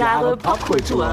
Jahre 0.00 0.34
Popkultur. 0.34 1.12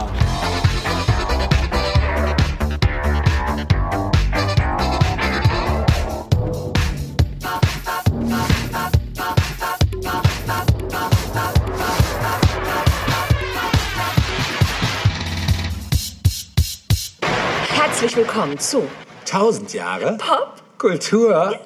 Herzlich 17.67 18.15
willkommen 18.15 18.57
zu 18.57 18.87
1000 19.25 19.73
Jahre 19.73 20.17
Pop. 20.17 20.53
Kultur. 20.77 21.59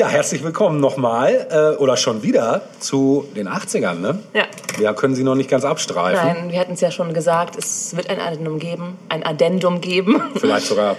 Ja, 0.00 0.08
herzlich 0.08 0.42
willkommen 0.42 0.80
nochmal 0.80 1.46
äh, 1.50 1.76
oder 1.76 1.98
schon 1.98 2.22
wieder 2.22 2.62
zu 2.78 3.26
den 3.36 3.50
80ern. 3.50 3.96
Ne? 3.96 4.18
Ja. 4.32 4.44
Wir 4.78 4.94
können 4.94 5.14
sie 5.14 5.22
noch 5.22 5.34
nicht 5.34 5.50
ganz 5.50 5.66
abstreifen. 5.66 6.26
Nein, 6.26 6.50
wir 6.50 6.58
hatten 6.58 6.72
es 6.72 6.80
ja 6.80 6.90
schon 6.90 7.12
gesagt, 7.12 7.54
es 7.58 7.94
wird 7.94 8.08
ein 8.08 8.18
Addendum 8.18 8.58
geben, 8.58 8.96
ein 9.10 9.26
Addendum 9.26 9.82
geben. 9.82 10.22
Vielleicht 10.36 10.68
sogar 10.68 10.96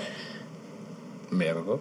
mehrere. 1.32 1.80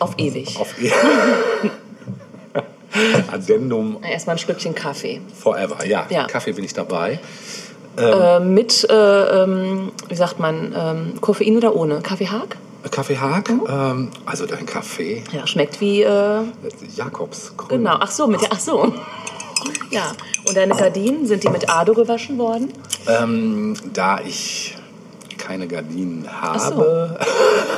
Auf 0.00 0.14
ewig. 0.18 0.58
Auf 0.58 0.74
Addendum 3.32 3.98
Erstmal 4.02 4.34
ein 4.34 4.38
Schlückchen 4.40 4.74
Kaffee. 4.74 5.20
forever. 5.40 5.86
Ja, 5.86 6.06
Ja. 6.10 6.24
Kaffee 6.26 6.54
bin 6.54 6.64
ich 6.64 6.74
dabei. 6.74 7.20
Äh, 7.96 8.40
mit, 8.40 8.84
äh, 8.90 9.42
ähm, 9.44 9.92
wie 10.08 10.16
sagt 10.16 10.40
man, 10.40 10.74
ähm, 10.76 11.20
Koffein 11.20 11.56
oder 11.56 11.76
ohne? 11.76 12.00
Kaffeehag? 12.00 12.56
Kaffee 12.90 13.16
Haag, 13.18 13.48
Mhm. 13.50 13.62
ähm, 13.68 14.08
also 14.26 14.46
dein 14.46 14.66
Kaffee, 14.66 15.22
Ja, 15.32 15.46
schmeckt 15.46 15.80
wie, 15.80 16.02
äh, 16.02 16.40
Jakobs. 16.96 17.52
Grün. 17.56 17.78
genau, 17.78 17.96
ach 18.00 18.10
so, 18.10 18.26
mit 18.26 18.42
der, 18.42 18.48
ach 18.52 18.60
so. 18.60 18.92
Ja, 19.90 20.12
und 20.48 20.56
deine 20.56 20.74
Gardinen, 20.74 21.26
sind 21.26 21.44
die 21.44 21.48
mit 21.48 21.70
Ado 21.70 21.92
gewaschen 21.94 22.36
worden? 22.38 22.72
Ähm, 23.06 23.74
da 23.92 24.18
ich 24.20 24.76
keine 25.38 25.68
Gardinen 25.68 26.24
so. 26.24 26.30
habe, 26.30 27.18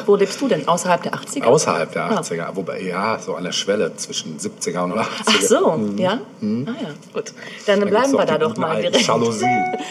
Wo 0.06 0.16
lebst 0.16 0.40
du 0.40 0.48
denn? 0.48 0.66
Außerhalb 0.68 1.02
der 1.02 1.14
80er? 1.14 1.44
außerhalb 1.44 1.92
der 1.92 2.04
Ah. 2.04 2.20
80er, 2.20 2.54
wobei 2.54 2.80
ja, 2.82 3.18
so 3.18 3.34
an 3.34 3.44
der 3.44 3.52
Schwelle 3.52 3.94
zwischen 3.96 4.38
70er 4.38 4.84
und 4.84 4.92
80er. 4.92 5.06
Ach 5.26 5.40
so, 5.42 5.80
ja? 5.96 6.12
Ah 6.12 6.16
ja, 6.42 6.88
gut. 7.12 7.32
Dann 7.66 7.80
Da 7.80 7.86
bleiben 7.86 8.12
wir 8.12 8.24
da 8.24 8.38
doch 8.38 8.56
mal 8.56 8.80
direkt. 8.80 9.06
Jalousien. 9.06 9.64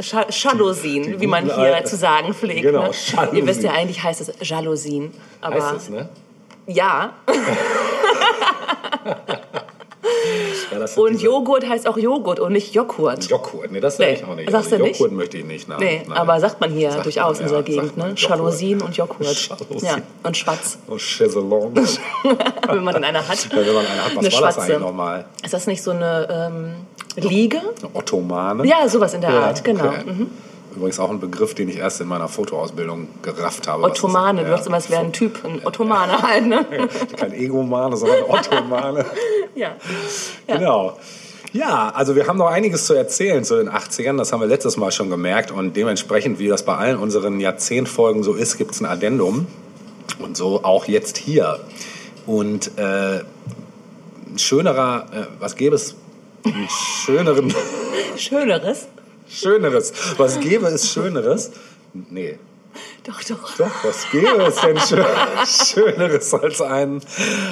Jalousien, 0.00 1.20
wie 1.20 1.26
man 1.26 1.44
hier 1.44 1.74
alten- 1.74 1.86
zu 1.88 1.96
sagen 1.96 2.32
pflegt. 2.34 2.62
Genau, 2.62 2.84
ne? 2.84 2.90
Jalousien. 2.92 3.36
Ihr 3.36 3.46
wisst 3.46 3.62
ja, 3.62 3.72
eigentlich 3.72 4.02
heißt 4.02 4.20
es 4.20 4.32
Jalousien. 4.48 5.12
Aber 5.40 5.54
Heißt 5.56 5.76
es, 5.76 5.88
ne? 5.90 6.08
ja. 6.66 7.12
Das 10.70 10.96
Und 10.96 11.20
Joghurt 11.22 11.68
heißt 11.68 11.86
auch 11.88 11.96
Joghurt 11.96 12.40
und 12.40 12.52
nicht 12.52 12.74
Joghurt. 12.74 13.24
Joghurt, 13.28 13.70
nee, 13.72 13.80
das 13.80 13.96
sag 13.96 14.06
Nee, 14.06 14.14
ich 14.14 14.24
auch 14.24 14.34
nicht. 14.34 14.50
sagst 14.50 14.72
also 14.72 14.76
du 14.84 14.88
nicht? 14.88 14.98
Joghurt 15.00 15.12
möchte 15.16 15.38
ich 15.38 15.44
nicht. 15.44 15.68
Nein, 15.68 15.78
Nee, 15.80 16.02
nein. 16.06 16.16
aber 16.18 16.38
sagt 16.40 16.60
man 16.60 16.70
hier 16.70 16.90
Sagt 16.92 17.04
durchaus 17.06 17.38
man, 17.38 17.46
in 17.46 17.52
ja, 17.52 17.58
unserer 17.58 17.62
Gegend, 17.62 17.96
ne? 17.96 18.04
Joghurt. 18.14 18.20
Jalousien 18.30 18.82
und 18.82 18.96
Joghurt. 18.96 19.48
Ja, 19.80 19.96
und 20.22 20.36
Schwatz, 20.36 20.78
Oh, 20.88 20.96
Chaiselong. 20.98 21.72
wenn 22.68 22.84
man 22.84 22.94
dann 22.94 23.04
eine 23.04 23.26
hat. 23.26 23.48
Ja, 23.52 23.56
wenn 23.56 23.74
man 23.74 23.86
eine 23.86 24.04
hat, 24.04 24.16
was 24.16 24.24
Eine 24.24 24.32
war 24.34 24.40
das 24.42 24.54
Schwatze. 24.54 24.60
eigentlich 24.60 24.78
nochmal? 24.78 25.24
Ist 25.44 25.54
das 25.54 25.66
nicht 25.66 25.82
so 25.82 25.90
eine 25.92 26.50
ähm, 26.52 26.74
Liege? 27.28 27.58
Eine 27.58 27.90
Ottomane? 27.94 28.66
Ja, 28.66 28.88
sowas 28.88 29.14
in 29.14 29.20
der 29.20 29.30
Ja, 29.30 29.40
Art, 29.40 29.64
genau. 29.64 29.86
okay. 29.88 30.04
Mhm. 30.06 30.30
Übrigens 30.78 31.00
auch 31.00 31.10
ein 31.10 31.18
Begriff, 31.18 31.54
den 31.54 31.68
ich 31.68 31.78
erst 31.78 32.00
in 32.00 32.06
meiner 32.06 32.28
Fotoausbildung 32.28 33.08
gerafft 33.22 33.66
habe. 33.66 33.82
Ottomane, 33.82 34.44
du 34.44 34.50
dachtest 34.50 34.68
immer, 34.68 34.76
es 34.76 34.88
wäre 34.88 35.00
ein 35.00 35.12
Typ, 35.12 35.44
ein 35.44 35.66
Ottomane 35.66 36.22
halt, 36.22 36.46
ne? 36.46 36.64
Kein 37.16 37.32
Egomane, 37.32 37.96
sondern 37.96 38.22
Ottomane. 38.28 39.04
Ja. 39.56 39.74
Genau. 40.46 40.96
Ja, 41.52 41.90
also 41.92 42.14
wir 42.14 42.28
haben 42.28 42.38
noch 42.38 42.46
einiges 42.46 42.86
zu 42.86 42.94
erzählen 42.94 43.42
zu 43.42 43.56
den 43.56 43.68
80ern. 43.68 44.18
Das 44.18 44.32
haben 44.32 44.38
wir 44.38 44.46
letztes 44.46 44.76
Mal 44.76 44.92
schon 44.92 45.10
gemerkt. 45.10 45.50
Und 45.50 45.74
dementsprechend, 45.74 46.38
wie 46.38 46.46
das 46.46 46.64
bei 46.64 46.76
allen 46.76 46.96
unseren 46.96 47.40
Jahrzehntfolgen 47.40 48.22
so 48.22 48.34
ist, 48.34 48.56
gibt 48.56 48.70
es 48.70 48.80
ein 48.80 48.86
Addendum. 48.86 49.48
Und 50.20 50.36
so 50.36 50.62
auch 50.62 50.84
jetzt 50.84 51.18
hier. 51.18 51.58
Und 52.24 52.78
äh, 52.78 53.22
ein 53.22 54.38
schönerer, 54.38 55.06
äh, 55.12 55.24
was 55.40 55.56
gäbe 55.56 55.74
es? 55.74 55.96
Einen 56.44 56.68
schöneren, 56.68 57.52
Schöneres? 58.16 58.86
Schöneres. 59.28 59.92
Was 60.16 60.40
gäbe 60.40 60.66
es 60.66 60.90
Schöneres? 60.90 61.50
Nee. 61.92 62.38
Doch, 63.04 63.22
doch. 63.24 63.56
Doch, 63.56 63.84
was 63.84 64.10
gäbe 64.10 64.42
es 64.42 64.56
denn 64.56 64.78
schön, 64.78 65.04
Schöneres 65.46 66.34
als 66.34 66.60
einen 66.60 67.00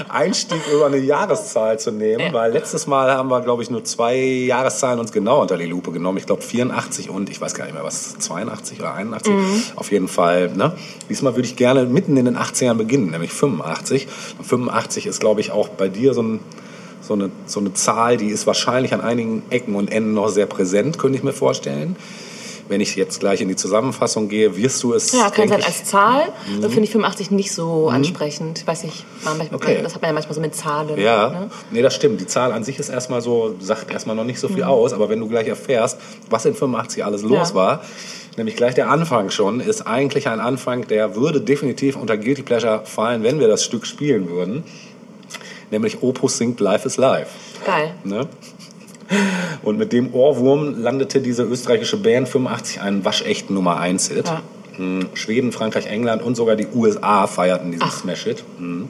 Einstieg 0.09 0.61
über 0.73 0.87
eine 0.87 0.99
Jahreszahl 0.99 1.79
zu 1.79 1.91
nehmen? 1.91 2.21
Ja. 2.21 2.33
Weil 2.33 2.53
letztes 2.53 2.87
Mal 2.87 3.11
haben 3.11 3.31
wir, 3.31 3.41
glaube 3.41 3.63
ich, 3.63 3.71
nur 3.71 3.83
zwei 3.83 4.17
Jahreszahlen 4.17 5.01
uns 5.01 5.13
genau 5.13 5.41
unter 5.41 5.57
die 5.57 5.65
Lupe 5.65 5.93
genommen. 5.93 6.19
Ich 6.19 6.27
glaube 6.27 6.43
84 6.43 7.09
und 7.09 7.31
ich 7.31 7.41
weiß 7.41 7.55
gar 7.55 7.65
nicht 7.65 7.75
mehr 7.75 7.85
was, 7.85 8.19
82 8.19 8.79
oder 8.81 8.95
81. 8.95 9.33
Auf 9.77 9.91
jeden 9.91 10.09
Fall. 10.09 10.51
Ne? 10.51 10.77
Diesmal 11.09 11.35
würde 11.37 11.49
ich 11.49 11.57
gerne 11.57 11.85
mitten 11.87 12.17
in 12.17 12.27
den 12.27 12.37
80ern 12.37 12.75
beginnen, 12.75 13.11
nämlich 13.11 13.33
85. 13.33 14.09
Und 14.39 14.45
85 14.45 15.07
ist, 15.07 15.21
glaube 15.21 15.41
ich, 15.41 15.53
auch 15.53 15.69
bei 15.69 15.89
dir 15.89 16.13
so 16.13 16.23
ein 16.23 16.41
so 17.07 17.15
eine, 17.15 17.31
so 17.47 17.61
eine 17.61 17.73
Zahl, 17.75 18.17
die 18.17 18.29
ist 18.29 18.47
wahrscheinlich 18.47 18.93
an 18.93 19.01
einigen 19.01 19.43
Ecken 19.51 19.75
und 19.75 19.91
Enden 19.93 20.15
noch 20.15 20.29
sehr 20.29 20.47
präsent, 20.47 20.99
könnte 20.99 21.17
ich 21.19 21.25
mir 21.25 21.33
vorstellen. 21.33 21.97
Wenn 22.69 22.81
ich 22.81 22.97
jetzt 22.97 23.21
gleich 23.21 23.41
in 23.41 23.47
die 23.47 23.55
Zusammenfassung 23.55 24.29
gehe, 24.29 24.57
wirst 24.57 24.83
du 24.83 24.93
es. 24.93 25.13
Ja, 25.13 25.31
kann 25.31 25.49
sein 25.49 25.63
als 25.63 25.85
Zahl. 25.85 26.25
Da 26.61 26.69
finde 26.69 26.83
ich 26.83 26.91
85 26.91 27.31
nicht 27.31 27.53
so 27.53 27.89
ansprechend. 27.91 28.59
Ich 28.59 28.67
weiß 28.67 28.83
nicht, 28.83 29.05
man, 29.25 29.39
manchmal, 29.39 29.61
Okay. 29.63 29.79
das 29.85 29.95
hat 29.95 30.03
man 30.03 30.09
ja 30.09 30.15
manchmal 30.15 30.35
so 30.35 30.41
mit 30.41 30.53
Zahlen. 30.57 30.99
Ja, 30.99 31.31
Ne? 31.31 31.51
nee, 31.71 31.81
das 31.81 31.95
stimmt. 31.95 32.21
Die 32.21 32.27
Zahl 32.27 32.51
an 32.51 32.65
sich 32.65 32.81
ist 32.81 32.89
erstmal 32.89 33.21
so, 33.21 33.55
sagt 33.61 33.93
erstmal 33.93 34.17
noch 34.17 34.25
nicht 34.25 34.41
so 34.41 34.49
viel 34.49 34.65
Mhm. 34.65 34.71
aus, 34.71 34.93
aber 34.93 35.09
wenn 35.09 35.21
du 35.21 35.29
gleich 35.29 35.47
erfährst, 35.47 36.01
was 36.29 36.45
in 36.45 36.55
85 36.57 37.05
alles 37.05 37.23
los 37.23 37.51
Ja. 37.51 37.55
war, 37.55 37.83
nämlich 38.37 38.57
gleich 38.57 38.75
der 38.75 38.91
Anfang 38.91 39.31
schon, 39.31 39.61
ist 39.61 39.83
eigentlich 39.87 40.27
ein 40.27 40.41
Anfang, 40.41 40.89
der 40.89 41.15
würde 41.15 41.41
definitiv 41.41 41.95
unter 41.95 42.17
Guilty 42.17 42.43
Pleasure 42.43 42.81
fallen, 42.85 43.23
wenn 43.23 43.39
wir 43.39 43.47
das 43.47 43.63
Stück 43.63 43.87
spielen 43.87 44.29
würden. 44.29 44.65
Nämlich 45.71 46.03
Opus 46.03 46.39
singt 46.39 46.61
Life 46.61 46.87
is 46.87 46.97
Life. 46.97 47.31
Geil. 47.65 47.93
Ne? 48.05 48.29
Und 49.63 49.79
mit 49.79 49.93
dem 49.93 50.15
Ohrwurm 50.15 50.81
landete 50.83 51.21
diese 51.21 51.43
österreichische 51.45 51.97
Band 51.97 52.29
85 52.29 52.81
einen 52.81 53.05
waschechten 53.05 53.55
Nummer 53.55 53.79
1 53.79 54.09
Hit. 54.09 54.27
Ja. 54.27 54.43
Hm, 54.77 55.09
Schweden, 55.15 55.53
Frankreich, 55.53 55.87
England 55.87 56.23
und 56.23 56.35
sogar 56.35 56.57
die 56.57 56.67
USA 56.75 57.27
feierten 57.27 57.71
diesen 57.71 57.87
Ach. 57.87 57.93
Smash 58.01 58.25
Hit. 58.25 58.45
Hm. 58.59 58.89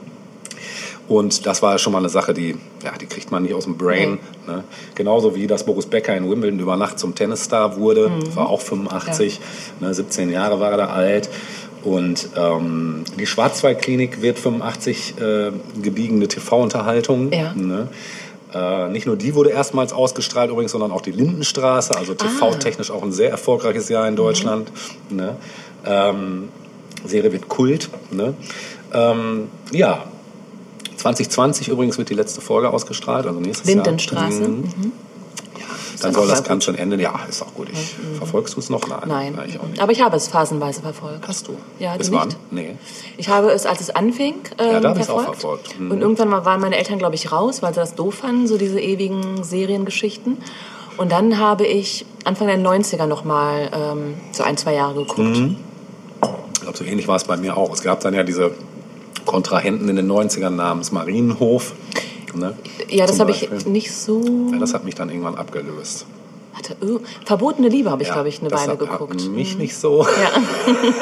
Und 1.07 1.45
das 1.45 1.61
war 1.61 1.77
schon 1.77 1.93
mal 1.93 1.99
eine 1.99 2.09
Sache, 2.09 2.33
die, 2.33 2.57
ja, 2.83 2.91
die 2.99 3.05
kriegt 3.05 3.31
man 3.31 3.43
nicht 3.43 3.53
aus 3.53 3.63
dem 3.63 3.77
Brain. 3.77 4.19
Ne? 4.45 4.65
Genauso 4.93 5.35
wie 5.35 5.47
dass 5.47 5.65
Boris 5.65 5.85
Becker 5.85 6.13
in 6.17 6.29
Wimbledon 6.29 6.59
über 6.59 6.75
Nacht 6.75 6.99
zum 6.99 7.15
Tennisstar 7.15 7.77
wurde, 7.77 8.09
Mhm. 8.09 8.35
war 8.35 8.49
auch 8.49 8.59
85, 8.59 9.39
ne, 9.79 9.93
17 9.93 10.29
Jahre 10.29 10.59
war 10.59 10.71
er 10.71 10.77
da 10.77 10.87
alt. 10.87 11.29
Und 11.83 12.29
ähm, 12.35 13.03
die 13.19 13.25
Schwarzwaldklinik 13.25 14.21
wird 14.21 14.39
85 14.39 15.15
äh, 15.19 15.51
gediegene 15.81 16.27
TV-Unterhaltung. 16.27 17.31
Ja. 17.31 17.53
Ne? 17.53 17.89
Äh, 18.53 18.89
nicht 18.89 19.05
nur 19.05 19.15
die 19.15 19.35
wurde 19.35 19.49
erstmals 19.49 19.93
ausgestrahlt 19.93 20.51
übrigens, 20.51 20.71
sondern 20.71 20.91
auch 20.91 21.01
die 21.01 21.11
Lindenstraße, 21.11 21.95
also 21.95 22.13
TV-technisch 22.13 22.91
auch 22.91 23.03
ein 23.03 23.11
sehr 23.11 23.29
erfolgreiches 23.29 23.89
Jahr 23.89 24.07
in 24.07 24.15
Deutschland. 24.15 24.71
Ne? 25.09 25.35
Ähm, 25.85 26.49
Serie 27.05 27.31
wird 27.31 27.47
Kult. 27.47 27.89
Ne? 28.11 28.33
Ähm, 28.93 29.49
ja, 29.71 30.05
2020 30.97 31.69
übrigens 31.69 31.97
wird 31.97 32.09
die 32.09 32.15
letzte 32.15 32.41
Folge 32.41 32.69
ausgestrahlt, 32.69 33.27
also 33.27 33.39
nächstes 33.39 33.67
Lindenstraße. 33.67 34.41
Jahr. 34.41 34.49
Mhm. 34.49 34.91
Dann 36.01 36.13
soll 36.13 36.27
das 36.27 36.43
Ganze 36.43 36.77
enden. 36.77 36.99
Ja, 36.99 37.19
ist 37.27 37.41
auch 37.41 37.53
gut. 37.53 37.69
Ich, 37.71 37.95
Verfolgst 38.17 38.55
du 38.55 38.59
es 38.59 38.69
noch? 38.69 38.87
Nein. 38.87 39.33
Nein. 39.35 39.45
ich 39.47 39.59
auch 39.59 39.67
nicht. 39.67 39.81
Aber 39.81 39.91
ich 39.91 40.01
habe 40.01 40.15
es 40.15 40.27
phasenweise 40.27 40.81
verfolgt. 40.81 41.27
Hast 41.27 41.47
du? 41.47 41.57
Ja, 41.79 41.95
Bis 41.97 42.09
du 42.09 42.13
wann? 42.13 42.27
nicht? 42.27 42.39
Nee. 42.51 42.75
Ich 43.17 43.29
habe 43.29 43.51
es, 43.51 43.65
als 43.65 43.81
es 43.81 43.89
anfing, 43.89 44.35
ähm, 44.57 44.71
Ja, 44.73 44.79
da 44.79 44.89
hab 44.89 44.99
ich's 44.99 45.09
auch 45.09 45.23
verfolgt. 45.23 45.79
Mhm. 45.79 45.91
Und 45.91 46.01
irgendwann 46.01 46.31
waren 46.31 46.61
meine 46.61 46.77
Eltern, 46.77 46.99
glaube 46.99 47.15
ich, 47.15 47.31
raus, 47.31 47.61
weil 47.61 47.73
sie 47.73 47.79
das 47.79 47.95
doof 47.95 48.15
fanden, 48.15 48.47
so 48.47 48.57
diese 48.57 48.79
ewigen 48.79 49.43
Seriengeschichten. 49.43 50.37
Und 50.97 51.11
dann 51.11 51.37
habe 51.37 51.65
ich 51.65 52.05
Anfang 52.23 52.47
der 52.47 52.57
90er 52.57 53.05
noch 53.05 53.23
mal 53.23 53.69
ähm, 53.71 54.15
so 54.31 54.43
ein, 54.43 54.57
zwei 54.57 54.73
Jahre 54.73 54.95
geguckt. 54.95 55.19
Mhm. 55.19 55.57
Ich 56.53 56.61
glaube, 56.61 56.77
so 56.77 56.83
ähnlich 56.83 57.07
war 57.07 57.15
es 57.15 57.23
bei 57.23 57.37
mir 57.37 57.55
auch. 57.55 57.71
Es 57.71 57.81
gab 57.83 57.99
dann 58.01 58.13
ja 58.13 58.23
diese 58.23 58.51
Kontrahenten 59.25 59.87
in 59.89 59.95
den 59.95 60.11
90ern 60.11 60.49
namens 60.49 60.91
Marienhof. 60.91 61.73
Ne? 62.35 62.55
Ja, 62.89 63.05
das 63.05 63.19
habe 63.19 63.31
ich 63.31 63.49
nicht 63.65 63.91
so... 63.93 64.21
Ja, 64.51 64.57
das 64.59 64.73
hat 64.73 64.83
mich 64.83 64.95
dann 64.95 65.09
irgendwann 65.09 65.35
abgelöst. 65.35 66.05
Warte, 66.53 66.75
oh, 66.81 66.99
Verbotene 67.25 67.69
Liebe 67.69 67.91
habe 67.91 68.01
ich, 68.01 68.07
Ja, 68.07 68.15
glaube 68.15 68.29
ich, 68.29 68.41
eine 68.41 68.49
Weile 68.51 68.71
hat, 68.71 68.79
geguckt. 68.79 69.21
Hat 69.21 69.29
mich 69.29 69.57
nicht 69.57 69.77
so. 69.77 70.03
Ja. 70.03 70.41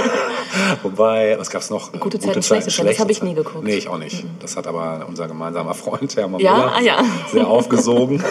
Wobei, 0.84 1.38
was 1.40 1.50
gab's 1.50 1.70
noch? 1.70 1.92
Gute 1.94 2.20
Zeiten, 2.20 2.44
schlechte 2.44 2.70
Zeiten, 2.70 2.90
das 2.90 3.00
habe 3.00 3.12
ich 3.12 3.24
nie 3.24 3.34
geguckt. 3.34 3.64
Nee, 3.64 3.76
ich 3.76 3.88
auch 3.88 3.98
nicht. 3.98 4.26
Das 4.42 4.58
hat 4.58 4.68
aber 4.68 5.06
unser 5.08 5.28
gemeinsamer 5.28 5.74
Freund, 5.74 6.14
Hermann 6.16 6.42
Ja? 6.42 6.58
Müller, 6.58 6.74
Ah, 6.76 6.82
ja. 6.82 7.04
sehr 7.32 7.48
aufgesogen. 7.48 8.22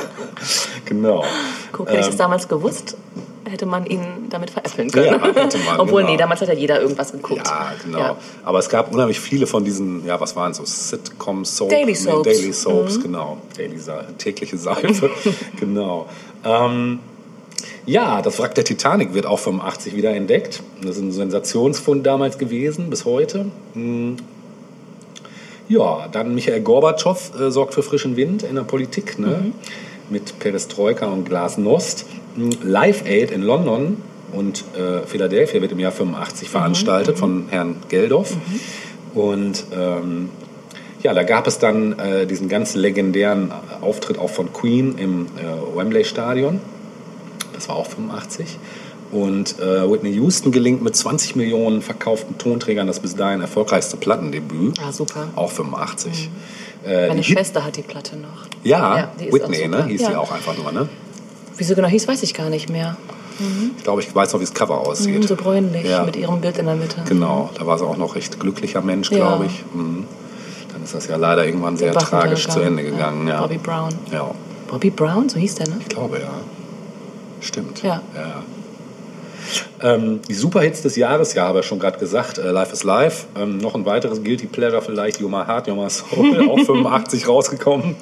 genau. 0.85 1.25
Guck, 1.73 1.88
hätte 1.88 2.00
ich 2.00 2.06
das 2.06 2.17
damals 2.17 2.46
gewusst, 2.49 2.96
hätte 3.54 3.66
man 3.66 3.86
ihn 3.86 4.00
damit 4.30 4.50
veräppeln 4.50 4.90
können. 4.90 5.06
Ja, 5.06 5.42
hätte 5.42 5.58
man, 5.58 5.78
Obwohl, 5.80 6.02
genau. 6.02 6.12
nee, 6.12 6.18
damals 6.18 6.40
hat 6.40 6.48
ja 6.48 6.54
jeder 6.54 6.80
irgendwas 6.80 7.12
geguckt. 7.12 7.46
Ja, 7.46 7.72
genau. 7.82 7.98
Ja. 7.98 8.16
Aber 8.44 8.58
es 8.58 8.68
gab 8.68 8.92
unheimlich 8.92 9.20
viele 9.20 9.46
von 9.46 9.64
diesen, 9.64 10.04
ja, 10.04 10.20
was 10.20 10.36
waren 10.36 10.50
es 10.50 10.58
so? 10.58 10.64
Sitcoms, 10.64 11.56
Soap, 11.56 11.70
Daily 11.70 11.94
Soaps. 11.94 12.24
Daily 12.24 12.52
Soaps, 12.52 13.00
genau. 13.00 13.38
Daily 13.56 13.78
Sa 13.78 14.02
tägliche 14.18 14.58
Seife, 14.58 15.10
genau. 15.60 16.06
Ähm, 16.44 16.98
ja, 17.86 18.22
das 18.22 18.38
Wrack 18.38 18.54
der 18.54 18.64
Titanic 18.64 19.14
wird 19.14 19.26
auch 19.26 19.38
85 19.38 19.94
wieder 19.94 20.14
entdeckt. 20.14 20.62
Das 20.82 20.96
ist 20.96 21.02
ein 21.02 21.12
Sensationsfund 21.12 22.04
damals 22.04 22.38
gewesen, 22.38 22.90
bis 22.90 23.04
heute. 23.04 23.46
Hm. 23.74 24.16
Ja, 25.68 26.08
dann 26.12 26.34
Michael 26.34 26.60
Gorbatschow 26.60 27.32
äh, 27.40 27.50
sorgt 27.50 27.74
für 27.74 27.82
frischen 27.82 28.16
Wind 28.16 28.42
in 28.42 28.54
der 28.56 28.64
Politik, 28.64 29.18
ne? 29.18 29.52
mit 30.10 30.38
Perestroika 30.38 31.06
und 31.06 31.24
Glasnost. 31.24 32.06
Live 32.62 33.04
Aid 33.06 33.31
in 33.31 33.42
London 33.42 33.98
und 34.32 34.64
äh, 34.76 35.06
Philadelphia 35.06 35.60
wird 35.60 35.72
im 35.72 35.78
Jahr 35.78 35.92
85 35.92 36.48
veranstaltet 36.50 37.19
von 37.19 37.46
Herrn 37.50 37.76
Geldof. 37.88 38.36
Und 39.14 39.64
ähm, 39.72 40.31
ja, 41.02 41.14
da 41.14 41.22
gab 41.22 41.46
es 41.46 41.58
dann 41.58 41.98
äh, 41.98 42.26
diesen 42.26 42.48
ganz 42.48 42.75
legendären 42.75 43.52
Auftritt 43.81 44.19
auch 44.19 44.31
von 44.31 44.52
Queen 44.52 44.96
im 44.98 45.26
äh, 45.36 45.76
Wembley 45.76 46.04
Stadion. 46.04 46.60
Das 47.52 47.69
war 47.69 47.76
auch 47.76 47.86
85. 47.86 48.58
Und 49.12 49.60
äh, 49.60 49.88
Whitney 49.88 50.10
Houston 50.14 50.50
gelingt 50.50 50.82
mit 50.82 50.96
20 50.96 51.36
Millionen 51.36 51.82
verkauften 51.82 52.36
Tonträgern 52.38 52.88
das 52.88 52.98
bis 52.98 53.14
dahin 53.14 53.40
erfolgreichste 53.42 53.96
Plattendebüt. 53.96 54.81
Ah, 54.84 54.90
super. 54.90 55.28
Auch 55.36 55.52
85. 55.52 56.31
Äh, 56.84 57.08
Meine 57.08 57.22
Schwester 57.22 57.64
hat 57.64 57.76
die 57.76 57.82
Platte 57.82 58.16
noch. 58.16 58.46
Ja, 58.64 58.96
Ja, 58.96 59.12
Whitney, 59.32 59.69
ne? 59.69 59.84
Hieß 59.86 60.00
Ja. 60.00 60.08
sie 60.08 60.16
auch 60.16 60.32
einfach 60.32 60.56
nur, 60.58 60.72
ne? 60.72 60.88
Wie 61.56 61.64
sie 61.64 61.74
genau 61.74 61.88
hieß, 61.88 62.08
weiß 62.08 62.22
ich 62.22 62.34
gar 62.34 62.50
nicht 62.50 62.68
mehr. 62.68 62.96
Ich 63.76 63.82
glaube, 63.82 64.00
ich 64.00 64.14
weiß 64.14 64.32
noch, 64.32 64.40
wie 64.40 64.44
das 64.44 64.54
Cover 64.54 64.78
aussieht. 64.86 65.18
Mhm, 65.18 65.22
so 65.26 65.34
bräunlich, 65.34 65.84
Ja. 65.84 66.04
mit 66.04 66.14
ihrem 66.14 66.40
Bild 66.40 66.56
in 66.58 66.66
der 66.66 66.76
Mitte. 66.76 67.02
Genau, 67.08 67.50
da 67.58 67.66
war 67.66 67.76
sie 67.78 67.84
auch 67.84 67.96
noch 67.96 68.14
recht 68.14 68.38
glücklicher 68.38 68.80
Mensch, 68.80 69.10
Ja. 69.10 69.16
glaube 69.18 69.46
ich. 69.46 69.64
Mhm. 69.74 70.04
Dann 70.72 70.84
ist 70.84 70.94
das 70.94 71.08
ja 71.08 71.16
leider 71.16 71.44
irgendwann 71.44 71.76
sehr 71.76 71.92
tragisch 71.94 72.46
zu. 72.48 72.60
Ende 72.60 72.84
gegangen. 72.84 73.26
Ja. 73.26 73.40
Bobby 73.40 73.58
Brown. 73.58 73.90
Ja, 74.12 74.30
Bobby 74.68 74.90
Brown, 74.90 75.28
so 75.28 75.38
hieß 75.38 75.56
der, 75.56 75.68
ne? 75.68 75.76
ich 75.80 75.88
glaube 75.88 76.18
ja. 76.20 76.30
Stimmt. 77.40 77.82
Ja. 77.82 78.02
Ähm, 79.82 80.20
die 80.29 80.35
Superhits 80.35 80.82
des 80.82 80.96
Jahres, 80.96 81.35
ja, 81.35 81.46
habe 81.46 81.61
ich 81.61 81.67
schon 81.67 81.79
gerade 81.79 81.99
gesagt, 81.99 82.38
äh, 82.38 82.50
Life 82.50 82.73
is 82.73 82.85
Life. 82.85 83.26
Ähm, 83.37 83.58
noch 83.58 83.75
ein 83.75 83.85
weiteres 83.87 84.23
Guilty 84.23 84.46
Pleasure 84.46 84.82
vielleicht, 84.82 85.20
Heart, 85.20 85.67
You 85.69 85.75
My 85.76 85.91
Soul, 85.91 86.49
auch 86.50 86.58
85 86.64 87.29
rausgekommen. 87.29 87.96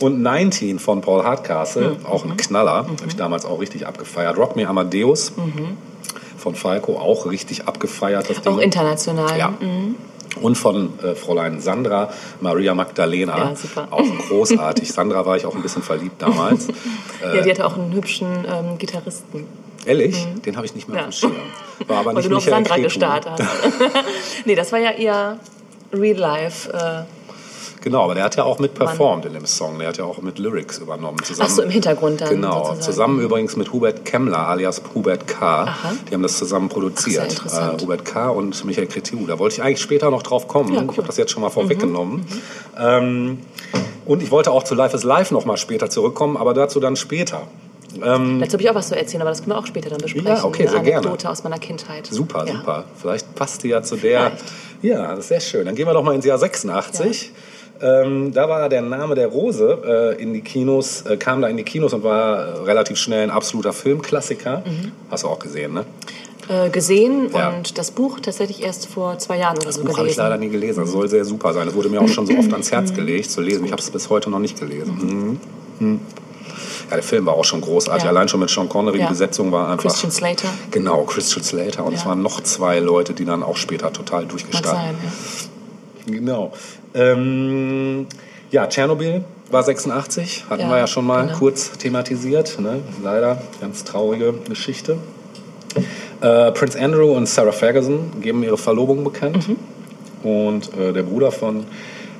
Und 0.00 0.22
19 0.22 0.78
von 0.78 1.00
Paul 1.00 1.24
Hardcastle, 1.24 1.96
Mhm. 1.98 2.06
auch 2.06 2.24
ein 2.24 2.36
Knaller, 2.36 2.74
habe 2.74 2.94
ich 3.06 3.16
damals 3.16 3.44
auch 3.44 3.60
richtig 3.60 3.86
abgefeiert. 3.86 4.36
Rock 4.36 4.56
Me 4.56 4.66
Amadeus 4.66 5.32
von 6.36 6.54
Falco, 6.54 6.96
auch 6.98 7.26
richtig 7.26 7.66
abgefeiert. 7.66 8.30
Das 8.30 8.38
Mhm. 8.38 8.42
Auch 8.50 8.54
Ding. 8.56 8.64
international. 8.64 9.38
Ja. 9.38 9.48
Mhm. 9.60 9.96
Und 10.40 10.56
von 10.56 10.92
äh, 11.02 11.14
Fräulein 11.16 11.60
Sandra 11.60 12.10
Maria 12.40 12.72
Magdalena. 12.74 13.36
Ja. 13.36 13.86
Auch 13.90 14.04
großartig. 14.28 14.92
Sandra 14.92 15.26
war 15.26 15.36
ich 15.36 15.44
auch 15.46 15.54
ein 15.56 15.62
bisschen 15.62 15.82
verliebt 15.82 16.22
damals. 16.22 16.68
Ja, 17.20 17.42
die 17.42 17.50
hatte 17.50 17.66
auch 17.66 17.76
einen 17.76 17.92
hübschen 17.92 18.28
ähm, 18.48 18.78
Gitarristen. 18.78 19.44
Ehrlich? 19.88 20.26
Den 20.44 20.56
habe 20.56 20.66
ich 20.66 20.74
nicht 20.74 20.88
mehr 20.88 20.96
Mhm. 20.96 21.00
Ja. 21.02 21.08
auf 21.08 21.14
dem 21.14 21.30
Schirm. 21.30 21.88
War 21.88 21.96
aber 21.98 22.06
Weil 22.06 22.14
nicht 22.16 22.30
du 22.30 22.34
Michael 22.34 22.90
Sandra 22.90 23.30
hast. 23.32 23.42
nee, 24.44 24.54
das 24.54 24.70
war 24.72 24.78
ja 24.78 24.90
eher 24.90 25.38
Real 25.92 26.16
Life. 26.18 26.70
Äh, 26.72 27.02
Genau, 27.80 28.02
aber 28.02 28.16
der 28.16 28.24
hat 28.24 28.34
ja 28.36 28.42
auch 28.42 28.58
mit 28.58 28.74
performt 28.74 29.24
in 29.24 29.34
dem 29.34 29.46
Song. 29.46 29.78
Der 29.78 29.88
hat 29.88 29.98
ja 29.98 30.04
auch 30.04 30.20
mit 30.20 30.40
Lyrics 30.40 30.78
übernommen. 30.78 31.22
Zusammen, 31.22 31.48
Ach 31.48 31.54
so, 31.56 31.62
im 31.62 31.70
Hintergrund 31.70 32.20
dann 32.20 32.28
Genau, 32.30 32.56
sozusagen. 32.64 32.80
zusammen 32.82 33.20
übrigens 33.20 33.56
mit 33.56 33.72
Hubert 33.72 34.04
Kemmler 34.04 34.48
alias 34.48 34.82
Hubert 34.94 35.28
K. 35.28 35.62
Aha. 35.62 35.92
Die 36.10 36.12
haben 36.14 36.22
das 36.24 36.38
zusammen 36.38 36.68
produziert. 36.68 37.40
Ach. 37.48 37.74
Äh, 37.78 37.80
Hubert 37.80 38.04
K. 38.04 38.30
und 38.30 38.64
Michael 38.64 38.88
Cretu. 38.88 39.24
Da 39.28 39.38
wollte 39.38 39.54
ich 39.54 39.62
eigentlich 39.62 39.80
später 39.80 40.10
noch 40.10 40.24
drauf 40.24 40.48
kommen. 40.48 40.74
Ja, 40.74 40.80
cool. 40.80 40.84
Mhm. 40.86 40.90
Ich 40.90 40.96
habe 40.98 41.06
das 41.06 41.16
jetzt 41.18 41.30
schon 41.30 41.40
mal 41.42 41.50
vorweggenommen. 41.50 42.26
Ähm, 42.76 43.38
und 44.06 44.22
ich 44.24 44.30
wollte 44.32 44.50
auch 44.50 44.64
zu 44.64 44.74
Life 44.74 44.96
is 44.96 45.04
Life 45.04 45.32
noch 45.32 45.44
mal 45.44 45.56
später 45.56 45.88
zurückkommen, 45.88 46.36
aber 46.36 46.54
dazu 46.54 46.80
dann 46.80 46.96
später. 46.96 47.42
Ähm, 48.02 48.38
dazu 48.40 48.52
habe 48.54 48.62
ich 48.62 48.70
auch 48.70 48.74
was 48.74 48.88
zu 48.88 48.96
erzählen, 48.98 49.22
aber 49.22 49.30
das 49.30 49.40
können 49.40 49.52
wir 49.52 49.58
auch 49.58 49.66
später 49.66 49.88
dann 49.90 49.98
besprechen. 49.98 50.26
Ja, 50.28 50.44
okay, 50.44 50.62
Eine 50.64 50.70
sehr 50.70 50.80
gerne. 50.80 50.98
Anekdote 51.08 51.30
aus 51.30 51.42
meiner 51.44 51.58
Kindheit. 51.58 52.06
Super, 52.06 52.44
ja. 52.46 52.52
super. 52.54 52.84
Vielleicht 53.00 53.34
passt 53.34 53.62
die 53.64 53.68
ja 53.68 53.82
zu 53.82 53.96
der. 53.96 54.30
Vielleicht. 54.30 54.44
Ja, 54.82 55.10
das 55.10 55.20
ist 55.20 55.28
sehr 55.28 55.40
schön. 55.40 55.66
Dann 55.66 55.74
gehen 55.74 55.86
wir 55.86 55.92
doch 55.94 56.02
mal 56.04 56.14
ins 56.14 56.24
Jahr 56.24 56.38
86. 56.38 57.32
Ähm, 57.80 58.32
da 58.32 58.48
war 58.48 58.68
der 58.68 58.82
Name 58.82 59.14
der 59.14 59.28
Rose 59.28 59.78
äh, 60.18 60.22
in 60.22 60.32
die 60.34 60.40
Kinos, 60.40 61.02
äh, 61.02 61.16
kam 61.16 61.40
da 61.40 61.48
in 61.48 61.56
die 61.56 61.62
Kinos 61.62 61.92
und 61.94 62.02
war 62.02 62.36
äh, 62.38 62.50
relativ 62.64 62.98
schnell 62.98 63.22
ein 63.22 63.30
absoluter 63.30 63.72
Filmklassiker. 63.72 64.64
Mhm. 64.66 64.92
Hast 65.10 65.22
du 65.24 65.28
auch 65.28 65.38
gesehen, 65.38 65.74
ne? 65.74 65.84
Äh, 66.48 66.70
gesehen 66.70 67.30
Ja. 67.32 67.50
und 67.50 67.78
das 67.78 67.90
Buch 67.92 68.18
tatsächlich 68.20 68.62
erst 68.64 68.86
vor 68.88 69.18
zwei 69.18 69.38
Jahren 69.38 69.56
oder 69.56 69.66
Das 69.66 69.76
so 69.76 69.82
Buch 69.82 69.90
habe 69.96 70.08
ich 70.08 70.16
gelesen. 70.16 70.20
leider 70.22 70.36
nie 70.38 70.48
gelesen. 70.48 70.80
Das 70.80 70.90
soll 70.90 71.08
sehr 71.08 71.24
super 71.24 71.52
sein. 71.52 71.66
Das 71.66 71.74
wurde 71.76 71.88
mir 71.88 72.00
auch 72.00 72.08
schon 72.08 72.26
so 72.26 72.32
oft 72.36 72.50
ans 72.52 72.72
Herz 72.72 72.92
gelegt 72.92 73.30
zu 73.30 73.40
lesen. 73.40 73.64
Ich 73.64 73.70
habe 73.72 73.80
es 73.80 73.90
bis 73.90 74.10
heute 74.10 74.28
noch 74.30 74.40
nicht 74.40 74.58
gelesen. 74.58 75.38
Mhm. 75.80 75.86
Mhm. 75.88 76.00
Ja, 76.90 76.96
der 76.96 77.02
Film 77.02 77.26
war 77.26 77.34
auch 77.34 77.44
schon 77.44 77.60
großartig. 77.60 78.04
Ja. 78.04 78.10
Allein 78.10 78.28
schon 78.28 78.40
mit 78.40 78.50
Sean 78.50 78.68
Connery. 78.68 78.98
Ja. 78.98 79.06
Die 79.06 79.10
Besetzung 79.10 79.52
war 79.52 79.68
einfach. 79.68 79.90
Christian 79.90 80.12
Slater. 80.12 80.48
Genau, 80.70 81.04
Christian 81.04 81.44
Slater. 81.44 81.84
Und 81.84 81.94
es 81.94 82.06
waren 82.06 82.22
noch 82.22 82.40
zwei 82.42 82.78
Leute, 82.78 83.14
die 83.14 83.24
dann 83.24 83.42
auch 83.42 83.56
später 83.56 83.92
total 83.92 84.22
Mag 84.22 84.30
durchgestartet 84.30 84.72
sein, 84.72 84.96
ja. 85.02 86.14
Genau. 86.14 86.52
Ähm, 86.94 88.06
ja, 88.50 88.66
Tschernobyl 88.66 89.24
war 89.50 89.62
86, 89.62 90.46
hatten 90.48 90.68
wir 90.68 90.78
ja 90.78 90.86
schon 90.86 91.06
mal 91.06 91.26
genau. 91.26 91.38
kurz 91.38 91.72
thematisiert. 91.72 92.58
Ne? 92.60 92.80
Leider, 93.02 93.40
ganz 93.60 93.84
traurige 93.84 94.34
Geschichte. 94.48 94.98
Äh, 96.20 96.52
Prince 96.52 96.78
Andrew 96.78 97.12
und 97.12 97.28
Sarah 97.28 97.52
Ferguson 97.52 98.20
geben 98.20 98.42
ihre 98.42 98.58
Verlobung 98.58 99.04
bekannt. 99.04 99.48
Mhm. 99.48 100.28
Und 100.28 100.76
äh, 100.76 100.92
der 100.92 101.02
Bruder 101.02 101.30
von 101.30 101.66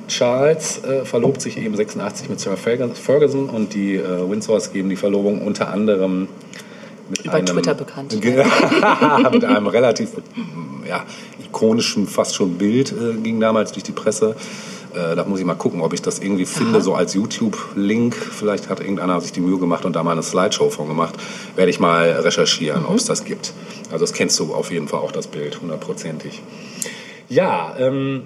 Charles 0.09 0.83
äh, 0.83 1.05
verlobt 1.05 1.41
sich 1.41 1.57
eben 1.57 1.75
86 1.75 2.29
mit 2.29 2.39
Sarah 2.39 2.57
Ferg- 2.57 2.95
Ferguson 2.95 3.49
und 3.49 3.73
die 3.73 3.95
äh, 3.95 4.29
Windsors 4.29 4.73
geben 4.73 4.89
die 4.89 4.95
Verlobung 4.95 5.41
unter 5.41 5.69
anderem 5.69 6.27
mit 7.09 7.25
Über 7.25 7.35
einem, 7.35 7.45
Twitter 7.47 7.73
bekannt. 7.73 8.13
mit 9.31 9.45
einem 9.45 9.67
relativ 9.67 10.09
ja, 10.87 11.03
ikonischen, 11.43 12.07
fast 12.07 12.35
schon 12.35 12.57
Bild 12.57 12.91
äh, 12.91 13.15
ging 13.21 13.39
damals 13.39 13.71
durch 13.71 13.83
die 13.83 13.91
Presse. 13.91 14.35
Äh, 14.93 15.15
da 15.15 15.23
muss 15.25 15.39
ich 15.39 15.45
mal 15.45 15.55
gucken, 15.55 15.81
ob 15.81 15.93
ich 15.93 16.01
das 16.01 16.19
irgendwie 16.19 16.45
finde, 16.45 16.81
so 16.81 16.95
als 16.95 17.13
YouTube-Link. 17.13 18.15
Vielleicht 18.15 18.69
hat 18.69 18.79
irgendeiner 18.79 19.21
sich 19.21 19.31
die 19.31 19.41
Mühe 19.41 19.57
gemacht 19.59 19.85
und 19.85 19.95
da 19.95 20.03
mal 20.03 20.13
eine 20.13 20.23
Slideshow 20.23 20.69
von 20.69 20.87
gemacht. 20.87 21.15
Werde 21.55 21.69
ich 21.69 21.79
mal 21.79 22.11
recherchieren, 22.11 22.85
ob 22.85 22.95
es 22.95 23.05
das 23.05 23.23
gibt. 23.23 23.53
Also 23.91 24.03
das 24.03 24.13
kennst 24.13 24.39
du 24.39 24.53
auf 24.53 24.71
jeden 24.71 24.87
Fall 24.87 24.99
auch, 24.99 25.11
das 25.11 25.27
Bild, 25.27 25.61
hundertprozentig. 25.61 26.41
Ja, 27.27 27.75
ähm, 27.77 28.23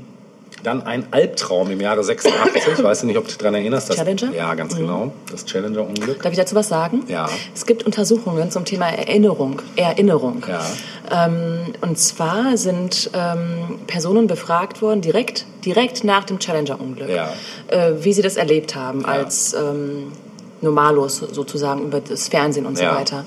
dann 0.64 0.84
ein 0.84 1.06
Albtraum 1.12 1.70
im 1.72 1.82
Jahre 1.82 2.04
86. 2.04 2.82
Weißt 2.84 3.04
du 3.04 3.08
nicht, 3.08 3.18
ob 3.18 3.24
du 3.26 3.30
dich 3.30 3.38
daran 3.38 3.56
erinnerst? 3.56 3.90
Das, 3.90 3.98
Challenger? 3.98 4.32
Ja, 4.34 4.54
ganz 4.56 4.76
genau. 4.76 5.12
Das 5.32 5.46
Challenger-Unglück. 5.46 6.22
Darf 6.22 6.32
ich 6.32 6.38
dazu 6.40 6.56
was 6.56 6.70
sagen? 6.70 7.04
Ja. 7.08 7.28
Es 7.54 7.66
gibt 7.66 7.84
Untersuchungen 7.84 8.50
zum 8.52 8.66
Thema 8.66 8.88
Erinnerung, 8.88 9.62
Erinnerung. 9.76 10.44
Ja. 10.48 11.26
Ähm, 11.26 11.74
und 11.82 11.98
zwar 12.00 12.58
sind 12.58 13.12
ähm, 13.14 13.80
Personen 13.88 14.28
befragt 14.28 14.82
worden, 14.82 15.02
direkt, 15.02 15.46
direkt 15.66 16.04
nach 16.04 16.24
dem 16.24 16.40
Challenger-Unglück, 16.40 17.10
Ja. 17.10 17.34
äh, 17.68 17.94
wie 18.04 18.14
sie 18.14 18.22
das 18.22 18.38
erlebt 18.38 18.76
haben 18.76 19.06
als 19.06 19.54
ähm, 19.54 20.12
Normalos 20.62 21.18
sozusagen 21.18 21.84
über 21.84 22.00
das 22.00 22.30
Fernsehen 22.30 22.66
und 22.66 22.78
so 22.78 22.84
Ja. 22.84 22.96
weiter. 22.96 23.26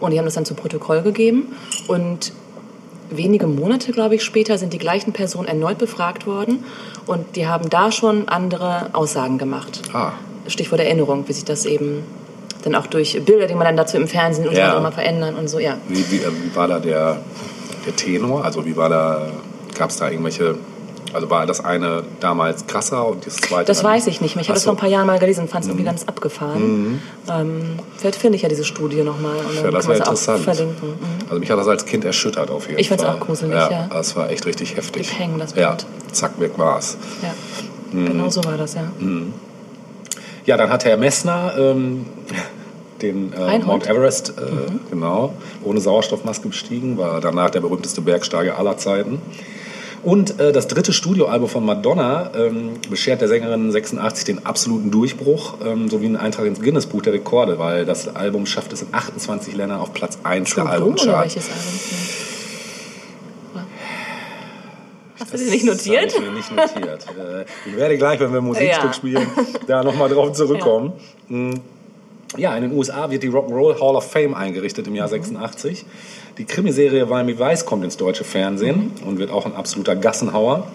Und 0.00 0.12
die 0.12 0.18
haben 0.18 0.24
das 0.26 0.34
dann 0.34 0.44
zu 0.44 0.54
Protokoll 0.54 1.02
gegeben 1.02 1.54
und 1.88 2.32
wenige 3.10 3.46
Monate, 3.46 3.92
glaube 3.92 4.14
ich, 4.16 4.22
später 4.24 4.58
sind 4.58 4.72
die 4.72 4.78
gleichen 4.78 5.12
Personen 5.12 5.48
erneut 5.48 5.78
befragt 5.78 6.26
worden 6.26 6.64
und 7.06 7.36
die 7.36 7.46
haben 7.46 7.68
da 7.70 7.90
schon 7.92 8.28
andere 8.28 8.90
Aussagen 8.92 9.38
gemacht. 9.38 9.82
Ah. 9.92 10.12
Stichwort 10.46 10.80
Erinnerung, 10.80 11.24
wie 11.28 11.32
sich 11.32 11.44
das 11.44 11.64
eben 11.66 12.02
dann 12.62 12.74
auch 12.74 12.86
durch 12.86 13.20
Bilder, 13.24 13.46
die 13.46 13.54
man 13.54 13.64
dann 13.64 13.76
dazu 13.76 13.96
im 13.96 14.08
Fernsehen 14.08 14.46
und 14.48 14.54
so 14.54 14.60
Ja. 14.60 14.68
weiter 14.68 14.78
immer 14.78 14.92
verändern 14.92 15.34
und 15.36 15.48
so, 15.48 15.58
ja. 15.58 15.76
Wie, 15.88 16.10
wie, 16.10 16.16
äh, 16.16 16.30
wie 16.42 16.54
war 16.56 16.68
da 16.68 16.78
der, 16.78 17.20
der 17.86 17.96
Tenor? 17.96 18.44
Also 18.44 18.64
wie 18.66 18.76
war 18.76 18.88
da, 18.88 19.28
gab 19.76 19.90
es 19.90 19.96
da 19.98 20.10
irgendwelche, 20.10 20.56
also 21.14 21.30
war 21.30 21.46
das 21.46 21.64
eine 21.64 22.02
damals 22.20 22.66
krasser 22.66 23.06
und 23.08 23.26
das 23.26 23.36
zweite 23.36 23.64
Das 23.66 23.82
weiß 23.84 24.06
ich 24.08 24.20
nicht 24.20 24.36
mehr. 24.36 24.42
Ich 24.42 24.48
habe 24.48 24.54
das 24.56 24.64
vor. 24.64 24.72
Mhm. 24.74 24.78
ein 24.78 24.80
paar 24.80 24.88
Jahren 24.90 25.06
mal 25.06 25.18
gelesen 25.18 25.42
und 25.42 25.48
fand 25.50 25.64
es 25.64 25.68
irgendwie 25.68 25.84
ganz 25.84 26.04
abgefahren. 26.04 27.00
Ähm, 27.30 27.78
vielleicht 27.96 28.16
finde 28.16 28.36
ich 28.36 28.42
ja 28.42 28.48
diese 28.48 28.64
Studie 28.64 29.02
nochmal 29.02 29.36
Ja, 29.62 29.70
das 29.70 29.86
wäre 29.88 29.98
interessant. 29.98 30.44
verlinken. 30.44 30.88
Mhm. 30.90 30.96
Also 31.28 31.40
mich 31.40 31.50
hat 31.50 31.58
das 31.58 31.68
als 31.68 31.84
Kind 31.86 32.04
erschüttert 32.04 32.50
auf 32.50 32.66
jeden 32.68 32.78
Ich 32.80 32.88
fand's 32.88 33.04
Fall. 33.04 33.14
auch 33.16 33.20
gruselig, 33.20 33.54
ja. 33.54 33.86
Das 33.90 34.16
war 34.16 34.30
echt 34.30 34.44
richtig 34.46 34.76
heftig. 34.76 35.08
Blieb 35.08 35.18
hängen, 35.20 35.38
das 35.38 35.54
Ja, 35.54 35.70
Bild. 35.70 35.86
zack, 36.12 36.38
weg 36.40 36.52
war's. 36.56 36.96
Ja, 37.22 37.34
Mhm. 37.98 38.06
genau 38.06 38.28
so 38.28 38.44
war 38.44 38.56
das, 38.56 38.74
ja. 38.74 38.82
Ja, 40.46 40.56
dann 40.56 40.70
hat 40.70 40.84
Herr 40.84 40.96
Messner 40.96 41.52
ähm, 41.58 42.06
den 43.02 43.32
äh. 43.32 43.58
Mount 43.60 43.86
Everest, 43.86 44.34
äh, 44.38 44.40
Mhm. 44.72 44.80
genau, 44.90 45.34
ohne 45.62 45.80
Sauerstoffmaske 45.80 46.48
bestiegen, 46.48 46.96
war 46.98 47.20
danach 47.20 47.50
der 47.50 47.60
berühmteste 47.60 48.00
Bergsteiger 48.00 48.58
aller 48.58 48.76
Zeiten. 48.76 49.20
Und 50.02 50.38
äh, 50.40 50.52
das 50.52 50.68
dritte 50.68 50.92
Studioalbum 50.92 51.48
von 51.48 51.64
Madonna 51.64 52.30
ähm, 52.36 52.74
beschert 52.88 53.20
der 53.20 53.28
Sängerin 53.28 53.70
86 53.72 54.24
den 54.24 54.46
absoluten 54.46 54.90
Durchbruch 54.90 55.54
ähm, 55.64 55.88
sowie 55.88 56.06
einen 56.06 56.16
Eintrag 56.16 56.46
ins 56.46 56.60
Guinness-Buch 56.60 57.02
der 57.02 57.12
Rekorde, 57.14 57.58
weil 57.58 57.84
das 57.84 58.14
Album 58.14 58.46
schafft 58.46 58.72
es 58.72 58.82
in 58.82 58.88
28 58.92 59.54
Ländern 59.56 59.80
auf 59.80 59.92
Platz 59.92 60.18
1 60.22 60.54
der 60.54 60.64
Oder 60.64 60.72
Albumcharts. 60.72 61.34
welches 61.34 61.48
Album? 61.50 61.64
Hast 65.20 65.32
du 65.34 65.36
dir 65.38 65.50
nicht 65.50 65.64
notiert? 65.66 66.04
Das 66.06 66.14
ich 66.14 66.20
mir 66.20 66.32
nicht 66.32 66.50
notiert. 66.56 67.06
Äh, 67.18 67.44
ich 67.66 67.76
werde 67.76 67.98
gleich, 67.98 68.20
wenn 68.20 68.30
wir 68.32 68.38
ein 68.38 68.44
Musikstück 68.44 68.84
Ja. 68.84 68.92
spielen, 68.92 69.26
da 69.66 69.82
nochmal 69.82 70.08
drauf 70.08 70.32
zurückkommen. 70.34 70.92
Mm. 71.28 71.54
Ja, 72.36 72.54
in 72.56 72.62
den 72.62 72.72
USA 72.72 73.10
wird 73.10 73.22
die 73.22 73.30
Rock'n'Roll 73.30 73.80
Hall 73.80 73.96
of 73.96 74.10
Fame 74.10 74.34
eingerichtet 74.34 74.86
im 74.86 74.92
Mhm. 74.92 74.98
Jahr 74.98 75.08
86. 75.08 75.84
Die 76.36 76.44
Krimiserie 76.44 77.06
Miami 77.06 77.38
Vice 77.38 77.64
kommt 77.64 77.84
ins 77.84 77.96
deutsche 77.96 78.24
Fernsehen 78.24 78.92
Mhm. 79.02 79.08
und 79.08 79.18
wird 79.18 79.30
auch 79.30 79.46
ein 79.46 79.54
absoluter 79.54 79.96
Gassenhauer. 79.96 80.70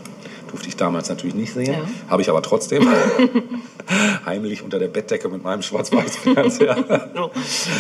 Durfte 0.50 0.68
ich 0.68 0.76
damals 0.76 1.10
natürlich 1.10 1.36
nicht 1.36 1.54
sehen, 1.54 1.74
Ja. 1.74 1.88
habe 2.10 2.22
ich 2.22 2.30
aber 2.30 2.42
trotzdem. 2.42 2.88
Heimlich 4.26 4.62
unter 4.64 4.80
der 4.80 4.88
Bettdecke 4.88 5.28
mit 5.30 5.44
meinem 5.44 5.62
Schwarz-Weiß-Fernseher. 5.62 6.76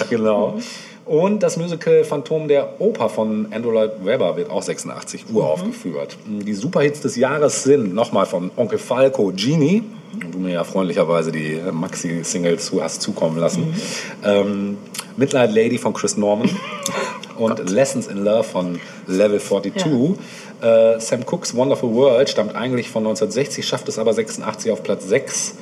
Genau. 0.09 0.59
Und 1.05 1.43
das 1.43 1.57
Musical 1.57 2.03
Phantom 2.05 2.47
der 2.47 2.79
Oper 2.79 3.09
von 3.09 3.47
Andrew 3.51 3.71
Lloyd 3.71 3.91
Webber 4.05 4.37
wird 4.37 4.49
auch 4.49 4.61
86 4.61 5.25
Mhm. 5.29 5.35
uraufgeführt. 5.35 6.17
Die 6.25 6.53
Superhits 6.53 7.01
des 7.01 7.15
Jahres 7.17 7.63
sind 7.63 7.93
nochmal 7.93 8.25
von 8.25 8.51
Onkel 8.55 8.77
Falco 8.79 9.31
Genie, 9.35 9.83
wo 10.13 10.29
du 10.31 10.37
mir 10.39 10.53
ja 10.53 10.63
freundlicherweise 10.63 11.31
die 11.33 11.59
Maxi-Singles 11.71 12.65
zu 12.67 12.81
hast 12.81 13.01
zukommen 13.01 13.37
lassen. 13.37 13.67
Mhm. 13.71 13.73
Ähm, 14.23 14.77
Midnight 15.17 15.53
Lady 15.53 15.77
von 15.77 15.93
Chris 15.93 16.15
Norman 16.15 16.49
und 17.37 17.69
Lessons 17.69 18.07
in 18.07 18.23
Love 18.23 18.43
von 18.43 18.79
Level 19.05 19.39
42. 19.41 20.17
Äh, 20.61 20.99
Sam 21.01 21.23
Cooks 21.29 21.53
Wonderful 21.53 21.93
World 21.93 22.29
stammt 22.29 22.55
eigentlich 22.55 22.89
von 22.89 23.03
1960, 23.03 23.67
schafft 23.67 23.89
es 23.89 23.99
aber 23.99 24.13
86 24.13 24.71
auf 24.71 24.81
Platz 24.83 25.05
6. 25.09 25.55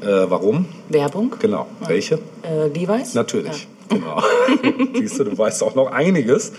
Äh, 0.00 0.06
warum? 0.28 0.66
Werbung? 0.88 1.36
Genau. 1.38 1.66
Welche? 1.86 2.18
Äh, 2.42 2.66
Levi's? 2.68 3.14
Natürlich. 3.14 3.68
Genau. 3.88 4.22
Siehst 4.94 5.18
du, 5.18 5.24
du 5.24 5.36
weißt 5.38 5.62
auch 5.62 5.74
noch 5.74 5.90
einiges. 5.92 6.52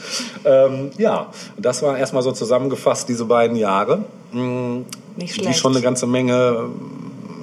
Ähm, 0.46 0.92
ja, 0.98 1.28
das 1.58 1.82
war 1.82 1.98
erstmal 1.98 2.24
so 2.24 2.32
zusammengefasst, 2.32 3.08
diese 3.10 3.26
beiden 3.26 3.56
Jahre. 3.56 4.04
Mm, 4.32 4.80
Nicht 5.16 5.36
Die 5.38 5.42
schlecht. 5.42 5.60
schon 5.60 5.74
eine 5.74 5.82
ganze 5.82 6.08
Menge 6.08 6.70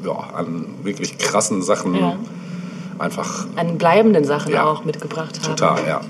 ja, 0.04 0.12
an 0.34 0.66
wirklich 0.82 1.18
krassen 1.18 1.62
Sachen 1.62 1.94
Ja. 1.94 2.16
einfach 2.98 3.46
An 3.56 3.76
bleibenden 3.78 4.24
Sachen 4.24 4.52
Ja. 4.52 4.64
auch 4.64 4.84
mitgebracht 4.84 5.38
haben. 5.42 5.56
total, 5.56 5.78
ja. 5.86 6.00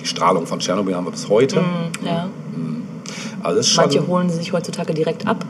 Die 0.00 0.06
Strahlung 0.06 0.46
von 0.46 0.58
Tschernobyl 0.60 0.94
haben 0.96 1.04
wir 1.06 1.10
bis 1.12 1.28
heute. 1.28 1.62
Ja. 2.04 2.28
Also 3.42 3.56
das 3.58 3.66
ist 3.66 3.72
schon, 3.72 3.84
Manche 3.84 4.06
holen 4.06 4.30
sie 4.30 4.36
sich 4.36 4.52
heutzutage 4.52 4.94
direkt 4.94 5.26
ab. 5.26 5.44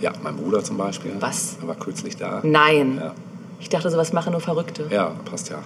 ja, 0.00 0.12
mein 0.22 0.36
Bruder 0.36 0.62
zum 0.62 0.76
Beispiel. 0.76 1.12
Was? 1.20 1.56
Er 1.60 1.68
war 1.68 1.74
kürzlich 1.74 2.16
da. 2.16 2.40
Nein. 2.44 2.98
Ja, 3.02 3.12
Ich 3.64 3.70
dachte, 3.70 3.90
sowas 3.90 4.12
machen 4.12 4.32
nur 4.32 4.42
Verrückte. 4.42 4.84
ja 4.90 5.12
passt 5.24 5.48
ja. 5.48 5.56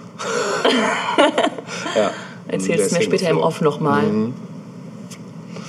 ja. 1.95 2.11
Erzählst 2.47 2.85
ist 2.85 2.93
mir 2.93 3.01
später 3.03 3.29
im. 3.29 3.37
Off 3.39 3.59
nochmal. 3.59 4.03
Mhm. 4.03 4.33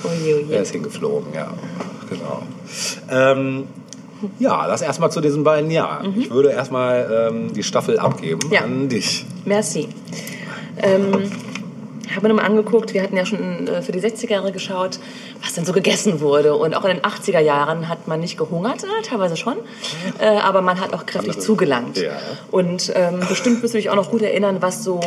Oje, 0.05 0.37
oje. 0.37 0.55
Er 0.55 0.61
ist 0.61 0.71
hingeflogen, 0.71 1.33
ja. 1.33 1.49
Genau. 2.09 2.43
Ähm, 3.09 3.67
ja, 4.39 4.65
das 4.65 4.81
erstmal 4.81 5.11
zu 5.11 5.19
diesen 5.19 5.43
beiden 5.43 5.69
Jahren. 5.71 6.17
Ich 6.17 6.31
würde 6.31 6.51
erstmal 6.51 7.27
ähm, 7.33 7.53
die 7.53 7.63
Staffel 7.63 7.99
abgeben 7.99 8.47
Mhm. 8.47 8.53
Ja. 8.53 8.61
an 8.61 8.87
dich. 8.87 9.25
Merci. 9.43 9.89
Ähm, 10.77 11.29
habe 12.15 12.27
mir 12.27 12.33
nochmal 12.33 12.49
angeguckt, 12.49 12.93
wir 12.93 13.01
hatten 13.03 13.17
ja 13.17 13.25
schon 13.25 13.67
äh, 13.67 13.81
für 13.81 13.91
die 13.91 13.99
60er 13.99 14.31
Jahre 14.31 14.51
geschaut, 14.51 14.99
was 15.41 15.53
denn 15.53 15.65
so 15.65 15.73
gegessen 15.73 16.19
wurde. 16.21 16.55
Und 16.55 16.75
auch 16.75 16.85
in 16.85 16.97
den 16.97 17.01
80er 17.01 17.39
Jahren 17.39 17.89
hat 17.89 18.07
man 18.07 18.19
nicht 18.19 18.37
gehungert, 18.37 18.83
äh, 18.83 19.01
teilweise 19.03 19.37
schon, 19.37 19.57
äh, 20.19 20.25
aber 20.25 20.61
man 20.61 20.79
hat 20.79 20.93
auch 20.93 21.05
kräftig 21.05 21.31
Andere- 21.31 21.45
zugelangt. 21.45 21.97
Ja. 21.97 22.11
Und 22.51 22.91
ähm, 22.95 23.21
bestimmt 23.27 23.61
wirst 23.63 23.73
du 23.73 23.77
dich 23.77 23.89
auch 23.89 23.95
noch 23.95 24.11
gut 24.11 24.21
erinnern, 24.21 24.57
was 24.61 24.83
so 24.83 24.99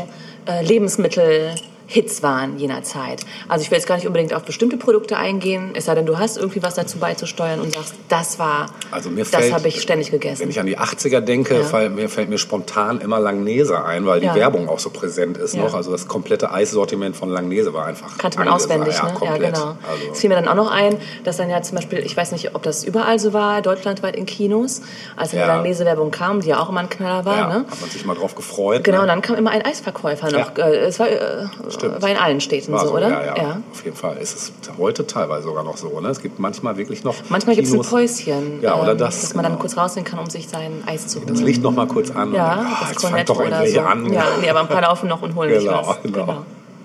äh, 0.47 0.65
Lebensmittel... 0.65 1.55
Hits 1.95 2.25
waren 2.25 2.59
jener 2.59 2.83
Zeit. 2.83 3.21
Also 3.49 3.63
ich 3.63 3.71
will 3.71 3.79
jetzt 3.79 3.87
gar 3.87 3.95
nicht 3.95 4.07
unbedingt 4.09 4.35
auf 4.35 4.43
bestimmte 4.43 4.77
Produkte 4.77 5.17
eingehen, 5.17 5.71
es 5.75 5.85
sei 5.85 5.95
denn, 5.95 6.07
du 6.07 6.19
hast 6.19 6.37
irgendwie 6.37 6.61
was 6.61 6.75
dazu 6.75 6.99
beizusteuern 6.99 7.61
und 7.61 7.73
sagst, 7.73 7.95
das 8.09 8.41
war, 8.41 8.67
Also 8.91 9.11
mir 9.11 9.21
das 9.21 9.29
fällt- 9.31 9.55
habe 9.55 9.69
ich 9.69 9.81
ständig 9.81 10.11
gegessen. 10.11 10.43
Wenn 10.43 10.51
ich 10.51 10.59
an 10.59 10.67
die 10.67 10.77
80er 10.77 11.21
denke, 11.21 11.59
Ja. 11.59 11.63
fall, 11.63 11.91
mir 11.91 12.09
fällt 12.09 12.31
mir 12.31 12.39
spontan 12.39 13.01
immer 13.01 13.21
Langnese 13.21 13.85
ein, 13.85 14.07
weil 14.07 14.19
die 14.19 14.27
Ja. 14.27 14.35
Werbung 14.35 14.69
auch 14.69 14.81
so 14.81 14.91
präsent 14.91 15.37
ist 15.39 15.55
Ja. 15.55 15.63
noch. 15.63 15.75
Also 15.75 15.93
das 15.93 16.09
komplette 16.09 16.51
Eissortiment 16.51 17.15
von 17.17 17.31
Langnese 17.31 17.73
war 17.73 17.87
einfach 17.87 18.19
Kannte 18.19 18.41
man 18.41 18.49
auswendig, 18.49 18.97
ja, 18.97 19.05
ne? 19.05 19.13
Komplett. 19.15 19.43
Ja, 19.43 19.51
genau. 19.51 19.77
Es 19.85 19.89
Also, 20.09 20.15
fiel 20.15 20.31
mir 20.31 20.35
dann 20.35 20.49
auch 20.49 20.57
noch 20.57 20.73
ein, 20.73 20.97
dass 21.23 21.37
dann 21.37 21.49
ja 21.49 21.63
zum 21.63 21.77
Beispiel, 21.77 22.01
ich 22.01 22.17
weiß 22.17 22.33
nicht, 22.33 22.57
ob 22.57 22.65
das 22.65 22.83
überall 22.83 23.21
so 23.21 23.33
war, 23.33 23.63
deutschlandweit 23.63 24.17
in 24.17 24.27
Kinos, 24.27 24.83
als 25.15 25.31
dann 25.31 25.39
Ja. 25.39 25.47
die 25.47 25.53
Langnese-Werbung 25.53 26.11
kam, 26.11 26.41
die 26.41 26.49
ja 26.49 26.59
auch 26.61 26.71
immer 26.71 26.81
ein 26.81 26.89
Knaller 26.89 27.25
war, 27.25 27.37
ja, 27.37 27.47
ne? 27.47 27.55
hat 27.71 27.81
man 27.81 27.89
sich 27.89 28.05
mal 28.05 28.15
drauf 28.17 28.35
gefreut. 28.35 28.83
Genau, 28.83 28.99
und 29.03 29.07
ne? 29.07 29.13
dann 29.13 29.23
kam 29.23 29.37
immer 29.37 29.53
ein 29.53 29.65
Eisverkäufer 29.65 30.33
noch. 30.33 30.59
Äh, 30.59 30.75
Es 30.87 30.99
war, 30.99 31.09
äh, 31.09 31.45
Stimmt. 31.89 32.03
war 32.03 32.11
in 32.11 32.17
allen 32.17 32.41
Städten 32.41 32.73
War 32.73 32.87
so, 32.87 32.95
oder? 32.95 33.09
Ja, 33.09 33.37
ja, 33.37 33.61
auf 33.73 33.85
jeden 33.85 33.97
Fall. 33.97 34.17
Es 34.21 34.35
ist 34.35 34.53
heute 34.79 35.07
teilweise 35.07 35.45
sogar 35.45 35.65
noch 35.65 35.77
so. 35.77 36.01
Ne? 36.01 36.09
Es 36.09 36.21
gibt 36.21 36.39
manchmal 36.39 36.77
wirklich 36.77 37.05
noch 37.05 37.15
Manchmal 37.29 37.57
gibt 37.57 37.69
es 37.69 37.75
ein 37.75 37.81
Päuschen, 37.83 38.61
Ja, 38.63 38.75
oder 38.81 38.93
ähm, 38.93 38.99
das, 38.99 39.21
dass 39.21 39.35
man 39.35 39.43
dann 39.43 39.53
genau. 39.53 39.61
kurz 39.63 39.77
rausgehen 39.77 40.05
kann, 40.05 40.19
um 40.19 40.29
sich 40.31 40.49
sein 40.49 40.83
Eis 40.87 41.07
zu 41.07 41.19
holen. 41.21 41.29
Das 41.29 41.41
Licht 41.41 41.63
noch 41.63 41.73
mal 41.73 41.87
kurz 41.87 42.11
an. 42.11 42.29
und 42.29 42.35
ja, 42.35 42.57
dann, 42.57 42.67
ah, 42.67 42.77
das 42.81 42.91
jetzt 42.91 43.01
Cornetto 43.01 43.35
doch 43.35 43.41
endlich 43.41 43.75
so. 43.75 43.81
an. 43.81 44.13
Ja, 44.13 44.25
nee, 44.41 44.49
aber 44.51 44.61
ein 44.61 44.69
paar 44.69 44.83
laufen 44.83 45.09
noch 45.09 45.23
und 45.23 45.35
holen 45.35 45.51
sich 45.55 45.65
Genau, 45.65 45.87
was. 45.87 46.03
genau. 46.03 46.45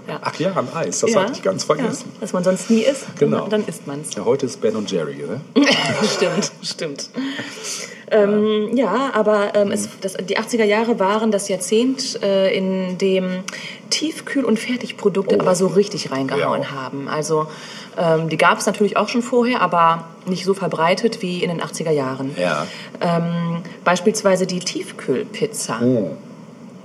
Ja. 0.09 0.19
Ach 0.21 0.35
ja, 0.39 0.51
ein 0.55 0.67
Eis. 0.73 0.99
Das 0.99 1.11
ja. 1.13 1.21
hatte 1.21 1.33
ich 1.33 1.41
ganz 1.41 1.63
vergessen. 1.63 2.11
Ja, 2.15 2.21
was 2.21 2.33
man 2.33 2.43
sonst 2.43 2.69
nie 2.69 2.81
isst, 2.81 3.05
Genau. 3.17 3.47
dann 3.47 3.65
isst 3.65 3.87
man 3.87 4.01
es. 4.01 4.13
Ja, 4.15 4.25
heute 4.25 4.45
ist 4.45 4.59
Ben 4.61 4.75
und 4.75 4.91
Jerry, 4.91 5.15
ne? 5.17 5.41
stimmt, 6.15 6.51
stimmt. 6.63 7.09
Ähm, 8.11 8.75
ja, 8.75 9.11
aber 9.13 9.53
ähm, 9.55 9.71
es, 9.71 9.87
das, 10.01 10.13
die 10.13 10.37
80er 10.39 10.63
Jahre 10.63 10.99
waren 10.99 11.29
das 11.31 11.47
Jahrzehnt, 11.47 12.21
äh, 12.23 12.51
in 12.57 12.97
dem 12.97 13.43
Tiefkühl- 13.91 14.43
und 14.45 14.57
Fertigprodukte 14.57 15.35
Oh. 15.37 15.41
aber 15.41 15.53
so 15.53 15.67
richtig 15.67 16.11
reingehauen 16.11 16.63
Ja. 16.63 16.71
haben. 16.71 17.07
Also 17.07 17.45
ähm, 17.97 18.29
die 18.29 18.37
gab 18.37 18.57
es 18.57 18.65
natürlich 18.65 18.97
auch 18.97 19.09
schon 19.09 19.21
vorher, 19.21 19.61
aber 19.61 20.05
nicht 20.25 20.43
so 20.43 20.55
verbreitet 20.55 21.21
wie 21.21 21.43
in 21.43 21.49
den 21.49 21.61
80er 21.61 21.91
Jahren. 21.91 22.35
Ja. 22.39 22.65
Ähm, 22.99 23.61
beispielsweise 23.83 24.47
die 24.47 24.59
Tiefkühlpizza. 24.59 25.79
Oh. 25.83 26.11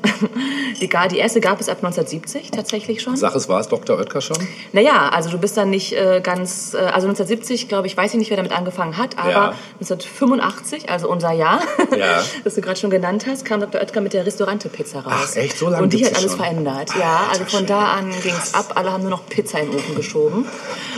Die, 0.81 0.89
die 1.11 1.19
erste 1.19 1.41
gab 1.41 1.61
es 1.61 1.69
ab 1.69 1.79
1970 1.79 2.51
tatsächlich 2.51 3.01
schon. 3.01 3.17
Sag 3.17 3.35
es, 3.37 3.49
war 3.49 3.61
es 3.61 3.69
Dr. 3.69 3.97
Oetker 3.97 4.21
schon? 4.21 4.37
Naja, 4.73 5.09
also 5.11 5.31
du 5.31 5.39
bist 5.39 5.57
dann 5.57 5.71
nicht 5.71 5.93
äh, 5.93 6.21
ganz, 6.23 6.75
äh, 6.75 6.79
also 6.79 7.07
1970, 7.07 7.69
glaube 7.69 7.87
ich, 7.87 7.97
weiß 7.97 8.13
ich 8.13 8.19
nicht, 8.19 8.31
wer 8.31 8.37
damit 8.37 8.53
angefangen 8.53 8.97
hat, 8.99 9.17
aber 9.17 9.31
Ja. 9.31 9.55
1985, 9.81 10.91
also 10.91 11.09
unser 11.09 11.33
Jahr, 11.33 11.61
Ja. 11.97 12.23
das 12.43 12.55
du 12.57 12.61
gerade 12.61 12.79
schon 12.79 12.91
genannt 12.91 13.25
hast, 13.29 13.45
kam 13.45 13.61
Dr. 13.61 13.81
Oetker 13.81 14.01
mit 14.01 14.13
der 14.13 14.27
Restaurante-Pizza 14.27 15.01
raus. 15.01 15.13
Ach, 15.33 15.37
echt? 15.37 15.59
So 15.59 15.69
lange 15.69 15.85
Und 15.85 15.93
die 15.93 16.05
hat 16.05 16.17
alles 16.17 16.33
schon? 16.33 16.41
verändert. 16.41 16.91
Ja, 16.99 17.29
also 17.31 17.45
von 17.45 17.67
da 17.67 17.93
an 17.93 18.11
ging 18.23 18.35
es 18.37 18.53
ab, 18.55 18.73
alle 18.75 18.93
haben 18.93 19.03
nur 19.03 19.11
noch 19.11 19.27
Pizza 19.29 19.61
in 19.61 19.71
den 19.71 19.77
Ofen 19.79 19.95
geschoben. 19.95 20.47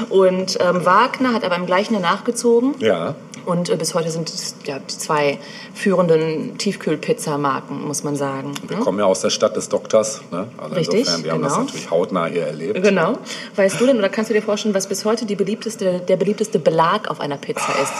Und 0.08 0.58
ähm, 0.60 0.84
Wagner 0.84 1.32
hat 1.34 1.44
aber 1.44 1.56
im 1.56 1.66
gleichen 1.66 1.92
Jahr 1.94 2.02
nachgezogen. 2.02 2.74
Ja. 2.78 3.14
Und 3.46 3.70
äh, 3.70 3.76
bis 3.76 3.94
heute 3.94 4.10
sind 4.10 4.28
es 4.28 4.56
ja, 4.64 4.78
die 4.80 4.98
zwei 4.98 5.38
führenden 5.72 6.58
Tiefkühlpizza-Marken, 6.58 7.86
muss 7.86 8.02
man 8.02 8.16
sagen. 8.16 8.52
Wir 8.66 8.78
kommen 8.78 8.98
ja 8.98 9.04
aus 9.06 9.20
der 9.20 9.30
Stadt 9.30 9.56
des 9.56 9.68
Doktors. 9.68 10.20
Ne? 10.32 10.48
Also 10.58 10.74
Richtig, 10.74 11.00
insofern, 11.00 11.24
wir 11.24 11.32
haben 11.32 11.42
das 11.42 11.52
genau. 11.52 11.64
natürlich 11.64 11.90
hautnah 11.90 12.26
hier 12.26 12.46
erlebt. 12.46 12.82
Genau. 12.82 13.18
Weißt 13.54 13.80
du 13.80 13.86
denn 13.86 13.98
oder 13.98 14.08
kannst 14.08 14.30
du 14.30 14.34
dir 14.34 14.42
vorstellen, 14.42 14.74
was 14.74 14.88
bis 14.88 15.04
heute 15.04 15.24
die 15.26 15.36
beliebteste, 15.36 16.00
der 16.00 16.16
beliebteste 16.16 16.58
Belag 16.58 17.08
auf 17.08 17.20
einer 17.20 17.36
Pizza 17.36 17.72
ist? 17.82 17.92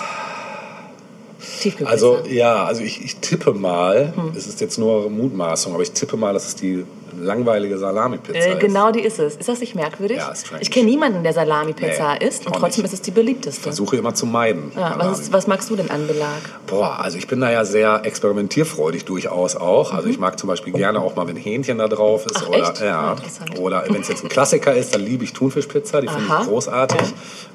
Tiefkühlpizza. 1.61 1.91
Also 1.93 2.19
ja, 2.29 2.65
also 2.65 2.83
ich, 2.83 3.05
ich 3.05 3.17
tippe 3.17 3.53
mal, 3.53 4.12
Hm. 4.17 4.33
es 4.37 4.47
ist 4.47 4.61
jetzt 4.61 4.79
nur 4.79 5.09
Mutmaßung, 5.09 5.75
aber 5.75 5.83
ich 5.83 5.93
tippe 5.93 6.17
mal, 6.17 6.33
dass 6.33 6.49
es 6.49 6.55
die 6.57 6.85
langweilige 7.20 7.78
Salami-Pizza 7.78 8.38
äh, 8.38 8.52
ist. 8.54 8.61
genau 8.61 8.90
die 8.92 9.00
ist 9.00 9.18
es. 9.18 9.37
Ist 9.37 9.49
das 9.49 9.61
nicht 9.61 9.75
merkwürdig? 9.75 10.18
Ja, 10.18 10.35
strange. 10.35 10.62
ich 10.62 10.70
kenne 10.70 10.87
niemanden, 10.87 11.23
der 11.23 11.32
Salami-Pizza 11.32 12.14
Nee, 12.20 12.26
isst 12.26 12.46
und 12.46 12.54
trotzdem 12.56 12.82
nicht. 12.82 12.92
ist 12.92 12.99
es 13.00 13.02
die 13.02 13.11
beliebteste. 13.11 13.61
Versuche 13.62 13.96
immer 13.96 14.14
zu 14.14 14.26
meiden. 14.26 14.73
Ja, 14.76 14.94
was, 14.99 15.20
ist, 15.20 15.32
was 15.32 15.46
magst 15.46 15.70
du 15.70 15.76
denn 15.76 15.90
an 15.90 16.06
Belag? 16.06 16.28
Boah, 16.66 16.99
also 17.00 17.18
ich 17.18 17.26
bin 17.26 17.40
da 17.40 17.50
ja 17.50 17.64
sehr 17.64 18.04
experimentierfreudig 18.04 19.04
durchaus 19.04 19.56
auch. 19.56 19.92
Also 19.92 20.06
Mhm. 20.06 20.12
ich 20.12 20.18
mag 20.18 20.38
zum 20.38 20.49
Beispiel 20.49 20.73
gerne 20.73 21.00
auch 21.00 21.16
mal, 21.16 21.26
wenn 21.26 21.37
Hähnchen 21.37 21.78
da 21.78 21.88
drauf 21.88 22.26
ist. 22.26 22.37
Ach, 22.37 22.49
oder, 22.49 22.58
echt? 22.58 22.80
Ja, 22.80 23.12
interessant. 23.12 23.58
oder 23.58 23.85
wenn 23.88 24.00
es 24.00 24.08
jetzt 24.08 24.23
ein 24.25 24.28
Klassiker 24.28 24.75
ist, 24.75 24.94
dann 24.94 25.02
liebe 25.02 25.25
ich 25.25 25.32
Thunfischpizza, 25.32 26.00
die 26.00 26.08
finde 26.08 26.25
ich 26.40 26.46
großartig. 26.46 27.00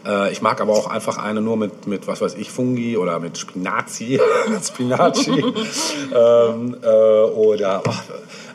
Äh, 0.07 0.31
ich 0.31 0.41
mag 0.41 0.59
aber 0.61 0.73
auch 0.73 0.87
einfach 0.87 1.17
eine 1.17 1.41
nur 1.41 1.57
mit, 1.57 1.87
mit 1.87 2.07
was 2.07 2.21
weiß 2.21 2.35
ich, 2.35 2.49
Fungi 2.51 2.97
oder 2.97 3.19
mit 3.19 3.37
Spinazi, 3.37 4.19
Spinaci. 4.67 5.31
ähm, 6.15 6.75
äh, 6.81 6.87
oder, 6.87 7.83
ach, 7.87 8.03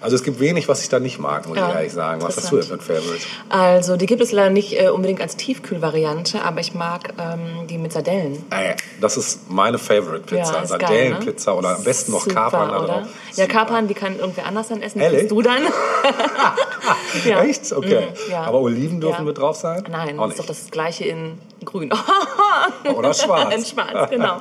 also 0.07 0.15
es 0.15 0.23
gibt 0.23 0.39
wenig, 0.39 0.69
was 0.69 0.83
ich 0.85 0.89
da 0.89 1.01
nicht 1.01 1.19
mag, 1.19 1.49
muss 1.49 1.59
Ja, 1.59 1.69
ich 1.69 1.75
ehrlich 1.75 1.93
sagen. 1.93 2.23
Was 2.23 2.37
hast 2.37 2.53
du 2.53 2.59
denn 2.59 2.65
für 2.65 2.75
ein 2.75 2.81
Favorite? 2.81 3.27
Also, 3.49 3.97
die 3.97 4.07
gibt 4.07 4.23
es 4.23 4.31
leider 4.31 4.51
nicht 4.51 4.81
äh, 4.81 4.89
unbedingt 4.89 5.21
als 5.21 5.35
Tiefkühlvariante, 5.35 6.45
aber 6.45 6.61
ich 6.61 6.75
mag 6.75 7.13
ähm, 7.19 7.67
die 7.67 7.77
mit 7.77 7.93
Sardellen. 7.93 8.45
Ey, 8.51 8.77
das 9.01 9.17
ist 9.17 9.51
meine 9.51 9.79
Favorite-Pizza. 9.79 10.61
Ja, 10.61 10.65
Sardellenpizza 10.65 11.51
ne? 11.51 11.57
oder 11.57 11.77
am 11.79 11.83
besten 11.83 12.13
noch 12.13 12.21
Super, 12.21 12.35
Kapern 12.37 12.69
da 12.69 12.79
oder? 12.79 12.87
drauf. 12.87 13.07
Ja. 13.35 13.47
Kapern, 13.49 13.89
die 13.89 13.95
kann 13.95 14.17
irgendwer 14.17 14.47
anders 14.47 14.69
dann 14.69 14.81
essen. 14.81 15.01
Ehrlich? 15.01 15.27
du 15.27 15.43
dann. 15.43 15.63
ja. 17.25 17.43
Echt? 17.43 17.73
Okay. 17.73 18.03
Mhm, 18.03 18.31
ja. 18.31 18.43
Aber 18.45 18.61
Oliven 18.61 19.01
dürfen 19.01 19.25
mit 19.25 19.37
drauf 19.37 19.57
sein? 19.57 19.83
Nein, 19.91 20.19
das 20.19 20.31
ist 20.31 20.39
doch 20.39 20.47
das 20.47 20.71
gleiche 20.71 21.05
in 21.05 21.37
grün. 21.65 21.93
Oder 22.95 23.13
schwarz. 23.13 23.55
in 23.57 23.65
schwarz, 23.65 24.09
genau. 24.09 24.37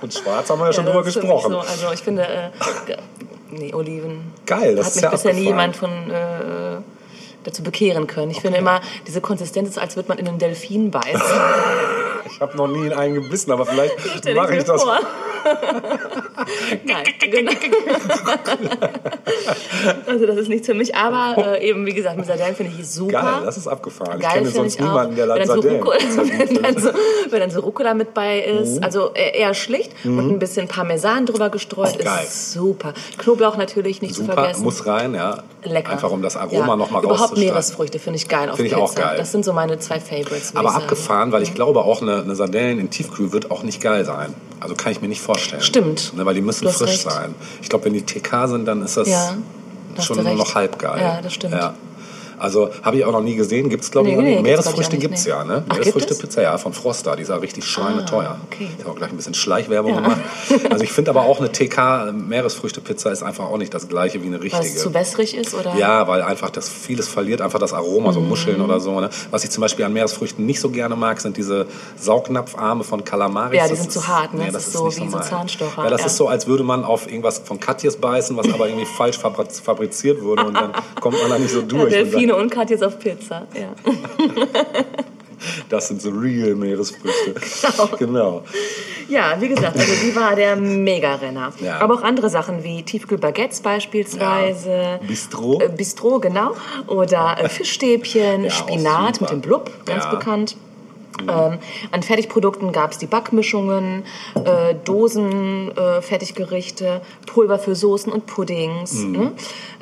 Und 0.00 0.14
schwarz 0.14 0.48
haben 0.48 0.60
wir 0.60 0.66
ja 0.66 0.72
schon 0.72 0.86
drüber 0.86 1.02
gesprochen. 1.02 1.50
So, 1.50 1.58
also 1.58 1.92
ich 1.92 2.02
finde, 2.02 2.22
äh, 2.22 2.50
nee, 3.50 3.72
Oliven. 3.74 4.32
Geil, 4.46 4.76
das 4.76 4.86
hat 4.86 4.90
ist 4.90 4.96
mich 4.96 5.02
ja 5.04 5.10
bisher 5.10 5.32
nie 5.34 5.48
abgefahren. 5.48 5.72
jemand 5.72 5.76
von 5.76 6.10
äh, 6.10 6.82
dazu 7.44 7.62
bekehren 7.62 8.06
können. 8.06 8.30
Ich 8.30 8.40
finde 8.40 8.58
immer, 8.58 8.80
diese 9.06 9.20
Konsistenz 9.20 9.70
ist, 9.70 9.78
als 9.78 9.96
würde 9.96 10.08
man 10.08 10.18
in 10.18 10.28
einen 10.28 10.38
Delfin 10.38 10.90
beißen. 10.90 11.20
Ich 12.30 12.42
habe 12.42 12.56
noch 12.58 12.68
nie 12.68 12.86
in 12.86 12.92
einen 12.92 13.14
gebissen, 13.14 13.50
aber 13.52 13.64
vielleicht 13.64 13.94
mache 14.34 14.56
ich 14.56 14.62
das. 14.64 14.82
vor. 14.82 14.98
Nein, 16.84 17.04
genau. 17.20 17.52
also 20.06 20.26
das 20.26 20.36
ist 20.36 20.48
nichts 20.48 20.66
für 20.66 20.74
mich, 20.74 20.94
aber 20.94 21.56
äh, 21.58 21.68
eben 21.68 21.84
wie 21.86 21.94
gesagt, 21.94 22.16
mit 22.16 22.26
Sardellen 22.26 22.54
finde 22.54 22.72
ich 22.78 22.88
super. 22.88 23.12
Geil, 23.12 23.42
das 23.44 23.56
ist 23.56 23.66
abgefahren. 23.68 24.18
ich 24.18 24.22
Geil 24.22 24.32
kenne 24.34 24.46
finde 24.46 24.60
sonst 24.60 24.74
ich 24.74 24.80
niemanden, 24.80 25.16
der 25.16 25.26
dann, 25.26 25.46
so 25.46 25.62
wenn, 25.64 26.62
dann 26.62 26.78
so, 26.78 26.90
wenn 27.30 27.40
dann 27.40 27.50
so 27.50 27.60
Rucola 27.60 27.94
mit 27.94 28.14
bei 28.14 28.40
ist, 28.40 28.78
Mhm. 28.78 28.84
also 28.84 29.10
äh, 29.14 29.38
eher 29.38 29.54
schlicht 29.54 29.92
und 30.04 30.18
ein 30.30 30.38
bisschen 30.38 30.68
Parmesan 30.68 31.26
drüber 31.26 31.48
gestreut, 31.50 31.98
Geil. 31.98 32.24
ist 32.24 32.52
super. 32.52 32.92
Knoblauch 33.18 33.56
natürlich 33.56 34.02
nicht 34.02 34.14
zu 34.14 34.22
Super, 34.22 34.34
vergessen. 34.34 34.62
muss 34.64 34.86
rein, 34.86 35.14
ja. 35.14 35.42
Lecker. 35.64 35.92
Einfach 35.92 36.10
um 36.10 36.22
das 36.22 36.36
Aroma 36.36 36.66
ja. 36.68 36.76
nochmal 36.76 37.02
Überhaupt 37.02 37.20
rauszustellen. 37.20 37.50
Meeresfrüchte 37.50 37.98
finde 37.98 38.16
ich 38.18 38.28
geil 38.28 38.48
auf 38.48 38.56
Finde 38.56 38.70
ich 38.70 38.76
auch 38.76 38.94
geil. 38.94 39.16
Das 39.16 39.32
sind 39.32 39.44
so 39.44 39.52
meine 39.52 39.78
zwei 39.78 40.00
Favorites, 40.00 40.52
Aber 40.54 40.70
ich 40.70 40.74
abgefahren, 40.76 41.32
weil 41.32 41.42
ich 41.42 41.54
glaube 41.54 41.80
auch 41.80 42.00
eine, 42.02 42.22
eine 42.22 42.34
Sardellen 42.34 42.78
in 42.78 42.90
Tiefkühl 42.90 43.32
wird 43.32 43.50
auch 43.50 43.62
nicht 43.62 43.80
geil 43.82 44.04
sein. 44.04 44.34
Also 44.60 44.74
kann 44.74 44.92
ich 44.92 45.00
mir 45.00 45.08
nicht 45.08 45.20
vorstellen. 45.20 45.37
Stimmt. 45.60 46.12
Ne, 46.16 46.24
weil 46.26 46.34
die 46.34 46.40
müssen 46.40 46.68
frisch 46.68 46.90
recht. 46.90 47.02
sein. 47.10 47.34
Ich 47.62 47.68
glaube, 47.68 47.86
wenn 47.86 47.92
die 47.92 48.02
TK 48.02 48.46
sind, 48.48 48.64
dann 48.66 48.82
ist 48.82 48.96
das 48.96 49.08
Ja, 49.08 49.34
schon 50.00 50.22
nur 50.22 50.34
noch 50.34 50.54
halb 50.54 50.78
geil. 50.78 51.00
Ja, 51.00 51.20
das 51.22 51.32
stimmt. 51.34 51.54
Ja. 51.54 51.74
Also 52.38 52.70
habe 52.82 52.96
ich 52.96 53.04
auch 53.04 53.12
noch 53.12 53.20
nie 53.22 53.34
gesehen. 53.36 53.68
Gibt 53.68 53.84
es, 53.84 53.90
glaube 53.90 54.08
ich, 54.08 54.14
Nee, 54.14 54.20
noch 54.20 54.24
nee, 54.28 54.34
nicht. 54.36 54.42
Meeresfrüchte 54.42 54.96
gibt 54.98 55.14
es 55.14 55.24
ja, 55.24 55.44
ne? 55.44 55.56
Ach, 55.56 55.62
gibt 55.64 55.72
Meeresfrüchte 55.78 56.12
es? 56.14 56.18
Pizza, 56.18 56.42
ja, 56.42 56.58
von 56.58 56.72
Froster. 56.72 57.16
Die 57.16 57.22
ist 57.22 57.28
ja 57.28 57.36
richtig 57.36 57.64
schweineteuer. 57.64 58.36
Ah, 58.40 58.46
okay. 58.50 58.68
Ich 58.76 58.84
habe 58.84 58.92
auch 58.92 58.96
gleich 58.96 59.10
ein 59.10 59.16
bisschen 59.16 59.34
Schleichwerbung 59.34 59.94
gemacht. 59.94 60.20
Also 60.70 60.84
ich 60.84 60.92
finde 60.92 61.10
aber 61.10 61.22
auch 61.22 61.38
eine 61.40 61.50
TK 61.50 62.12
Meeresfrüchte 62.12 62.80
Pizza 62.80 63.10
ist 63.10 63.22
einfach 63.22 63.44
auch 63.46 63.56
nicht 63.58 63.72
das 63.74 63.88
gleiche 63.88 64.22
wie 64.22 64.26
eine 64.26 64.36
Weil 64.36 64.42
richtige. 64.44 64.64
es 64.66 64.78
zu 64.78 64.92
wässrig 64.94 65.36
ist, 65.36 65.54
oder? 65.54 65.74
Ja, 65.76 66.06
weil 66.08 66.22
einfach 66.22 66.50
das 66.50 66.68
vieles 66.68 67.08
verliert 67.08 67.40
einfach 67.40 67.58
das 67.58 67.72
Aroma, 67.72 68.12
so 68.12 68.20
Muscheln 68.20 68.60
oder 68.60 68.78
so. 68.80 69.00
Ne? 69.00 69.08
Was 69.30 69.44
ich 69.44 69.50
zum 69.50 69.62
Beispiel 69.62 69.84
an 69.84 69.92
Meeresfrüchten 69.92 70.44
nicht 70.46 70.60
so 70.60 70.70
gerne 70.70 70.94
mag, 70.96 71.20
sind 71.20 71.36
diese 71.36 71.66
Saugnapfarme 72.08 72.84
von 72.84 73.04
Kalamaris. 73.04 73.56
Ja, 73.56 73.64
die 73.64 73.70
Das 73.70 73.78
sind 73.80 73.88
ist- 73.88 73.94
zu 73.94 74.08
hart, 74.08 74.34
ne? 74.34 74.40
Nee, 74.40 74.44
Das 74.46 74.54
das 74.54 74.66
ist 74.68 74.72
so 74.74 74.86
wie 74.86 75.08
so. 75.10 75.18
Zahnstocher, 75.18 75.84
Ja, 75.84 75.90
das 75.90 76.00
ja. 76.02 76.06
ist 76.06 76.16
so, 76.16 76.28
als 76.28 76.46
würde 76.46 76.64
man 76.64 76.84
auf 76.84 77.06
irgendwas 77.06 77.40
von 77.44 77.60
Katjes 77.60 77.96
beißen, 77.96 78.36
was 78.36 78.48
aber 78.52 78.68
irgendwie 78.68 78.86
falsch 78.86 79.18
fabri- 79.18 79.62
fabriziert 79.62 80.22
wurde 80.22 80.44
und 80.46 80.54
dann 80.54 80.72
kommt 81.00 81.20
man 81.20 81.30
da 81.30 81.38
nicht 81.38 81.50
so 81.52 81.60
Ja, 81.60 81.66
durch. 81.66 81.94
Und 82.00 82.10
Delfine 82.28 82.36
und 82.36 82.50
Katjes 82.50 82.82
auf 82.82 82.98
Pizza. 82.98 83.46
Ja. 83.54 83.68
das 85.68 85.88
sind 85.88 86.02
so 86.02 86.10
real 86.10 86.54
Meeresfrüchte. 86.54 87.34
genau. 87.98 88.42
Ja, 89.08 89.36
wie 89.40 89.48
gesagt, 89.48 89.76
also 89.76 89.92
die 90.04 90.14
war 90.14 90.36
der 90.36 90.56
Mega-Renner. 90.56 91.52
Ja. 91.60 91.80
Aber 91.80 91.94
auch 91.94 92.02
andere 92.02 92.28
Sachen 92.28 92.62
wie 92.62 92.82
Tiefkühlbaguettes 92.82 93.60
beispielsweise. 93.60 94.70
Ja. 94.70 94.96
Bistro. 94.98 95.60
Äh, 95.60 95.68
Bistro, 95.68 96.20
genau. 96.20 96.54
Oder 96.86 97.36
äh, 97.40 97.48
Fischstäbchen, 97.48 98.44
Ja, 98.44 98.50
Spinat 98.50 99.20
mit 99.20 99.30
dem 99.30 99.40
Blub, 99.40 99.70
ganz 99.86 100.04
Ja. 100.04 100.10
Mhm. 101.22 101.28
Ähm, 101.28 101.58
an 101.92 102.02
Fertigprodukten 102.02 102.72
gab 102.72 102.92
es 102.92 102.98
die 102.98 103.06
Backmischungen, 103.06 104.04
äh, 104.34 104.74
Dosen, 104.84 105.76
äh, 105.76 106.00
Fertiggerichte, 106.02 107.00
Pulver 107.26 107.58
für 107.58 107.74
Soßen 107.74 108.12
und 108.12 108.26
Puddings. 108.26 108.92
Mhm. 108.94 109.12
Ne? 109.12 109.32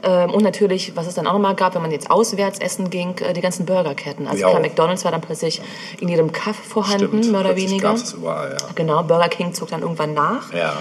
Ähm, 0.03 0.31
und 0.31 0.43
natürlich, 0.43 0.95
was 0.97 1.07
es 1.07 1.15
dann 1.15 1.27
auch 1.27 1.33
nochmal 1.33 1.55
gab, 1.55 1.75
wenn 1.75 1.83
man 1.83 1.91
jetzt 1.91 2.11
auswärts 2.11 2.59
essen 2.61 2.91
ging, 2.91 3.17
äh, 3.19 3.33
die 3.33 3.41
ganzen 3.41 3.67
Burgerketten. 3.67 4.27
Also 4.27 4.47
klar. 4.47 4.61
McDonalds 4.61 5.05
war 5.05 5.13
dann 5.13 5.21
plötzlich 5.21 5.61
in 6.01 6.09
jedem 6.09 6.33
Kaff 6.33 6.57
vorhanden, 6.57 7.07
Stimmt. 7.19 7.31
mehr 7.33 7.41
oder 7.41 7.51
Plötzlich 7.51 7.71
weniger. 7.71 7.93
es 7.95 8.13
überall, 8.13 8.51
ja. 8.59 8.67
Genau, 8.75 9.03
Burger 9.03 9.29
King 9.29 9.53
zog 9.55 9.69
dann 9.71 9.83
irgendwann 9.83 10.15
nach. 10.15 10.53
Ja. 10.53 10.75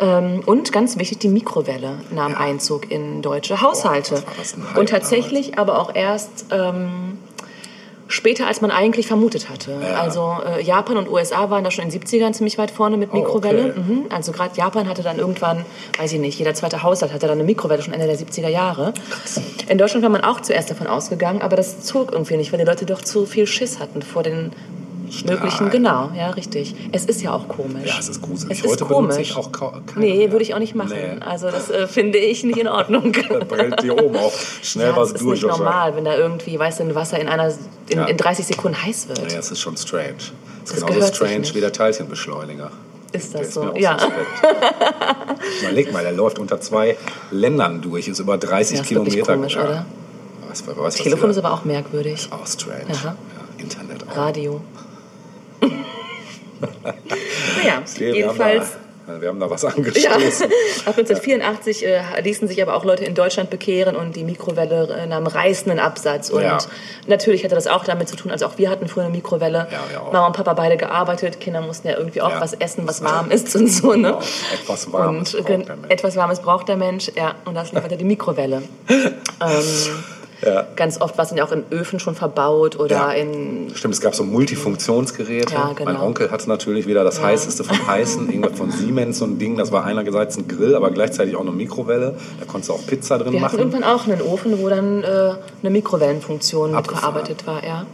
Ähm, 0.00 0.42
und 0.46 0.72
ganz 0.72 0.96
wichtig, 0.98 1.18
die 1.18 1.28
Mikrowelle 1.28 1.98
nahm 2.10 2.32
Ja. 2.32 2.38
Einzug 2.38 2.90
in 2.90 3.22
deutsche 3.22 3.60
Haushalte. 3.60 4.16
Hype 4.16 4.78
und 4.78 4.88
tatsächlich 4.88 5.58
aber 5.58 5.78
auch 5.78 5.94
erst 5.94 6.46
ähm, 6.50 7.18
später, 8.10 8.46
als 8.46 8.60
man 8.60 8.70
eigentlich 8.70 9.06
vermutet 9.06 9.48
hatte. 9.48 9.72
Ja. 9.82 10.00
Also 10.00 10.36
äh, 10.44 10.62
Japan 10.62 10.96
und 10.98 11.08
USA 11.08 11.48
waren 11.48 11.64
da 11.64 11.70
schon 11.70 11.84
in 11.84 11.90
den 11.90 12.00
70ern 12.02 12.32
ziemlich 12.32 12.58
weit 12.58 12.70
vorne 12.70 12.96
mit 12.96 13.10
Oh, 13.12 13.16
Mikrowelle. 13.16 13.70
okay. 13.70 13.80
Mhm. 13.80 14.06
Also 14.10 14.32
gerade 14.32 14.54
Japan 14.56 14.88
hatte 14.88 15.02
dann 15.02 15.18
irgendwann, 15.18 15.64
weiß 15.98 16.12
ich 16.12 16.20
nicht, 16.20 16.38
jeder 16.38 16.52
zweite 16.54 16.82
Haushalt 16.82 17.12
hatte 17.12 17.26
dann 17.26 17.38
eine 17.38 17.44
Mikrowelle 17.44 17.82
schon 17.82 17.94
Ende 17.94 18.06
der 18.06 18.18
70er 18.18 18.48
Jahre. 18.48 18.92
In 19.68 19.78
Deutschland 19.78 20.02
war 20.02 20.10
man 20.10 20.22
auch 20.22 20.40
zuerst 20.40 20.70
davon 20.70 20.86
ausgegangen, 20.86 21.40
aber 21.40 21.56
das 21.56 21.80
zog 21.82 22.12
irgendwie 22.12 22.36
nicht, 22.36 22.52
weil 22.52 22.58
die 22.58 22.66
Leute 22.66 22.84
doch 22.84 23.00
zu 23.02 23.24
viel 23.26 23.46
Schiss 23.46 23.78
hatten 23.78 24.02
vor 24.02 24.22
den 24.22 24.52
möglichen, 25.26 25.70
genau, 25.70 26.10
ja, 26.16 26.30
richtig. 26.30 26.74
Es 26.92 27.04
ist 27.04 27.20
ja 27.22 27.32
auch 27.32 27.48
komisch. 27.48 27.88
Ja, 27.88 27.98
es 27.98 28.08
ist 28.08 28.22
gruselig. 28.22 28.58
Es 28.58 28.64
ist 28.64 28.70
Heute 28.70 28.84
komisch. 28.84 29.16
benutze 29.16 29.20
ich 29.20 29.36
auch 29.36 29.50
keine 29.52 29.82
Nee, 29.96 30.30
würde 30.30 30.42
ich 30.42 30.54
auch 30.54 30.58
nicht 30.58 30.74
machen. 30.74 30.92
Nee. 30.94 31.20
Also 31.20 31.50
das 31.50 31.70
äh, 31.70 31.86
finde 31.86 32.18
ich 32.18 32.44
nicht 32.44 32.58
in 32.58 32.68
Ordnung. 32.68 33.12
Da 33.28 33.38
brennt 33.44 33.80
hier 33.82 34.02
oben 34.02 34.16
auch 34.16 34.32
schnell 34.62 34.88
ja, 34.88 34.96
was 34.96 35.08
das 35.12 35.20
ist 35.20 35.24
durch. 35.26 35.42
nicht 35.42 35.50
normal, 35.58 35.94
wenn 35.96 36.04
da 36.04 36.16
irgendwie, 36.16 36.58
weißt 36.58 36.80
du, 36.80 36.84
ein 36.84 36.94
Wasser 36.94 37.18
in, 37.18 37.28
einer, 37.28 37.52
in, 37.88 37.98
Ja. 37.98 38.04
in 38.06 38.16
30 38.16 38.46
Sekunden 38.46 38.80
heiß 38.82 39.08
wird. 39.08 39.30
Ja, 39.32 39.38
es 39.38 39.50
ist 39.50 39.60
schon 39.60 39.76
strange. 39.76 40.14
Es 40.64 40.72
ist 40.72 40.82
Das 40.82 40.86
genauso 40.86 41.14
strange 41.14 41.54
wie 41.54 41.60
der 41.60 41.72
Teilchenbeschleuniger. 41.72 42.70
Ist 43.12 43.34
das 43.34 43.40
ist 43.48 43.54
so? 43.54 43.72
Ja. 43.76 43.96
Überleg 45.62 45.92
mal, 45.92 46.02
der 46.02 46.12
läuft 46.12 46.38
unter 46.38 46.60
zwei 46.60 46.96
Ländern 47.30 47.80
durch, 47.82 48.08
ist 48.08 48.18
über 48.20 48.38
30 48.38 48.76
Ja, 48.76 48.82
ist 48.82 48.88
Kilometer. 48.88 49.34
komisch, 49.34 49.54
ja. 49.56 49.64
oder? 49.64 49.86
Was, 50.48 50.66
was, 50.66 50.76
was 50.76 50.94
Telefon 50.96 51.30
ist 51.30 51.38
aber 51.38 51.52
auch 51.52 51.64
merkwürdig. 51.64 52.28
auch 52.30 52.46
strange. 52.46 52.84
Ja, 53.04 53.14
Internet 53.58 54.04
auch. 54.10 54.16
Radio. 54.16 54.60
Naja, 56.60 57.82
Okay, 57.94 58.12
jedenfalls. 58.12 58.76
Wir 59.18 59.26
haben, 59.28 59.40
da, 59.40 59.50
was 59.50 59.62
Ja, 59.62 59.70
angestoßen. 59.70 60.46
ab 60.86 60.96
1984 60.96 61.84
äh, 61.84 62.00
ließen 62.22 62.46
sich 62.46 62.62
aber 62.62 62.76
auch 62.76 62.84
Leute 62.84 63.04
in 63.04 63.16
Deutschland 63.16 63.50
bekehren 63.50 63.96
und 63.96 64.14
die 64.14 64.22
Mikrowelle 64.22 64.86
äh, 64.86 65.06
nahm 65.06 65.26
reißenden 65.26 65.80
Absatz. 65.80 66.30
Und 66.30 66.42
Ja. 66.42 66.58
natürlich 67.08 67.42
hatte 67.42 67.56
das 67.56 67.66
auch 67.66 67.82
damit 67.84 68.08
zu 68.08 68.14
tun, 68.14 68.30
also 68.30 68.46
auch 68.46 68.56
wir 68.56 68.70
hatten 68.70 68.86
früher 68.86 69.02
eine 69.04 69.12
Mikrowelle. 69.12 69.66
Ja. 69.72 70.00
Mama 70.12 70.28
und 70.28 70.36
Papa 70.36 70.52
beide 70.52 70.76
gearbeitet, 70.76 71.40
Kinder 71.40 71.60
mussten 71.60 71.88
ja 71.88 71.96
irgendwie 71.96 72.20
auch 72.22 72.30
Ja. 72.30 72.40
was 72.40 72.52
essen, 72.52 72.86
was 72.86 73.02
warm 73.02 73.32
ist 73.32 73.52
und 73.56 73.66
so. 73.66 73.94
Ne? 73.94 73.96
Genau. 74.12 74.20
Etwas 74.54 74.92
Warmes 74.92 75.34
Und, 75.34 75.44
braucht 75.44 75.48
der 75.48 75.76
Mensch. 75.76 75.90
etwas 75.90 76.16
Warmes 76.16 76.40
braucht 76.40 76.68
der 76.68 76.76
Mensch, 76.76 77.10
ja. 77.16 77.34
Und 77.46 77.54
das 77.56 77.72
lieferte 77.72 77.96
die 77.96 78.04
Mikrowelle. 78.04 78.62
ähm, 78.88 79.04
Ja. 80.44 80.66
Ganz 80.76 81.00
oft 81.00 81.18
war 81.18 81.24
es 81.24 81.28
dann 81.28 81.38
ja 81.38 81.44
auch 81.44 81.52
in 81.52 81.64
Öfen 81.70 82.00
schon 82.00 82.14
verbaut 82.14 82.78
oder 82.78 82.94
Ja. 82.96 83.12
in 83.12 83.70
Stimmt, 83.74 83.94
es 83.94 84.00
gab 84.00 84.14
so 84.14 84.24
Multifunktionsgeräte. 84.24 85.52
Ja, 85.52 85.72
genau. 85.74 85.92
Mein 85.92 86.00
Onkel 86.00 86.30
hatte 86.30 86.48
natürlich 86.48 86.86
wieder 86.86 87.04
das 87.04 87.20
heißeste 87.20 87.64
vom 87.64 87.86
Heißen, 87.86 88.28
irgendwas 88.28 88.56
von 88.58 88.70
Siemens, 88.70 89.18
so 89.18 89.24
ein 89.26 89.38
Ding. 89.38 89.56
Das 89.56 89.70
war 89.72 89.84
einerseits 89.84 90.36
ein 90.38 90.48
Grill, 90.48 90.74
aber 90.74 90.90
gleichzeitig 90.90 91.36
auch 91.36 91.40
eine 91.42 91.50
Mikrowelle. 91.52 92.14
Da 92.38 92.46
konntest 92.46 92.70
du 92.70 92.74
auch 92.74 92.86
Pizza 92.86 93.18
drin 93.18 93.32
Wir 93.32 93.40
hatten 93.42 93.56
machen. 93.56 93.58
irgendwann 93.58 93.84
auch 93.84 94.06
einen 94.06 94.22
Ofen, 94.22 94.58
wo 94.60 94.68
dann 94.68 95.02
äh, 95.02 95.34
eine 95.62 95.70
Mikrowellenfunktion 95.70 96.70
mit 96.70 96.78
Abgefahren. 96.78 97.12
verarbeitet 97.12 97.46
war, 97.46 97.64
ja. 97.64 97.84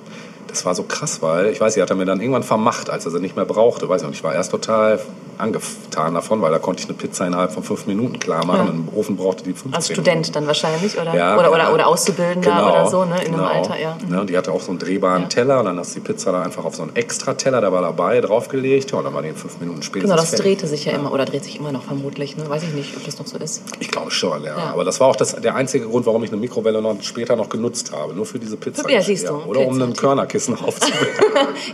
Das 0.49 0.65
war 0.65 0.75
so 0.75 0.85
krass, 0.85 1.21
weil 1.23 1.47
ich 1.49 1.61
weiß, 1.61 1.75
sie 1.75 1.83
hat 1.83 1.91
er 1.91 1.97
mir 1.97 2.07
dann 2.07 2.21
irgendwann 2.21 2.43
vermacht, 2.45 2.89
als 2.91 3.05
er 3.05 3.11
sie 3.11 3.21
nicht 3.21 3.37
mehr 3.37 3.45
brauchte. 3.45 3.89
Weiß 3.89 4.03
ich, 4.03 4.07
und 4.07 4.15
ich 4.15 4.23
war 4.25 4.35
erst 4.35 4.53
total 4.53 5.01
angetan 5.38 6.14
davon, 6.14 6.40
weil 6.42 6.51
da 6.51 6.59
konnte 6.59 6.83
ich 6.83 6.88
eine 6.88 6.96
Pizza 6.96 7.27
innerhalb 7.27 7.53
von 7.53 7.62
fünf 7.62 7.87
Minuten 7.87 8.18
klar 8.18 8.44
machen. 8.44 8.66
Ja. 8.66 8.72
Im 8.72 8.88
Ofen 8.94 9.16
brauchte 9.16 9.44
die 9.44 9.53
15 9.53 9.75
Als 9.75 9.88
Student 9.88 10.35
dann 10.37 10.46
wahrscheinlich, 10.46 10.99
oder? 10.99 11.14
Ja, 11.14 11.35
oder, 11.38 11.44
ja. 11.44 11.55
oder, 11.55 11.75
oder 11.75 11.87
Auszubildender 11.87 12.51
Genau, 12.51 12.70
oder 12.70 12.87
so, 12.88 13.05
ne? 13.05 13.16
In 13.25 13.33
genau. 13.33 13.46
einem 13.46 13.62
Alter, 13.62 13.79
ja. 13.81 13.96
Ne, 14.09 14.20
und 14.20 14.31
die 14.31 14.37
hatte 14.37 14.53
auch 14.53 14.61
so 14.61 14.70
einen 14.70 14.79
drehbaren 14.79 15.22
Ja. 15.22 15.29
Teller 15.29 15.59
und 15.61 15.66
dann 15.66 15.79
hast 15.79 15.94
du 15.94 16.01
die 16.01 16.07
Pizza 16.07 16.33
da 16.33 16.42
einfach 16.42 16.64
auf 16.64 16.75
so 16.75 16.83
einen 16.83 16.96
extra 16.96 17.35
Teller, 17.35 17.61
der 17.61 17.72
war 17.72 17.83
dabei, 17.83 18.20
draufgelegt. 18.20 18.90
Ja, 18.92 18.99
und 18.99 19.05
dann 19.05 19.14
war 19.14 19.22
die 19.22 19.29
in 19.29 19.37
fünf 19.37 19.59
Minuten 19.61 19.83
später. 19.83 20.05
Genau, 20.07 20.16
das 20.16 20.33
drehte 20.33 20.66
sich 20.66 20.85
ja 20.85 20.92
immer, 20.92 21.12
oder 21.12 21.25
dreht 21.25 21.44
sich 21.44 21.59
immer 21.59 21.72
noch 21.72 21.85
vermutlich, 21.85 22.37
ne? 22.37 22.49
Weiß 22.49 22.62
ich 22.62 22.72
nicht, 22.72 22.96
ob 22.96 23.05
das 23.05 23.18
noch 23.18 23.27
so 23.27 23.38
ist. 23.38 23.62
Ich 23.81 23.90
glaube 23.90 24.11
schon, 24.11 24.44
ja. 24.44 24.57
Aber 24.72 24.85
das 24.85 25.01
war 25.01 25.09
auch 25.09 25.16
das, 25.16 25.35
der 25.37 25.55
einzige 25.55 25.87
Grund, 25.87 26.07
warum 26.07 26.22
ich 26.25 26.31
eine 26.31 26.40
Mikrowelle 26.40 26.81
noch 26.83 27.03
später 27.03 27.37
noch 27.37 27.49
genutzt 27.49 27.92
habe. 27.92 28.14
Nur 28.14 28.27
für 28.27 28.38
diese 28.38 28.57
Pizza. 28.57 28.88
Ja, 28.90 29.01
siehst 29.03 29.29
du. 29.29 29.35
Oder 29.35 29.61
um 29.61 29.72
Pizza. 29.72 29.85
einen 29.85 29.96
Körnerkissen 29.96 30.55
aufzubilden. 30.64 31.14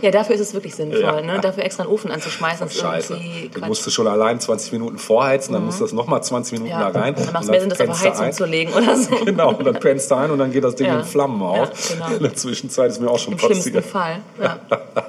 Ja, 0.01 0.11
dafür 0.11 0.35
ist 0.35 0.41
es 0.41 0.53
wirklich 0.53 0.75
sinnvoll, 0.75 1.23
ne? 1.23 1.39
Dafür 1.41 1.63
extra 1.63 1.83
einen 1.83 1.91
Ofen 1.91 2.11
anzuschmeißen, 2.11 2.69
Scheiße. 2.69 3.19
Du 3.53 3.59
Quatsch. 3.59 3.63
Mhm. 3.63 3.67
musst 3.69 3.85
du 3.85 3.89
schon 3.91 4.07
allein 4.07 4.39
20 4.39 4.71
Minuten 4.73 4.97
vorheizen, 4.97 5.53
dann 5.53 5.65
musst 5.65 5.79
du 5.79 5.83
das 5.85 5.93
nochmal 5.93 6.23
20 6.23 6.53
Minuten 6.53 6.71
ja. 6.71 6.89
da 6.89 6.99
rein. 6.99 7.15
Dann 7.15 7.31
macht 7.33 7.47
mehr 7.47 7.59
Sinn, 7.61 7.69
das 7.69 7.79
auf 7.81 8.01
du 8.01 8.09
Heizung 8.09 8.31
zu 8.31 8.45
legen 8.45 8.73
oder 8.73 8.95
so. 8.97 9.15
Genau, 9.25 9.53
und 9.53 9.65
dann 9.65 9.75
pennst 9.75 10.09
du 10.11 10.15
ein 10.15 10.31
und 10.31 10.39
dann 10.39 10.51
geht 10.51 10.63
das 10.63 10.75
Ding 10.75 10.87
Ja. 10.87 10.99
in 10.99 11.05
Flammen 11.05 11.41
auf. 11.41 11.69
Ja, 11.89 11.95
genau. 12.07 12.17
In 12.17 12.23
der 12.23 12.35
Zwischenzeit 12.35 12.89
ist 12.91 12.99
mir 13.01 13.09
auch 13.09 13.19
schon 13.19 13.33
Im 13.33 13.39
schlimmsten 13.39 13.73
passiert. 13.73 13.85
Fall. 13.91 14.19
Ja. 14.41 14.57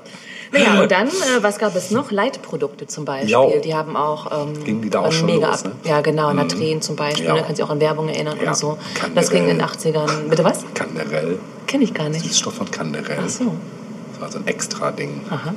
Naja, 0.53 0.83
und 0.83 0.93
dann, 0.93 1.09
äh, 1.09 1.13
was 1.41 1.59
gab 1.59 1.75
es 1.75 1.91
noch? 1.91 2.13
Leitprodukte 2.13 2.87
zum 2.87 3.05
Beispiel. 3.05 3.29
Jo. 3.31 3.53
Die 3.65 3.75
haben 3.75 3.97
auch. 3.97 4.31
Ähm, 4.47 4.63
Gingen 4.63 4.83
die 4.83 4.91
da 4.91 5.01
auch 5.01 5.11
schon 5.11 5.27
mega 5.27 5.49
los, 5.49 5.65
ab. 5.65 5.73
ne? 5.83 5.91
Ja, 5.91 6.01
genau. 6.01 6.33
Natren 6.33 6.81
zum 6.81 6.95
Beispiel. 6.95 7.25
Ja. 7.25 7.35
Da 7.35 7.43
kannst 7.43 7.61
du 7.61 7.65
auch 7.65 7.71
an 7.71 7.81
Werbung 7.81 8.09
erinnern 8.09 8.39
Ja. 8.41 8.51
und 8.51 8.57
so. 8.57 8.79
Kanderell. 8.95 9.15
Das 9.17 9.31
ging 9.31 9.49
in 9.49 9.59
den 9.59 9.63
80ern. 9.67 10.29
Bitte 10.31 10.45
was? 10.45 10.61
Kanderell. 10.75 11.41
Kenne 11.67 11.83
ich 11.83 11.93
gar 11.93 12.09
nicht. 12.09 12.25
Süßstoff 12.25 12.55
von 12.55 12.71
Kanderell. 12.71 13.19
Ach 13.25 13.29
so. 13.29 13.53
Das 14.13 14.21
war 14.21 14.31
so 14.31 14.39
ein 14.39 14.47
extra 14.47 14.93
Ding. 14.93 15.23
Aha. 15.29 15.55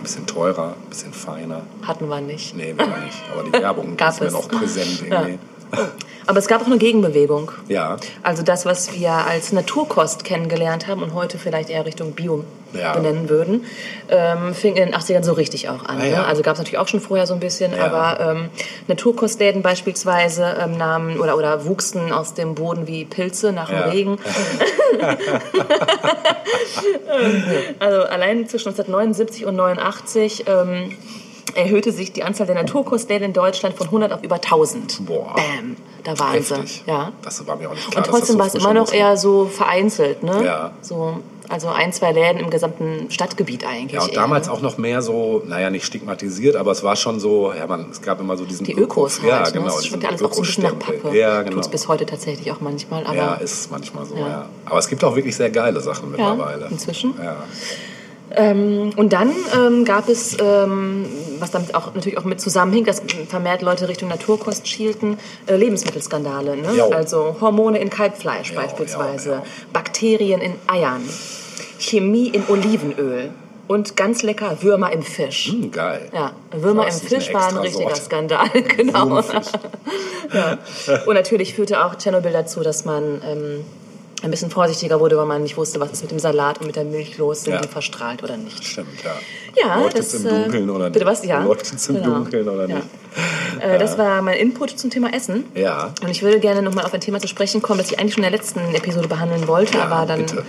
Ein 0.00 0.04
bisschen 0.04 0.26
teurer, 0.26 0.76
ein 0.82 0.88
bisschen 0.88 1.12
feiner. 1.12 1.60
Hatten 1.82 2.08
wir 2.08 2.22
nicht. 2.22 2.56
Nee, 2.56 2.72
wir 2.74 2.86
nicht. 2.86 3.22
Aber 3.34 3.44
die 3.44 3.52
Werbung 3.62 3.98
Gab 3.98 4.14
ist 4.14 4.22
mir 4.22 4.30
noch 4.30 4.48
präsent 4.48 5.02
irgendwie. 5.02 5.38
Aber 6.26 6.38
es 6.38 6.48
gab 6.48 6.62
auch 6.62 6.66
eine 6.66 6.78
Gegenbewegung. 6.78 7.52
Ja. 7.68 7.98
Also 8.22 8.42
das, 8.42 8.64
was 8.64 8.94
wir 8.94 9.12
als 9.12 9.52
Naturkost 9.52 10.24
kennengelernt 10.24 10.86
haben 10.86 11.02
und 11.02 11.12
heute 11.12 11.38
vielleicht 11.38 11.68
eher 11.68 11.84
Richtung 11.84 12.12
Bio 12.12 12.44
Ja. 12.72 12.92
benennen 12.92 13.28
würden, 13.28 13.64
ähm, 14.08 14.54
fing 14.54 14.76
in 14.76 14.86
den 14.86 14.94
80ern 14.94 15.24
so 15.24 15.32
richtig 15.32 15.68
auch 15.68 15.84
an. 15.84 15.98
Ah, 16.00 16.04
ja. 16.04 16.18
ne? 16.18 16.26
Also 16.26 16.42
gab 16.42 16.54
es 16.54 16.58
natürlich 16.58 16.78
auch 16.78 16.88
schon 16.88 17.00
vorher 17.00 17.26
so 17.26 17.34
ein 17.34 17.40
bisschen, 17.40 17.76
Ja. 17.76 17.86
aber 17.86 18.20
ähm, 18.20 18.48
Naturkostläden 18.88 19.62
beispielsweise 19.62 20.56
ähm, 20.62 20.76
nahmen 20.78 21.18
oder, 21.18 21.36
oder 21.36 21.66
wuchsen 21.66 22.12
aus 22.12 22.34
dem 22.34 22.54
Boden 22.54 22.86
wie 22.86 23.04
Pilze 23.04 23.52
nach 23.52 23.68
dem. 23.68 23.80
Regen. 23.90 24.18
also 27.78 28.02
allein 28.02 28.48
zwischen 28.48 28.68
1979 28.68 29.46
und 29.46 29.56
89 29.56 30.44
ähm, 30.46 30.96
erhöhte 31.54 31.92
sich 31.92 32.12
die 32.12 32.22
Anzahl 32.22 32.46
der 32.46 32.56
Naturkostläden 32.56 33.28
in 33.28 33.32
Deutschland 33.32 33.76
von 33.76 33.86
100 33.86 34.12
auf 34.12 34.22
über 34.22 34.36
1000. 34.36 35.06
Boah. 35.06 35.34
Bam, 35.34 35.76
da 36.04 36.18
waren 36.18 36.42
sie. 36.42 36.54
Heftig. 36.54 36.84
Ja. 36.86 37.12
Das 37.22 37.44
war 37.46 37.56
mir 37.56 37.68
auch 37.68 37.74
nicht 37.74 37.90
klar. 37.90 37.98
Und 37.98 38.06
das 38.06 38.14
trotzdem 38.14 38.38
war 38.38 38.46
es 38.46 38.54
immer 38.54 38.74
noch 38.74 38.92
eher 38.92 39.16
so 39.16 39.46
vereinzelt, 39.46 40.22
ne? 40.22 40.44
Ja. 40.44 40.72
So, 40.80 41.18
also 41.50 41.68
ein, 41.68 41.92
zwei 41.92 42.12
Läden 42.12 42.38
im 42.38 42.48
gesamten 42.50 43.10
Stadtgebiet 43.10 43.64
eigentlich. 43.66 43.92
Ja, 43.92 44.02
und 44.02 44.10
eher, 44.10 44.20
damals 44.20 44.46
ne? 44.46 44.52
auch 44.52 44.60
noch 44.60 44.78
mehr 44.78 45.02
so, 45.02 45.42
naja, 45.46 45.68
nicht 45.70 45.84
stigmatisiert, 45.84 46.56
aber 46.56 46.70
es 46.70 46.82
war 46.82 46.96
schon 46.96 47.20
so, 47.20 47.52
ja, 47.52 47.66
man, 47.66 47.90
es 47.90 48.00
gab 48.00 48.20
immer 48.20 48.36
so 48.36 48.44
diesen 48.44 48.64
Die 48.64 48.72
Ökos 48.74 49.20
halt, 49.20 49.28
Ja, 49.28 49.42
ne? 49.42 49.52
genau. 49.52 49.64
Das 49.66 49.86
schmeckt 49.86 50.06
alles 50.06 50.22
auch 50.22 50.32
so 50.32 50.40
ein 50.40 50.46
bisschen 50.46 50.62
nach. 50.64 50.78
Pappe. 50.78 51.16
Ja, 51.16 51.42
genau. 51.42 51.56
Tut's 51.56 51.68
bis 51.68 51.88
heute 51.88 52.06
tatsächlich 52.06 52.50
auch 52.52 52.60
manchmal, 52.60 53.04
aber 53.04 53.14
Ja, 53.16 53.34
ist 53.34 53.70
manchmal 53.70 54.06
so, 54.06 54.14
Ja. 54.16 54.28
ja. 54.28 54.46
Aber 54.64 54.78
es 54.78 54.88
gibt 54.88 55.02
auch 55.04 55.16
wirklich 55.16 55.36
sehr 55.36 55.50
geile 55.50 55.80
Sachen 55.80 56.10
mittlerweile. 56.10 56.68
inzwischen. 56.70 57.14
Ja. 57.22 57.36
Ähm, 58.32 58.90
und 58.96 59.12
dann 59.12 59.32
ähm, 59.56 59.84
gab 59.84 60.08
es, 60.08 60.36
ähm, 60.40 61.04
was 61.40 61.50
damit 61.50 61.74
auch 61.74 61.94
natürlich 61.94 62.16
auch 62.16 62.24
mit 62.24 62.40
zusammenhing, 62.40 62.84
dass 62.84 63.02
vermehrt 63.28 63.60
Leute 63.62 63.88
Richtung 63.88 64.08
Naturkost 64.08 64.68
schielten, 64.68 65.18
äh, 65.46 65.56
Lebensmittelskandale. 65.56 66.56
Ne? 66.56 66.68
Jo. 66.76 66.90
Also 66.90 67.36
Hormone 67.40 67.78
in 67.78 67.90
Kalbfleisch 67.90 68.50
Jo, 68.50 68.60
beispielsweise, 68.60 69.30
jo. 69.30 69.42
Bakterien 69.72 70.40
in 70.40 70.52
Eiern, 70.68 71.02
Chemie 71.90 72.28
in 72.28 72.44
Olivenöl 72.48 73.30
und 73.66 73.96
ganz 73.96 74.22
lecker 74.22 74.62
Würmer 74.62 74.92
im 74.92 75.02
Fisch. 75.02 75.48
Hm, 75.50 75.72
geil. 75.72 76.08
Ja, 76.12 76.32
Würmer 76.52 76.86
im 76.86 76.92
Fisch 76.92 77.34
war 77.34 77.48
ein 77.48 77.56
richtiger 77.56 77.90
Sorte. 77.90 78.00
Skandal, 78.00 78.48
genau. 78.76 79.20
Ja. 80.32 80.58
Und 81.06 81.14
natürlich 81.14 81.54
führte 81.54 81.84
auch 81.84 81.96
Tschernobyl 81.96 82.32
dazu, 82.32 82.60
dass 82.60 82.84
man 82.84 83.20
ähm, 83.26 83.64
ein 84.22 84.30
bisschen 84.30 84.50
vorsichtiger 84.50 85.00
wurde, 85.00 85.16
weil 85.16 85.26
man 85.26 85.42
nicht 85.42 85.56
wusste, 85.56 85.80
was 85.80 85.92
ist 85.92 86.02
mit 86.02 86.10
dem 86.10 86.18
Salat 86.18 86.60
und 86.60 86.66
mit 86.66 86.76
der 86.76 86.84
Milch 86.84 87.16
los, 87.18 87.42
sind 87.44 87.54
Ja. 87.54 87.60
die 87.60 87.68
verstrahlt 87.68 88.22
oder 88.22 88.36
nicht. 88.36 88.62
Stimmt, 88.64 88.88
ja. 89.04 89.12
Ja, 89.66 89.80
Leuchtet 89.80 89.98
das, 90.00 90.14
im 90.14 90.26
äh, 90.26 90.42
Dunkeln 90.42 90.70
oder 90.70 90.84
nicht? 90.84 90.92
bitte 90.92 91.06
was? 91.06 91.24
Ja. 91.24 91.42
Leuchtet 91.42 91.74
es 91.78 91.88
im 91.88 91.96
Genau. 91.96 92.14
Dunkeln 92.16 92.48
oder 92.48 92.68
Ja. 92.68 92.74
nicht? 92.76 92.86
Äh, 93.60 93.78
Das 93.78 93.98
war 93.98 94.22
mein 94.22 94.36
Input 94.38 94.78
zum 94.78 94.90
Thema 94.90 95.12
Essen. 95.12 95.44
Ja. 95.54 95.92
Und 96.02 96.08
ich 96.10 96.22
würde 96.22 96.38
gerne 96.38 96.62
nochmal 96.62 96.84
auf 96.84 96.94
ein 96.94 97.00
Thema 97.00 97.18
zu 97.20 97.26
sprechen 97.28 97.60
kommen, 97.62 97.78
das 97.78 97.90
ich 97.90 97.98
eigentlich 97.98 98.14
schon 98.14 98.22
in 98.24 98.30
der 98.30 98.38
letzten 98.38 98.60
Episode 98.74 99.08
behandeln 99.08 99.48
wollte, 99.48 99.78
Ja, 99.78 99.84
aber 99.88 100.06
dann. 100.06 100.20
bitte. 100.20 100.44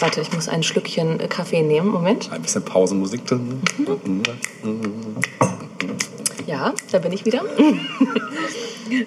Warte, 0.00 0.20
ich 0.20 0.32
muss 0.32 0.48
ein 0.48 0.62
Schlückchen 0.62 1.18
äh, 1.20 1.28
Kaffee 1.28 1.62
nehmen. 1.62 1.88
Moment. 1.88 2.30
Ein 2.32 2.42
bisschen 2.42 2.62
Pausenmusik 2.64 3.26
drin. 3.26 3.62
Ja, 6.46 6.72
da 6.90 6.98
bin 6.98 7.12
ich 7.12 7.24
wieder. 7.24 7.42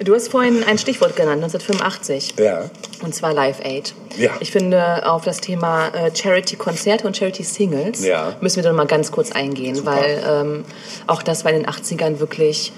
Du 0.04 0.16
hast 0.16 0.30
vorhin 0.30 0.64
ein 0.64 0.78
Stichwort 0.78 1.16
genannt, 1.16 1.44
1985. 1.44 2.36
Ja. 2.40 2.70
Und 3.04 3.14
zwar 3.14 3.34
Live 3.34 3.60
Aid. 3.64 3.94
Ja. 4.18 4.32
Ich 4.40 4.52
finde, 4.52 5.08
auf 5.10 5.24
das 5.26 5.42
Thema 5.42 5.90
äh, 5.90 6.12
Charity-Konzerte 6.16 7.06
und 7.06 7.16
Charity-Singles 7.18 8.04
Ja. 8.04 8.36
müssen 8.42 8.58
wir 8.58 8.64
dann 8.64 8.76
mal 8.76 8.88
ganz 8.88 9.12
kurz 9.12 9.32
eingehen, 9.32 9.76
Super. 9.76 9.92
weil 9.98 10.24
ähm, 10.28 10.66
auch 11.08 11.22
das 11.22 11.44
war 11.46 11.52
in 11.52 11.62
den 11.64 11.68
80ern 11.70 12.20
wirklich 12.20 12.72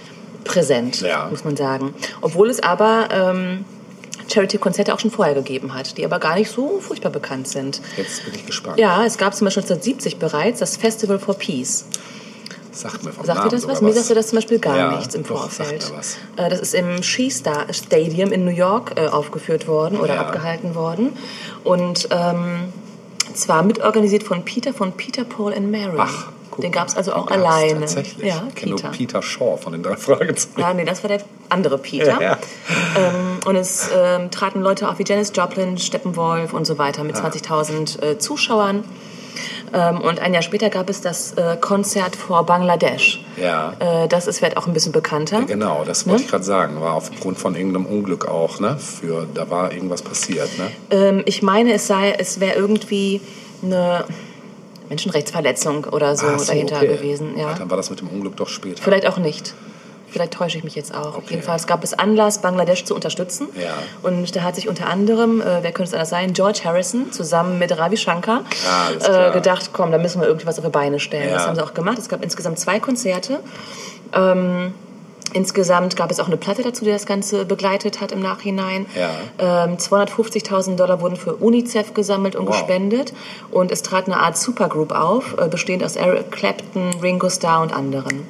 präsent, 0.44 1.02
Ja. 1.02 1.28
muss 1.30 1.44
man 1.44 1.56
sagen. 1.56 1.94
Obwohl 2.22 2.50
es 2.50 2.62
aber 2.62 3.08
ähm, 3.12 3.66
Charity-Konzerte 4.34 4.94
auch 4.94 5.00
schon 5.00 5.12
vorher 5.12 5.36
gegeben 5.36 5.74
hat, 5.76 5.98
die 5.98 6.04
aber 6.04 6.20
gar 6.20 6.36
nicht 6.36 6.52
so 6.52 6.80
furchtbar 6.82 7.12
bekannt 7.12 7.48
sind. 7.48 7.80
Jetzt 7.96 8.26
bin 8.26 8.34
ich 8.36 8.46
gespannt. 8.46 8.80
Ja, 8.80 9.06
es 9.06 9.18
gab 9.18 9.34
zum 9.36 9.46
Beispiel 9.46 9.64
1970 9.64 10.18
bereits 10.18 10.60
das 10.60 10.76
Festival 10.78 11.20
for 11.20 11.36
Peace. 11.36 11.86
Sagt 12.78 13.04
mir 13.04 13.12
vom 13.12 13.26
Sagt 13.26 13.38
dir 13.38 13.42
Namen 13.42 13.52
das 13.52 13.62
sogar 13.62 13.76
was? 13.76 13.82
Mir 13.82 13.94
sagte 13.94 14.14
das 14.16 14.28
zum 14.28 14.38
Beispiel 14.38 14.60
gar 14.60 14.78
Ja, 14.78 14.96
nichts 14.98 15.16
im 15.16 15.24
doch, 15.24 15.50
Vorfeld. 15.50 15.92
Äh, 16.36 16.50
Das 16.50 16.60
ist 16.60 16.74
im 16.76 17.02
Skistar 17.02 17.66
Stadium 17.74 18.32
in 18.32 18.46
New 18.46 18.52
York 18.52 18.94
äh, 18.96 19.08
aufgeführt 19.08 19.68
worden 19.68 19.98
oder 20.00 20.16
Ja. 20.16 20.22
abgehalten 20.22 20.76
worden. 20.76 21.14
Und 21.64 22.08
ähm, 22.12 22.72
zwar 23.34 23.64
mitorganisiert 23.64 24.24
von 24.24 24.44
Peter 24.46 24.74
von 24.74 24.92
Peter, 24.92 25.24
Paul 25.24 25.54
and 25.54 25.72
Mary. 25.72 25.98
Ach, 25.98 26.28
guck 26.52 26.62
Den 26.62 26.72
gab 26.72 26.88
es 26.88 26.96
also 26.96 27.14
auch 27.14 27.30
alleine. 27.32 27.80
Tatsächlich. 27.82 28.26
Ja, 28.28 28.44
ich 28.48 28.56
Peter. 28.56 28.90
Peter 28.90 29.22
Shaw 29.22 29.58
von 29.58 29.74
den 29.74 29.82
drei 29.84 29.96
Fragezeichen. 29.98 30.60
Ja, 30.60 30.74
nee, 30.74 30.86
das 30.86 31.04
war 31.04 31.08
der 31.10 31.22
andere 31.50 31.78
Peter. 31.78 32.22
Ja. 32.22 32.38
Ähm, 32.96 33.40
und 33.46 33.56
es 33.56 33.90
ähm, 33.96 34.30
traten 34.32 34.62
Leute 34.62 34.88
auf 34.90 35.00
wie 35.00 35.04
Janis 35.06 35.32
Joplin, 35.36 35.78
Steppenwolf 35.78 36.54
und 36.54 36.66
so 36.66 36.78
weiter 36.78 37.04
mit 37.04 37.16
20.000 37.16 38.02
äh, 38.04 38.18
Zuschauern. 38.20 38.84
Ähm, 39.74 40.02
und 40.02 40.20
ein 40.20 40.34
Jahr 40.34 40.44
später 40.44 40.70
gab 40.70 40.90
es 40.90 41.02
das 41.02 41.34
äh, 41.34 41.58
Konzert 41.60 42.16
vor 42.16 42.46
Bangladesch. 42.46 43.24
Ja. 43.36 43.74
Äh, 43.80 44.08
das 44.08 44.28
ist 44.28 44.40
vielleicht 44.40 44.58
auch 44.58 44.68
ein 44.68 44.74
bisschen 44.74 44.92
bekannter. 44.92 45.44
Genau, 45.44 45.84
das 45.86 46.06
Ne? 46.06 46.12
wollte 46.12 46.24
ich 46.26 46.30
gerade 46.30 46.44
sagen. 46.44 46.80
War 46.82 46.94
aufgrund 46.94 47.38
von 47.38 47.56
irgendeinem 47.56 47.86
Unglück 47.86 48.28
auch, 48.28 48.60
ne? 48.60 48.78
Für, 48.78 49.28
da 49.34 49.50
war 49.50 49.74
irgendwas 49.74 50.02
passiert, 50.02 50.50
ne? 50.58 50.72
Ähm, 50.90 51.24
ich 51.26 51.42
meine, 51.42 51.74
es 51.74 51.88
sei, 51.88 52.12
es 52.18 52.40
wäre 52.40 52.56
irgendwie 52.56 53.22
eine 53.62 54.06
Menschenrechtsverletzung 54.90 55.86
oder 55.86 56.16
so, 56.16 56.38
so, 56.38 56.46
dahinter 56.46 56.78
okay. 56.78 56.88
gewesen. 56.88 57.38
Ja. 57.38 57.50
Ach, 57.54 57.60
dann 57.60 57.70
war 57.70 57.78
das 57.78 57.90
mit 57.90 58.00
dem 58.00 58.08
Unglück 58.10 58.38
doch 58.38 58.48
später. 58.50 58.82
Vielleicht 58.82 59.08
auch 59.08 59.18
nicht. 59.18 59.54
Vielleicht 60.10 60.34
täusche 60.34 60.58
ich 60.58 60.64
mich 60.64 60.76
jetzt 60.76 60.96
auch. 60.96 61.16
Okay. 61.18 61.26
Jedenfalls 61.32 61.68
gab 61.68 61.84
es 61.84 61.94
Anlass, 61.94 62.40
Bangladesch 62.42 62.86
zu 62.86 62.96
unterstützen. 62.96 63.50
Ja. 63.56 63.74
Und 64.04 64.36
da 64.36 64.42
hat 64.44 64.56
sich 64.56 64.70
unter 64.70 64.88
anderem, 64.88 65.42
äh, 65.42 65.46
wer 65.62 65.72
könnte 65.74 65.84
es 65.90 65.94
anders 65.94 66.10
sein, 66.10 66.34
George 66.34 66.62
Harrison 66.64 67.12
zusammen 67.12 67.60
mit 67.60 67.78
Ravi 67.78 67.98
Shankar 67.98 68.42
alles 68.88 69.04
klar. 69.04 69.30
äh, 69.30 69.32
gedacht, 69.34 69.72
komm, 69.74 69.92
da 69.92 69.98
müssen 69.98 70.22
wir 70.22 70.28
irgendwas 70.28 70.58
auf 70.60 70.66
die 70.66 70.72
Beine 70.72 71.00
stellen. 71.00 71.30
Ja. 71.30 71.36
Das 71.36 71.48
haben 71.48 71.56
sie 71.56 71.64
auch 71.64 71.74
gemacht. 71.74 71.98
Es 71.98 72.08
gab 72.10 72.24
insgesamt 72.24 72.58
zwei 72.58 72.80
Konzerte. 72.80 73.40
Ähm, 74.14 74.74
insgesamt 75.34 75.96
gab 75.98 76.10
es 76.10 76.20
auch 76.22 76.28
eine 76.28 76.38
Platte 76.38 76.64
dazu, 76.64 76.86
die 76.86 76.92
das 76.92 77.06
Ganze 77.06 77.44
begleitet 77.46 78.00
hat 78.00 78.12
im 78.14 78.22
Nachhinein. 78.22 78.86
Ja. 78.96 79.66
Ähm, 79.66 79.78
250.000 79.78 80.78
Dollar 80.78 81.02
wurden 81.02 81.18
für 81.18 81.36
UNICEF 81.36 81.94
gesammelt 81.94 82.36
und 82.38 82.48
Wow. 82.48 82.54
gespendet. 82.60 83.14
Und 83.52 83.72
es 83.74 83.82
trat 83.84 84.06
eine 84.08 84.18
Art 84.20 84.38
Supergroup 84.38 84.94
auf, 84.94 85.36
äh, 85.38 85.48
bestehend 85.50 85.84
aus 85.84 85.98
Eric 85.98 86.32
Clapton, 86.32 86.92
Ringo 87.02 87.30
Starr 87.30 87.62
und 87.62 87.74
anderen. 87.74 88.26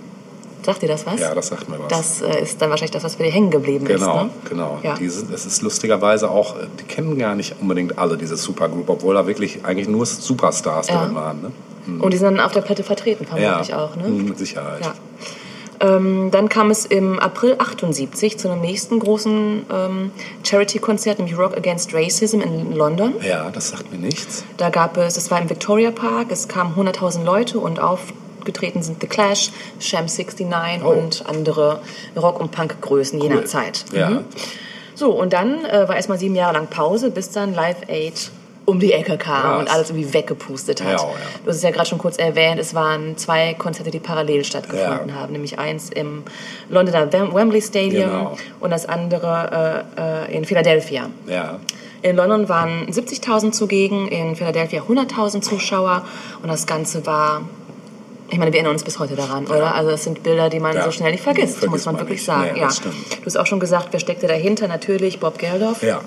Sagt 0.67 0.81
dir 0.81 0.89
das 0.89 1.05
was? 1.05 1.17
Ja, 1.21 1.33
das 1.33 1.47
sagt 1.47 1.69
mir 1.69 1.79
was. 1.79 1.87
Das 1.87 2.21
äh, 2.21 2.41
ist 2.41 2.61
dann 2.61 2.69
wahrscheinlich 2.69 2.91
das, 2.91 3.01
was 3.05 3.15
für 3.15 3.23
dir 3.23 3.31
hängen 3.31 3.51
geblieben 3.51 3.85
Genau, 3.85 4.17
ist. 4.17 4.23
Ne? 4.23 4.29
genau. 4.49 4.79
Ja. 4.83 4.95
Diese, 4.95 5.25
das 5.25 5.45
ist 5.45 5.61
lustigerweise 5.61 6.29
auch, 6.29 6.57
äh, 6.57 6.67
die 6.77 6.83
kennen 6.83 7.17
gar 7.17 7.35
nicht 7.35 7.55
unbedingt 7.61 7.97
alle 7.97 8.17
diese 8.17 8.35
Supergroup, 8.35 8.89
obwohl 8.89 9.15
da 9.15 9.25
wirklich 9.27 9.63
eigentlich 9.63 9.87
nur 9.87 10.05
Superstars 10.05 10.89
Ja. 10.89 11.05
drin 11.05 11.15
waren. 11.15 11.41
Ne? 11.41 11.51
Und 12.01 12.11
die 12.11 12.17
sind 12.17 12.25
dann 12.35 12.41
auf 12.45 12.51
der 12.51 12.59
Platte 12.59 12.83
vertreten, 12.83 13.25
vermutlich 13.25 13.73
auch. 13.73 13.95
Ne? 13.95 14.09
Mhm, 14.09 14.25
mit 14.25 14.37
Sicherheit. 14.37 14.81
Ja. 14.83 14.93
Ähm, 15.79 16.31
dann 16.31 16.49
kam 16.49 16.69
es 16.69 16.85
im 16.85 17.17
April 17.17 17.55
78 17.59 18.37
zu 18.37 18.49
einem 18.49 18.59
nächsten 18.59 18.99
großen 18.99 19.65
ähm, 19.71 20.11
Charity-Konzert, 20.43 21.19
nämlich 21.19 21.37
Rock 21.37 21.55
Against 21.55 21.93
Racism 21.93 22.41
in 22.41 22.73
London. 22.75 23.13
Ja, 23.25 23.49
das 23.51 23.69
sagt 23.69 23.89
mir 23.89 23.99
nichts. 23.99 24.43
Da 24.57 24.69
gab 24.69 24.97
es, 24.97 25.15
es 25.15 25.31
war 25.31 25.39
im 25.41 25.49
Victoria 25.49 25.91
Park, 25.91 26.27
es 26.29 26.49
kamen 26.49 26.73
100.000 26.75 27.23
Leute 27.23 27.59
und 27.59 27.79
aufgetreten 28.47 28.81
sind 28.81 29.01
The 29.01 29.07
Clash, 29.07 29.51
Sham 29.79 30.05
69 30.05 30.81
Oh. 30.83 30.89
und 30.89 31.23
andere 31.27 31.81
Rock- 32.15 32.39
und 32.39 32.51
Punk-Größen 32.51 33.19
jener 33.21 33.37
Cool. 33.37 33.45
Zeit. 33.45 33.85
Ja. 33.91 34.09
Mhm. 34.09 34.25
So, 34.95 35.11
und 35.11 35.33
dann 35.33 35.65
äh, 35.65 35.87
war 35.87 35.95
erstmal 35.95 36.17
sieben 36.17 36.35
Jahre 36.35 36.53
lang 36.53 36.67
Pause, 36.67 37.11
bis 37.11 37.29
dann 37.31 37.53
Live 37.53 37.77
Aid 37.89 38.31
um 38.65 38.79
die 38.79 38.91
Ecke 38.93 39.17
kam 39.17 39.41
Krass. 39.43 39.59
und 39.59 39.69
alles 39.71 39.89
irgendwie 39.91 40.13
weggepustet 40.13 40.81
hat. 40.83 40.99
Ja, 40.99 41.07
ja. 41.07 41.13
Du 41.43 41.49
hast 41.49 41.57
es 41.57 41.63
ja 41.63 41.71
gerade 41.71 41.87
schon 41.87 41.99
kurz 41.99 42.17
erwähnt, 42.17 42.59
es 42.59 42.73
waren 42.73 43.15
zwei 43.17 43.53
Konzerte, 43.53 43.91
die 43.91 43.99
parallel 43.99 44.43
stattgefunden 44.43 45.09
Ja. 45.09 45.15
haben. 45.15 45.31
Nämlich 45.33 45.57
eins 45.59 45.89
im 45.89 46.23
Londoner 46.69 47.11
Wem- 47.13 47.33
Wembley 47.33 47.61
Stadium 47.61 48.09
Genau. 48.09 48.37
und 48.59 48.71
das 48.71 48.85
andere 48.85 49.85
äh, 49.97 50.01
äh, 50.31 50.35
in 50.37 50.43
Philadelphia. 50.45 51.09
Ja. 51.27 51.59
In 52.01 52.15
London 52.15 52.47
waren 52.49 52.87
70.000 52.91 53.51
zugegen, 53.53 54.07
in 54.09 54.35
Philadelphia 54.35 54.81
100.000 54.83 55.41
Zuschauer 55.41 56.05
und 56.43 56.49
das 56.49 56.65
Ganze 56.67 57.05
war, 57.05 57.41
ich 58.29 58.37
meine, 58.37 58.51
wir 58.51 58.59
erinnern 58.59 58.73
uns 58.73 58.83
bis 58.83 58.99
heute 58.99 59.15
daran, 59.15 59.45
oder? 59.47 59.73
Also 59.75 59.91
das 59.91 60.03
sind 60.03 60.23
Bilder, 60.23 60.49
die 60.49 60.59
man 60.59 60.75
Ja. 60.75 60.83
so 60.83 60.91
schnell 60.91 61.11
nicht 61.11 61.23
vergisst, 61.23 61.59
Vergisst 61.59 61.69
muss 61.71 61.85
man, 61.85 61.95
man 61.95 62.01
wirklich 62.01 62.19
nicht. 62.19 62.25
sagen. 62.25 62.51
Nee, 62.53 62.59
ja. 62.59 62.67
Du 62.67 63.25
hast 63.25 63.37
auch 63.37 63.45
schon 63.45 63.59
gesagt, 63.59 63.89
wer 63.91 63.99
steckte 63.99 64.27
dahinter? 64.27 64.67
Natürlich 64.67 65.19
Bob 65.19 65.37
Geldof. 65.37 65.81
Ja. 65.83 66.01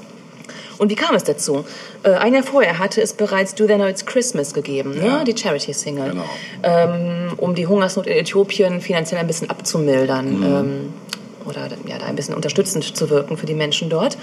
Und 0.79 0.91
wie 0.91 0.95
kam 0.95 1.15
es 1.15 1.25
dazu? 1.25 1.65
Äh, 2.05 2.13
ein 2.13 2.33
Jahr 2.33 2.43
vorher 2.43 2.79
hatte 2.79 3.03
es 3.03 3.13
bereits 3.13 3.55
Do 3.55 3.67
They 3.67 3.77
Know 3.77 3.87
It's 3.87 4.07
Christmas 4.07 4.55
gegeben, 4.55 4.95
Ja. 4.97 5.19
ne? 5.19 5.25
die 5.25 5.37
Charity-Single, 5.37 6.11
Genau. 6.11 6.25
ähm, 6.63 7.33
um 7.37 7.55
die 7.55 7.67
Hungersnot 7.67 8.07
in 8.07 8.15
Äthiopien 8.17 8.81
finanziell 8.81 9.21
ein 9.21 9.27
bisschen 9.27 9.51
abzumildern. 9.51 10.37
Mhm. 10.39 10.43
Ähm, 10.43 10.95
oder 11.47 11.69
ja, 11.87 11.99
da 11.99 12.07
ein 12.07 12.17
bisschen 12.17 12.35
unterstützend 12.35 12.97
zu 12.97 13.09
wirken 13.11 13.37
für 13.37 13.47
die 13.47 13.55
Menschen 13.55 13.89
dort. 13.91 14.17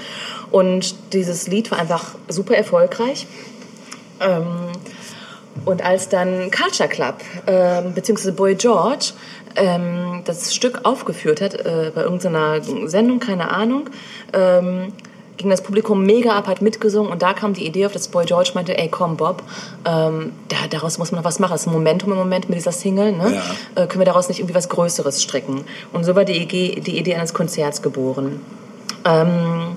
Und 0.52 0.96
dieses 1.14 1.48
Lied 1.48 1.70
war 1.72 1.80
einfach 1.80 2.16
super 2.28 2.56
erfolgreich. 2.56 3.28
Ähm, 4.20 4.46
und 5.66 5.84
als 5.84 6.10
dann 6.10 6.52
Culture 6.52 6.90
Club 6.90 7.16
ähm, 7.48 7.94
bzw. 7.94 8.32
Boy 8.32 8.56
George 8.56 9.14
ähm, 9.56 10.22
das 10.26 10.54
Stück 10.54 10.82
aufgeführt 10.84 11.42
hat, 11.42 11.54
äh, 11.54 11.92
bei 11.94 12.02
irgendeiner 12.02 12.62
Sendung, 12.62 13.20
keine 13.20 13.52
Ahnung, 13.52 13.90
ähm, 14.34 14.94
ging 15.38 15.50
das 15.50 15.62
Publikum 15.62 16.04
mega 16.04 16.32
ab, 16.32 16.48
hat 16.48 16.62
mitgesungen 16.62 17.12
und 17.12 17.22
da 17.22 17.34
kam 17.34 17.54
die 17.54 17.66
Idee 17.66 17.86
auf, 17.86 17.92
dass 17.92 18.08
Boy 18.08 18.26
George 18.26 18.52
meinte, 18.56 18.78
ey 18.78 18.90
komm 18.90 19.18
Bob, 19.18 19.44
ähm, 19.86 20.32
da, 20.50 20.56
daraus 20.70 20.98
muss 20.98 21.12
man 21.12 21.22
noch 21.22 21.26
was 21.26 21.40
machen. 21.40 21.52
Das 21.52 21.62
ist 21.62 21.68
ein 21.68 21.74
Momentum 21.74 22.12
im 22.12 22.18
Moment 22.18 22.50
mit 22.50 22.58
dieser 22.58 22.72
Single, 22.72 23.12
ne? 23.12 23.42
äh, 23.76 23.88
können 23.88 24.00
wir 24.00 24.06
daraus 24.06 24.28
nicht 24.30 24.40
irgendwie 24.40 24.56
was 24.56 24.70
Größeres 24.70 25.22
stricken. 25.22 25.64
Und 25.94 26.04
so 26.04 26.16
war 26.16 26.26
die 26.26 26.38
Idee, 26.38 26.82
die 26.82 26.98
Idee 26.98 27.16
eines 27.16 27.34
Konzerts 27.34 27.82
geboren. 27.82 28.42
Ähm, 29.06 29.76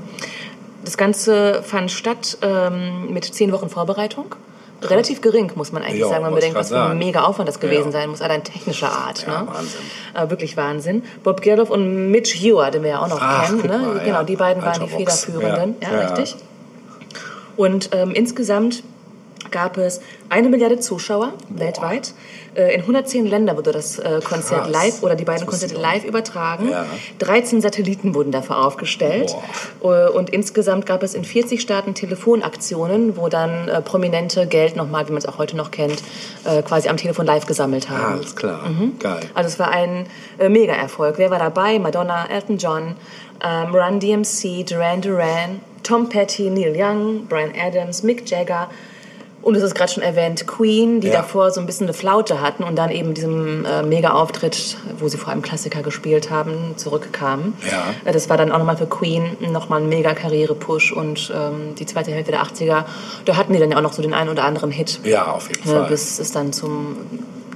das 0.85 0.97
Ganze 0.97 1.63
fand 1.63 1.91
statt 1.91 2.39
ähm, 2.43 3.13
mit 3.13 3.25
zehn 3.25 3.53
Wochen 3.53 3.69
Vorbereitung. 3.69 4.35
Relativ 4.83 5.21
gering, 5.21 5.53
muss 5.55 5.73
man 5.73 5.83
eigentlich 5.83 6.01
Ja, 6.01 6.09
sagen, 6.09 6.17
wenn 6.17 6.31
man 6.31 6.35
bedenkt, 6.35 6.57
was 6.57 6.69
für 6.69 6.81
ein 6.83 6.99
mega 6.99 7.23
Aufwand 7.23 7.49
das 7.49 7.61
gewesen 7.61 7.93
sein 7.93 8.09
muss, 8.11 8.23
allein 8.23 8.43
technischer 8.45 8.91
Art. 8.91 9.27
Ja, 9.27 9.43
ne? 9.43 9.49
Wahnsinn. 9.49 9.81
Äh, 10.15 10.31
wirklich 10.31 10.57
Wahnsinn. 10.57 11.03
Bob 11.23 11.43
Geldof 11.43 11.71
und 11.71 12.11
Mitch 12.11 12.35
Hewer, 12.35 12.71
den 12.71 12.83
wir 12.83 12.91
ja 12.91 13.03
auch 13.03 13.09
noch 13.09 13.21
Ach, 13.21 13.47
kennen. 13.47 13.67
Ne? 13.67 13.79
mal, 13.79 14.01
genau, 14.05 14.23
die 14.23 14.37
beiden 14.37 14.63
waren 14.63 14.75
die 14.75 14.81
Ultravox. 14.81 15.25
Federführenden. 15.25 15.77
Ja. 15.83 15.99
richtig. 15.99 16.37
Und 17.57 17.91
ähm, 17.93 18.13
insgesamt 18.13 18.83
gab 19.51 19.77
es 19.77 20.01
eine 20.29 20.49
Milliarde 20.49 20.79
Zuschauer 20.81 21.33
weltweit. 21.49 22.13
Äh, 22.55 22.75
in 22.75 22.81
110 22.81 23.27
Ländern 23.27 23.57
wurde 23.57 23.73
das 23.73 23.99
äh, 23.99 24.21
Konzert 24.25 24.65
Krass. 24.65 24.71
live 24.73 25.03
oder 25.03 25.15
die 25.15 25.25
beiden 25.25 25.47
Konzerte 25.47 25.77
live 25.77 26.05
übertragen. 26.05 26.69
Ja. 26.71 26.85
13 27.19 27.61
Satelliten 27.61 28.15
wurden 28.15 28.33
dafür 28.33 28.65
aufgestellt. 28.65 29.35
Äh, 29.83 30.09
Und 30.09 30.31
insgesamt 30.31 30.87
gab 30.87 31.03
es 31.03 31.15
in 31.15 31.25
40 31.25 31.61
Staaten 31.61 31.95
Telefonaktionen, 31.95 33.17
wo 33.17 33.29
dann 33.29 33.71
Prominente 33.85 34.47
Geld 34.47 34.77
nochmal, 34.77 35.07
wie 35.07 35.13
man 35.13 35.19
es 35.19 35.27
auch 35.27 35.39
heute 35.39 35.57
noch 35.57 35.71
kennt, 35.71 36.03
quasi 36.65 36.89
am 36.89 36.97
Telefon 36.97 37.27
live 37.27 37.47
gesammelt 37.47 37.89
haben. 37.89 38.15
alles 38.15 38.35
klar. 38.37 38.69
Mhm. 38.69 38.99
Geil. 38.99 39.21
Also 39.35 39.49
es 39.49 39.59
war 39.59 39.71
ein 39.71 40.07
Mega-Erfolg. 40.39 41.19
Wer 41.19 41.31
war 41.31 41.39
dabei? 41.39 41.79
Madonna, 41.79 42.27
Elton 42.29 42.59
John, 42.59 42.97
ähm, 43.45 43.75
Run 43.75 44.01
DMC, 44.01 44.65
Duran 44.65 45.01
Duran, 45.01 45.61
Tom 45.83 46.09
Petty, 46.09 46.51
Neil 46.51 46.75
Young, 46.77 47.27
Brian 47.27 47.53
Adams, 47.59 48.03
Mick 48.03 48.29
Jagger 48.31 48.69
und 49.43 49.55
es 49.57 49.63
ist 49.63 49.75
gerade 49.75 49.91
schon 49.93 50.03
erwähnt, 50.03 50.47
Queen, 50.47 51.01
die 51.01 51.09
Ja. 51.09 51.15
davor 51.23 51.51
so 51.51 51.61
ein 51.61 51.67
bisschen 51.67 51.87
eine 51.87 51.95
Flaute 51.95 52.41
hatten 52.41 52.63
und 52.63 52.77
dann 52.77 52.91
eben 52.91 53.15
diesem 53.15 53.65
äh, 53.65 53.83
Mega-Auftritt, 53.83 54.77
wo 54.99 55.09
sie 55.09 55.17
vor 55.17 55.31
allem 55.31 55.43
Klassiker 55.43 55.83
gespielt 55.83 56.31
haben, 56.31 56.75
zurückkamen. 56.77 57.55
Ja. 57.71 57.95
Äh, 58.09 58.13
Das 58.13 58.29
war 58.29 58.37
dann 58.37 58.53
auch 58.53 58.59
nochmal 58.59 58.77
für 58.77 58.87
Queen 58.87 59.37
nochmal 59.53 59.81
ein 59.81 59.89
Mega-Karriere-Push 59.89 60.93
und 60.93 61.33
ähm, 61.35 61.75
die 61.77 61.87
zweite 61.87 62.11
Hälfte 62.13 62.33
der 62.33 62.43
80er, 62.43 62.85
da 63.25 63.37
hatten 63.37 63.53
die 63.53 63.59
dann 63.59 63.71
ja 63.71 63.79
auch 63.79 63.83
noch 63.83 63.93
so 63.93 64.03
den 64.03 64.15
einen 64.15 64.29
oder 64.31 64.45
anderen 64.45 64.71
Hit. 64.71 65.01
Ja, 65.05 65.33
auf 65.33 65.49
jeden 65.49 65.69
Ne, 65.69 65.81
Fall. 65.81 65.89
bis 65.89 66.19
es 66.19 66.33
dann 66.33 66.53
zum 66.53 66.97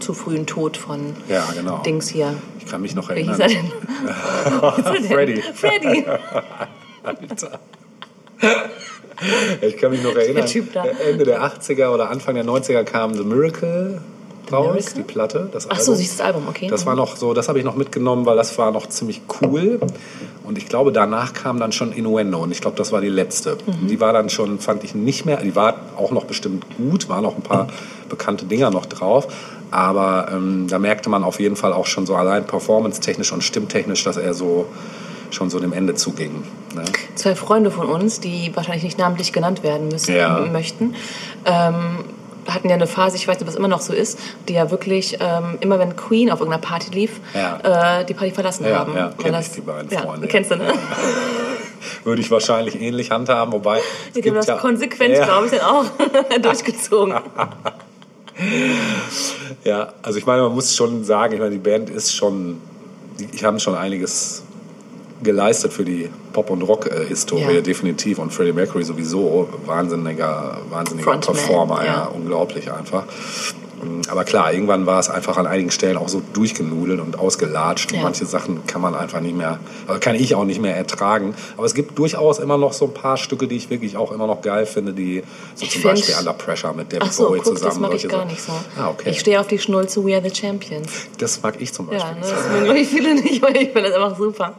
zu 0.01 0.13
frühen 0.13 0.45
Tod 0.47 0.77
von 0.77 1.15
Ja, 1.29 1.45
genau. 1.55 1.79
Dings 1.79 2.09
hier. 2.09 2.35
Ich 2.59 2.67
kann 2.67 2.83
mich 2.83 2.95
noch 2.95 3.09
Wie 3.15 3.23
hieß 3.23 3.39
erinnern. 3.39 3.73
er 4.45 4.73
denn? 4.95 5.05
Freddy. 5.09 5.43
Freddy. 5.55 6.05
Alter. 7.05 7.61
Ich 9.63 9.77
kann 9.77 9.91
mich 9.91 10.03
noch 10.03 10.15
erinnern, 10.15 10.49
da. 10.73 10.85
Ende 10.85 11.25
der 11.25 11.43
80er 11.43 11.89
oder 11.89 12.11
Anfang 12.11 12.35
der 12.35 12.45
90er 12.45 12.85
kam 12.85 13.15
The 13.15 13.25
Miracle 13.25 14.01
raus, 14.53 14.75
Miracle? 14.75 14.95
die 14.97 15.03
Platte, 15.03 15.49
das 15.53 15.67
Ach 15.67 15.73
Album. 15.73 15.85
so, 15.85 15.95
siehst 15.95 16.21
das 16.21 16.27
Album, 16.27 16.49
okay. 16.49 16.69
Das 16.69 16.87
war 16.87 16.95
noch 16.95 17.17
so, 17.17 17.35
das 17.35 17.49
habe 17.49 17.59
ich 17.59 17.65
noch 17.65 17.77
mitgenommen, 17.77 18.27
weil 18.27 18.37
das 18.37 18.57
war 18.59 18.71
noch 18.71 18.89
ziemlich 18.89 19.23
cool. 19.41 19.81
Und 20.45 20.59
ich 20.59 20.69
glaube, 20.69 20.93
danach 20.93 21.33
kam 21.33 21.59
dann 21.59 21.73
schon 21.73 21.93
Innuendo 21.93 22.39
und 22.39 22.51
ich 22.51 22.61
glaube, 22.61 22.77
das 22.77 22.93
war 22.93 23.01
die 23.01 23.09
letzte. 23.09 23.57
Mhm. 23.67 23.89
Die 23.89 24.01
war 24.01 24.13
dann 24.13 24.29
schon, 24.29 24.59
fand 24.59 24.85
ich 24.85 24.95
nicht 24.95 25.25
mehr, 25.25 25.39
die 25.39 25.57
war 25.57 25.77
auch 25.97 26.11
noch 26.11 26.25
bestimmt 26.25 26.65
gut, 26.77 27.09
waren 27.09 27.23
noch 27.23 27.37
ein 27.37 27.43
paar 27.43 27.69
bekannte 28.09 28.45
Dinger 28.45 28.71
noch 28.71 28.87
drauf. 28.87 29.27
Aber 29.71 30.29
ähm, 30.31 30.67
da 30.69 30.79
merkte 30.79 31.09
man 31.09 31.25
auf 31.25 31.41
jeden 31.41 31.57
Fall 31.57 31.73
auch 31.73 31.87
schon 31.87 32.07
so 32.07 32.15
allein 32.15 32.47
performance-technisch 32.47 33.33
und 33.33 33.43
stimmtechnisch, 33.43 34.05
dass 34.05 34.17
er 34.17 34.35
so 34.35 34.67
schon 35.35 35.51
so 35.51 35.59
dem 35.61 35.73
Ende 35.73 35.95
zuging. 35.95 36.45
Ne? 36.75 36.85
Zwei 37.15 37.35
Freunde 37.35 37.71
von 37.71 37.87
uns, 37.87 38.21
die 38.21 38.51
wahrscheinlich 38.55 38.85
nicht 38.85 38.99
namentlich 38.99 39.33
genannt 39.33 39.63
werden 39.63 39.89
müssen, 39.89 40.15
Ja. 40.15 40.41
möchten, 40.51 40.95
ähm, 41.45 42.05
hatten 42.47 42.69
ja 42.69 42.75
eine 42.75 42.87
Phase, 42.87 43.17
ich 43.17 43.27
weiß 43.27 43.39
nicht, 43.39 43.49
was 43.49 43.55
immer 43.57 43.69
noch 43.69 43.81
so 43.81 43.93
ist, 43.95 44.19
die 44.49 44.53
ja 44.55 44.71
wirklich 44.71 45.17
ähm, 45.21 45.57
immer, 45.61 45.79
wenn 45.79 45.97
Queen 45.97 46.31
auf 46.31 46.41
irgendeiner 46.41 46.61
Party 46.63 46.91
lief, 46.95 47.13
Ja. 47.35 48.01
äh, 48.01 48.05
die 48.05 48.13
Party 48.15 48.33
verlassen 48.33 48.67
Ja, 48.67 48.79
haben. 48.81 48.95
ja, 48.95 49.13
kenn 49.19 49.33
das- 49.33 49.47
ich, 49.49 49.53
die 49.55 49.61
beiden 49.63 49.91
Freunde. 49.91 50.27
Kennst 50.29 50.51
du, 50.51 50.57
ne? 50.57 50.73
Würde 52.05 52.21
ich 52.21 52.31
wahrscheinlich 52.31 52.81
ähnlich 52.81 53.11
handhaben, 53.11 53.53
wobei 53.53 53.81
Die 54.15 54.23
haben 54.29 54.35
das 54.37 54.59
konsequent, 54.61 55.15
glaube 55.15 55.47
ich, 55.47 55.53
dann 55.53 55.61
auch 55.63 55.85
durchgezogen. 56.43 57.15
Ja, 59.65 59.93
also 60.03 60.19
ich 60.19 60.27
meine, 60.27 60.43
man 60.43 60.53
muss 60.55 60.75
schon 60.75 61.05
sagen, 61.05 61.35
ich 61.35 61.39
meine, 61.41 61.53
die 61.53 61.59
Band 61.59 61.89
ist 61.91 62.15
schon, 62.15 62.61
die, 63.19 63.27
die 63.27 63.45
haben 63.45 63.59
schon 63.61 63.75
einiges 63.75 64.43
geleistet 65.25 65.73
für 65.73 65.85
die 65.85 66.09
Pop- 66.33 66.51
und 66.51 66.63
Rock-Historie, 66.63 67.55
Ja. 67.57 67.61
definitiv. 67.61 68.19
Und 68.19 68.33
Freddie 68.33 68.53
Mercury 68.53 68.85
sowieso, 68.85 69.49
wahnsinniger, 69.67 70.59
wahnsinniger 70.71 71.11
Frontman, 71.11 71.37
Performer, 71.37 71.79
ja. 71.85 71.93
ja. 71.93 72.05
unglaublich 72.15 72.71
einfach. 72.71 73.05
Aber 74.09 74.25
klar, 74.25 74.51
irgendwann 74.55 74.87
war 74.87 74.99
es 74.99 75.11
einfach 75.11 75.37
an 75.37 75.47
einigen 75.47 75.71
Stellen 75.71 75.99
auch 75.99 76.09
so 76.09 76.23
durchgenudelt 76.33 77.01
und 77.01 77.19
ausgelatscht. 77.19 77.93
Und 77.93 77.99
Ja. 77.99 78.05
manche 78.05 78.25
Sachen 78.25 78.65
kann 78.67 78.81
man 78.81 78.95
einfach 78.95 79.21
nicht 79.21 79.37
mehr, 79.37 79.59
also 79.87 80.01
kann 80.01 80.15
ich 80.15 80.35
auch 80.35 80.45
nicht 80.47 80.59
mehr 80.63 80.75
ertragen. 80.75 81.35
Aber 81.59 81.67
es 81.67 81.75
gibt 81.75 81.99
durchaus 81.99 82.39
immer 82.39 82.57
noch 82.57 82.73
so 82.73 82.87
ein 82.87 82.95
paar 82.95 83.19
Stücke, 83.19 83.47
die 83.47 83.57
ich 83.57 83.69
wirklich 83.69 83.99
auch 83.99 84.11
immer 84.11 84.27
noch 84.27 84.41
geil 84.41 84.65
finde, 84.65 84.95
die 84.95 85.23
so 85.55 85.65
Ich 85.67 85.73
zum 85.73 85.83
find- 85.83 85.95
Beispiel 85.97 86.15
Under 86.19 86.33
Pressure 86.33 86.73
mit 86.73 86.95
David 86.95 87.13
so, 87.13 87.27
Bowie 87.27 87.39
guck, 87.45 87.59
zusammen. 87.59 87.71
das 87.73 87.79
mag 87.79 87.95
ich 87.95 88.09
gar 88.09 88.25
nicht 88.25 88.41
so. 88.41 88.53
Ah, 88.79 88.89
okay. 88.89 89.11
Ich 89.11 89.21
stehe 89.21 89.39
auf 89.39 89.49
die 89.49 89.59
Schnulze 89.59 90.03
We 90.03 90.15
Are 90.17 90.23
the 90.27 90.35
Champions. 90.35 90.89
Das 91.19 91.43
mag 91.43 91.57
ich 91.59 91.75
zum 91.75 91.87
Ja, 91.93 91.99
Beispiel. 91.99 92.15
ne, 92.15 92.21
das 92.23 92.49
mögen, 92.53 92.65
glaube 92.65 92.79
ich, 92.79 92.89
viele 92.95 93.15
nicht, 93.17 93.43
weil 93.43 93.57
ich 93.57 93.71
finde 93.73 93.91
das 93.91 93.95
einfach 94.03 94.17
super. 94.17 94.55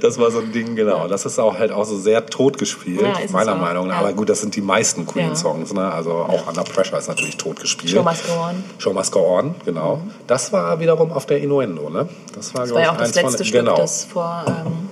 Das 0.00 0.18
war 0.18 0.30
so 0.30 0.38
ein 0.38 0.50
Ding, 0.52 0.76
genau. 0.76 1.08
Das 1.08 1.26
ist 1.26 1.38
auch 1.38 1.58
halt 1.58 1.70
auch 1.70 1.84
so 1.84 1.98
sehr 1.98 2.24
tot 2.26 2.56
gespielt, 2.58 3.02
Ja, 3.02 3.12
meiner. 3.30 3.54
Meinung 3.54 3.86
nach. 3.88 3.96
Ja. 3.96 4.00
Aber 4.00 4.12
gut, 4.14 4.28
das 4.30 4.40
sind 4.40 4.56
die 4.56 4.60
meisten 4.62 5.06
Queen-Songs. 5.06 5.72
Ne? 5.74 5.90
Also 5.92 6.12
auch 6.12 6.46
Under 6.48 6.64
Pressure 6.64 6.98
ist 6.98 7.08
natürlich 7.08 7.36
tot 7.36 7.60
gespielt. 7.60 7.92
Show 7.92 8.02
must 8.02 8.26
go 8.26 8.32
on. 8.32 8.64
Show 8.78 8.92
Must 8.94 9.12
Go 9.12 9.20
On, 9.38 9.54
genau. 9.64 10.00
Das 10.26 10.52
war 10.52 10.80
wiederum 10.80 11.12
auf 11.12 11.26
der 11.26 11.38
Innuendo, 11.40 11.90
ne? 11.90 12.08
Das 12.34 12.54
war, 12.54 12.62
Das 12.62 12.72
war 12.74 12.80
ja 12.82 12.92
auch 12.92 12.96
das 12.96 13.14
letzte 13.14 13.36
von, 13.36 13.44
Stück, 13.44 13.52
genau. 13.60 13.76
das 13.76 14.04
vor 14.04 14.44
ähm, 14.48 14.88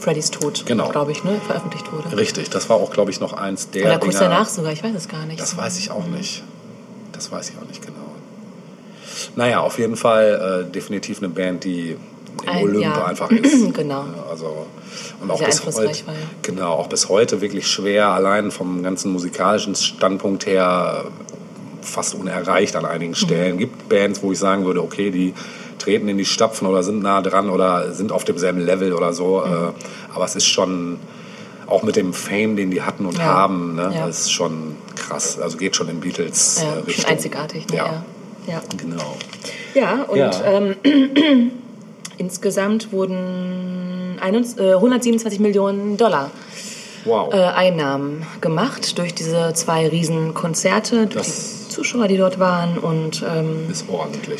Freddys 0.00 0.30
Tod, 0.30 0.64
Genau. 0.66 0.88
glaube 0.88 1.12
ich, 1.12 1.22
ne, 1.24 1.40
veröffentlicht 1.46 1.92
wurde. 1.92 2.16
Richtig, 2.16 2.50
das 2.50 2.68
war 2.68 2.76
auch, 2.76 2.90
glaube 2.90 3.10
ich, 3.10 3.20
noch 3.20 3.32
eins 3.32 3.70
der 3.70 3.84
Oder 3.86 3.98
kurz 3.98 4.16
Dinger- 4.18 4.30
danach 4.30 4.48
sogar, 4.48 4.72
ich 4.72 4.82
weiß 4.82 4.94
es 4.96 5.08
gar 5.08 5.24
nicht. 5.26 5.40
Das 5.40 5.56
weiß 5.56 5.78
ich 5.78 5.90
auch 5.90 6.06
nicht. 6.06 6.42
Das 7.12 7.30
weiß 7.32 7.50
ich 7.50 7.56
auch 7.58 7.66
nicht 7.68 7.84
genau. 7.84 7.98
Naja, 9.36 9.60
auf 9.60 9.78
jeden 9.78 9.96
Fall 9.96 10.66
äh, 10.68 10.72
definitiv 10.72 11.18
eine 11.18 11.28
Band, 11.28 11.64
die 11.64 11.96
im 12.42 12.48
Ein- 12.48 12.62
Olymp 12.64 12.82
ja. 12.96 13.04
einfach 13.04 13.30
ist. 13.30 13.74
Genau. 13.74 14.04
Also, 14.30 14.66
und 15.20 15.30
auch 15.30 15.38
Sehr 15.38 15.46
bis 15.48 15.64
heute, 15.66 15.78
war, 16.06 16.14
ja. 16.14 16.20
genau, 16.42 16.72
auch 16.72 16.86
bis 16.88 17.08
heute 17.08 17.40
wirklich 17.40 17.66
schwer, 17.66 18.08
allein 18.08 18.50
vom 18.50 18.82
ganzen 18.82 19.12
musikalischen 19.12 19.74
Standpunkt 19.74 20.46
her 20.46 21.04
fast 21.82 22.14
unerreicht 22.14 22.76
an 22.76 22.84
einigen 22.84 23.12
Mhm. 23.12 23.16
Stellen. 23.16 23.58
Gibt 23.58 23.88
Bands, 23.88 24.22
wo 24.22 24.32
ich 24.32 24.38
sagen 24.38 24.64
würde, 24.64 24.82
okay, 24.82 25.10
die 25.10 25.34
treten 25.78 26.08
in 26.08 26.18
die 26.18 26.24
Stapfen 26.24 26.66
oder 26.66 26.82
sind 26.82 27.02
nah 27.02 27.22
dran 27.22 27.48
oder 27.50 27.92
sind 27.92 28.12
auf 28.12 28.24
demselben 28.24 28.60
Level 28.60 28.92
oder 28.92 29.12
so. 29.12 29.42
Mhm. 29.46 29.52
Äh, 29.52 29.56
aber 30.14 30.24
es 30.24 30.34
ist 30.36 30.46
schon, 30.46 30.98
auch 31.66 31.82
mit 31.82 31.96
dem 31.96 32.12
Fame, 32.14 32.56
den 32.56 32.70
die 32.70 32.82
hatten 32.82 33.04
und 33.06 33.16
Ja. 33.18 33.24
haben, 33.24 33.74
ne, 33.76 33.92
Ja. 33.94 34.06
ist 34.08 34.32
schon 34.32 34.76
krass. 34.96 35.38
Also 35.38 35.56
geht 35.58 35.76
schon 35.76 35.88
in 35.88 36.00
Beatles 36.00 36.62
ja, 36.62 36.68
äh, 36.74 36.78
Richtung. 36.80 36.94
schon 37.04 37.04
einzigartig. 37.12 37.66
Ne? 37.68 37.76
Ja, 37.76 37.84
Ja. 37.86 38.52
Ja. 38.54 38.62
genau. 38.76 39.16
ja, 39.74 40.02
und 40.04 40.16
Ja. 40.18 40.30
Ähm, 40.44 40.76
insgesamt 42.18 42.92
wurden 42.92 44.18
21, 44.20 44.58
äh, 44.60 44.74
127 44.74 45.40
Millionen 45.40 45.96
Dollar 45.96 46.30
Wow. 47.04 47.32
äh, 47.32 47.36
Einnahmen 47.38 48.26
gemacht 48.40 48.98
durch 48.98 49.14
diese 49.14 49.52
zwei 49.54 49.88
Riesenkonzerte, 49.88 51.06
durch 51.06 51.26
Das- 51.26 51.54
die 51.68 51.74
Zuschauer, 51.74 52.08
die 52.08 52.16
dort 52.16 52.40
waren 52.40 52.76
und 52.76 53.22
ähm, 53.22 53.68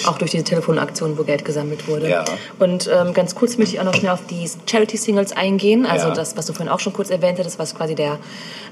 auch 0.07 0.19
durch 0.19 0.33
diese 0.33 0.43
Telefonaktion, 0.43 1.17
wo 1.17 1.23
Geld 1.23 1.45
gesammelt 1.45 1.87
wurde. 1.87 2.09
Ja. 2.11 2.25
Und 2.59 2.91
ähm, 2.93 3.15
ganz 3.15 3.37
kurz 3.37 3.59
möchte 3.59 3.75
ich 3.77 3.81
auch 3.81 3.85
noch 3.85 3.95
schnell 3.95 4.11
auf 4.11 4.27
die 4.29 4.51
Charity-Singles 4.69 5.33
eingehen. 5.37 5.87
Also 5.87 6.09
Ja. 6.09 6.15
das, 6.15 6.37
was 6.37 6.47
du 6.47 6.53
vorhin 6.53 6.69
auch 6.73 6.81
schon 6.81 6.93
kurz 6.93 7.11
erwähnt 7.11 7.39
hattest, 7.39 7.61
was 7.61 7.77
quasi 7.77 7.95
der, 7.95 8.19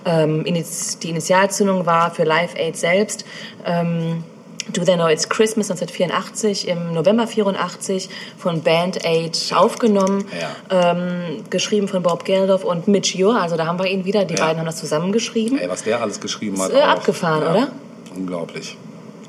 ähm, 0.05 0.43
die 0.45 1.09
Initialzündung 1.11 1.87
war 1.87 2.11
für 2.11 2.25
Live 2.25 2.57
Aid 2.57 2.77
selbst. 2.77 3.25
Ähm, 3.65 4.25
Do 4.73 4.83
They 4.85 4.95
Know 4.97 5.09
It's 5.09 5.29
Christmas 5.29 5.71
1984, 5.71 6.69
im 6.69 6.93
November 6.93 7.27
84 7.27 8.09
von 8.37 8.63
Band 8.63 9.05
Aid 9.07 9.53
aufgenommen, 9.55 10.25
Ja. 10.71 10.93
ähm, 10.93 11.45
geschrieben 11.51 11.87
von 11.89 12.03
Bob 12.03 12.25
Geldof 12.25 12.65
und 12.65 12.89
Mitch 12.89 13.17
Ure, 13.23 13.41
also 13.41 13.57
da 13.57 13.67
haben 13.67 13.79
wir 13.79 13.87
ihn 13.87 14.05
wieder, 14.05 14.25
die 14.25 14.35
Ja. 14.35 14.45
beiden 14.45 14.59
haben 14.59 14.67
das 14.67 14.77
zusammengeschrieben. 14.77 15.59
Ey, 15.59 15.69
was 15.69 15.85
der 15.85 16.03
alles 16.03 16.21
geschrieben 16.21 16.61
hat. 16.61 16.71
Ist, 16.71 16.77
äh, 16.77 16.81
abgefahren, 16.83 17.43
oder? 17.43 17.69
Unglaublich. 18.17 18.77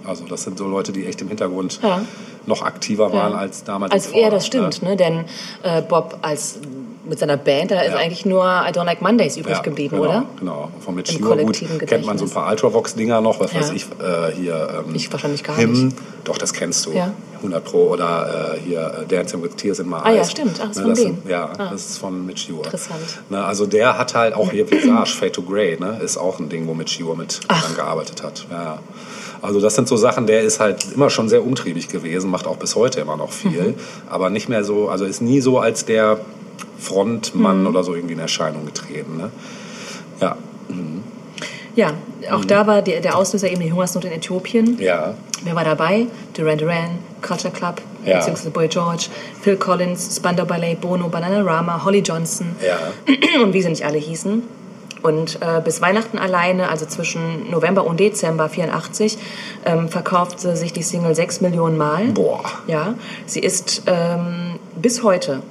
Also 0.05 0.23
das 0.25 0.43
sind 0.43 0.57
so 0.57 0.65
Leute, 0.67 0.91
die 0.91 1.05
echt 1.05 1.21
im 1.21 1.27
Hintergrund 1.27 1.79
Ja. 1.83 2.01
noch 2.45 2.61
aktiver 2.63 3.11
waren 3.13 3.33
Ja. 3.33 3.37
als 3.37 3.63
damals. 3.63 3.91
Als 3.91 4.07
er, 4.07 4.29
das 4.29 4.45
stimmt, 4.47 4.81
ne? 4.81 4.95
denn 4.95 5.25
äh, 5.63 5.81
Bob 5.81 6.17
als 6.21 6.59
mit 7.09 7.19
seiner 7.19 7.37
Band, 7.37 7.71
da 7.71 7.81
ist 7.81 7.91
Ja. 7.93 7.97
eigentlich 7.97 8.25
nur 8.25 8.43
I 8.43 8.71
Don't 8.71 8.85
Like 8.85 9.01
Mondays 9.01 9.37
übrig 9.37 9.55
Ja, 9.55 9.61
geblieben, 9.61 9.97
genau, 9.97 10.09
oder? 10.09 10.25
Genau. 10.39 10.71
Von 10.79 10.95
Mitch 10.95 11.17
Im 11.17 11.25
Ure, 11.25 11.43
gut, 11.45 11.59
kennt 11.87 12.05
man 12.05 12.17
so 12.17 12.25
ein 12.25 12.31
paar 12.31 12.49
Ultravox-Dinger 12.51 13.21
noch, 13.21 13.39
was 13.39 13.53
weiß 13.55 13.69
Ja. 13.69 13.73
ich, 13.75 13.83
äh, 13.85 14.35
hier... 14.35 14.83
Ähm, 14.87 14.95
Ich 14.95 15.11
wahrscheinlich 15.11 15.43
gar 15.43 15.55
Him, 15.55 15.71
nicht. 15.87 15.97
Doch, 16.23 16.37
das 16.37 16.53
kennst 16.53 16.85
du. 16.85 16.91
Ja. 16.91 17.13
100 17.37 17.63
Pro. 17.63 17.83
Oder 17.89 18.55
äh, 18.55 18.59
hier 18.67 19.03
äh, 19.03 19.05
Dancing 19.05 19.41
with 19.43 19.55
Tears 19.55 19.79
in 19.79 19.87
My 19.87 19.97
Ah 20.03 20.09
ja, 20.11 20.17
Eyes. 20.17 20.31
stimmt. 20.31 20.59
Ach, 20.61 20.67
das 20.67 20.77
ist 20.77 20.77
Ne, 20.77 20.81
von 20.83 20.89
das. 20.89 20.99
Sind, 20.99 21.29
ja, 21.29 21.49
Ah. 21.57 21.69
das 21.71 21.85
ist 21.89 21.97
von 21.99 22.25
Mitch 22.25 22.51
Ure. 22.51 22.63
Interessant. 22.65 22.99
Ne, 23.29 23.43
also 23.43 23.65
der 23.67 23.97
hat 23.97 24.13
halt 24.15 24.33
auch 24.33 24.51
hier 24.51 24.69
Visage, 24.69 25.11
Fade 25.15 25.31
to 25.31 25.41
Grey, 25.43 25.77
ne, 25.79 25.99
ist 26.03 26.17
auch 26.17 26.39
ein 26.39 26.49
Ding, 26.49 26.67
wo 26.67 26.73
Mitch 26.73 27.01
Ure 27.03 27.15
mit 27.15 27.39
Ach. 27.47 27.63
dran 27.63 27.75
gearbeitet 27.75 28.23
hat. 28.23 28.45
Ja. 28.51 28.79
Also 29.41 29.61
das 29.61 29.75
sind 29.75 29.87
so 29.87 29.95
Sachen, 29.97 30.25
der 30.25 30.41
ist 30.41 30.59
halt 30.59 30.87
immer 30.95 31.11
schon 31.11 31.29
sehr 31.29 31.43
umtriebig 31.45 31.87
gewesen, 31.89 32.31
macht 32.31 32.47
auch 32.47 32.57
bis 32.57 32.75
heute 32.75 32.99
immer 33.01 33.15
noch 33.17 33.31
viel, 33.31 33.51
Mhm. 33.69 33.75
aber 34.09 34.31
nicht 34.31 34.49
mehr 34.49 34.63
so, 34.63 34.89
also 34.89 35.05
ist 35.05 35.21
nie 35.21 35.39
so 35.41 35.59
als 35.59 35.85
der 35.85 36.19
Frontmann 36.79 37.61
Mhm. 37.61 37.67
oder 37.67 37.83
so 37.83 37.93
irgendwie 37.95 38.13
in 38.13 38.19
Erscheinung 38.19 38.65
getreten. 38.65 39.17
Ne? 39.17 39.31
Ja, 40.21 40.35
Ja, 41.75 41.91
auch 42.31 42.39
Mhm. 42.43 42.47
da 42.47 42.65
war 42.65 42.81
der, 42.81 43.01
der 43.01 43.15
Auslöser 43.15 43.51
eben 43.51 43.61
die 43.61 43.71
Hungersnot 43.71 44.05
in 44.05 44.11
Äthiopien. 44.11 44.79
ja, 44.79 45.13
Wer 45.43 45.55
war 45.55 45.63
dabei? 45.63 46.07
Duran 46.33 46.57
Duran, 46.57 46.89
Culture 47.21 47.53
Club, 47.53 47.79
Ja. 48.03 48.17
beziehungsweise 48.17 48.49
Boy 48.49 48.67
George, 48.67 49.05
Phil 49.41 49.55
Collins, 49.57 50.15
Spandau 50.17 50.45
Ballet, 50.45 50.73
Bono, 50.81 51.07
Bananarama, 51.09 51.85
Holly 51.85 51.99
Johnson 51.99 52.55
ja, 52.65 52.79
und 53.43 53.53
wie 53.53 53.61
sie 53.61 53.69
nicht 53.69 53.85
alle 53.85 53.99
hießen. 53.99 54.41
Und 55.03 55.37
äh, 55.43 55.61
bis 55.63 55.79
Weihnachten 55.79 56.17
alleine, 56.17 56.69
also 56.69 56.87
zwischen 56.87 57.51
November 57.51 57.85
und 57.85 57.99
Dezember 57.99 58.49
84, 58.49 59.19
ähm, 59.65 59.87
verkaufte 59.89 60.57
sich 60.57 60.73
die 60.73 60.81
Single 60.81 61.13
6 61.13 61.39
Millionen 61.41 61.77
Mal. 61.77 62.05
boah, 62.07 62.41
Ja, 62.65 62.95
sie 63.27 63.39
ist 63.41 63.83
ähm, 63.85 64.55
bis 64.75 65.03
heute 65.03 65.43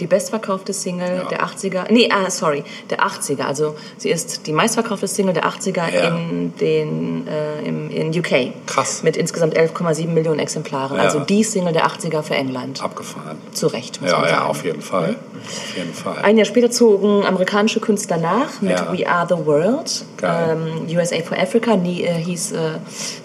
die 0.00 0.06
bestverkaufte 0.06 0.72
Single 0.72 1.18
Ja. 1.22 1.28
der 1.28 1.42
80er, 1.44 1.84
nee, 1.90 2.08
ah, 2.10 2.30
sorry, 2.30 2.64
der 2.88 3.00
80er. 3.04 3.42
Also 3.42 3.76
sie 3.98 4.10
ist 4.10 4.46
die 4.46 4.52
meistverkaufte 4.52 5.06
Single 5.06 5.34
der 5.34 5.44
80er 5.46 5.88
Ja. 5.92 6.16
in, 6.16 6.54
den, 6.60 7.26
äh, 7.28 7.60
im, 7.68 7.90
in 7.90 8.08
UK. 8.18 8.52
Krass. 8.66 9.02
Mit 9.02 9.16
insgesamt 9.16 9.56
11,7 9.56 10.08
Millionen 10.08 10.38
Exemplaren. 10.40 10.96
Ja. 10.96 11.02
Also 11.04 11.20
die 11.20 11.44
Single 11.44 11.72
der 11.72 11.86
80er 11.86 12.22
für 12.22 12.34
England. 12.34 12.82
abgefahren. 12.82 13.38
Zu 13.52 13.66
Recht, 13.68 14.00
muss 14.00 14.10
Ja, 14.10 14.18
man 14.18 14.28
sagen. 14.28 14.40
ja, 14.42 14.46
auf 14.46 14.64
jeden 14.64 14.80
Fall. 14.82 15.16
Auf 15.34 15.76
jeden 15.76 15.94
Fall. 15.94 16.18
Ein 16.22 16.36
Jahr 16.36 16.44
später 16.46 16.70
zogen 16.70 17.24
amerikanische 17.26 17.80
Künstler 17.80 18.16
nach 18.16 18.60
mit. 18.60 18.78
We 18.92 19.08
Are 19.08 19.26
the 19.28 19.46
World. 19.46 20.04
Ähm, 20.22 20.86
USA 20.96 21.16
for 21.22 21.38
Africa 21.38 21.76
die, 21.76 22.04
äh, 22.04 22.14
hieß 22.14 22.52
äh, 22.52 22.56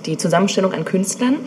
die 0.05 0.17
Zusammenstellung 0.17 0.73
an 0.73 0.85
Künstlern. 0.85 1.37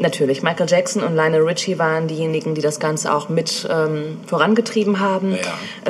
Natürlich, 0.00 0.42
Michael 0.42 0.66
Jackson 0.68 1.02
und 1.02 1.14
Lionel 1.14 1.42
Richie 1.42 1.78
waren 1.78 2.08
diejenigen, 2.08 2.54
die 2.54 2.62
das 2.62 2.80
Ganze 2.80 3.14
auch 3.14 3.28
mit 3.28 3.68
ähm, 3.70 4.18
vorangetrieben 4.26 4.98
haben. 4.98 5.32
Ja. 5.32 5.38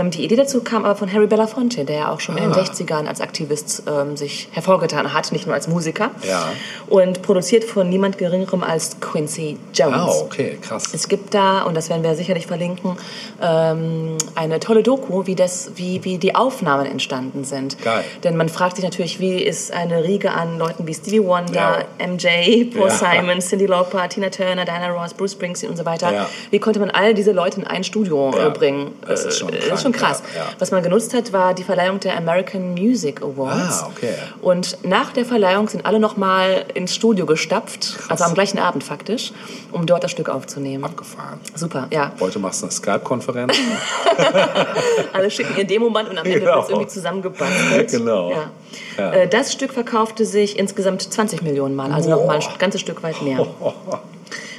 Ähm, 0.01 0.11
die 0.11 0.25
Idee 0.25 0.37
dazu 0.37 0.63
kam 0.63 0.85
aber 0.85 0.97
von 0.97 1.13
Harry 1.13 1.27
Belafonte, 1.27 1.85
der 1.85 1.97
ja 1.97 2.11
auch 2.13 2.21
schon 2.21 2.37
in 2.37 2.43
den 2.45 2.53
Ah. 2.53 2.59
60ern 2.61 3.07
als 3.07 3.21
Aktivist 3.21 3.85
ähm, 3.89 4.17
sich 4.17 4.49
hervorgetan 4.53 5.13
hat, 5.15 5.31
nicht 5.33 5.47
nur 5.47 5.55
als 5.55 5.69
Musiker. 5.69 6.11
Ja. 6.29 6.53
Und 6.89 7.23
produziert 7.23 7.65
von 7.65 7.89
niemand 7.89 8.19
Geringerem 8.19 8.63
als 8.65 8.99
Quincy 9.01 9.57
Jones. 9.73 9.95
Ah, 9.97 10.09
okay, 10.25 10.59
krass. 10.61 10.85
Es 10.93 11.07
gibt 11.09 11.33
da, 11.33 11.63
und 11.63 11.77
das 11.77 11.89
werden 11.89 12.03
wir 12.03 12.15
sicherlich 12.17 12.47
verlinken, 12.47 12.97
ähm, 13.41 14.17
eine 14.35 14.61
tolle 14.61 14.83
Doku, 14.83 15.27
wie, 15.27 15.35
das, 15.35 15.71
wie, 15.77 16.05
wie 16.05 16.19
die 16.19 16.35
Aufnahmen 16.35 16.87
entstanden 16.87 17.45
sind. 17.45 17.81
Geil. 17.83 18.05
Denn 18.25 18.37
man 18.37 18.49
fragt 18.49 18.77
sich 18.77 18.85
natürlich, 18.85 19.21
wie 19.21 19.41
ist 19.43 19.73
eine 19.73 20.03
Riege 20.05 20.33
an 20.33 20.59
Leuten 20.59 20.87
wie 20.87 20.95
Stevie 20.95 21.23
Wonder, 21.25 21.85
MJ, 21.99 22.65
Paul 22.77 22.89
Ja. 22.89 22.91
Simon, 22.91 23.41
Cindy 23.41 23.67
Lauper, 23.67 24.00
Tina 24.09 24.31
Turner, 24.31 24.65
Diana 24.65 24.89
Ross, 24.91 25.15
Bruce 25.15 25.33
Springsteen 25.33 25.71
und 25.71 25.77
so 25.77 25.85
weiter. 25.85 26.13
Ja. 26.13 26.27
Wie 26.51 26.59
konnte 26.59 26.81
man 26.81 26.91
all 26.91 27.15
diese 27.15 27.33
Leute 27.33 27.61
in 27.61 27.67
ein 27.67 27.85
Studio 27.85 28.33
Ja. 28.37 28.47
äh, 28.49 28.51
bringen? 28.51 28.93
Das 29.07 29.25
ist 29.25 29.39
schon 29.39 29.49
Äh, 29.51 29.59
krank, 29.59 29.73
ist 29.75 29.83
schon 29.83 29.93
krass. 29.93 30.23
ja, 30.35 30.41
ja. 30.43 30.49
Was 30.59 30.71
man 30.71 30.83
genutzt 30.83 31.15
hat, 31.15 31.33
war 31.33 31.55
die 31.55 31.65
Verleihung 31.65 32.01
der 32.01 32.17
American 32.17 32.75
Music 32.75 33.23
Awards. 33.23 33.83
Ah, 33.83 33.91
okay. 33.95 34.15
Und 34.43 34.79
nach 34.85 35.13
der 35.13 35.25
Verleihung 35.25 35.69
sind 35.69 35.87
alle 35.87 36.01
nochmal 36.01 36.65
ins 36.75 36.95
Studio 36.95 37.27
gestapft, 37.27 37.99
also 38.09 38.25
am 38.25 38.35
gleichen 38.35 38.59
Abend 38.59 38.85
faktisch, 38.85 39.33
um 39.73 39.87
dort 39.87 40.05
das 40.05 40.11
Stück 40.11 40.29
aufzunehmen. 40.29 40.85
Abgefahren. 40.85 41.41
Super, 41.55 41.89
ja. 41.91 42.13
Heute 42.21 42.39
machst 42.39 42.63
du 42.63 42.67
eine 42.67 42.73
Skype-Konferenz. 42.73 43.57
Alle 45.13 45.31
schicken 45.31 45.55
ihr 45.57 45.65
Demoband 45.65 46.09
und 46.11 46.19
am 46.19 46.25
Ende 46.25 46.41
Genau. 46.41 46.55
wird 46.57 46.65
es 46.65 46.71
irgendwie 46.71 46.89
zusammengebastelt. 46.89 47.91
Genau. 47.91 48.31
Ja. 48.31 48.51
Ja. 48.99 49.13
Äh, 49.13 49.29
Das 49.29 49.53
Stück 49.53 49.73
verkaufte 49.73 50.25
sich 50.25 50.59
insgesamt 50.59 51.03
20 51.03 51.43
Millionen 51.43 51.75
Mal, 51.75 51.93
also 51.93 52.11
nochmal 52.11 52.37
ein 52.39 52.45
ganzes 52.59 52.81
Stück 52.81 53.03
weit 53.03 53.21
mehr. 53.23 53.47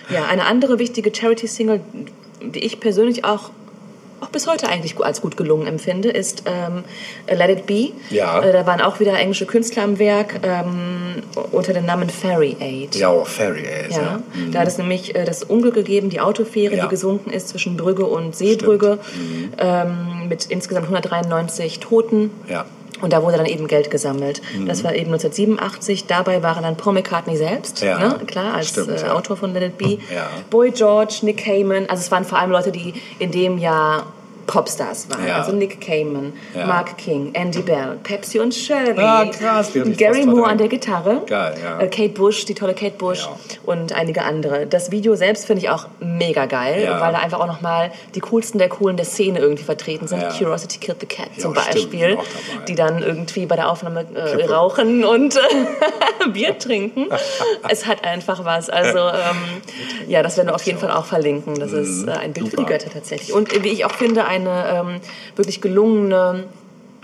Ja, 0.10 0.26
eine 0.26 0.46
andere 0.46 0.78
wichtige 0.80 1.14
Charity-Single, 1.16 1.80
die 2.42 2.60
ich 2.60 2.80
persönlich 2.80 3.24
auch, 3.24 3.52
auch 4.20 4.28
bis 4.30 4.46
heute 4.48 4.68
eigentlich 4.68 5.00
als 5.00 5.22
gut 5.22 5.38
gelungen 5.38 5.68
empfinde, 5.68 6.10
ist 6.10 6.44
ähm, 6.46 6.84
Let 7.28 7.50
It 7.60 7.66
Be. 7.66 7.92
Ja. 8.10 8.42
Äh, 8.42 8.52
da 8.52 8.66
waren 8.68 8.82
auch 8.82 9.00
wieder 9.00 9.18
englische 9.18 9.46
Künstler 9.46 9.84
am 9.84 10.00
Werk 10.00 10.42
ähm, 10.44 11.24
unter 11.52 11.74
dem 11.74 11.86
Namen 11.86 12.10
Fairy 12.10 12.58
Aid. 12.60 12.96
ja, 12.96 13.10
oh, 13.12 13.24
Fairy 13.26 13.66
Aid, 13.66 13.92
Ja, 13.92 14.02
ja. 14.02 14.22
da 14.52 14.60
hat 14.60 14.68
es 14.68 14.78
nämlich 14.78 15.16
äh, 15.16 15.24
das 15.24 15.44
Unglück 15.44 15.76
gegeben, 15.76 16.10
die 16.10 16.20
Autofähre, 16.20 16.76
Ja. 16.76 16.84
die 16.84 16.90
gesunken 16.90 17.32
ist 17.32 17.48
zwischen 17.50 17.78
Brügge 17.78 18.06
und 18.06 18.36
Seebrügge, 18.36 19.00
ähm, 19.58 20.28
mit 20.28 20.46
insgesamt 20.46 20.88
193 20.88 21.80
Toten. 21.80 22.32
Ja. 22.50 22.66
Und 23.02 23.14
da 23.14 23.24
wurde 23.24 23.38
dann 23.38 23.46
eben 23.46 23.68
Geld 23.68 23.90
gesammelt. 23.92 24.42
Das 24.68 24.84
war 24.84 24.94
eben 24.94 25.12
1987. 25.12 26.06
Dabei 26.08 26.44
waren 26.44 26.64
dann 26.64 26.78
Paul 26.78 26.94
McCartney 26.94 27.36
selbst, 27.38 27.82
Ja. 27.82 27.98
ne? 27.98 28.20
klar, 28.26 28.54
als 28.56 28.70
Stimmt, 28.70 28.90
äh, 28.90 29.02
ja. 29.06 29.14
Autor 29.14 29.38
von 29.38 29.54
Let 29.54 29.64
It 29.64 29.78
Be. 29.78 29.98
Ja. 30.14 30.30
Boy 30.50 30.72
George, 30.72 31.20
Nick 31.24 31.38
Cayman. 31.38 31.88
Also 31.90 32.02
es 32.02 32.12
waren 32.12 32.26
vor 32.26 32.38
allem 32.40 32.52
Leute, 32.52 32.72
die 32.72 32.94
in 33.20 33.32
dem 33.32 33.58
Jahr 33.58 34.06
Popstars 34.48 35.10
waren. 35.10 35.28
Ja. 35.28 35.38
Also 35.38 35.52
Nick 35.52 35.80
Cayman, 35.82 36.34
Ja. 36.56 36.66
Mark 36.66 36.98
King, 36.98 37.32
Andy 37.34 37.62
Bell, 37.62 37.98
Pepsi 38.04 38.40
und 38.40 38.54
Shirley. 38.54 38.94
Ah, 38.98 39.26
krass, 39.26 39.72
Gary 39.98 40.26
Moore 40.26 40.50
an 40.50 40.58
der 40.58 40.68
Gitarre. 40.68 41.22
Geil, 41.26 41.56
ja. 41.64 41.80
Äh, 41.80 41.88
Kate 41.88 42.10
Bush, 42.10 42.46
die 42.46 42.54
tolle 42.56 42.74
Kate 42.74 42.96
Bush 42.98 43.28
und 43.66 43.94
einige 43.94 44.24
andere. 44.24 44.66
Das 44.68 44.92
Video 44.92 45.16
selbst 45.16 45.46
finde 45.46 45.62
ich 45.64 45.70
auch 45.70 45.88
mega 46.00 46.46
geil, 46.46 46.88
weil 47.00 47.12
da 47.14 47.20
einfach 47.20 47.40
auch 47.40 47.48
nochmal 47.48 47.92
die 48.16 48.20
coolsten 48.22 48.58
der 48.58 48.70
coolen 48.70 48.98
der 48.98 49.06
Szene 49.06 49.40
irgendwie 49.40 49.64
vertreten 49.64 50.08
sind. 50.08 50.22
Curiosity 50.38 50.80
Killed 50.80 51.00
the 51.02 51.06
Cat 51.08 51.28
zum 51.38 51.54
Beispiel, 51.54 52.18
die 52.68 52.76
dann 52.76 53.02
irgendwie 53.02 53.46
bei 53.46 53.56
der 53.56 53.70
Aufnahme 53.70 54.06
äh, 54.14 54.46
rauchen 54.46 55.04
und 55.06 55.36
äh, 55.36 56.30
Bier 56.34 56.58
trinken. 56.58 57.08
es 57.70 57.86
hat 57.86 58.04
einfach 58.04 58.44
was. 58.46 58.70
Also 58.70 58.98
ähm, 59.00 59.62
ja, 60.08 60.24
das 60.24 60.38
werden 60.38 60.48
wir 60.50 60.56
auf 60.56 60.64
jeden 60.64 60.80
Fall 60.80 60.92
auch 60.92 61.06
verlinken. 61.06 61.60
Das 61.60 61.72
ist 61.72 62.08
äh, 62.08 62.12
ein 62.12 62.34
Bild 62.34 62.50
für 62.50 62.58
die. 62.58 62.66
Götter 62.66 62.90
tatsächlich. 62.90 63.34
Und 63.34 63.54
äh, 63.54 63.64
wie 63.64 63.70
ich 63.70 63.86
auch 63.86 63.92
finde, 63.92 64.26
eine 64.48 64.80
ähm, 64.96 65.02
wirklich 65.36 65.62
gelungene 65.62 66.46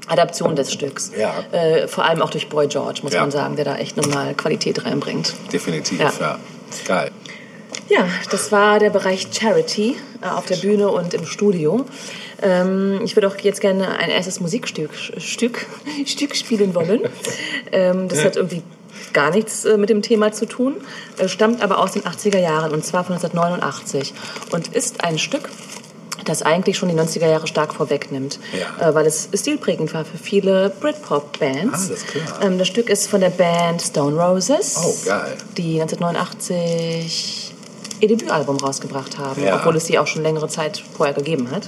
Adaption 0.07 0.55
des 0.55 0.71
Stücks. 0.71 1.11
Ja. 1.17 1.33
Äh, 1.51 1.87
vor 1.87 2.05
allem 2.05 2.21
auch 2.21 2.29
durch 2.29 2.47
Boy 2.49 2.67
George, 2.67 3.01
muss 3.03 3.13
Ja. 3.13 3.21
man 3.21 3.31
sagen, 3.31 3.55
der 3.55 3.65
da 3.65 3.75
echt 3.77 3.97
nochmal 3.97 4.33
Qualität 4.35 4.85
reinbringt. 4.85 5.33
Definitiv, 5.51 5.99
Ja. 5.99 6.11
ja. 6.19 6.39
Geil. 6.87 7.11
Ja, 7.89 8.05
das 8.31 8.51
war 8.51 8.79
der 8.79 8.89
Bereich 8.89 9.27
Charity 9.31 9.95
äh, 10.21 10.27
auf 10.27 10.45
der 10.45 10.57
Bühne 10.57 10.89
und 10.89 11.13
im 11.13 11.25
Studio. 11.25 11.85
Ähm, 12.41 13.01
ich 13.03 13.15
würde 13.15 13.27
auch 13.27 13.37
jetzt 13.37 13.61
gerne 13.61 13.97
ein 13.97 14.09
erstes 14.09 14.39
Musikstück 14.39 14.91
Stück, 15.17 15.65
Stück 16.05 16.35
spielen 16.35 16.75
wollen. 16.75 17.01
Ähm, 17.71 18.07
das 18.07 18.23
hat 18.23 18.35
irgendwie 18.35 18.61
gar 19.13 19.31
nichts 19.31 19.65
äh, 19.65 19.77
mit 19.77 19.89
dem 19.89 20.01
Thema 20.01 20.31
zu 20.31 20.45
tun, 20.45 20.75
äh, 21.17 21.27
stammt 21.27 21.61
aber 21.61 21.79
aus 21.79 21.93
den 21.93 22.03
80er 22.03 22.39
Jahren 22.39 22.71
und 22.71 22.85
zwar 22.85 23.03
von 23.03 23.15
1989 23.15 24.13
und 24.51 24.67
ist 24.75 25.03
ein 25.03 25.17
Stück, 25.17 25.49
das 26.29 26.41
eigentlich 26.41 26.77
schon 26.77 26.89
die 26.89 26.95
90er 26.95 27.27
Jahre 27.27 27.47
stark 27.47 27.73
vorwegnimmt, 27.73 28.39
Ja. 28.79 28.89
äh, 28.89 28.93
weil 28.95 29.05
es 29.05 29.29
stilprägend 29.33 29.93
war 29.93 30.05
für 30.05 30.17
viele 30.17 30.69
Britpop-Bands. 30.79 31.89
Klar. 32.07 32.41
Ähm, 32.41 32.57
das 32.57 32.67
Stück 32.67 32.89
ist 32.89 33.07
von 33.09 33.21
der 33.21 33.29
Band 33.31 33.81
Stone 33.81 34.21
Roses 34.21 34.75
Oh, 34.83 34.93
die 35.57 35.81
1989 35.81 37.53
ihr 37.99 38.07
Debütalbum 38.09 38.57
rausgebracht 38.57 39.17
haben, 39.17 39.43
Ja. 39.43 39.55
obwohl 39.55 39.75
es 39.75 39.85
sie 39.87 39.97
auch 39.97 40.05
schon 40.05 40.21
längere 40.21 40.47
Zeit 40.47 40.83
vorher 40.95 41.15
gegeben 41.15 41.49
hat. 41.49 41.67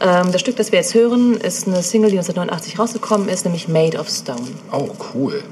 Ähm, 0.00 0.30
das 0.30 0.40
Stück, 0.40 0.56
das 0.56 0.70
wir 0.70 0.78
jetzt 0.78 0.94
hören, 0.94 1.34
ist 1.38 1.66
eine 1.66 1.82
Single, 1.82 2.10
die 2.10 2.18
1989 2.18 2.78
rausgekommen 2.78 3.28
ist, 3.28 3.44
nämlich 3.44 3.66
Made 3.66 3.98
of 3.98 4.08
Stone. 4.08 4.46
Oh, 4.70 4.90
cool. 5.14 5.42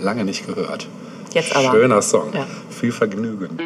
Lange 0.00 0.24
nicht 0.24 0.46
gehört. 0.46 0.86
Jetzt 1.34 1.54
aber. 1.54 1.72
Schöner 1.72 2.00
Song. 2.00 2.32
Ja. 2.32 2.46
Viel 2.70 2.92
Vergnügen. 2.92 3.58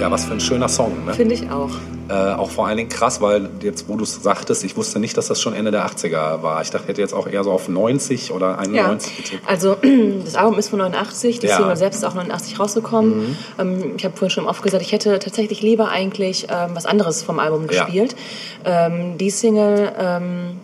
Ja, 0.00 0.10
was 0.10 0.24
für 0.24 0.32
ein 0.32 0.40
schöner 0.40 0.68
Song, 0.68 1.04
ne? 1.04 1.12
Finde 1.12 1.34
ich 1.34 1.50
auch. 1.50 1.68
Äh, 2.08 2.14
auch 2.34 2.50
vor 2.50 2.66
allen 2.66 2.78
Dingen 2.78 2.88
krass, 2.88 3.20
weil 3.20 3.50
jetzt, 3.62 3.86
wo 3.88 3.96
du 3.96 4.04
es 4.04 4.20
sagtest, 4.22 4.64
ich 4.64 4.76
wusste 4.76 4.98
nicht, 4.98 5.14
dass 5.16 5.28
das 5.28 5.40
schon 5.40 5.52
Ende 5.54 5.70
der 5.70 5.86
80er 5.86 6.42
war. 6.42 6.62
Ich 6.62 6.70
dachte, 6.70 6.88
hätte 6.88 7.00
jetzt 7.02 7.12
auch 7.12 7.28
eher 7.28 7.44
so 7.44 7.52
auf 7.52 7.68
90 7.68 8.32
oder 8.32 8.58
91 8.58 9.12
ja. 9.12 9.22
getippt. 9.22 9.42
Also 9.48 9.76
das 10.24 10.34
Album 10.36 10.58
ist 10.58 10.70
von 10.70 10.78
89, 10.78 11.38
die 11.40 11.46
Ja. 11.46 11.56
Single 11.58 11.76
selbst 11.76 11.98
ist 11.98 12.04
auch 12.04 12.14
89 12.14 12.58
rausgekommen. 12.58 13.36
Ähm, 13.58 13.92
ich 13.96 14.04
habe 14.04 14.16
vorhin 14.16 14.30
schon 14.30 14.46
oft 14.46 14.62
gesagt, 14.62 14.82
ich 14.82 14.90
hätte 14.92 15.18
tatsächlich 15.18 15.60
lieber 15.62 15.90
eigentlich 15.90 16.46
ähm, 16.50 16.70
was 16.74 16.86
anderes 16.86 17.22
vom 17.22 17.38
Album 17.38 17.66
Ja. 17.70 17.84
gespielt. 17.84 18.16
Ähm, 18.64 19.18
die 19.18 19.30
Single 19.30 19.92
ähm, 19.98 20.58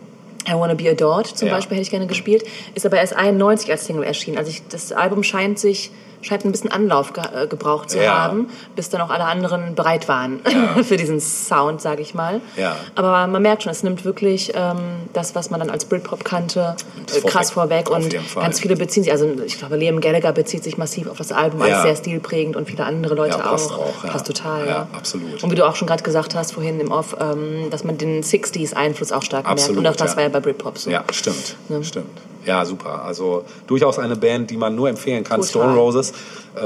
I 0.49 0.53
Wanna 0.53 0.73
Be 0.73 0.89
Adored 0.89 1.27
zum 1.27 1.47
Ja. 1.47 1.53
Beispiel 1.55 1.75
hätte 1.77 1.83
ich 1.83 1.91
gerne 1.91 2.07
gespielt, 2.07 2.43
ist 2.73 2.85
aber 2.85 2.97
erst 2.97 3.15
91 3.15 3.69
als 3.71 3.85
Single 3.85 4.03
erschienen. 4.03 4.37
Also 4.37 4.49
ich, 4.49 4.63
das 4.67 4.91
Album 4.91 5.21
scheint 5.23 5.59
sich 5.59 5.91
scheint 6.21 6.45
ein 6.45 6.51
bisschen 6.51 6.71
Anlauf 6.71 7.13
ge 7.13 7.23
äh, 7.23 7.47
gebraucht 7.47 7.89
zu 7.91 8.01
Ja. 8.01 8.23
haben, 8.23 8.49
bis 8.75 8.89
dann 8.89 9.01
auch 9.01 9.09
alle 9.09 9.25
anderen 9.25 9.75
bereit 9.75 10.07
waren 10.07 10.39
für 10.83 10.97
diesen 10.97 11.19
Sound, 11.19 11.81
sage 11.81 12.01
ich 12.01 12.13
mal. 12.13 12.41
Ja. 12.55 12.75
Aber 12.95 13.27
man 13.27 13.41
merkt 13.41 13.63
schon, 13.63 13.71
es 13.71 13.83
nimmt 13.83 14.03
wirklich 14.05 14.51
ähm, 14.55 14.77
das, 15.13 15.35
was 15.35 15.49
man 15.49 15.59
dann 15.59 15.69
als 15.69 15.85
Britpop 15.85 16.23
kannte, 16.25 16.75
äh, 17.15 17.21
krass 17.21 17.51
vorweg. 17.51 17.89
und 17.89 18.15
ganz 18.35 18.59
viele 18.59 18.75
beziehen 18.75 19.03
sich, 19.03 19.11
also 19.11 19.29
ich 19.45 19.57
glaube, 19.57 19.75
Liam 19.77 20.01
Gallagher 20.01 20.31
bezieht 20.33 20.63
sich 20.63 20.77
massiv 20.77 21.07
auf 21.07 21.17
das 21.17 21.31
Album 21.31 21.61
als 21.61 21.71
Ja. 21.71 21.81
sehr 21.83 21.95
stilprägend 21.95 22.55
und 22.55 22.67
viele 22.67 22.83
andere 22.85 23.15
Leute 23.15 23.37
Ja, 23.37 23.43
passt 23.43 23.71
auch. 23.71 23.77
auch, 23.79 24.03
ja. 24.03 24.09
Passt 24.11 24.27
total, 24.27 24.61
Ja, 24.65 24.71
ja. 24.71 24.87
absolut. 24.93 25.43
Und 25.43 25.51
wie 25.51 25.55
du 25.55 25.65
auch 25.67 25.75
schon 25.75 25.87
gerade 25.87 26.03
gesagt 26.03 26.35
hast 26.35 26.53
vorhin 26.53 26.79
im 26.79 26.91
Off, 26.91 27.15
ähm, 27.19 27.69
dass 27.69 27.83
man 27.83 27.97
den 27.97 28.23
60s-Einfluss 28.23 29.11
auch 29.11 29.21
stark 29.23 29.45
merkt. 29.45 29.59
Absolut, 29.59 29.77
Und 29.79 29.87
auch 29.87 29.95
das 29.95 30.11
ja. 30.11 30.17
war 30.17 30.23
ja 30.23 30.29
bei 30.29 30.39
Britpop 30.39 30.77
so. 30.77 30.89
Ja, 30.89 31.03
stimmt. 31.11 31.55
Stimmt. 31.83 32.05
Ja, 32.47 32.65
super. 32.65 33.03
Also 33.03 33.43
durchaus 33.67 33.99
eine 33.99 34.15
Band, 34.15 34.49
die 34.49 34.57
man 34.57 34.73
nur 34.73 34.87
empfehlen 34.89 35.23
kann. 35.23 35.41
Total. 35.41 35.49
Stone 35.49 35.75
Roses 35.75 36.13
äh, 36.55 36.61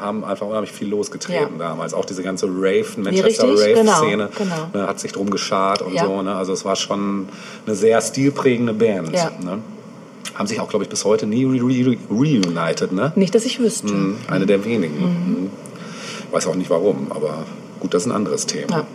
haben 0.00 0.24
einfach 0.24 0.46
unheimlich 0.46 0.72
viel 0.72 0.88
losgetreten 0.88 1.58
Ja. 1.58 1.68
damals. 1.68 1.94
Auch 1.94 2.04
diese 2.04 2.22
ganze 2.22 2.46
Rave, 2.46 2.84
Manchester 2.96 3.48
richtig, 3.48 3.76
Rave-Szene 3.76 4.28
genau, 4.36 4.54
genau. 4.70 4.70
ne, 4.74 4.86
hat 4.88 4.98
sich 5.00 5.12
drum 5.12 5.30
geschart 5.30 5.82
und 5.82 5.94
Ja. 5.94 6.04
so. 6.04 6.20
Ne? 6.20 6.34
Also 6.34 6.52
es 6.52 6.64
war 6.64 6.74
schon 6.76 7.28
eine 7.64 7.76
sehr 7.76 8.00
stilprägende 8.02 8.74
Band. 8.74 9.12
Ja. 9.14 9.30
Ne? 9.42 9.58
Haben 10.34 10.46
sich 10.46 10.58
auch, 10.60 10.68
glaube 10.68 10.84
ich, 10.84 10.88
bis 10.90 11.04
heute 11.04 11.26
nie 11.26 11.44
re 11.44 11.60
re 11.64 11.96
reunited. 12.10 12.92
Ne? 12.92 13.12
Nicht, 13.14 13.34
dass 13.34 13.44
ich 13.44 13.60
wüsste. 13.60 13.92
Mhm, 13.92 14.16
Eine 14.28 14.46
der 14.46 14.64
wenigen. 14.64 14.98
Mhm. 15.00 15.50
Weiß 16.32 16.46
auch 16.46 16.54
nicht 16.56 16.70
warum, 16.70 17.06
aber 17.10 17.44
gut, 17.78 17.94
das 17.94 18.02
ist 18.02 18.08
ein 18.08 18.14
anderes 18.16 18.46
Thema. 18.46 18.78
Ja. 18.78 18.86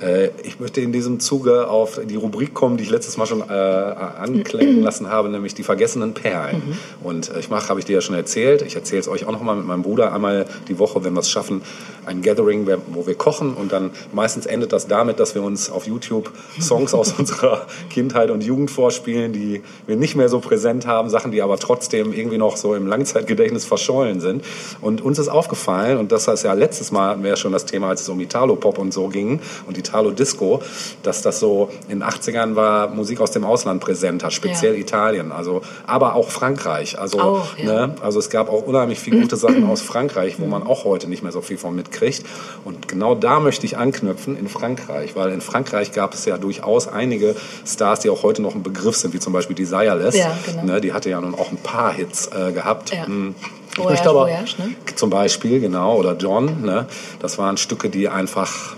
Äh, 0.00 0.30
Ich 0.42 0.60
möchte 0.60 0.80
in 0.80 0.92
diesem 0.92 1.20
Zuge 1.20 1.68
auf 1.68 2.00
die 2.04 2.16
Rubrik 2.16 2.54
kommen, 2.54 2.76
die 2.76 2.84
ich 2.84 2.90
letztes 2.90 3.16
Mal 3.16 3.26
schon 3.26 3.40
äh, 3.40 3.52
anklingen 3.52 4.82
lassen 4.82 5.10
habe, 5.10 5.28
nämlich 5.28 5.54
die 5.54 5.62
vergessenen 5.62 6.14
Perlen. 6.14 6.78
Und 7.02 7.30
äh, 7.30 7.40
ich 7.40 7.50
mache, 7.50 7.68
habe 7.68 7.80
ich 7.80 7.86
dir 7.86 7.94
ja 7.94 8.00
schon 8.00 8.14
erzählt, 8.14 8.62
ich 8.62 8.76
erzähle 8.76 9.00
es 9.00 9.08
euch 9.08 9.26
auch 9.26 9.32
noch 9.32 9.42
mal 9.42 9.56
mit 9.56 9.66
meinem 9.66 9.82
Bruder 9.82 10.12
einmal 10.12 10.46
die 10.68 10.78
Woche, 10.78 11.04
wenn 11.04 11.14
wir 11.14 11.20
es 11.20 11.30
schaffen, 11.30 11.62
ein 12.06 12.22
Gathering, 12.22 12.66
wo 12.88 13.06
wir 13.06 13.14
kochen 13.14 13.54
und 13.54 13.72
dann 13.72 13.90
meistens 14.12 14.46
endet 14.46 14.72
das 14.72 14.86
damit, 14.86 15.18
dass 15.18 15.34
wir 15.34 15.42
uns 15.42 15.70
auf 15.70 15.86
YouTube 15.86 16.30
Songs 16.60 16.94
aus 16.94 17.12
unserer 17.18 17.66
Kindheit 17.90 18.30
und 18.30 18.44
Jugend 18.44 18.70
vorspielen, 18.70 19.32
die 19.32 19.62
wir 19.86 19.96
nicht 19.96 20.14
mehr 20.14 20.28
so 20.28 20.40
präsent 20.40 20.86
haben, 20.86 21.10
Sachen, 21.10 21.32
die 21.32 21.42
aber 21.42 21.58
trotzdem 21.58 22.12
irgendwie 22.12 22.38
noch 22.38 22.56
so 22.56 22.74
im 22.74 22.86
Langzeitgedächtnis 22.86 23.64
verschollen 23.64 24.20
sind. 24.20 24.44
Und 24.80 25.00
uns 25.00 25.18
ist 25.18 25.28
aufgefallen, 25.28 25.98
und 25.98 26.12
das 26.12 26.28
ist 26.28 26.44
ja 26.44 26.52
letztes 26.52 26.92
Mal 26.92 27.10
hatten 27.10 27.22
wir 27.22 27.30
ja 27.30 27.36
schon 27.36 27.52
das 27.52 27.64
Thema, 27.64 27.88
als 27.88 28.02
es 28.02 28.08
um 28.08 28.20
Italo-Pop 28.20 28.78
und 28.78 28.92
so 28.92 29.08
ging 29.08 29.40
und 29.66 29.76
Italo-Disco, 29.88 30.62
dass 31.02 31.22
das 31.22 31.40
so 31.40 31.70
in 31.88 32.00
den 32.00 32.08
80ern 32.08 32.54
war 32.56 32.88
Musik 32.88 33.20
aus 33.20 33.30
dem 33.30 33.44
Ausland 33.44 33.80
präsenter, 33.80 34.30
speziell 34.30 34.74
Ja. 34.74 34.80
Italien, 34.80 35.32
also 35.32 35.62
aber 35.86 36.14
auch 36.14 36.30
Frankreich. 36.30 36.98
Also, 36.98 37.20
Auch, 37.20 37.56
ja. 37.58 37.86
ne, 37.86 37.94
also 38.00 38.18
es 38.18 38.30
gab 38.30 38.50
auch 38.50 38.62
unheimlich 38.62 38.98
viele 38.98 39.20
gute 39.20 39.36
Sachen 39.36 39.68
aus 39.68 39.82
Frankreich, 39.82 40.36
wo 40.38 40.46
man 40.46 40.62
auch 40.62 40.84
heute 40.84 41.08
nicht 41.08 41.22
mehr 41.22 41.32
so 41.32 41.40
viel 41.40 41.58
von 41.58 41.74
mitkriegt. 41.74 42.24
Und 42.64 42.88
genau 42.88 43.14
da 43.14 43.40
möchte 43.40 43.66
ich 43.66 43.76
anknüpfen 43.78 44.36
in 44.36 44.48
Frankreich, 44.48 45.16
weil 45.16 45.32
in 45.32 45.40
Frankreich 45.40 45.92
gab 45.92 46.14
es 46.14 46.24
ja 46.24 46.38
durchaus 46.38 46.88
einige 46.88 47.36
Stars, 47.66 48.00
die 48.00 48.10
auch 48.10 48.22
heute 48.22 48.42
noch 48.42 48.54
ein 48.54 48.62
Begriff 48.62 48.96
sind, 48.96 49.14
wie 49.14 49.20
zum 49.20 49.32
Beispiel 49.32 49.56
Desireless. 49.56 50.16
Ja, 50.16 50.36
genau. 50.46 50.64
ne, 50.64 50.80
die 50.80 50.92
hatte 50.92 51.10
ja 51.10 51.20
nun 51.20 51.34
auch 51.34 51.50
ein 51.50 51.58
paar 51.58 51.92
Hits 51.92 52.28
äh, 52.28 52.52
gehabt. 52.52 52.92
Ja. 52.92 53.06
Hm. 53.06 53.34
Ich 53.72 53.78
Voyage, 53.78 53.92
möchte 53.92 54.10
aber 54.10 54.20
Voyage, 54.22 54.54
ne? 54.58 54.74
zum 54.94 55.10
Beispiel, 55.10 55.60
genau, 55.60 55.96
oder 55.96 56.16
John, 56.16 56.62
ne, 56.62 56.86
das 57.20 57.36
waren 57.36 57.58
Stücke, 57.58 57.90
die 57.90 58.08
einfach 58.08 58.74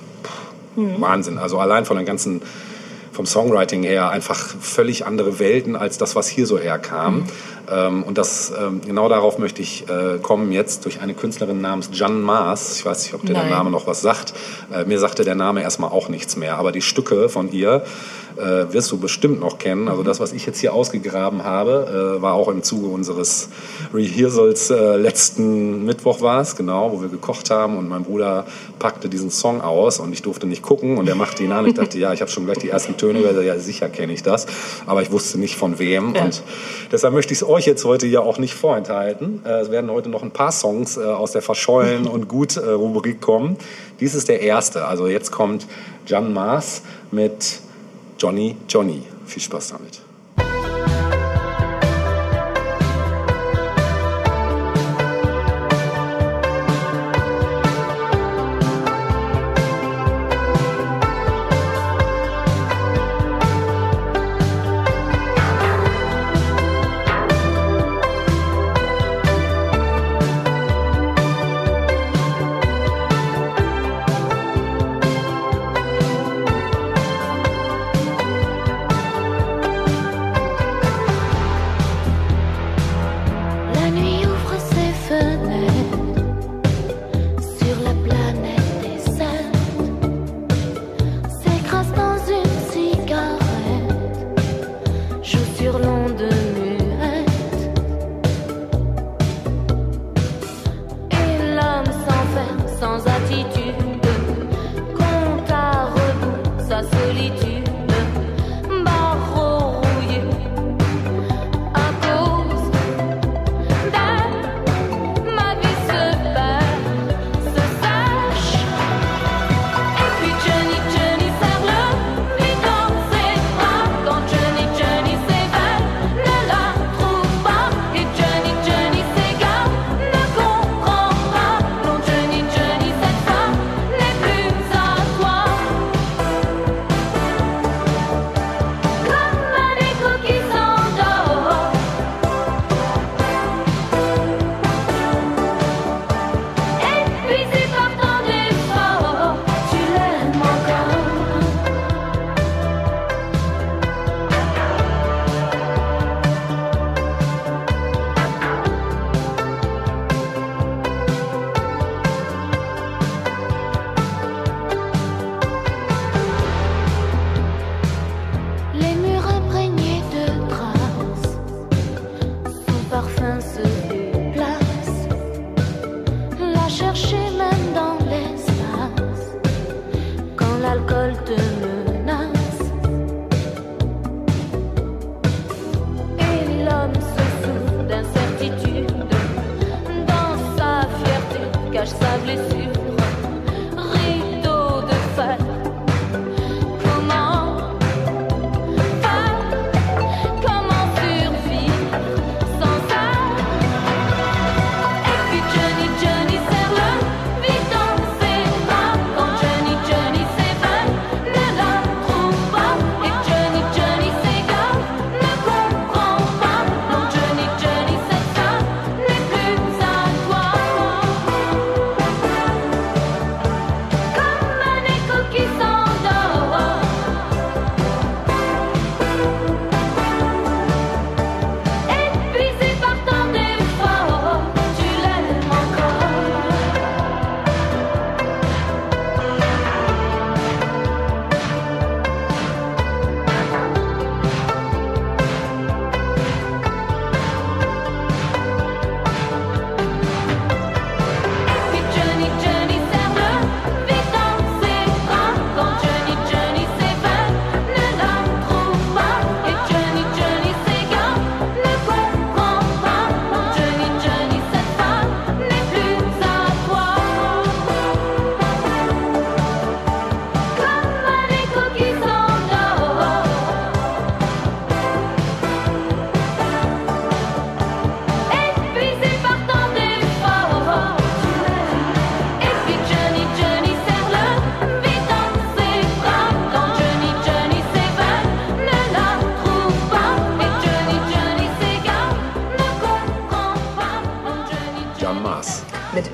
Mhm. 0.79 1.01
Wahnsinn, 1.01 1.39
also 1.39 1.59
allein 1.59 1.85
von 1.85 1.97
der 1.97 2.07
ganzen 2.07 2.43
vom 3.13 3.27
Songwriting 3.27 3.83
her 3.83 4.11
einfach 4.11 4.55
völlig 4.61 5.05
andere 5.05 5.41
Welten 5.41 5.75
als 5.75 5.99
das, 5.99 6.15
was 6.15 6.29
hier 6.29 6.47
so 6.47 6.57
herkam. 6.57 7.17
Mhm. 7.17 7.25
Ähm, 7.71 8.03
und 8.03 8.19
das 8.19 8.53
ähm, 8.59 8.81
genau 8.85 9.09
darauf 9.09 9.39
möchte 9.39 9.63
ich 9.63 9.89
äh, 9.89 10.19
kommen 10.21 10.53
jetzt 10.53 10.85
durch 10.85 11.01
eine 11.01 11.15
Künstlerin 11.15 11.61
namens 11.61 11.91
Jan 11.93 12.21
Maas. 12.21 12.79
Ich 12.79 12.85
weiß 12.87 13.05
nicht, 13.05 13.15
ob 13.15 13.23
dir 13.23 13.35
der. 13.35 13.45
Name 13.49 13.71
noch 13.71 13.87
was 13.87 14.01
sagt. 14.03 14.35
Äh, 14.73 14.85
mir 14.85 14.99
sagte 14.99 15.25
der 15.25 15.35
Name 15.35 15.63
erstmal 15.63 15.91
auch 15.91 16.09
nichts 16.09 16.37
mehr. 16.37 16.59
Aber 16.59 16.73
die 16.73 16.83
Stücke 16.83 17.29
von 17.29 17.51
ihr 17.53 17.83
äh, 18.37 18.73
wirst 18.73 18.91
du 18.93 18.99
bestimmt 18.99 19.41
noch 19.41 19.59
kennen. 19.59 19.89
Also 19.89 20.03
das, 20.03 20.21
was 20.21 20.33
ich 20.33 20.47
jetzt 20.47 20.61
hier 20.61 20.73
ausgegraben 20.75 21.45
habe, 21.45 22.19
war 22.21 22.35
auch 22.35 22.49
im 22.49 22.63
Zuge 22.63 22.87
unseres 22.89 23.49
Rehearsals 23.93 24.69
letzten 24.69 25.85
Mittwoch 25.85 26.21
war 26.21 26.41
es, 26.41 26.55
genau, 26.55 26.93
wo 26.93 27.01
wir 27.01 27.09
gekocht 27.09 27.51
haben 27.51 27.77
und 27.77 27.89
mein 27.89 28.05
Bruder 28.05 28.47
packte 28.79 29.09
diesen 29.09 29.31
Song 29.31 29.61
aus 29.61 29.99
und 29.99 30.13
ich 30.13 30.23
durfte 30.23 30.47
nicht 30.47 30.63
gucken 30.63 30.99
und 30.99 31.09
er 31.09 31.15
machte 31.15 31.43
ihn 31.43 31.53
an. 31.53 31.67
Ich 31.67 31.75
dachte, 31.75 31.99
ja, 31.99 32.13
ich 32.13 32.21
habe 32.21 32.31
schon 32.31 32.45
gleich 32.45 32.59
die 32.59 32.69
ersten 32.69 32.97
Töne 32.97 33.21
gehört. 33.21 33.45
Ja, 33.45 33.59
sicher 33.59 33.89
kenne 33.89 34.13
ich 34.13 34.23
das, 34.23 34.47
aber 34.87 35.03
ich 35.03 35.11
wusste 35.11 35.39
nicht 35.39 35.57
von 35.57 35.79
wem 35.79 36.15
Ja. 36.15 36.25
und 36.25 36.43
deshalb 36.93 37.15
möchte 37.15 37.33
ich 37.33 37.41
es 37.41 37.49
euch 37.49 37.58
jetzt 37.67 37.85
heute 37.85 38.07
hier 38.07 38.23
auch 38.23 38.39
nicht 38.39 38.55
vorenthalten. 38.55 39.43
Äh, 39.45 39.61
es 39.61 39.71
werden 39.71 39.91
heute 39.91 40.09
noch 40.09 40.23
ein 40.23 40.31
paar 40.31 40.53
Songs 40.53 40.97
äh, 40.97 41.05
aus 41.05 41.33
der 41.33 41.43
Verschollen 41.43 42.07
und 42.09 42.29
gut 42.29 42.57
äh, 42.57 42.71
Rubrik 42.71 43.21
kommen. 43.21 43.57
Dies 44.01 44.15
ist 44.15 44.29
der 44.29 44.41
erste. 44.41 44.87
Also 44.87 45.07
jetzt 45.07 45.31
kommt 45.31 45.67
Jan 46.07 46.33
Maas 46.33 46.83
mit 47.11 47.61
Johnny 48.19 48.57
Johnny. 48.69 49.03
Viel 49.27 49.43
Spaß 49.43 49.69
damit. 49.69 50.08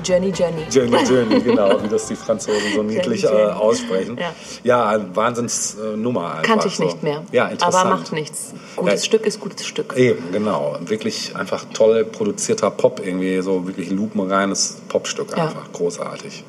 Journey 0.05 0.29
Journey. 0.29 0.63
Journey, 0.69 1.03
Journey, 1.09 1.41
genau, 1.41 1.81
wie 1.83 1.87
das 1.87 2.07
die 2.07 2.15
Franzosen 2.15 2.61
so 2.75 2.83
niedlich 2.83 3.23
äh, 3.23 3.27
Journey. 3.27 3.53
aussprechen. 3.53 4.17
Ja. 4.63 4.93
Ja, 4.93 5.05
Wahnsinnsnummer 5.15 6.31
einfach. 6.35 6.43
Kannte 6.43 6.67
ich 6.67 6.77
so. 6.77 6.83
nicht 6.83 7.01
mehr. 7.03 7.23
Ja, 7.31 7.47
interessant. 7.47 7.85
Aber 7.85 7.95
macht 7.97 8.11
nichts. 8.13 8.53
Gutes 8.75 9.01
Ja. 9.01 9.05
Stück 9.05 9.25
ist 9.25 9.39
gutes 9.39 9.65
Stück. 9.65 9.95
Eben, 9.97 10.31
genau. 10.31 10.77
Wirklich 10.81 11.35
einfach 11.35 11.65
toll 11.73 12.05
produzierter 12.05 12.69
Pop, 12.71 13.01
irgendwie 13.03 13.41
so 13.41 13.65
wirklich 13.67 13.89
lupenreines 13.91 14.77
Popstück 14.89 15.35
Ja. 15.35 15.45
einfach. 15.45 15.71
Großartig. 15.73 16.43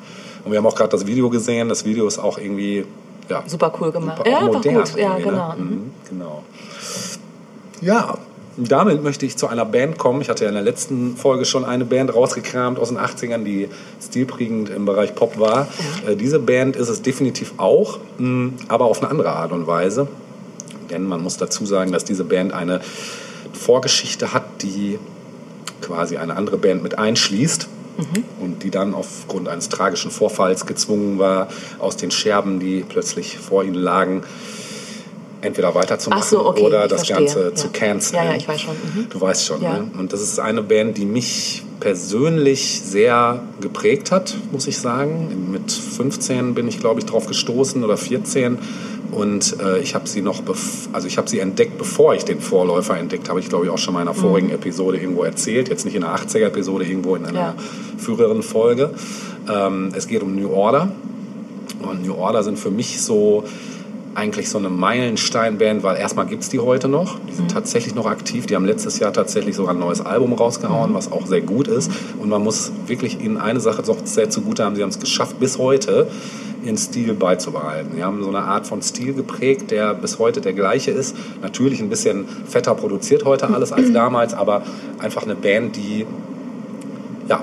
Und 0.45 0.51
wir 0.51 0.59
haben 0.59 0.67
auch 0.67 0.75
gerade 0.75 0.89
das 0.91 1.05
Video 1.07 1.29
gesehen. 1.29 1.67
Das 1.69 1.83
Video 1.83 2.07
ist 2.07 2.19
auch 2.19 2.37
irgendwie, 2.37 2.85
ja. 3.29 3.43
Super 3.47 3.73
cool 3.81 3.91
gemacht. 3.91 4.17
Super 4.19 4.29
Ja, 4.29 4.41
modern. 4.41 4.61
gut. 4.75 4.95
Ja, 4.95 5.07
irgendwie, 5.17 5.23
genau. 5.23 5.49
Ne? 5.49 5.55
Mhm, 5.63 5.91
genau. 6.07 6.43
Ja, 7.81 8.17
damit 8.57 9.03
möchte 9.03 9.25
ich 9.25 9.37
zu 9.37 9.47
einer 9.47 9.65
Band 9.65 9.97
kommen. 9.97 10.21
Ich 10.21 10.29
hatte 10.29 10.43
ja 10.43 10.49
in 10.49 10.55
der 10.55 10.63
letzten 10.63 11.15
Folge 11.15 11.45
schon 11.45 11.63
eine 11.63 11.85
Band 11.85 12.13
rausgekramt 12.13 12.79
aus 12.79 12.89
den 12.89 12.97
80ern, 12.97 13.43
die 13.43 13.69
stilprägend 14.03 14.69
im 14.69 14.85
Bereich 14.85 15.13
Pop 15.13 15.39
war. 15.39 15.67
Äh, 16.07 16.15
diese 16.15 16.39
Band 16.39 16.75
ist 16.75 16.89
es 16.89 17.01
definitiv 17.01 17.53
auch, 17.57 17.99
mh, 18.17 18.53
aber 18.67 18.85
auf 18.85 19.01
eine 19.01 19.11
andere 19.11 19.31
Art 19.31 19.51
und 19.51 19.67
Weise. 19.67 20.07
Denn 20.89 21.03
man 21.03 21.21
muss 21.21 21.37
dazu 21.37 21.65
sagen, 21.65 21.91
dass 21.91 22.03
diese 22.03 22.23
Band 22.23 22.53
eine 22.53 22.81
Vorgeschichte 23.53 24.33
hat, 24.33 24.63
die 24.63 24.97
quasi 25.81 26.17
eine 26.17 26.35
andere 26.35 26.57
Band 26.57 26.81
mit 26.81 26.97
einschließt 26.97 27.67
und 28.39 28.63
die 28.63 28.71
dann 28.71 28.93
aufgrund 28.93 29.47
eines 29.47 29.69
tragischen 29.69 30.11
Vorfalls 30.11 30.65
gezwungen 30.65 31.19
war, 31.19 31.49
aus 31.79 31.97
den 31.97 32.11
Scherben, 32.11 32.59
die 32.59 32.85
plötzlich 32.87 33.37
vor 33.37 33.63
ihnen 33.63 33.75
lagen, 33.75 34.23
entweder 35.41 35.75
weiterzumachen 35.75 36.23
Ach 36.23 36.27
so, 36.27 36.45
okay, 36.45 36.61
oder 36.63 36.87
das 36.87 37.05
verstehe, 37.05 37.17
Ganze 37.17 37.49
ja. 37.49 37.55
zu 37.55 37.69
canceln. 37.69 38.23
Ja, 38.23 38.31
ja, 38.31 38.37
ich 38.37 38.47
weiß 38.47 38.61
schon, 38.61 38.73
mhm. 38.73 39.09
Du 39.09 39.21
weißt 39.21 39.45
schon. 39.45 39.61
Ja. 39.61 39.79
Ne? 39.79 39.91
Und 39.97 40.13
das 40.13 40.21
ist 40.21 40.39
eine 40.39 40.63
Band, 40.63 40.97
die 40.97 41.05
mich 41.05 41.63
persönlich 41.79 42.81
sehr 42.81 43.41
geprägt 43.61 44.11
hat, 44.11 44.35
muss 44.51 44.67
ich 44.67 44.79
sagen. 44.79 45.49
Mit 45.51 45.71
15 45.71 46.53
bin 46.53 46.67
ich, 46.67 46.79
glaube 46.79 46.99
ich, 46.99 47.05
drauf 47.05 47.27
gestoßen 47.27 47.83
oder 47.83 47.97
14. 47.97 48.57
Und 49.11 49.57
äh, 49.61 49.79
ich 49.79 49.95
habe 49.95 50.07
sie 50.07 50.21
noch, 50.21 50.41
also 50.91 51.07
ich 51.07 51.17
habe 51.17 51.29
sie 51.29 51.39
entdeckt, 51.39 51.77
bevor 51.77 52.13
ich 52.13 52.25
den 52.25 52.41
Vorläufer 52.41 52.97
entdeckt 52.97 53.29
habe. 53.29 53.39
Ich 53.39 53.47
glaube 53.47 53.65
ich 53.65 53.71
auch 53.71 53.77
schon 53.77 53.93
mal 53.93 54.01
in 54.01 54.07
einer 54.07 54.17
vorigen 54.17 54.49
Episode 54.49 54.97
irgendwo 54.97 55.23
erzählt. 55.23 55.69
Jetzt 55.69 55.85
nicht 55.85 55.95
in 55.95 56.01
der 56.01 56.13
80er-Episode, 56.15 56.83
irgendwo 56.85 57.15
in 57.15 57.25
einer 57.25 57.39
Ja. 57.39 57.55
früheren 57.97 58.43
Folge. 58.43 58.91
Ähm, 59.49 59.91
es 59.95 60.07
geht 60.07 60.23
um 60.23 60.35
New 60.35 60.49
Order. 60.51 60.91
Und 61.81 62.05
New 62.05 62.15
Order 62.15 62.43
sind 62.43 62.59
für 62.59 62.71
mich 62.71 63.01
so 63.01 63.43
eigentlich 64.17 64.49
so 64.49 64.57
eine 64.57 64.69
Meilensteinband, 64.69 65.83
weil 65.83 65.95
erstmal 65.95 66.25
gibt 66.25 66.41
es 66.41 66.49
die 66.49 66.59
heute 66.59 66.87
noch. 66.87 67.19
Die 67.29 67.33
sind 67.33 67.51
tatsächlich 67.51 67.93
noch 67.93 68.07
aktiv. 68.07 68.47
Die 68.47 68.55
haben 68.55 68.65
letztes 68.65 68.97
Jahr 68.97 69.13
tatsächlich 69.13 69.55
sogar 69.55 69.75
ein 69.75 69.79
neues 69.79 70.01
Album 70.01 70.33
rausgehauen, 70.33 70.95
was 70.95 71.11
auch 71.11 71.27
sehr 71.27 71.41
gut 71.41 71.67
ist. 71.67 71.91
Und 72.19 72.27
man 72.27 72.43
muss 72.43 72.71
wirklich 72.87 73.21
ihnen 73.21 73.37
eine 73.37 73.59
Sache 73.59 73.83
doch 73.83 73.97
sehr 74.05 74.31
zugute 74.31 74.65
haben. 74.65 74.75
Sie 74.75 74.81
haben 74.81 74.89
es 74.89 74.99
geschafft, 74.99 75.39
bis 75.39 75.59
heute 75.59 76.07
ihren 76.63 76.77
Stil 76.77 77.13
beizubehalten. 77.13 77.91
Sie 77.95 78.03
haben 78.03 78.23
so 78.23 78.29
eine 78.29 78.39
Art 78.39 78.65
von 78.65 78.81
Stil 78.81 79.13
geprägt, 79.13 79.69
der 79.69 79.93
bis 79.93 80.17
heute 80.17 80.41
der 80.41 80.53
gleiche 80.53 80.89
ist. 80.89 81.15
Natürlich 81.43 81.79
ein 81.79 81.89
bisschen 81.89 82.25
fetter 82.47 82.73
produziert 82.73 83.23
heute 83.23 83.47
alles 83.53 83.71
als 83.71 83.93
damals, 83.93 84.33
aber 84.33 84.63
einfach 84.97 85.23
eine 85.23 85.35
Band, 85.35 85.75
die 85.75 86.07
ja, 87.29 87.41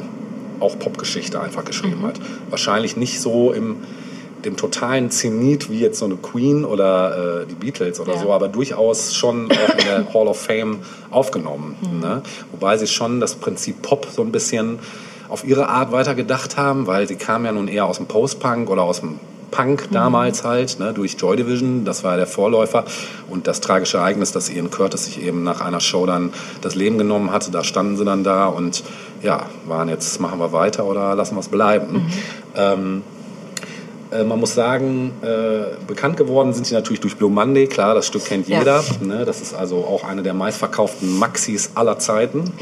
auch 0.59 0.77
Popgeschichte 0.77 1.41
einfach 1.41 1.65
geschrieben 1.65 2.03
hat. 2.03 2.19
Wahrscheinlich 2.51 2.97
nicht 2.97 3.21
so 3.21 3.53
im 3.53 3.77
dem 4.45 4.57
totalen 4.57 5.11
Zenit 5.11 5.71
wie 5.71 5.81
jetzt 5.81 5.99
so 5.99 6.05
eine 6.05 6.17
Queen 6.17 6.65
oder 6.65 7.43
äh, 7.43 7.47
die 7.47 7.55
Beatles 7.55 8.01
oder 8.01 8.15
Ja. 8.15 8.21
so, 8.21 8.33
aber 8.33 8.49
durchaus 8.49 9.15
schon 9.15 9.51
auch 9.51 9.79
in 9.79 9.85
der 9.87 10.07
Hall 10.15 10.27
of 10.29 10.41
Fame 10.41 10.79
aufgenommen. 11.11 11.77
Ne? 12.01 12.23
Wobei 12.53 12.77
sie 12.77 12.87
schon 12.87 13.21
das 13.21 13.35
Prinzip 13.37 13.83
Pop 13.83 14.07
so 14.13 14.23
ein 14.23 14.33
bisschen 14.33 14.79
auf 15.29 15.45
ihre 15.45 15.69
Art 15.69 15.91
weitergedacht 15.93 16.57
haben, 16.57 16.87
weil 16.87 17.09
sie 17.09 17.17
kamen 17.17 17.45
ja 17.47 17.53
nun 17.53 17.69
eher 17.69 17.87
aus 17.87 17.97
dem 17.97 18.07
Post-Punk 18.07 18.69
oder 18.71 18.83
aus 18.83 19.01
dem 19.01 19.19
Punk 19.51 19.89
damals 19.93 20.43
halt, 20.43 20.81
ne, 20.81 20.93
durch 20.93 21.15
Joy 21.17 21.37
Division, 21.37 21.85
das 21.85 22.03
war 22.03 22.17
der 22.17 22.27
Vorläufer. 22.27 22.85
Und 23.31 23.47
das 23.47 23.61
tragische 23.61 23.99
Ereignis, 23.99 24.33
dass 24.33 24.51
Ian 24.51 24.69
Curtis 24.69 25.05
sich 25.05 25.23
eben 25.25 25.45
nach 25.45 25.61
einer 25.61 25.79
Show 25.79 26.07
dann 26.07 26.33
das 26.61 26.75
Leben 26.75 26.99
genommen 26.99 27.31
hatte, 27.31 27.53
da 27.53 27.63
standen 27.63 27.97
sie 27.97 28.05
dann 28.05 28.25
da 28.25 28.47
und 28.47 28.83
ja, 29.23 29.47
waren 29.67 29.89
jetzt, 29.89 30.21
machen 30.21 30.41
wir 30.41 30.53
weiter 30.53 30.85
oder 30.87 31.15
lassen 31.15 31.37
wir 31.37 31.41
es 31.41 31.49
bleiben. 31.49 32.11
Ähm, 32.57 33.03
äh, 34.15 34.25
man 34.25 34.41
muss 34.41 34.55
sagen, 34.55 35.13
äh, 35.23 35.77
bekannt 35.87 36.17
geworden 36.17 36.53
sind 36.53 36.67
sie 36.67 36.75
natürlich 36.75 37.01
durch 37.01 37.17
Blue 37.17 37.31
Monday. 37.31 37.67
Klar, 37.67 37.95
das 37.95 38.07
Stück 38.07 38.25
kennt 38.25 38.49
Ja. 38.49 38.59
jeder. 38.61 38.85
Ne? 39.01 39.25
Das 39.25 39.41
ist 39.41 39.55
also 39.55 39.79
auch 39.79 40.05
eine 40.05 40.23
der 40.23 40.35
meistverkauften 40.35 41.19
Maxis 41.19 41.71
aller 41.75 41.99
Zeiten. 41.99 42.53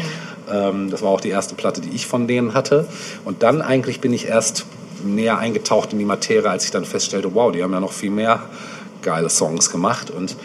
Ähm, 0.51 0.91
das 0.91 1.03
war 1.03 1.11
auch 1.11 1.21
die 1.21 1.29
erste 1.31 1.55
Platte, 1.55 1.81
die 1.81 1.91
ich 1.91 2.07
von 2.07 2.27
denen 2.27 2.55
hatte. 2.55 2.87
Und 3.25 3.43
dann 3.43 3.63
eigentlich 3.63 4.01
bin 4.01 4.13
ich 4.13 4.27
erst 4.27 4.65
näher 5.05 5.39
eingetaucht 5.39 5.93
in 5.93 5.99
die 5.99 6.05
Materie, 6.05 6.49
als 6.49 6.65
ich 6.65 6.71
dann 6.71 6.85
feststellte, 6.85 7.35
wow, 7.35 7.53
die 7.53 7.63
haben 7.63 7.73
ja 7.73 7.81
noch 7.81 7.93
viel 7.93 8.11
mehr 8.11 8.43
geile 9.03 9.29
Songs 9.31 9.71
gemacht. 9.71 10.11
Und 10.11 10.37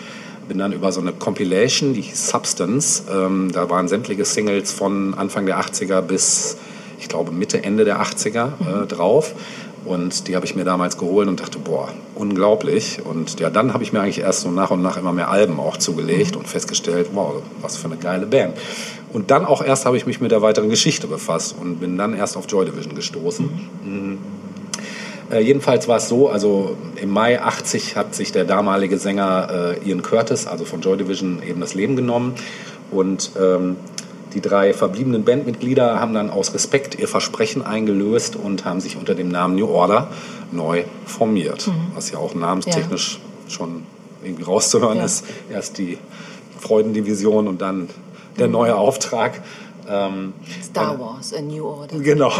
bin 0.47 0.57
dann 0.59 0.71
über 0.71 0.91
so 0.91 1.01
eine 1.01 1.11
Compilation, 1.11 1.93
die 1.93 2.01
hieß 2.01 2.29
Substance, 2.29 3.03
ähm, 3.13 3.51
da 3.51 3.69
waren 3.69 3.87
sämtliche 3.87 4.23
Singles 4.25 4.71
von 4.71 5.13
Anfang 5.13 5.45
der 5.45 5.59
80er 5.59 6.01
bis, 6.01 6.57
ich 6.99 7.09
glaube, 7.09 7.31
Mitte, 7.31 7.63
Ende 7.63 7.83
der 7.85 8.01
80er 8.01 8.83
äh, 8.83 8.87
drauf. 8.87 9.33
Und 9.87 10.27
die 10.27 10.35
habe 10.35 10.45
ich 10.45 10.55
mir 10.55 10.65
damals 10.65 10.97
geholt 10.97 11.27
und 11.27 11.39
dachte, 11.39 11.59
boah, 11.59 11.89
unglaublich. 12.15 12.99
Und 13.05 13.39
ja, 13.39 13.49
dann 13.49 13.73
habe 13.73 13.83
ich 13.83 13.93
mir 13.93 14.01
eigentlich 14.01 14.19
erst 14.19 14.41
so 14.41 14.51
nach 14.51 14.71
und 14.71 14.81
nach 14.81 14.97
immer 14.97 15.13
mehr 15.13 15.29
Alben 15.29 15.59
auch 15.59 15.77
zugelegt 15.77 16.35
und 16.35 16.47
festgestellt, 16.47 17.09
wow, 17.13 17.41
was 17.61 17.77
für 17.77 17.85
eine 17.85 17.97
geile 17.97 18.25
Band. 18.25 18.57
Und 19.13 19.31
dann 19.31 19.45
auch 19.45 19.63
erst 19.63 19.85
habe 19.85 19.95
ich 19.95 20.05
mich 20.05 20.19
mit 20.19 20.31
der 20.31 20.41
weiteren 20.41 20.69
Geschichte 20.69 21.07
befasst 21.07 21.55
und 21.59 21.79
bin 21.79 21.97
dann 21.97 22.13
erst 22.13 22.35
auf 22.35 22.45
Joy 22.49 22.65
Division 22.65 22.95
gestoßen. 22.95 23.49
Äh, 25.31 25.39
jedenfalls 25.41 25.87
war 25.87 25.97
es 25.97 26.07
so, 26.07 26.29
also 26.29 26.75
im 26.95 27.09
Mai 27.09 27.41
80 27.41 27.95
hat 27.95 28.15
sich 28.15 28.31
der 28.31 28.45
damalige 28.45 28.97
Sänger 28.97 29.75
äh, 29.83 29.89
Ian 29.89 30.01
Curtis, 30.01 30.47
also 30.47 30.65
von 30.65 30.81
Joy 30.81 30.97
Division, 30.97 31.41
eben 31.47 31.59
das 31.61 31.73
Leben 31.73 31.95
genommen. 31.95 32.35
Und 32.91 33.31
ähm, 33.39 33.77
Die 34.33 34.41
drei 34.41 34.73
verbliebenen 34.73 35.23
Bandmitglieder 35.23 35.99
haben 35.99 36.13
dann 36.13 36.29
aus 36.29 36.53
Respekt 36.53 36.99
ihr 36.99 37.07
Versprechen 37.07 37.65
eingelöst 37.65 38.35
und 38.35 38.65
haben 38.65 38.81
sich 38.81 38.97
unter 38.97 39.15
dem 39.15 39.29
Namen 39.29 39.55
New 39.55 39.67
Order 39.67 40.09
neu 40.51 40.83
formiert. 41.05 41.69
Was 41.95 42.11
ja 42.11 42.19
auch 42.19 42.35
namenstechnisch 42.35 43.19
schon 43.47 43.83
irgendwie 44.23 44.43
rauszuhören 44.43 44.97
Ja. 44.97 45.05
ist. 45.05 45.25
Erst 45.49 45.77
die 45.77 45.97
Freudendivision 46.59 47.47
und 47.47 47.61
dann 47.61 47.89
der 48.37 48.47
neue 48.47 48.75
Auftrag. 48.75 49.41
Ähm, 49.89 50.33
Star 50.61 50.99
Wars, 50.99 51.33
A 51.33 51.41
New 51.41 51.65
Order. 51.65 51.97
Genau. 51.99 52.29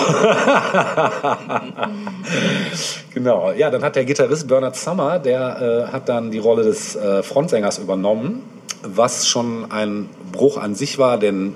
genau. 3.14 3.52
Ja, 3.54 3.70
dann 3.70 3.84
hat 3.84 3.96
der 3.96 4.06
Gitarrist 4.06 4.48
Bernard 4.48 4.76
Summer, 4.76 5.20
der 5.20 5.88
äh, 5.90 5.94
hat 5.94 6.10
dann 6.10 6.32
die 6.32 6.40
Rolle 6.40 6.64
des 6.64 6.96
äh, 6.96 7.24
Frontsängers 7.24 7.78
übernommen, 7.78 8.44
was 8.84 9.28
schon 9.28 9.72
ein 9.72 10.10
Bruch 10.32 10.58
an 10.58 10.76
sich 10.76 11.00
war, 11.00 11.18
denn 11.18 11.56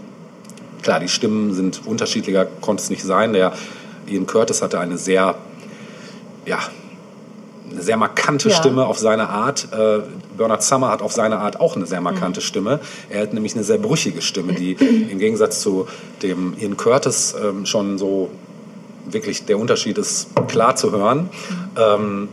klar, 0.81 0.99
die 0.99 1.07
Stimmen 1.07 1.53
sind 1.53 1.81
unterschiedlicher, 1.85 2.45
konnte 2.45 2.83
es 2.83 2.89
nicht 2.89 3.03
sein. 3.03 3.33
Der 3.33 3.53
Ian 4.07 4.25
Curtis 4.25 4.61
hatte 4.61 4.79
eine 4.79 4.97
sehr, 4.97 5.35
ja, 6.45 6.59
eine 7.71 7.81
sehr 7.81 7.97
markante 7.97 8.49
Ja. 8.49 8.55
Stimme 8.55 8.85
auf 8.85 8.99
seine 8.99 9.29
Art. 9.29 9.67
Äh, 9.71 9.99
Bernard 10.37 10.63
Summer 10.63 10.89
hat 10.89 11.01
auf 11.01 11.13
seine 11.13 11.39
Art 11.39 11.59
auch 11.59 11.75
eine 11.75 11.85
sehr 11.85 12.01
markante 12.01 12.41
Stimme. 12.41 12.79
Er 13.09 13.21
hat 13.21 13.33
nämlich 13.33 13.55
eine 13.55 13.63
sehr 13.63 13.77
brüchige 13.77 14.21
Stimme, 14.21 14.53
die 14.53 14.73
im 14.73 15.19
Gegensatz 15.19 15.61
zu 15.61 15.87
dem 16.21 16.55
Ian 16.57 16.77
Curtis 16.77 17.35
ähm, 17.41 17.65
schon 17.65 17.97
so 17.97 18.29
wirklich 19.05 19.45
der 19.45 19.57
Unterschied 19.57 19.97
ist 19.97 20.29
klar 20.47 20.75
zu 20.75 20.91
hören. 20.91 21.29
Ähm, 21.77 22.29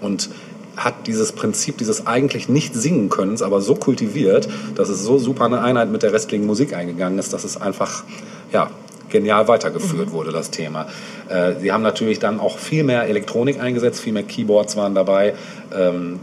und 0.00 0.30
hat 0.78 1.06
dieses 1.06 1.32
Prinzip 1.32 1.78
dieses 1.78 2.06
eigentlich 2.06 2.48
nicht 2.48 2.74
singen 2.74 3.08
Könnens 3.08 3.42
aber 3.42 3.60
so 3.60 3.74
kultiviert, 3.74 4.48
dass 4.74 4.88
es 4.88 5.02
so 5.02 5.18
super 5.18 5.44
eine 5.44 5.60
Einheit 5.60 5.90
mit 5.90 6.02
der 6.02 6.12
restlichen 6.12 6.46
Musik 6.46 6.74
eingegangen 6.74 7.18
ist, 7.18 7.32
dass 7.32 7.44
es 7.44 7.60
einfach 7.60 8.04
ja, 8.52 8.70
genial 9.08 9.48
weitergeführt 9.48 10.12
wurde, 10.12 10.32
das 10.32 10.50
Thema. 10.50 10.86
Äh, 11.28 11.54
sie 11.60 11.72
haben 11.72 11.82
natürlich 11.82 12.18
dann 12.18 12.40
auch 12.40 12.58
viel 12.58 12.84
mehr 12.84 13.04
Elektronik 13.04 13.60
eingesetzt, 13.60 14.00
viel 14.00 14.12
mehr 14.12 14.22
Keyboards 14.22 14.76
waren 14.76 14.94
dabei. 14.94 15.34
Ähm, 15.74 16.20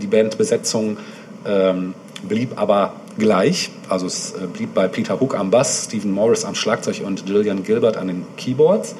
die 0.00 0.06
Bandbesetzung 0.06 0.98
ähm, 1.46 1.94
blieb 2.28 2.60
aber 2.60 2.94
gleich. 3.18 3.70
Also 3.88 4.06
es 4.06 4.32
äh, 4.32 4.46
blieb 4.46 4.74
bei 4.74 4.88
Peter 4.88 5.20
Hook 5.20 5.38
am 5.38 5.50
Bass, 5.50 5.84
Stephen 5.84 6.10
Morris 6.10 6.44
am 6.44 6.54
Schlagzeug 6.54 7.02
und 7.04 7.26
Gillian 7.26 7.62
Gilbert 7.62 7.96
an 7.96 8.08
den 8.08 8.24
Keyboards. 8.36 8.94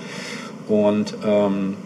Und 0.68 1.14
ähm, 1.24 1.76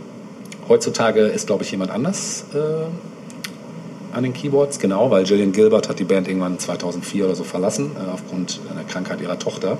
heutzutage 0.70 1.22
ist, 1.22 1.48
glaube 1.48 1.64
ich, 1.64 1.70
jemand 1.70 1.90
anders 1.90 2.46
äh, 2.54 4.16
an 4.16 4.22
den 4.22 4.32
Keyboards, 4.32 4.78
genau, 4.78 5.10
weil 5.10 5.24
Gillian 5.24 5.52
Gilbert 5.52 5.88
hat 5.88 5.98
die 5.98 6.04
Band 6.04 6.28
irgendwann 6.28 6.58
2004 6.58 7.26
oder 7.26 7.34
so 7.34 7.44
verlassen, 7.44 7.90
äh, 7.96 8.10
aufgrund 8.10 8.60
einer 8.70 8.84
Krankheit 8.84 9.20
ihrer 9.20 9.38
Tochter. 9.38 9.76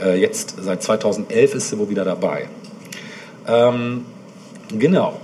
Äh, 0.00 0.20
jetzt, 0.20 0.56
seit 0.60 0.82
2011 0.82 1.54
ist 1.54 1.70
sie 1.70 1.78
wohl 1.78 1.88
wieder 1.88 2.04
dabei. 2.04 2.48
Ähm, 3.48 4.04
genau. 4.78 5.14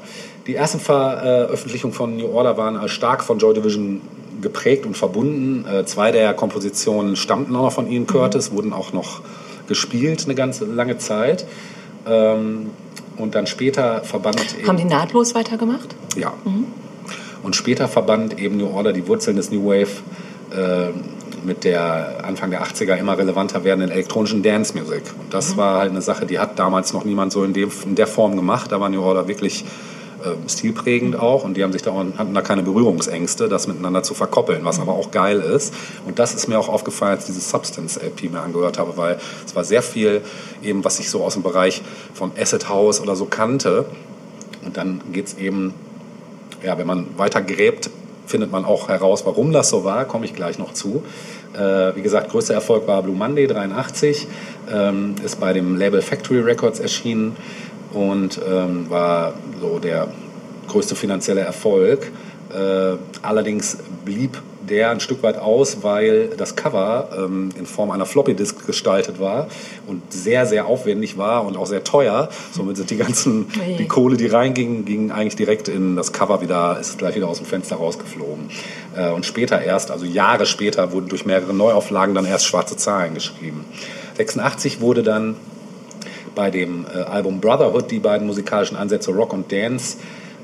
Die 0.46 0.54
ersten 0.54 0.80
Veröffentlichungen 0.80 1.94
von 1.94 2.16
New 2.16 2.28
Order 2.28 2.56
waren 2.56 2.88
stark 2.88 3.22
von 3.22 3.38
Joy 3.38 3.52
Division 3.52 4.00
geprägt 4.40 4.86
und 4.86 4.96
verbunden. 4.96 5.66
Äh, 5.70 5.84
zwei 5.84 6.10
der 6.10 6.32
Kompositionen 6.32 7.16
stammten 7.16 7.54
auch 7.54 7.64
noch 7.64 7.72
von 7.72 7.90
Ian 7.90 8.06
Curtis, 8.06 8.52
wurden 8.52 8.72
auch 8.72 8.94
noch 8.94 9.20
gespielt 9.66 10.24
eine 10.24 10.34
ganze 10.34 10.64
lange 10.64 10.96
Zeit. 10.96 11.44
Ähm, 12.06 12.70
und 13.18 13.34
dann 13.34 13.46
später 13.46 14.02
verband 14.04 14.40
Haben 14.66 14.76
die 14.76 14.84
nahtlos 14.84 15.34
weitergemacht? 15.34 15.94
ja. 16.16 16.32
Und 17.42 17.54
später 17.54 17.86
verband 17.86 18.38
eben 18.40 18.56
New 18.56 18.66
Order 18.66 18.92
die 18.92 19.06
Wurzeln 19.06 19.36
des 19.36 19.52
New 19.52 19.64
Wave 19.64 20.02
äh, 20.50 20.88
mit 21.46 21.62
der 21.62 22.24
Anfang 22.24 22.50
der 22.50 22.64
80er 22.64 22.96
immer 22.96 23.16
relevanter 23.16 23.62
werdenden 23.62 23.92
elektronischen 23.92 24.42
Dance 24.42 24.76
Music. 24.76 25.02
Und 25.20 25.32
das 25.32 25.56
war 25.56 25.78
halt 25.78 25.92
eine 25.92 26.02
Sache, 26.02 26.26
die 26.26 26.40
hat 26.40 26.58
damals 26.58 26.92
noch 26.92 27.04
niemand 27.04 27.32
so 27.32 27.44
in, 27.44 27.52
dem, 27.52 27.70
in 27.84 27.94
der 27.94 28.08
Form 28.08 28.34
gemacht. 28.34 28.72
Da 28.72 28.80
war 28.80 28.88
New 28.88 29.02
Order 29.02 29.28
wirklich 29.28 29.64
äh, 30.24 30.48
stilprägend 30.48 31.18
auch 31.18 31.44
und 31.44 31.56
die 31.56 31.62
haben 31.62 31.72
sich 31.72 31.82
da 31.82 31.94
hatten 31.94 32.34
da 32.34 32.42
keine 32.42 32.62
Berührungsängste, 32.62 33.48
das 33.48 33.66
miteinander 33.66 34.02
zu 34.02 34.14
verkoppeln, 34.14 34.64
was 34.64 34.80
aber 34.80 34.92
auch 34.92 35.10
geil 35.10 35.40
ist. 35.40 35.74
Und 36.06 36.18
das 36.18 36.34
ist 36.34 36.48
mir 36.48 36.58
auch 36.58 36.68
aufgefallen, 36.68 37.12
als 37.12 37.28
ich 37.28 37.34
diese 37.34 37.40
Substance 37.40 38.00
LP 38.00 38.30
mir 38.32 38.40
angehört 38.40 38.78
habe, 38.78 38.96
weil 38.96 39.18
es 39.46 39.54
war 39.54 39.64
sehr 39.64 39.82
viel 39.82 40.22
eben, 40.62 40.84
was 40.84 40.98
ich 41.00 41.10
so 41.10 41.24
aus 41.24 41.34
dem 41.34 41.42
Bereich 41.42 41.82
von 42.14 42.32
Acid 42.38 42.68
House 42.68 43.00
oder 43.00 43.16
so 43.16 43.26
kannte. 43.26 43.86
Und 44.64 44.76
dann 44.76 45.00
geht 45.12 45.28
es 45.28 45.38
eben 45.38 45.74
ja, 46.62 46.78
wenn 46.78 46.86
man 46.86 47.06
weiter 47.16 47.40
gräbt, 47.42 47.90
findet 48.26 48.52
man 48.52 48.64
auch 48.64 48.88
heraus, 48.88 49.24
warum 49.24 49.52
das 49.52 49.70
so 49.70 49.84
war, 49.84 50.04
komme 50.04 50.24
ich 50.24 50.34
gleich 50.34 50.58
noch 50.58 50.74
zu. 50.74 51.02
Äh, 51.54 51.96
wie 51.96 52.02
gesagt, 52.02 52.30
größter 52.30 52.54
Erfolg 52.54 52.86
war 52.86 53.02
Blue 53.02 53.16
Monday 53.16 53.46
83, 53.46 54.26
ähm, 54.70 55.14
ist 55.24 55.40
bei 55.40 55.52
dem 55.52 55.76
Label 55.76 56.02
Factory 56.02 56.40
Records 56.40 56.78
erschienen 56.78 57.36
und 57.92 58.40
ähm, 58.46 58.88
war 58.88 59.34
so 59.60 59.78
der 59.78 60.08
größte 60.68 60.94
finanzielle 60.94 61.40
Erfolg. 61.40 62.10
Äh, 62.52 62.96
allerdings 63.22 63.78
blieb 64.04 64.40
der 64.68 64.90
ein 64.90 65.00
Stück 65.00 65.22
weit 65.22 65.38
aus, 65.38 65.82
weil 65.82 66.28
das 66.36 66.56
Cover 66.56 67.08
ähm, 67.16 67.50
in 67.58 67.66
Form 67.66 67.90
einer 67.90 68.06
Floppy 68.06 68.34
Disk 68.34 68.66
gestaltet 68.66 69.18
war 69.20 69.48
und 69.86 70.12
sehr, 70.12 70.46
sehr 70.46 70.66
aufwendig 70.66 71.16
war 71.16 71.46
und 71.46 71.56
auch 71.56 71.66
sehr 71.66 71.84
teuer. 71.84 72.28
Somit 72.52 72.76
sind 72.76 72.90
die 72.90 72.96
ganzen, 72.96 73.46
Oje. 73.60 73.76
die 73.76 73.88
Kohle, 73.88 74.16
die 74.16 74.26
reinging, 74.26 74.84
ging 74.84 75.10
eigentlich 75.10 75.36
direkt 75.36 75.68
in 75.68 75.96
das 75.96 76.12
Cover 76.12 76.40
wieder, 76.40 76.78
ist 76.78 76.98
gleich 76.98 77.14
wieder 77.14 77.28
aus 77.28 77.38
dem 77.38 77.46
Fenster 77.46 77.76
rausgeflogen. 77.76 78.50
Äh, 78.96 79.10
und 79.10 79.26
später 79.26 79.60
erst, 79.60 79.90
also 79.90 80.04
Jahre 80.04 80.46
später, 80.46 80.92
wurden 80.92 81.08
durch 81.08 81.24
mehrere 81.24 81.54
Neuauflagen 81.54 82.14
dann 82.14 82.26
erst 82.26 82.46
schwarze 82.46 82.76
Zahlen 82.76 83.14
geschrieben. 83.14 83.64
86 84.16 84.80
wurde 84.80 85.02
dann 85.02 85.36
bei 86.38 86.52
dem 86.52 86.86
äh, 86.94 87.00
Album 87.00 87.40
Brotherhood 87.40 87.90
die 87.90 87.98
beiden 87.98 88.24
musikalischen 88.24 88.76
Ansätze 88.76 89.10
Rock 89.10 89.32
und 89.32 89.50
Dance 89.50 89.96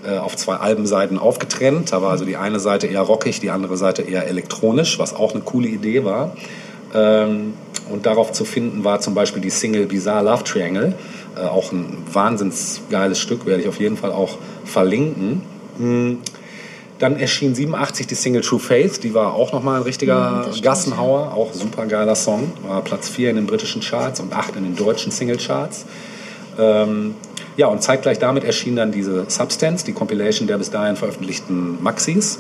äh, 0.05 0.18
auf 0.18 0.34
zwei 0.34 0.57
Albenseiten 0.57 1.20
aufgetrennt. 1.20 1.92
Da 1.92 2.03
war 2.03 2.11
also 2.11 2.24
die 2.24 2.36
eine 2.36 2.59
Seite 2.59 2.88
eher 2.88 3.03
rockig, 3.03 3.38
die 3.38 3.51
andere 3.51 3.76
Seite 3.76 4.03
eher 4.03 4.26
elektronisch, 4.26 4.99
was 4.99 5.14
auch 5.14 5.34
eine 5.34 5.42
coole 5.42 5.68
Idee 5.68 6.05
war. 6.05 6.36
Ähm, 6.92 7.55
und 7.92 8.07
darauf 8.07 8.32
zu 8.32 8.45
finden 8.45 8.82
war 8.82 8.99
zum 8.99 9.14
Beispiel 9.14 9.40
die 9.40 9.51
Single 9.51 9.86
Bizarre 9.86 10.24
Love 10.24 10.42
Triangle. 10.42 10.95
Äh, 11.36 11.47
auch 11.47 11.70
ein 11.70 11.99
wahnsinns 12.12 12.80
geiles 12.90 13.20
Stück, 13.20 13.47
werde 13.47 13.62
ich 13.62 13.68
auf 13.68 13.78
jeden 13.78 13.97
Fall 13.97 14.11
auch 14.11 14.38
verlinken. 14.64 15.42
Dann 16.99 17.18
erschien 17.18 17.55
87 17.55 18.07
die 18.07 18.14
Single 18.14 18.42
True 18.42 18.61
Faith, 18.61 19.03
die 19.03 19.14
war 19.14 19.34
auch 19.34 19.53
nochmal 19.53 19.76
ein 19.76 19.82
richtiger 19.82 20.47
stimmt, 20.49 20.62
Gassenhauer, 20.62 21.34
auch 21.34 21.53
super 21.53 21.86
geiler 21.86 22.14
Song. 22.14 22.53
War 22.66 22.82
Platz 22.82 23.09
4 23.09 23.30
in 23.30 23.36
den 23.36 23.47
britischen 23.47 23.82
Charts 23.82 24.20
und 24.20 24.32
8 24.32 24.57
in 24.57 24.64
den 24.64 24.76
deutschen 24.76 25.11
Singlecharts. 25.11 25.86
Ähm, 26.59 27.14
ja, 27.57 27.66
und 27.66 27.82
zeitgleich 27.82 28.18
damit 28.18 28.45
erschien 28.45 28.76
dann 28.76 28.92
diese 28.92 29.26
Substance, 29.28 29.84
die 29.84 29.92
Compilation 29.92 30.47
der 30.47 30.59
bis 30.59 30.70
dahin 30.70 30.97
veröffentlichten 30.97 31.82
Maxis. 31.82 32.38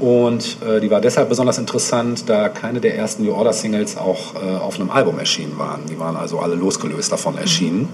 Und 0.00 0.58
äh, 0.66 0.80
die 0.80 0.90
war 0.90 1.00
deshalb 1.00 1.28
besonders 1.28 1.58
interessant, 1.58 2.28
da 2.28 2.48
keine 2.48 2.80
der 2.80 2.96
ersten 2.96 3.24
New 3.24 3.32
Order 3.32 3.52
Singles 3.52 3.96
auch 3.96 4.34
äh, 4.34 4.38
auf 4.38 4.76
einem 4.76 4.90
Album 4.90 5.18
erschienen 5.18 5.56
waren. 5.58 5.82
Die 5.88 5.98
waren 5.98 6.16
also 6.16 6.40
alle 6.40 6.56
losgelöst 6.56 7.12
davon 7.12 7.38
erschienen. 7.38 7.88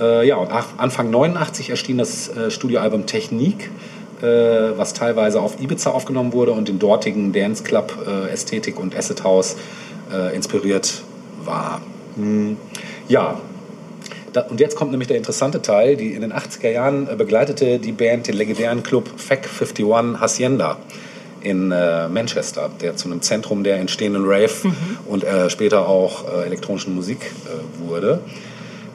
Äh, 0.00 0.26
ja, 0.26 0.36
und 0.36 0.50
Anfang 0.76 1.10
89 1.10 1.70
erschien 1.70 1.98
das 1.98 2.28
äh, 2.28 2.50
Studioalbum 2.50 3.06
Technik, 3.06 3.70
äh, 4.22 4.76
was 4.76 4.92
teilweise 4.94 5.40
auf 5.40 5.60
Ibiza 5.60 5.90
aufgenommen 5.90 6.32
wurde 6.32 6.52
und 6.52 6.68
den 6.68 6.78
dortigen 6.78 7.32
Dance 7.32 7.62
Club 7.62 8.06
äh, 8.06 8.30
Ästhetik 8.32 8.78
und 8.78 8.96
Acid 8.96 9.24
House 9.24 9.56
äh, 10.12 10.34
inspiriert 10.34 11.02
war. 11.44 11.80
Hm, 12.16 12.56
ja, 13.08 13.40
da, 14.32 14.42
und 14.42 14.60
jetzt 14.60 14.76
kommt 14.76 14.90
nämlich 14.90 15.08
der 15.08 15.16
interessante 15.16 15.62
Teil. 15.62 15.96
Die 15.96 16.12
in 16.12 16.20
den 16.20 16.32
80er 16.32 16.70
Jahren 16.70 17.08
äh, 17.08 17.14
begleitete 17.16 17.78
die 17.78 17.92
Band 17.92 18.26
den 18.26 18.36
legendären 18.36 18.82
Club 18.82 19.08
FAC 19.16 19.48
51 19.60 20.20
Hacienda 20.20 20.78
in 21.40 21.70
äh, 21.70 22.08
Manchester, 22.08 22.70
der 22.80 22.96
zu 22.96 23.08
einem 23.08 23.22
Zentrum 23.22 23.64
der 23.64 23.76
entstehenden 23.76 24.24
Rave 24.24 24.74
und 25.06 25.24
äh, 25.24 25.50
später 25.50 25.88
auch 25.88 26.24
äh, 26.26 26.46
elektronischen 26.46 26.94
Musik 26.94 27.18
äh, 27.22 27.86
wurde. 27.86 28.20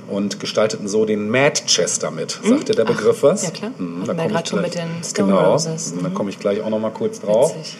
Und 0.09 0.39
gestalteten 0.39 0.87
so 0.87 1.05
den 1.05 1.29
Madchester 1.29 2.09
mit. 2.11 2.39
Sagt 2.43 2.69
dir 2.69 2.73
der 2.75 2.85
Begriff 2.85 3.21
was? 3.23 3.43
ja 3.43 3.51
klar. 3.51 3.71
Mhm, 3.77 4.03
da 4.05 4.15
wir 4.17 4.23
komm 4.23 4.31
grad 4.31 4.45
ich 4.45 4.49
gleich- 4.51 4.61
mit 4.63 4.75
den 4.75 5.03
Stone 5.03 5.31
genau, 5.31 5.51
Roses. 5.51 5.93
Da 6.01 6.09
Mhm. 6.09 6.13
komme 6.13 6.29
ich 6.31 6.39
gleich 6.39 6.61
auch 6.61 6.69
noch 6.69 6.79
mal 6.79 6.91
kurz 6.91 7.19
drauf. 7.19 7.55
Witzig. 7.55 7.77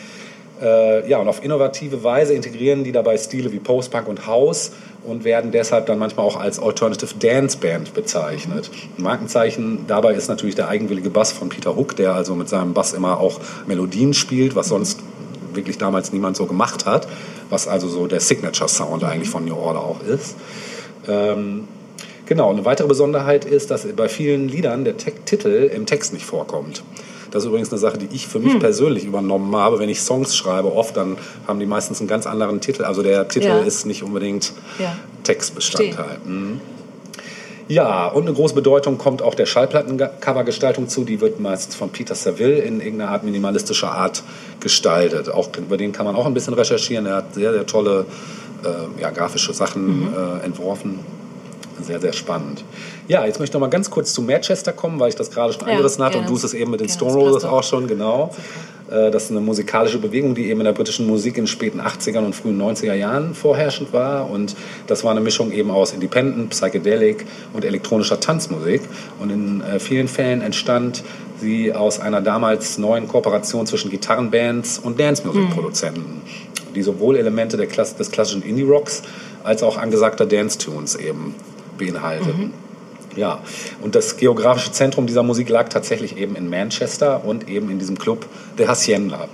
Äh, 0.61 1.09
ja, 1.09 1.17
und 1.19 1.27
auf 1.30 1.41
innovative 1.43 2.03
Weise 2.03 2.34
integrieren 2.34 2.84
die 2.84 2.91
dabei 2.91 3.17
Stile 3.17 3.51
wie 3.53 3.59
Post-Punk 3.59 4.07
und 4.09 4.27
House 4.27 4.71
und 5.05 5.23
werden 5.23 5.51
deshalb 5.51 5.86
dann 5.86 5.97
manchmal 5.97 6.25
auch 6.25 6.36
als 6.38 6.59
Alternative 6.59 7.13
Dance 7.17 7.57
Band 7.57 7.93
bezeichnet. 7.93 8.69
Ein 8.97 9.03
Markenzeichen 9.03 9.86
dabei 9.88 10.13
ist 10.15 10.27
natürlich 10.27 10.55
der 10.55 10.67
eigenwillige 10.67 11.09
Bass 11.09 11.32
von 11.32 11.47
Peter 11.47 11.77
Hook, 11.77 11.95
der 11.95 12.13
also 12.13 12.36
mit 12.36 12.49
seinem 12.49 12.73
Bass 12.73 12.91
immer 12.91 13.19
auch 13.21 13.39
Melodien 13.67 14.13
spielt, 14.13 14.53
was 14.55 14.67
sonst 14.67 14.99
wirklich 15.53 15.77
damals 15.77 16.11
niemand 16.11 16.36
so 16.36 16.45
gemacht 16.45 16.86
hat, 16.86 17.07
was 17.49 17.67
also 17.69 17.88
so 17.88 18.07
der 18.07 18.19
Signature 18.19 18.67
Sound 18.69 19.03
eigentlich 19.05 19.30
von 19.30 19.45
New 19.45 19.55
Order 19.55 19.80
auch 19.80 20.01
ist. 20.03 20.36
Ähm, 21.07 21.69
Genau, 22.30 22.51
eine 22.51 22.63
weitere 22.63 22.88
Besonderheit 22.88 23.43
ist, 23.43 23.71
dass 23.71 23.88
bei 23.88 24.07
vielen 24.07 24.47
Liedern 24.49 24.86
der 24.86 24.97
Te 24.97 25.11
Titel 25.25 25.69
im 25.73 25.88
Text 25.88 26.13
nicht 26.13 26.25
vorkommt. 26.27 26.84
Das 27.32 27.41
ist 27.43 27.47
übrigens 27.47 27.71
eine 27.71 27.80
Sache, 27.80 27.97
die 27.97 28.07
ich 28.15 28.27
für 28.27 28.38
mich 28.39 28.53
Hm. 28.53 28.59
persönlich 28.59 29.03
übernommen 29.03 29.55
habe. 29.55 29.80
Wenn 29.80 29.89
ich 29.89 29.99
Songs 30.01 30.36
schreibe, 30.38 30.75
oft 30.75 30.95
dann 30.95 31.17
haben 31.47 31.59
die 31.59 31.65
meistens 31.65 31.99
einen 32.01 32.07
ganz 32.07 32.27
anderen 32.27 32.61
Titel. 32.61 32.84
Also 32.84 33.01
der 33.01 33.27
Titel 33.27 33.47
Ja. 33.47 33.59
ist 33.61 33.88
nicht 33.88 34.03
unbedingt 34.03 34.53
Ja. 34.77 34.95
Textbestandteil. 35.23 36.19
Mhm. 36.23 36.61
Ja, 37.67 38.07
und 38.09 38.23
eine 38.27 38.34
große 38.34 38.53
Bedeutung 38.53 38.99
kommt 38.99 39.23
auch 39.23 39.34
der 39.34 39.47
Schallplattencovergestaltung 39.47 40.88
zu. 40.88 41.03
Die 41.05 41.21
wird 41.21 41.39
meist 41.39 41.75
von 41.75 41.89
Peter 41.89 42.13
Saville 42.13 42.59
in 42.59 42.80
irgendeiner 42.80 43.09
Art 43.11 43.23
minimalistischer 43.23 43.91
Art 43.91 44.21
gestaltet. 44.59 45.30
Auch 45.30 45.49
über 45.57 45.77
den 45.77 45.91
kann 45.93 46.05
man 46.05 46.15
auch 46.15 46.27
ein 46.27 46.34
bisschen 46.36 46.53
recherchieren. 46.53 47.07
Er 47.07 47.15
hat 47.17 47.34
sehr, 47.34 47.53
sehr 47.53 47.65
tolle 47.65 48.05
äh, 48.63 49.01
ja, 49.01 49.09
grafische 49.09 49.53
Sachen 49.53 50.09
äh, 50.13 50.45
entworfen. 50.45 50.99
Sehr, 51.82 51.99
sehr 51.99 52.13
spannend. 52.13 52.63
Ja, 53.07 53.25
jetzt 53.25 53.39
möchte 53.39 53.51
ich 53.51 53.53
noch 53.53 53.61
mal 53.61 53.69
ganz 53.69 53.89
kurz 53.89 54.13
zu 54.13 54.21
Manchester 54.21 54.73
kommen, 54.73 54.99
weil 54.99 55.09
ich 55.09 55.15
das 55.15 55.32
gerade 55.32 55.53
schon 55.53 55.67
Ja, 55.67 55.73
angerissen 55.73 56.03
hatte 56.03 56.19
und 56.19 56.30
du 56.30 56.36
es 56.36 56.53
eben 56.53 56.71
mit 56.71 56.80
den 56.80 56.88
Gerne, 56.88 56.99
Stone 56.99 57.13
Roses 57.13 57.45
auch 57.45 57.63
schon, 57.63 57.88
genau. 57.88 58.32
Äh, 58.89 59.11
Das 59.11 59.25
ist 59.25 59.32
eine 59.32 59.41
musikalische 59.41 59.97
Bewegung, 59.97 60.36
die 60.36 60.49
eben 60.49 60.59
in 60.59 60.65
der 60.65 60.73
britischen 60.73 61.07
Musik 61.07 61.38
in 61.38 61.43
den 61.43 61.47
späten 61.47 61.80
80ern 61.82 62.25
und 62.25 62.36
frühen 62.36 62.59
90er 62.61 62.93
Jahren 62.93 63.34
vorherrschend 63.34 63.93
war. 63.93 64.30
Und 64.30 64.55
das 64.88 65.03
war 65.03 65.11
eine 65.11 65.21
Mischung 65.21 65.51
eben 65.51 65.71
aus 65.71 65.93
Independent, 65.93 66.49
Psychedelic 66.51 67.25
und 67.53 67.65
elektronischer 67.65 68.19
Tanzmusik. 68.19 68.82
Und 69.19 69.32
in 69.32 69.61
äh, 69.61 69.80
vielen 69.80 70.07
Fällen 70.07 70.41
entstand 70.41 71.03
sie 71.39 71.73
aus 71.73 71.99
einer 71.99 72.21
damals 72.21 72.77
neuen 72.77 73.07
Kooperation 73.07 73.65
zwischen 73.65 73.89
Gitarrenbands 73.89 74.77
und 74.77 74.99
Dance-Music-Produzenten, 74.99 76.21
die 76.75 76.82
sowohl 76.82 77.15
Elemente 77.15 77.57
der 77.57 77.67
Klasse, 77.67 77.95
des 77.95 78.11
klassischen 78.11 78.43
Indie-Rocks 78.43 79.03
als 79.43 79.63
auch 79.63 79.77
angesagter 79.77 80.25
Dance-Tunes 80.25 80.95
eben 80.95 81.34
beinhalteten. 81.80 82.53
Ja, 83.15 83.39
und 83.82 83.95
das 83.95 84.17
geografische 84.17 84.71
Zentrum 84.71 85.07
dieser 85.07 85.23
Musik 85.23 85.49
lag 85.49 85.69
tatsächlich 85.69 86.17
eben 86.17 86.36
in 86.36 86.49
Manchester 86.49 87.25
und 87.25 87.49
eben 87.49 87.71
in 87.71 87.80
diesem 87.80 87.97
Club 87.97 88.27
der 88.57 88.67
Hacienda. 88.67 89.27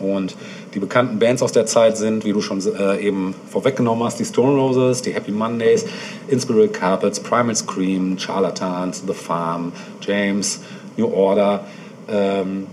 Und 0.00 0.36
die 0.74 0.80
bekannten 0.80 1.18
Bands 1.18 1.42
aus 1.42 1.52
der 1.52 1.66
Zeit 1.66 1.96
sind, 1.96 2.24
wie 2.24 2.32
du 2.32 2.40
schon 2.40 2.60
äh, 2.74 2.98
eben 2.98 3.34
vorweggenommen 3.50 4.04
hast, 4.04 4.18
die 4.18 4.24
Stone 4.24 4.58
Roses, 4.58 5.02
die 5.02 5.12
Happy 5.12 5.30
Mondays, 5.30 5.84
Inspiral 6.28 6.68
Carpets, 6.68 7.20
Primal 7.20 7.54
Scream, 7.54 8.18
Charlatans, 8.18 9.04
The 9.06 9.14
Farm, 9.14 9.72
James, 10.00 10.60
New 10.96 11.06
Order 11.06 11.64
ähm, 12.10 12.66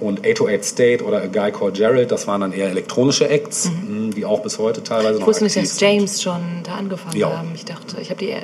und 0.00 0.20
808 0.26 0.64
State 0.64 1.04
oder 1.04 1.22
A 1.22 1.26
Guy 1.26 1.50
Called 1.52 1.74
Gerald. 1.74 2.10
Das 2.12 2.26
waren 2.26 2.40
dann 2.42 2.52
eher 2.52 2.68
elektronische 2.68 3.28
Acts, 3.28 3.70
mh, 3.88 4.14
die 4.14 4.24
auch 4.24 4.42
bis 4.42 4.58
heute 4.58 4.82
teilweise 4.82 5.14
Ich 5.14 5.20
noch 5.20 5.26
wusste 5.26 5.44
nicht, 5.44 5.56
dass. 5.56 5.80
James 5.80 6.22
schon 6.22 6.40
da 6.64 6.74
angefangen 6.74 7.16
Ja. 7.16 7.38
haben. 7.38 7.48
Ich 7.54 7.64
dachte, 7.64 7.96
ich 8.00 8.10
habe 8.10 8.18
die, 8.20 8.28
ja, 8.30 8.36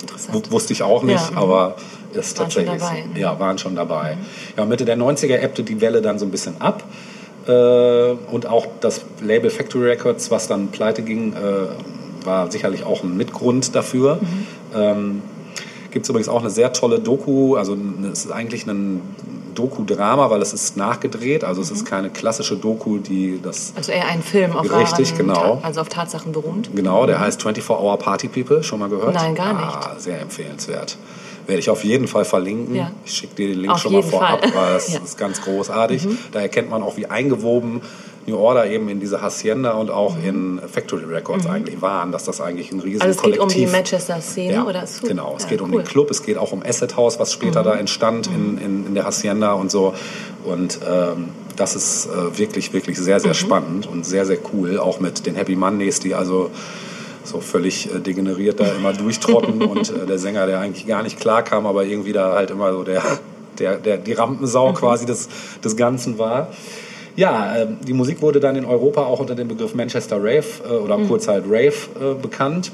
interessant. 0.00 0.46
W- 0.48 0.50
Wusste 0.52 0.72
ich 0.74 0.82
auch 0.82 1.02
nicht, 1.02 1.24
Ja, 1.24 1.30
mhm. 1.30 1.38
aber 1.38 1.76
ist 2.12 2.38
Waren 2.38 2.50
schon 2.50 2.64
tatsächlich 2.66 2.80
dabei, 2.82 3.02
so. 3.08 3.14
ne? 3.14 3.20
Ja, 3.20 3.40
waren 3.40 3.58
schon 3.58 3.74
dabei. 3.74 4.18
Ja, 4.56 4.64
Mitte 4.66 4.84
der 4.84 4.98
90er 4.98 5.38
ebbte 5.38 5.62
die 5.62 5.80
Welle 5.80 6.02
dann 6.02 6.18
so 6.18 6.26
ein 6.26 6.30
bisschen 6.30 6.60
ab. 6.60 6.84
Äh, 7.46 7.50
und 8.30 8.46
auch 8.46 8.66
das 8.80 9.00
Label 9.20 9.50
Factory 9.50 9.88
Records, 9.90 10.30
was 10.30 10.46
dann 10.46 10.68
pleite 10.68 11.02
ging, 11.02 11.32
äh, 11.32 12.24
war 12.26 12.52
sicherlich 12.52 12.84
auch 12.84 13.02
ein 13.02 13.16
Mitgrund 13.16 13.74
dafür. 13.74 14.20
Mhm. 14.20 14.46
Ähm, 14.78 15.22
Gibt 15.92 16.04
es 16.06 16.10
übrigens 16.10 16.28
auch 16.28 16.40
eine 16.40 16.50
sehr 16.50 16.72
tolle 16.72 16.98
Doku, 16.98 17.54
also 17.56 17.76
es 18.10 18.24
ist 18.24 18.32
eigentlich 18.32 18.66
ein 18.66 19.00
Doku-Drama, 19.54 20.30
weil 20.30 20.40
es 20.40 20.52
ist 20.54 20.76
nachgedreht, 20.78 21.44
also 21.44 21.60
es 21.60 21.70
Mhm. 21.70 21.76
ist 21.76 21.84
keine 21.84 22.10
klassische 22.10 22.56
Doku, 22.56 22.98
die 22.98 23.38
das 23.42 23.72
Also 23.76 23.92
eher 23.92 24.06
ein 24.08 24.22
Film 24.22 24.52
auf 24.56 24.62
Richtig, 24.64 25.12
wahren, 25.12 25.18
genau. 25.18 25.60
Also 25.62 25.80
auf 25.82 25.88
Tatsachen 25.90 26.32
beruht. 26.32 26.70
Genau, 26.74 27.04
der 27.06 27.20
heißt 27.20 27.42
24 27.42 27.68
Hour 27.78 27.98
Party 27.98 28.28
People, 28.28 28.62
schon 28.62 28.78
mal 28.80 28.88
gehört? 28.88 29.14
Nein, 29.14 29.34
gar 29.34 29.52
Ah, 29.54 29.94
sehr 29.98 30.20
empfehlenswert. 30.20 30.96
Werde 31.46 31.58
ich 31.60 31.68
auf 31.68 31.84
jeden 31.84 32.06
Fall 32.08 32.24
verlinken. 32.24 32.74
Ja. 32.76 32.92
Ich 33.04 33.12
schicke 33.14 33.34
dir 33.34 33.48
den 33.48 33.58
Link 33.58 33.74
Auf 33.74 33.80
schon 33.80 33.92
mal 33.92 34.02
vorab, 34.02 34.40
Fall. 34.46 34.54
weil 34.54 34.74
das 34.74 34.88
Ja. 34.92 35.00
Mhm. 35.00 35.04
ist 35.04 35.18
ganz 35.18 35.40
großartig. 35.42 36.08
Da 36.32 36.40
erkennt 36.40 36.70
man 36.70 36.82
auch, 36.82 36.96
wie 36.96 37.06
eingewoben 37.06 37.82
New 38.26 38.36
Order 38.36 38.66
eben 38.66 38.88
in 38.88 39.00
diese 39.00 39.20
Hacienda 39.20 39.72
und 39.72 39.90
auch 39.90 40.16
in 40.22 40.60
Factory 40.70 41.04
Records 41.04 41.46
eigentlich 41.46 41.82
waren, 41.82 42.12
dass 42.12 42.24
das 42.24 42.40
eigentlich 42.40 42.70
ein 42.72 42.80
riesen 42.80 42.98
Mhm. 42.98 43.02
Also 43.02 43.18
es 43.18 43.22
geht 43.24 43.38
um 43.40 43.48
die 43.48 43.54
Kollektiv 43.54 43.72
Manchester-Szene 43.72 44.52
ja, 44.54 44.64
oder 44.64 44.86
so? 44.86 45.06
genau. 45.06 45.34
Es 45.36 45.44
Ja, 45.44 45.48
geht 45.50 45.60
um 45.60 45.70
cool. 45.70 45.80
Mhm. 45.80 45.84
den 45.84 45.88
Club, 45.88 46.10
es 46.10 46.22
geht 46.22 46.38
auch 46.38 46.52
um 46.52 46.62
Asset 46.64 46.96
House, 46.96 47.18
was 47.18 47.32
später 47.32 47.62
da 47.62 47.74
entstand 47.74 48.28
in, 48.28 48.58
in, 48.58 48.86
in 48.86 48.94
der 48.94 49.04
Hacienda 49.04 49.52
und 49.54 49.70
so. 49.70 49.94
Und 50.44 50.78
ähm, 50.88 51.30
das 51.56 51.74
ist 51.74 52.06
äh, 52.06 52.38
wirklich, 52.38 52.72
wirklich 52.72 52.96
sehr, 52.98 53.16
Mhm. 53.16 53.22
sehr 53.22 53.34
spannend 53.34 53.86
und 53.86 54.06
sehr, 54.06 54.24
sehr 54.24 54.38
cool. 54.52 54.78
Auch 54.78 55.00
mit 55.00 55.26
den 55.26 55.34
Happy 55.34 55.56
Mondays, 55.56 55.98
die 56.00 56.14
also 56.14 56.50
so 57.24 57.40
völlig 57.40 57.92
äh, 57.94 57.98
degeneriert 58.00 58.60
da 58.60 58.66
immer 58.66 58.92
durchtrotten 58.92 59.62
und 59.66 59.90
äh, 59.90 60.06
der 60.06 60.18
Sänger, 60.18 60.46
der 60.46 60.60
eigentlich 60.60 60.86
gar 60.86 61.02
nicht 61.02 61.18
klar 61.20 61.42
kam, 61.42 61.66
aber 61.66 61.84
irgendwie 61.84 62.12
da 62.12 62.34
halt 62.34 62.50
immer 62.50 62.72
so 62.72 62.84
der, 62.84 63.02
der, 63.58 63.76
der, 63.78 63.98
die 63.98 64.12
Rampensau 64.12 64.70
Mhm. 64.70 64.74
quasi 64.74 65.06
des, 65.06 65.28
des 65.64 65.76
Ganzen 65.76 66.18
war. 66.18 66.48
Ja, 67.16 67.56
ähm, 67.56 67.76
die 67.86 67.92
Musik 67.92 68.22
wurde 68.22 68.40
dann 68.40 68.56
in 68.56 68.64
Europa 68.64 69.02
auch 69.04 69.20
unter 69.20 69.34
dem 69.34 69.48
Begriff 69.48 69.74
Manchester 69.74 70.16
Rave 70.16 70.44
äh, 70.64 70.72
oder 70.72 70.98
Mhm. 70.98 71.08
kurz 71.08 71.28
halt 71.28 71.44
Rave 71.46 71.72
äh, 72.00 72.14
bekannt. 72.20 72.72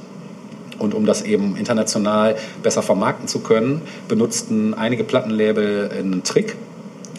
Und 0.78 0.95
um 0.95 1.07
das 1.07 1.22
eben 1.22 1.57
international 1.57 2.36
besser 2.62 2.82
vermarkten 2.82 3.26
zu 3.26 3.41
können, 3.41 3.82
benutzten 4.07 4.74
einige 4.74 5.03
Plattenlabel 5.03 5.91
einen 5.99 6.22
Trick. 6.22 6.55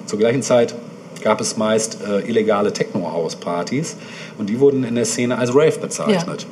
Zur 0.05 0.17
gleichen 0.17 0.41
Zeit 0.41 0.75
gab 1.21 1.41
es 1.41 1.57
meist 1.57 1.97
äh, 2.07 2.21
illegale 2.21 2.71
Techno-House-Partys 2.71 3.97
und 4.37 4.49
die 4.49 4.61
wurden 4.61 4.85
in 4.85 4.95
der 4.95 5.03
Szene 5.03 5.37
als 5.37 5.53
Rave 5.53 5.77
bezeichnet. 5.77 6.47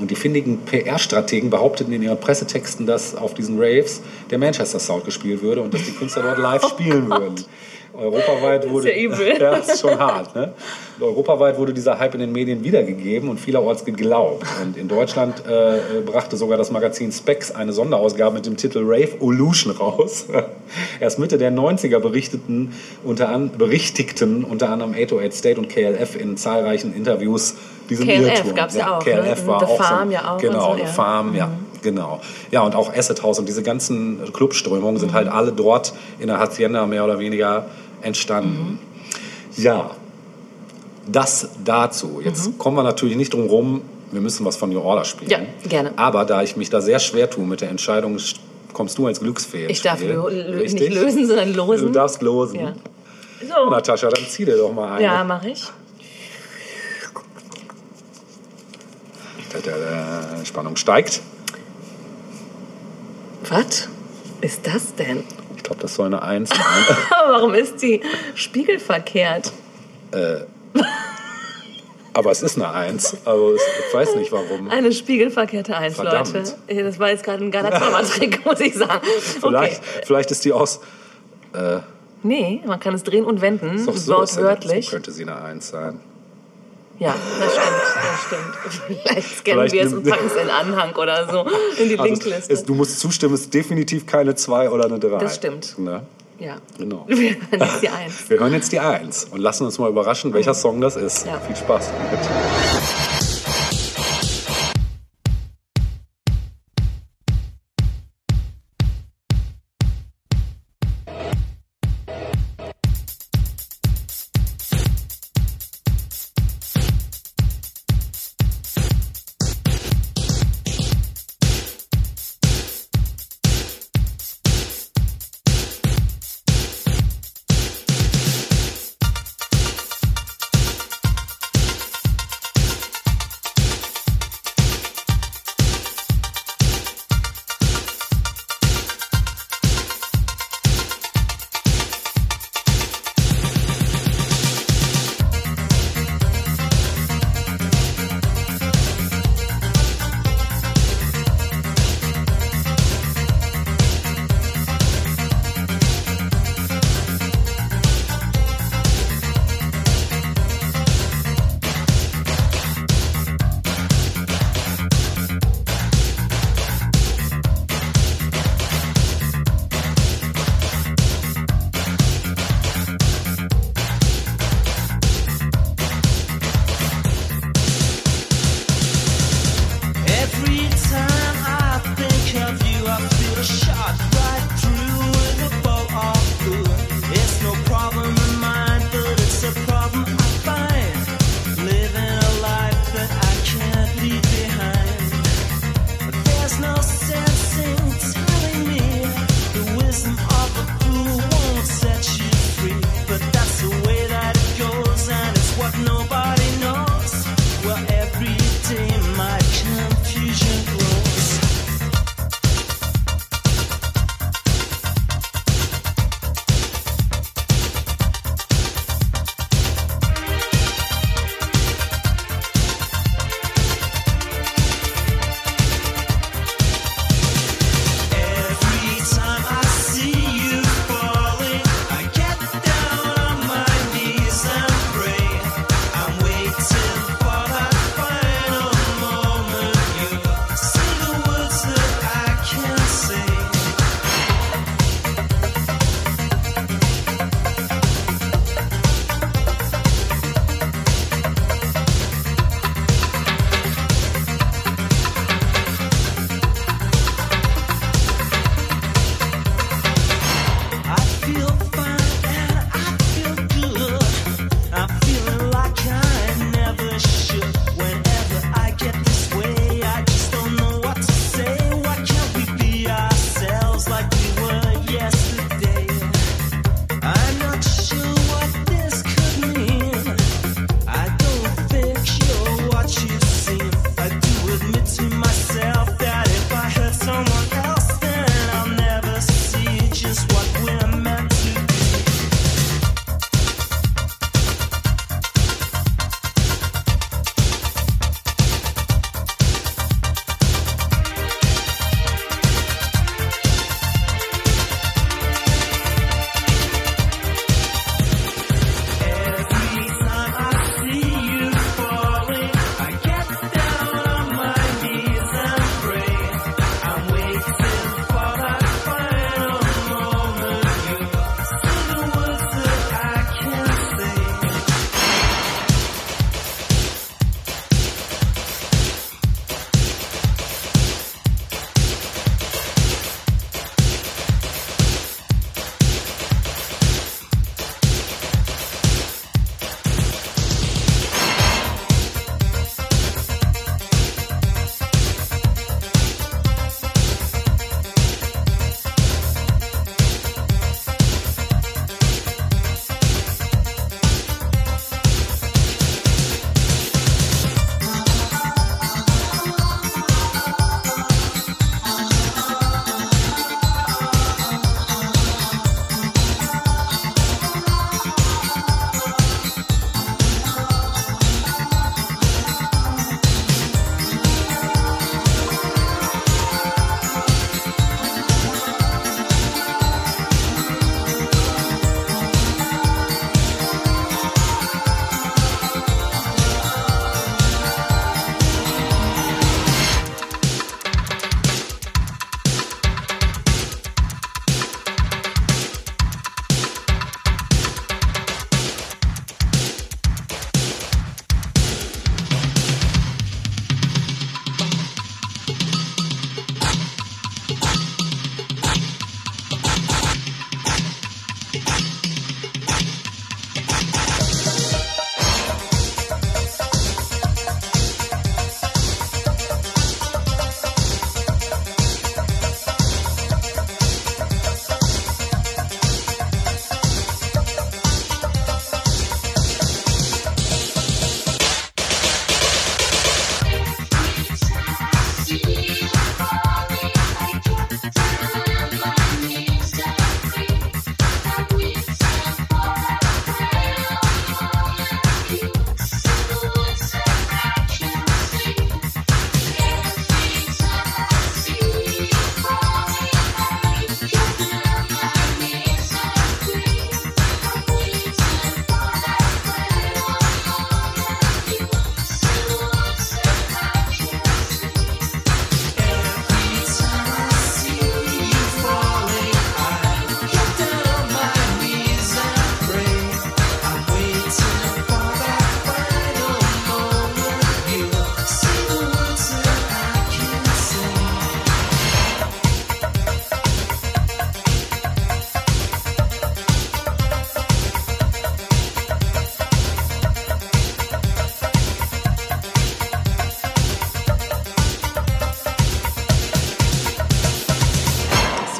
Und 0.00 0.10
die 0.10 0.16
findigen 0.16 0.58
PR-Strategen 0.66 1.50
behaupteten 1.50 1.92
in 1.92 2.02
ihren 2.02 2.18
Pressetexten, 2.18 2.84
dass 2.86 3.14
auf 3.14 3.34
diesen 3.34 3.56
Raves 3.60 4.02
der 4.28 4.38
Manchester 4.38 4.80
Sound 4.80 5.04
gespielt 5.04 5.40
würde 5.42 5.62
und 5.62 5.72
dass 5.72 5.84
die 5.84 5.92
Künstler 5.92 6.22
dort 6.24 6.38
live 6.38 6.64
spielen 6.68 7.08
würden. 7.08 7.36
Europaweit 7.96 8.68
wurde 8.68 8.92
ja 8.92 9.02
übel. 9.02 9.28
ja, 9.40 9.52
das 9.52 9.68
ist 9.68 9.80
schon 9.80 9.98
hart. 9.98 10.34
Ne? 10.34 10.52
Und 10.98 11.06
europaweit 11.06 11.58
wurde 11.58 11.72
dieser 11.72 11.98
Hype 11.98 12.14
in 12.14 12.20
den 12.20 12.32
Medien 12.32 12.64
wiedergegeben 12.64 13.28
und 13.28 13.38
vielerorts 13.38 13.84
geglaubt. 13.84 14.44
Und 14.62 14.76
in 14.76 14.88
Deutschland 14.88 15.42
äh, 15.46 16.00
brachte 16.04 16.36
sogar 16.36 16.58
das 16.58 16.70
Magazin 16.70 17.12
Specs 17.12 17.52
eine 17.52 17.72
Sonderausgabe 17.72 18.34
mit 18.34 18.46
dem 18.46 18.56
Titel 18.56 18.80
Rave 18.84 19.16
Illusion 19.20 19.72
raus. 19.72 20.26
Erst 21.00 21.18
Mitte 21.18 21.38
der 21.38 21.52
90er 21.52 21.98
berichteten 21.98 22.74
unter, 23.04 23.28
an, 23.28 23.50
berichtigten 23.56 24.44
unter 24.44 24.70
anderem 24.70 24.92
808 24.92 25.32
State 25.32 25.60
und 25.60 25.68
KLF 25.68 26.16
in 26.16 26.36
zahlreichen 26.36 26.94
Interviews 26.94 27.54
diesen 27.88 28.06
KLF 28.06 28.38
Irrtum. 28.38 28.54
gab's 28.54 28.74
ja 28.74 28.96
auch, 28.96 29.04
ne? 29.04 29.12
KLF 29.12 29.46
war 29.46 29.60
The 29.60 29.66
auch 29.66 29.82
Farm 29.82 30.08
so, 30.08 30.14
ja 30.14 30.34
auch 30.34 30.38
Genau, 30.38 30.70
so, 30.70 30.74
The 30.76 30.80
ja. 30.82 30.86
Farm, 30.86 31.34
ja. 31.34 31.50
Genau. 31.84 32.20
Ja, 32.50 32.62
und 32.62 32.74
auch 32.74 32.92
Asset 32.96 33.22
House 33.22 33.38
und 33.38 33.46
diese 33.46 33.62
ganzen 33.62 34.32
Clubströmungen 34.32 34.98
sind 34.98 35.12
halt 35.12 35.28
alle 35.28 35.52
dort 35.52 35.92
in 36.18 36.28
der 36.28 36.38
Hacienda 36.38 36.86
mehr 36.86 37.04
oder 37.04 37.18
weniger 37.18 37.66
entstanden. 38.04 38.78
Ja, 39.56 39.90
das 41.06 41.48
dazu. 41.64 42.20
Jetzt 42.22 42.58
kommen 42.58 42.76
wir 42.76 42.82
natürlich 42.82 43.16
nicht 43.16 43.32
drum 43.32 43.46
rum, 43.46 43.82
wir 44.12 44.20
müssen 44.20 44.44
was 44.44 44.56
von 44.56 44.70
New 44.70 44.80
Order 44.80 45.04
spielen. 45.04 45.30
Ja, 45.30 45.38
gerne. 45.68 45.92
Aber 45.96 46.24
da 46.24 46.42
ich 46.42 46.56
mich 46.56 46.70
da 46.70 46.80
sehr 46.80 46.98
schwer 46.98 47.28
tue 47.28 47.44
mit 47.44 47.60
der 47.60 47.70
Entscheidung, 47.70 48.16
kommst 48.72 48.96
du 48.98 49.08
ins 49.08 49.20
Glücksfee. 49.20 49.66
Ich 49.66 49.82
darf 49.82 50.00
lö 50.00 50.62
nicht 50.62 50.78
lösen, 50.92 51.26
sondern 51.26 51.52
Du 51.52 51.56
losen. 51.58 51.92
darfst 51.92 52.22
losen. 52.22 52.60
Ja. 52.60 52.72
So. 53.40 53.70
Natascha, 53.70 54.08
dann 54.08 54.24
zieh 54.28 54.44
dir 54.44 54.56
doch 54.56 54.72
mal 54.72 54.92
eine. 54.92 55.04
Ja, 55.04 55.24
mache 55.24 55.50
ich. 55.50 55.64
Spannung 60.44 60.76
steigt. 60.76 61.20
Was 63.48 63.88
ist 64.40 64.66
das 64.66 64.94
denn? 64.94 65.24
Ich 65.64 65.68
glaube, 65.68 65.80
das 65.80 65.94
soll 65.94 66.08
eine 66.08 66.20
Eins 66.20 66.50
sein. 66.50 66.58
Warum 67.26 67.54
ist 67.54 67.80
die 67.80 68.02
spiegelverkehrt? 68.34 69.50
Aber 72.12 72.30
es 72.30 72.42
ist 72.42 72.56
eine 72.58 72.70
Eins. 72.70 73.16
Also 73.24 73.54
ich 73.54 73.94
weiß 73.94 74.16
nicht 74.16 74.30
warum. 74.30 74.68
Eine 74.68 74.92
spiegelverkehrte 74.92 75.74
Eins, 75.74 75.94
Verdammt. 75.94 76.34
Leute. 76.34 76.84
Das 76.84 76.98
war 76.98 77.08
jetzt 77.08 77.24
gerade 77.24 77.42
ein 77.42 77.50
Zaubertrick, 77.50 78.44
muss 78.44 78.60
ich 78.60 78.74
sagen. 78.74 79.06
Vielleicht, 79.40 79.82
vielleicht 80.04 80.30
ist 80.30 80.44
die 80.44 80.52
aus. 80.52 80.80
Nee, 82.22 82.60
man 82.66 82.78
kann 82.78 82.94
es 82.94 83.02
drehen 83.02 83.24
und 83.24 83.40
wenden, 83.40 83.78
so, 83.78 83.94
wortwörtlich. 84.08 84.84
so 84.84 84.90
könnte 84.92 85.12
sie 85.12 85.22
eine 85.22 85.40
Eins 85.40 85.70
sein. 85.70 85.98
Ja, 86.98 87.14
das 87.40 87.52
stimmt, 87.52 88.54
das 88.62 88.74
stimmt. 88.74 89.00
Vielleicht 89.02 89.38
scannen 89.38 89.68
Vielleicht 89.68 89.72
wir 89.74 89.84
es 89.84 89.92
und 89.92 90.08
packen 90.08 90.26
es 90.26 90.36
in 90.36 90.48
Anhang 90.50 90.94
oder 90.94 91.28
so 91.30 91.40
in 91.82 91.88
die 91.88 91.98
Also 91.98 92.04
Linkliste. 92.04 92.52
es, 92.52 92.64
du 92.64 92.74
musst 92.74 93.00
zustimmen, 93.00 93.34
es 93.34 93.42
ist 93.42 93.54
definitiv 93.54 94.06
keine 94.06 94.34
Zwei 94.36 94.70
oder 94.70 94.84
eine 94.84 94.98
Drei. 94.98 95.18
Das 95.18 95.34
stimmt. 95.36 95.78
Ne? 95.78 96.02
ja. 96.38 96.56
Genau. 96.78 97.04
Wir 97.08 97.36
hören 97.50 97.60
jetzt 97.60 97.82
die 97.82 97.88
Eins. 97.88 98.30
Wir 98.30 98.38
hören 98.38 98.52
jetzt 98.52 98.72
die 98.72 98.80
Eins 98.80 99.24
und 99.30 99.40
lassen 99.40 99.64
uns 99.64 99.78
mal 99.78 99.88
überraschen, 99.88 100.32
welcher 100.32 100.54
Song 100.54 100.80
das 100.80 100.96
ist. 100.96 101.26
Ja. 101.26 101.40
Viel 101.40 101.56
Spaß 101.56 101.90
damit. 102.10 103.03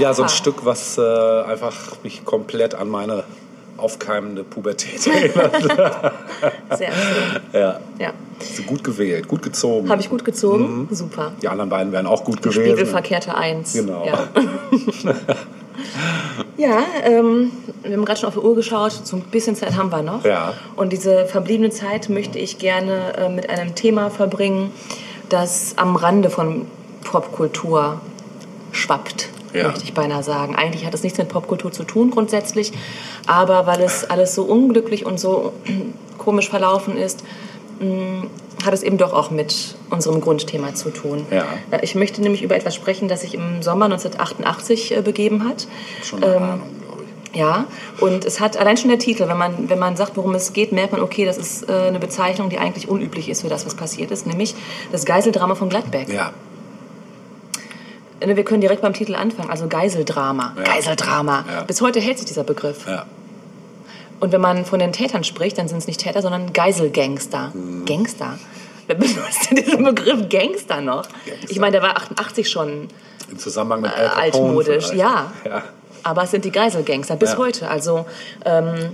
Ja, 0.05 0.13
so 0.13 0.25
ein. 0.25 0.29
Stück, 0.29 0.67
was 0.67 0.99
äh, 0.99 1.01
einfach 1.01 1.73
mich 2.03 2.27
komplett 2.27 2.75
an 2.75 2.91
meine 2.91 3.25
aufkeimende 3.79 4.45
Pubertät 4.45 5.07
erinnert. 5.07 6.13
Sehr 6.77 6.93
schön. 6.93 7.41
ja, 7.55 7.81
Ja. 7.99 8.13
gut 8.67 8.85
gewählt, 8.85 9.29
gut 9.29 9.41
gezogen. 9.41 9.89
Habe 9.89 10.03
ich 10.03 10.11
gut 10.11 10.23
gezogen? 10.23 10.89
Super. 10.91 11.33
Die 11.41 11.49
anderen 11.49 11.71
beiden 11.71 11.91
wären 11.91 12.07
auch 12.07 12.23
gut 12.23 12.43
gewesen. 12.43 12.65
Spiegelverkehrte 12.65 13.35
Eins. 13.35 13.73
Genau. 13.73 14.05
Ja, 14.05 14.29
ja 16.59 16.83
ähm, 17.05 17.53
wir 17.83 17.97
haben 17.97 18.05
gerade 18.05 18.21
schon 18.21 18.29
auf 18.29 18.35
die 18.35 18.41
Uhr 18.41 18.55
geschaut. 18.55 18.93
So 18.93 19.17
ein 19.17 19.23
bisschen 19.23 19.57
Zeit 19.57 19.75
haben 19.75 19.91
wir 19.91 20.03
noch. 20.03 20.23
Ja. 20.23 20.53
Und 20.77 20.93
diese 20.93 21.25
verbliebene 21.25 21.71
Zeit 21.71 22.11
möchte 22.11 22.39
ich 22.39 22.59
gerne 22.59 23.17
äh, 23.17 23.29
mit 23.31 23.49
einem 23.49 23.75
Thema 23.75 24.11
verbringen, 24.11 24.71
das 25.31 25.79
am 25.79 25.97
Rande 25.97 26.29
von 26.29 26.67
Popkultur 27.05 28.03
schwappt, 28.73 29.31
Ja. 29.55 29.69
möchte 29.69 29.85
ich 29.85 29.95
beinahe 29.95 30.23
sagen. 30.23 30.55
Eigentlich 30.57 30.85
hat 30.85 30.95
es 30.95 31.03
nichts 31.03 31.19
mit 31.19 31.29
Popkultur 31.29 31.73
zu 31.73 31.85
tun 31.85 32.11
grundsätzlich, 32.11 32.73
aber 33.27 33.67
weil 33.67 33.81
es 33.83 34.05
alles 34.11 34.35
so 34.35 34.43
unglücklich 34.43 35.07
und 35.07 35.19
so 35.21 35.53
komisch 36.19 36.49
verlaufen 36.51 36.97
ist, 36.97 37.25
mh, 37.81 38.25
hat 38.65 38.73
es 38.75 38.83
eben 38.83 38.99
doch 38.99 39.13
auch 39.13 39.31
mit 39.31 39.75
unserem 39.91 40.21
Grundthema 40.21 40.75
zu 40.75 40.91
tun. 40.91 41.27
Ja. 41.31 41.45
Äh, 41.71 41.81
Ich 41.83 41.95
möchte 41.95 42.23
nämlich 42.23 42.43
über 42.43 42.57
etwas 42.57 42.75
sprechen, 42.75 43.09
das 43.09 43.21
sich 43.23 43.35
im 43.35 43.63
Sommer 43.63 43.87
1988 43.87 44.97
äh, 44.97 45.03
begeben 45.03 45.49
hat. 45.49 45.67
Schon 46.03 46.23
eine 46.25 46.35
Ähm, 46.37 46.43
Ahnung, 46.43 46.61
glaube 46.87 47.03
ich. 47.33 47.39
Ja, 47.39 47.65
und 48.01 48.25
es 48.25 48.39
hat 48.41 48.57
allein 48.57 48.77
schon 48.77 48.91
der 48.91 48.99
Titel, 49.01 49.29
wenn 49.29 49.37
man, 49.37 49.69
wenn 49.69 49.79
man 49.79 49.97
sagt, 49.97 50.17
worum 50.17 50.35
es 50.37 50.53
geht, 50.53 50.71
merkt 50.73 50.93
man, 50.93 51.03
okay, 51.03 51.25
das 51.27 51.37
ist 51.37 51.69
äh, 51.69 51.73
eine 51.89 51.99
Bezeichnung, 51.99 52.49
die 52.49 52.59
eigentlich 52.59 52.89
unüblich 52.89 53.29
ist 53.29 53.43
für 53.43 53.49
das, 53.49 53.67
was 53.67 53.75
passiert 53.75 54.11
ist, 54.13 54.27
nämlich 54.27 54.55
das 54.93 55.05
Geiseldrama 55.05 55.57
von 55.57 55.69
Gladbeck. 55.69 56.09
Ja, 56.09 56.31
Wir 58.21 58.45
können 58.45 58.61
direkt 58.61 58.83
beim 58.83 58.95
Titel 58.95 59.15
anfangen, 59.15 59.51
also 59.51 59.67
Geiseldrama. 59.69 60.55
Ja. 60.57 60.63
Geiseldrama. 60.63 61.45
Ja. 61.51 61.63
Bis 61.65 61.81
heute 61.81 62.01
hält 62.01 62.19
sich 62.19 62.27
dieser 62.27 62.45
Begriff. 62.45 62.87
ja. 62.87 63.07
Und 64.21 64.33
wenn 64.33 64.41
man 64.41 64.65
von 64.65 64.79
den 64.79 64.93
Tätern 64.93 65.25
spricht, 65.25 65.59
dann 65.59 65.69
sind 65.69 65.79
es 65.79 65.87
nicht 65.87 66.01
Täter, 66.01 66.23
sondern 66.23 66.53
Geiselgangster. 66.53 67.51
Mhm. 67.53 67.85
Gangster. 67.85 68.39
Wer 68.87 68.95
benutzt 68.97 69.51
denn 69.51 69.57
diesen 69.57 69.85
Begriff 69.85 70.29
Gangster 70.31 70.81
noch? 70.81 71.03
Gangster. 71.27 71.51
Ich 71.51 71.59
meine, 71.59 71.73
der 71.73 71.83
war 71.83 71.97
88 71.97 72.49
schon 72.49 72.89
Im 73.31 73.39
Zusammenhang 73.39 73.83
mit 73.83 73.91
Äh, 73.91 74.07
altmodisch, 74.07 74.93
ja. 74.95 75.33
ja. 75.45 75.63
Aber 76.05 76.23
es 76.23 76.31
sind 76.31 76.45
die 76.45 76.53
Geiselgangster 76.53 77.17
bis 77.17 77.37
heute. 77.37 77.69
Also 77.69 78.07
ähm, 78.45 78.93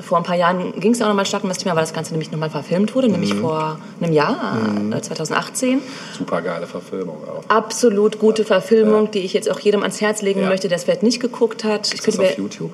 vor 0.00 0.18
ein 0.18 0.24
paar 0.24 0.36
Jahren 0.36 0.78
ging 0.80 0.92
es 0.92 0.98
ja 0.98 1.06
auch 1.06 1.08
nochmal 1.10 1.26
stark 1.26 1.42
um 1.42 1.48
das 1.48 1.58
Thema, 1.58 1.74
weil 1.74 1.82
das 1.82 1.92
Ganze 1.92 2.12
nämlich 2.12 2.30
nochmal 2.30 2.50
verfilmt 2.50 2.94
wurde, 2.94 3.08
nämlich 3.08 3.34
Mhm. 3.34 3.40
vor 3.40 3.78
einem 4.00 4.12
Jahr, 4.12 4.56
äh, 4.92 5.00
2018. 5.00 5.80
Super 6.16 6.40
geile 6.42 6.66
Verfilmung 6.66 7.16
auch. 7.28 7.42
Absolut 7.48 8.18
gute 8.18 8.44
Verfilmung, 8.44 9.10
die 9.10 9.20
ich 9.20 9.32
jetzt 9.32 9.50
auch 9.50 9.58
jedem 9.60 9.82
ans 9.82 10.00
Herz 10.00 10.22
legen 10.22 10.42
Ja. 10.42 10.48
möchte, 10.48 10.68
der 10.68 10.76
es 10.76 10.84
vielleicht 10.84 11.02
nicht 11.02 11.20
geguckt 11.20 11.64
hat. 11.64 11.88
Ich 11.88 11.94
Ist 11.94 12.08
das 12.08 12.18
auf 12.18 12.38
YouTube? 12.38 12.70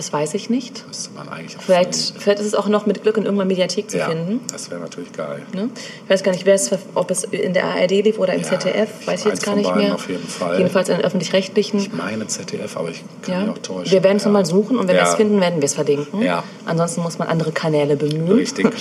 Das 0.00 0.14
weiß 0.14 0.32
ich 0.32 0.48
nicht. 0.48 0.86
Müsste 0.88 1.10
man 1.14 1.28
eigentlich 1.28 1.58
auch 1.58 1.62
Vielleicht, 1.62 1.94
finden. 1.94 2.20
vielleicht 2.20 2.40
ist 2.40 2.46
es 2.46 2.54
auch 2.54 2.68
noch 2.68 2.86
mit 2.86 3.02
Glück 3.02 3.18
in 3.18 3.24
irgendeiner 3.24 3.46
Mediathek 3.48 3.90
zu 3.90 3.98
ja, 3.98 4.08
finden. 4.08 4.40
das 4.50 4.70
wäre 4.70 4.80
natürlich 4.80 5.12
geil. 5.12 5.42
Ne? 5.52 5.68
Ich 6.04 6.08
weiß 6.10 6.22
gar 6.22 6.32
nicht, 6.32 6.46
wer 6.46 6.54
es, 6.54 6.70
ob 6.94 7.10
es 7.10 7.24
in 7.24 7.52
der 7.52 7.64
ARD 7.66 7.90
lief 7.90 8.18
oder 8.18 8.32
im 8.32 8.40
Ja, 8.40 8.46
ZDF, 8.58 9.06
weiß 9.06 9.20
ich 9.20 9.26
jetzt 9.26 9.44
gar 9.44 9.56
nicht 9.56 9.76
mehr. 9.76 9.94
auf 9.94 10.08
jeden 10.08 10.26
Fall. 10.26 10.56
Jedenfalls 10.56 10.88
in 10.88 11.02
öffentlich-rechtlichen. 11.02 11.80
Ich 11.80 11.92
meine 11.92 12.26
ZDF, 12.26 12.78
aber 12.78 12.88
ich 12.88 13.04
kann 13.20 13.34
Ja. 13.34 13.40
mich 13.42 13.50
auch 13.50 13.58
täuschen. 13.58 13.92
Wir 13.92 14.02
werden 14.02 14.16
es 14.16 14.22
ja. 14.22 14.28
nochmal 14.30 14.46
suchen 14.46 14.78
und 14.78 14.88
wenn 14.88 14.96
wir 14.96 15.02
es 15.02 15.16
finden, 15.16 15.38
werden 15.38 15.56
wir 15.60 15.66
es 15.66 15.74
verlinken. 15.74 16.22
Ja. 16.22 16.44
Ansonsten 16.64 17.02
muss 17.02 17.18
man 17.18 17.28
andere 17.28 17.52
Kanäle 17.52 17.96
bemühen. 17.96 18.32
Richtig. 18.32 18.66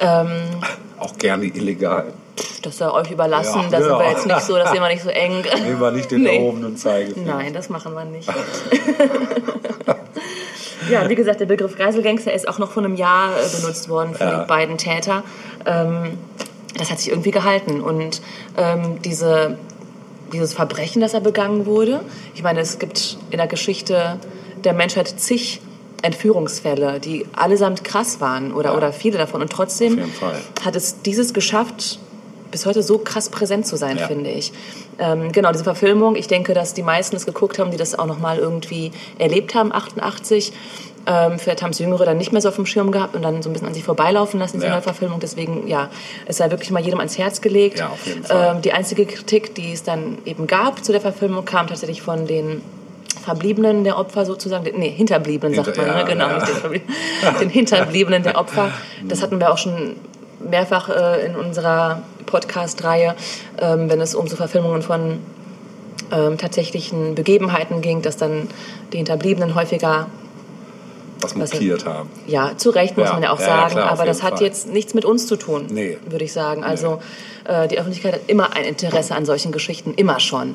Ähm, 0.00 0.30
auch 0.98 1.16
gerne 1.18 1.44
illegal. 1.44 2.12
Das 2.62 2.78
sei 2.78 2.90
euch 2.90 3.10
überlassen. 3.10 3.60
Ja, 3.62 3.68
da 3.70 3.78
sind 3.82 3.90
ja. 3.90 3.98
wir 3.98 4.10
jetzt 4.10 4.26
nicht 4.26 4.40
so, 4.42 4.56
das 4.56 4.70
sehen 4.70 4.80
wir 4.80 4.88
nicht 4.88 5.02
so 5.02 5.10
eng. 5.10 5.42
Nehmen 5.64 5.80
wir 5.80 5.90
nicht 5.90 6.10
den 6.10 6.22
Nee. 6.22 6.36
erhobenen 6.38 6.76
Zeigefinger. 6.76 7.34
Nein, 7.36 7.52
das 7.52 7.68
machen 7.68 7.92
wir 7.94 8.04
nicht. 8.04 8.28
ja, 10.90 11.08
wie 11.08 11.14
gesagt, 11.14 11.40
der 11.40 11.46
Begriff 11.46 11.76
Geiselgangster 11.76 12.32
ist 12.32 12.48
auch 12.48 12.58
noch 12.58 12.70
vor 12.70 12.82
einem 12.84 12.96
Jahr 12.96 13.30
äh, 13.30 13.56
benutzt 13.60 13.88
worden 13.88 14.14
für 14.14 14.24
Ja. 14.24 14.40
die 14.42 14.46
beiden 14.48 14.78
Täter. 14.78 15.22
Ähm, 15.66 16.18
das 16.78 16.90
hat 16.90 16.98
sich 17.00 17.10
irgendwie 17.10 17.30
gehalten. 17.30 17.80
Und 17.80 18.22
ähm, 18.56 19.00
diese, 19.02 19.58
dieses 20.32 20.54
Verbrechen, 20.54 21.00
das 21.02 21.14
er 21.14 21.20
begangen 21.20 21.66
wurde, 21.66 22.00
ich 22.34 22.42
meine, 22.42 22.60
es 22.60 22.78
gibt 22.78 23.18
in 23.30 23.38
der 23.38 23.46
Geschichte 23.46 24.18
der 24.64 24.72
Menschheit 24.72 25.08
zig 25.20 25.60
Entführungsfälle, 26.02 26.98
die 26.98 27.26
allesamt 27.36 27.84
krass 27.84 28.20
waren 28.20 28.52
oder, 28.52 28.70
Ja. 28.70 28.76
oder 28.76 28.92
viele 28.92 29.18
davon. 29.18 29.40
Und 29.42 29.52
trotzdem 29.52 30.00
hat 30.64 30.74
es 30.76 31.02
dieses 31.02 31.32
geschafft, 31.34 31.98
bis 32.52 32.64
heute 32.66 32.82
so 32.84 32.98
krass 32.98 33.28
präsent 33.30 33.66
zu 33.66 33.74
sein, 33.76 33.98
Ja. 33.98 34.06
finde 34.06 34.30
ich. 34.30 34.52
Ähm, 35.00 35.32
genau, 35.32 35.50
diese 35.50 35.64
Verfilmung, 35.64 36.14
ich 36.14 36.28
denke, 36.28 36.54
dass 36.54 36.72
die 36.74 36.82
meisten 36.84 37.16
es 37.16 37.26
geguckt 37.26 37.58
haben, 37.58 37.72
die 37.72 37.76
das 37.76 37.98
auch 37.98 38.06
nochmal 38.06 38.38
irgendwie 38.38 38.92
erlebt 39.18 39.54
haben, 39.56 39.72
88. 39.72 40.52
Ähm, 41.04 41.38
vielleicht 41.40 41.62
haben 41.62 41.70
es 41.70 41.80
Jüngere 41.80 42.04
dann 42.04 42.16
nicht 42.16 42.30
mehr 42.30 42.40
so 42.40 42.48
auf 42.50 42.54
dem 42.54 42.64
Schirm 42.66 42.92
gehabt 42.92 43.16
und 43.16 43.22
dann 43.22 43.42
so 43.42 43.50
ein 43.50 43.52
bisschen 43.52 43.66
an 43.66 43.74
sich 43.74 43.82
vorbeilaufen 43.82 44.38
lassen, 44.38 44.58
diese 44.58 44.66
Ja. 44.68 44.74
Neuverfilmung. 44.76 45.18
Deswegen, 45.18 45.66
ja, 45.66 45.88
es 46.26 46.36
sei 46.36 46.48
wirklich 46.52 46.70
mal 46.70 46.80
jedem 46.80 47.00
ans 47.00 47.18
Herz 47.18 47.40
gelegt. 47.40 47.80
Ja, 47.80 47.88
auf 47.88 48.06
jeden 48.06 48.22
Fall. 48.22 48.54
Ähm, 48.56 48.62
die 48.62 48.72
einzige 48.72 49.04
Kritik, 49.06 49.52
die 49.56 49.72
es 49.72 49.82
dann 49.82 50.18
eben 50.26 50.46
gab 50.46 50.84
zu 50.84 50.92
der 50.92 51.00
Verfilmung, 51.00 51.44
kam 51.44 51.66
tatsächlich 51.66 52.02
von 52.02 52.26
den 52.28 52.62
Verbliebenen 53.24 53.82
der 53.84 53.98
Opfer 53.98 54.24
sozusagen, 54.26 54.64
nee, 54.78 54.90
Hinterbliebenen 54.90 55.54
sagt 55.56 55.68
Hinter- 55.76 55.82
man, 55.86 55.90
ja, 55.98 56.02
ne? 56.04 56.08
genau, 56.10 56.28
ja. 56.28 56.38
nicht 56.38 56.62
den 56.64 56.82
den 57.40 57.48
Hinterbliebenen 57.50 58.22
der 58.22 58.38
Opfer. 58.38 58.70
Das 59.08 59.22
hatten 59.22 59.40
wir 59.40 59.50
auch 59.52 59.58
schon 59.58 59.96
mehrfach 60.48 60.88
äh, 60.88 61.24
in 61.26 61.36
unserer 61.36 62.02
Podcast-Reihe, 62.26 63.14
ähm, 63.60 63.90
wenn 63.90 64.00
es 64.00 64.14
um 64.14 64.26
so 64.26 64.36
Verfilmungen 64.36 64.82
von 64.82 65.18
ähm, 66.10 66.38
tatsächlichen 66.38 67.14
Begebenheiten 67.14 67.80
ging, 67.80 68.02
dass 68.02 68.16
dann 68.16 68.48
die 68.92 68.98
Hinterbliebenen 68.98 69.54
häufiger, 69.54 70.06
Was 71.20 71.34
mokiert 71.36 71.86
haben. 71.86 72.10
ja, 72.26 72.52
zu 72.56 72.70
Recht 72.70 72.96
muss 72.98 73.06
Ja, 73.08 73.14
man 73.14 73.22
ja 73.22 73.30
auch 73.32 73.38
ja, 73.40 73.46
sagen, 73.46 73.72
klar, 73.74 73.90
aber 73.90 74.04
das 74.04 74.22
hat 74.22 74.34
Fall. 74.38 74.42
jetzt 74.42 74.68
nichts 74.68 74.92
mit 74.94 75.04
uns 75.04 75.26
zu 75.26 75.36
tun, 75.36 75.66
Nee. 75.70 75.98
würde 76.06 76.24
ich 76.24 76.32
sagen. 76.32 76.64
Also 76.64 77.00
äh, 77.44 77.68
die 77.68 77.78
Öffentlichkeit 77.78 78.14
hat 78.14 78.20
immer 78.26 78.54
ein 78.56 78.64
Interesse 78.64 79.14
an 79.14 79.24
solchen 79.24 79.52
Geschichten, 79.52 79.94
immer 79.94 80.18
schon. 80.20 80.54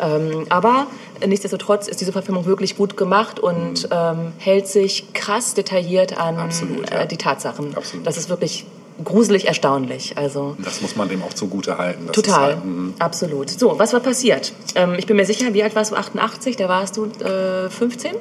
Ähm, 0.00 0.44
aber 0.48 0.86
nichtsdestotrotz 1.24 1.88
ist 1.88 2.00
diese 2.00 2.12
Verfilmung 2.12 2.46
wirklich 2.46 2.76
gut 2.76 2.96
gemacht 2.96 3.38
und 3.40 3.88
ähm, 3.90 4.32
hält 4.38 4.66
sich 4.66 5.12
krass 5.14 5.54
detailliert 5.54 6.18
an 6.18 6.34
Mhm. 6.34 6.40
Absolut, 6.40 6.90
ja. 6.90 7.00
äh, 7.02 7.06
die 7.06 7.16
Tatsachen. 7.16 7.76
Absolut. 7.76 8.06
Das 8.06 8.16
ist 8.16 8.28
wirklich 8.28 8.66
gruselig 9.04 9.46
erstaunlich. 9.46 10.16
Also 10.18 10.56
Das 10.58 10.80
muss 10.82 10.96
man 10.96 11.08
dem 11.08 11.22
auch 11.22 11.32
zugute 11.32 11.78
halten. 11.78 12.06
Total, 12.12 12.54
halt, 12.54 12.64
mhm. 12.64 12.94
absolut. 12.98 13.50
So, 13.50 13.78
was 13.78 13.92
war 13.92 14.00
passiert? 14.00 14.52
Ähm, 14.74 14.94
ich 14.98 15.06
bin 15.06 15.16
mir 15.16 15.26
sicher, 15.26 15.52
wie 15.54 15.62
alt 15.62 15.74
warst 15.76 15.92
du? 15.92 15.96
88, 15.96 16.56
da 16.56 16.68
warst 16.68 16.96
du 16.96 17.06
äh, 17.24 17.68
15? 17.70 18.16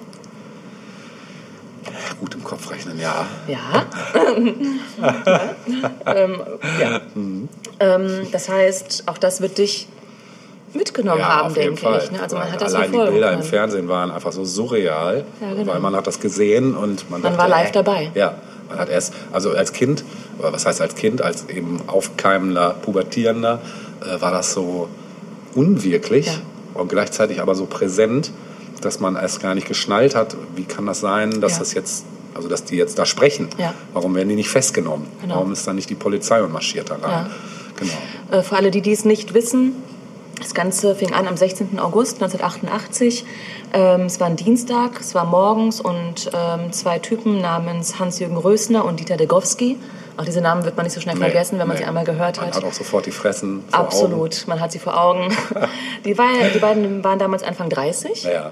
gut 2.19 2.33
im 2.35 2.43
Kopf 2.43 2.71
rechnen, 2.71 2.99
ja. 2.99 3.25
Ja. 3.47 3.85
ähm, 6.05 6.41
ja. 6.79 7.01
Ähm, 7.79 8.27
das 8.31 8.49
heißt, 8.49 9.03
auch 9.05 9.17
das 9.17 9.41
wird 9.41 9.57
dich 9.57 9.87
mitgenommen 10.73 11.19
Ja, 11.19 11.43
haben, 11.43 11.53
denke 11.53 11.81
Fall. 11.81 12.01
ich. 12.03 12.11
Ne? 12.11 12.21
Also 12.21 12.37
man 12.37 12.51
hat 12.51 12.61
das 12.61 12.73
Allein 12.73 12.91
die 12.91 12.97
Bilder 12.97 13.31
im 13.31 13.39
können. 13.39 13.43
Fernsehen 13.49 13.87
waren 13.87 14.11
einfach 14.11 14.31
so 14.31 14.43
surreal, 14.43 15.25
Ja, 15.41 15.53
genau. 15.53 15.73
weil 15.73 15.79
man 15.79 15.95
hat 15.95 16.07
das 16.07 16.19
gesehen 16.19 16.75
und 16.75 17.09
man, 17.09 17.21
Man 17.21 17.33
dachte, 17.33 17.37
war 17.37 17.47
live 17.49 17.69
äh, 17.69 17.71
dabei. 17.73 18.11
Ja, 18.15 18.35
man 18.69 18.79
hat 18.79 18.89
erst, 18.89 19.13
also 19.31 19.51
als 19.51 19.71
Kind, 19.73 20.03
was 20.39 20.65
heißt 20.65 20.81
als 20.81 20.95
Kind, 20.95 21.21
als 21.21 21.49
eben 21.49 21.81
aufkeimender, 21.87 22.75
pubertierender, 22.81 23.59
äh, 24.01 24.21
war 24.21 24.31
das 24.31 24.53
so 24.53 24.87
unwirklich 25.55 26.27
Ja. 26.27 26.33
und 26.75 26.89
gleichzeitig 26.89 27.41
aber 27.41 27.55
so 27.55 27.65
präsent, 27.65 28.31
dass 28.81 28.99
man 28.99 29.15
erst 29.15 29.41
gar 29.41 29.55
nicht 29.55 29.67
geschnallt 29.67 30.15
hat, 30.15 30.35
wie 30.55 30.63
kann 30.65 30.85
das 30.85 30.99
sein, 30.99 31.41
dass 31.41 31.53
Ja. 31.53 31.59
das 31.59 31.73
jetzt, 31.73 32.05
also 32.35 32.47
dass 32.47 32.63
die 32.63 32.75
jetzt 32.75 32.99
da 32.99 33.05
sprechen. 33.05 33.49
Ja. 33.57 33.73
Warum 33.93 34.13
werden 34.15 34.29
die 34.29 34.35
nicht 34.35 34.49
festgenommen? 34.49 35.07
Genau. 35.21 35.35
Warum 35.35 35.51
ist 35.53 35.65
dann 35.67 35.75
nicht 35.75 35.89
die 35.89 35.95
Polizei 35.95 36.41
und 36.43 36.51
marschiert 36.53 36.91
da 36.91 36.95
rein? 36.95 37.25
Genau. 37.75 38.37
Äh, 38.39 38.43
für 38.43 38.55
alle, 38.55 38.69
die 38.71 38.81
dies 38.81 39.05
nicht 39.05 39.33
wissen, 39.33 39.73
das 40.39 40.53
Ganze 40.53 40.93
fing 40.93 41.13
an 41.13 41.27
am 41.27 41.35
16. 41.35 41.79
August 41.79 42.21
1988. 42.21 43.25
Ähm, 43.73 44.01
es 44.01 44.19
war 44.19 44.27
ein 44.27 44.35
Dienstag, 44.35 44.99
es 44.99 45.15
war 45.15 45.25
morgens 45.25 45.81
und 45.81 46.29
ähm, 46.31 46.71
zwei 46.71 46.99
Typen 46.99 47.41
namens 47.41 47.97
Hans-Jürgen 47.97 48.37
Rösner 48.37 48.85
und 48.85 48.99
Dieter 48.99 49.17
Degowski. 49.17 49.77
Auch 50.17 50.25
diese 50.25 50.41
Namen 50.41 50.65
wird 50.65 50.75
man 50.75 50.85
nicht 50.85 50.93
so 50.93 50.99
schnell 51.01 51.15
Nee, 51.15 51.21
vergessen, 51.21 51.59
wenn 51.59 51.67
man 51.67 51.77
nee. 51.77 51.83
sie 51.83 51.87
einmal 51.87 52.03
gehört 52.03 52.37
Man 52.37 52.47
hat. 52.47 52.55
hat 52.55 52.63
auch 52.63 52.73
sofort 52.73 53.05
die 53.05 53.11
Fressen 53.11 53.63
vor 53.69 53.79
Augen. 53.79 53.87
Absolut, 53.87 54.47
man 54.47 54.59
hat 54.59 54.71
sie 54.71 54.79
vor 54.79 54.99
Augen. 54.99 55.35
Die, 56.05 56.17
war, 56.17 56.27
die 56.53 56.59
beiden 56.59 57.03
waren 57.03 57.19
damals 57.19 57.43
Anfang 57.43 57.69
30 57.69 58.23
Ja, 58.23 58.51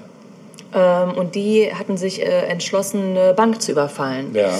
ähm, 0.74 1.12
und 1.14 1.34
die 1.34 1.72
hatten 1.74 1.96
sich 1.96 2.20
äh, 2.22 2.46
entschlossen, 2.46 3.16
eine 3.16 3.34
Bank 3.34 3.60
zu 3.62 3.72
überfallen. 3.72 4.34
ja. 4.34 4.50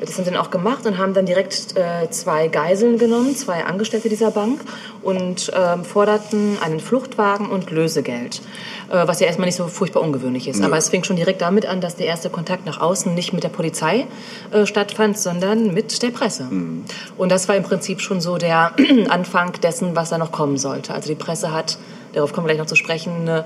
Das 0.00 0.16
haben 0.16 0.24
sie 0.24 0.30
dann 0.30 0.38
auch 0.40 0.52
gemacht 0.52 0.86
und 0.86 0.96
haben 0.96 1.12
dann 1.12 1.26
direkt 1.26 1.76
äh, 1.76 2.08
zwei 2.10 2.46
Geiseln 2.46 2.98
genommen, 2.98 3.34
zwei 3.34 3.64
Angestellte 3.64 4.08
dieser 4.08 4.30
Bank 4.30 4.60
und 5.08 5.50
ähm, 5.56 5.84
forderten 5.84 6.58
einen 6.62 6.80
Fluchtwagen 6.80 7.48
und 7.48 7.70
Lösegeld. 7.70 8.42
Äh, 8.90 9.06
was 9.06 9.20
ja 9.20 9.26
erstmal 9.26 9.46
nicht 9.46 9.56
so 9.56 9.66
furchtbar 9.66 10.02
ungewöhnlich 10.02 10.48
ist. 10.48 10.60
Nö. 10.60 10.66
Aber 10.66 10.76
es 10.76 10.88
fing 10.88 11.04
schon 11.04 11.16
direkt 11.16 11.40
damit 11.40 11.66
an, 11.66 11.80
dass 11.80 11.96
der 11.96 12.06
erste 12.06 12.30
Kontakt 12.30 12.66
nach 12.66 12.80
außen 12.80 13.14
nicht 13.14 13.32
mit 13.32 13.42
der 13.44 13.48
Polizei 13.48 14.06
äh, 14.50 14.66
stattfand, 14.66 15.18
sondern 15.18 15.72
mit 15.74 16.02
der 16.02 16.10
Presse. 16.10 16.48
Und 17.16 17.28
das 17.32 17.48
war 17.48 17.56
im 17.56 17.62
Prinzip 17.62 18.00
schon 18.00 18.20
so 18.20 18.38
der 18.38 18.72
Anfang 19.08 19.52
dessen, 19.60 19.96
was 19.96 20.10
da 20.10 20.18
noch 20.18 20.32
kommen 20.32 20.56
sollte. 20.58 20.94
Also 20.94 21.08
die 21.08 21.14
Presse 21.14 21.52
hat, 21.52 21.78
darauf 22.12 22.32
kommen 22.32 22.46
wir 22.46 22.54
gleich 22.54 22.58
noch 22.60 22.66
zu 22.66 22.76
sprechen, 22.76 23.12
eine 23.22 23.44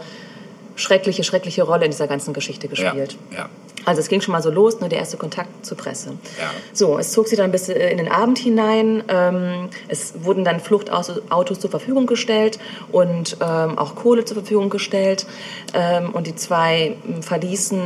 schreckliche, 0.76 1.24
schreckliche 1.24 1.62
Rolle 1.62 1.84
in 1.84 1.90
dieser 1.90 2.06
ganzen 2.06 2.32
Geschichte 2.34 2.66
Ja. 2.66 2.70
gespielt. 2.70 3.16
ja. 3.36 3.48
Also 3.84 4.00
es 4.00 4.08
ging 4.08 4.20
schon 4.20 4.32
mal 4.32 4.42
so 4.42 4.50
los, 4.50 4.80
nur 4.80 4.88
der 4.88 4.98
erste 4.98 5.16
Kontakt 5.16 5.66
zur 5.66 5.76
Presse. 5.76 6.10
Ja. 6.38 6.50
So, 6.72 6.98
es 6.98 7.10
zog 7.12 7.26
sich 7.28 7.36
dann 7.38 7.50
bis 7.50 7.68
äh, 7.68 7.90
in 7.90 7.98
den 7.98 8.08
Abend 8.10 8.38
hinein. 8.38 9.02
Ähm, 9.08 9.68
es 9.88 10.14
wurden 10.22 10.44
dann 10.44 10.60
Fluchtautos 10.60 11.58
zur 11.60 11.70
Verfügung 11.70 12.06
gestellt 12.06 12.58
und 12.92 13.36
ähm, 13.40 13.78
auch 13.78 13.94
Kohle 13.96 14.24
zur 14.24 14.36
Verfügung 14.36 14.70
gestellt. 14.70 15.26
Ähm, 15.74 16.10
und 16.10 16.26
die 16.26 16.36
zwei 16.36 16.96
verließen 17.20 17.82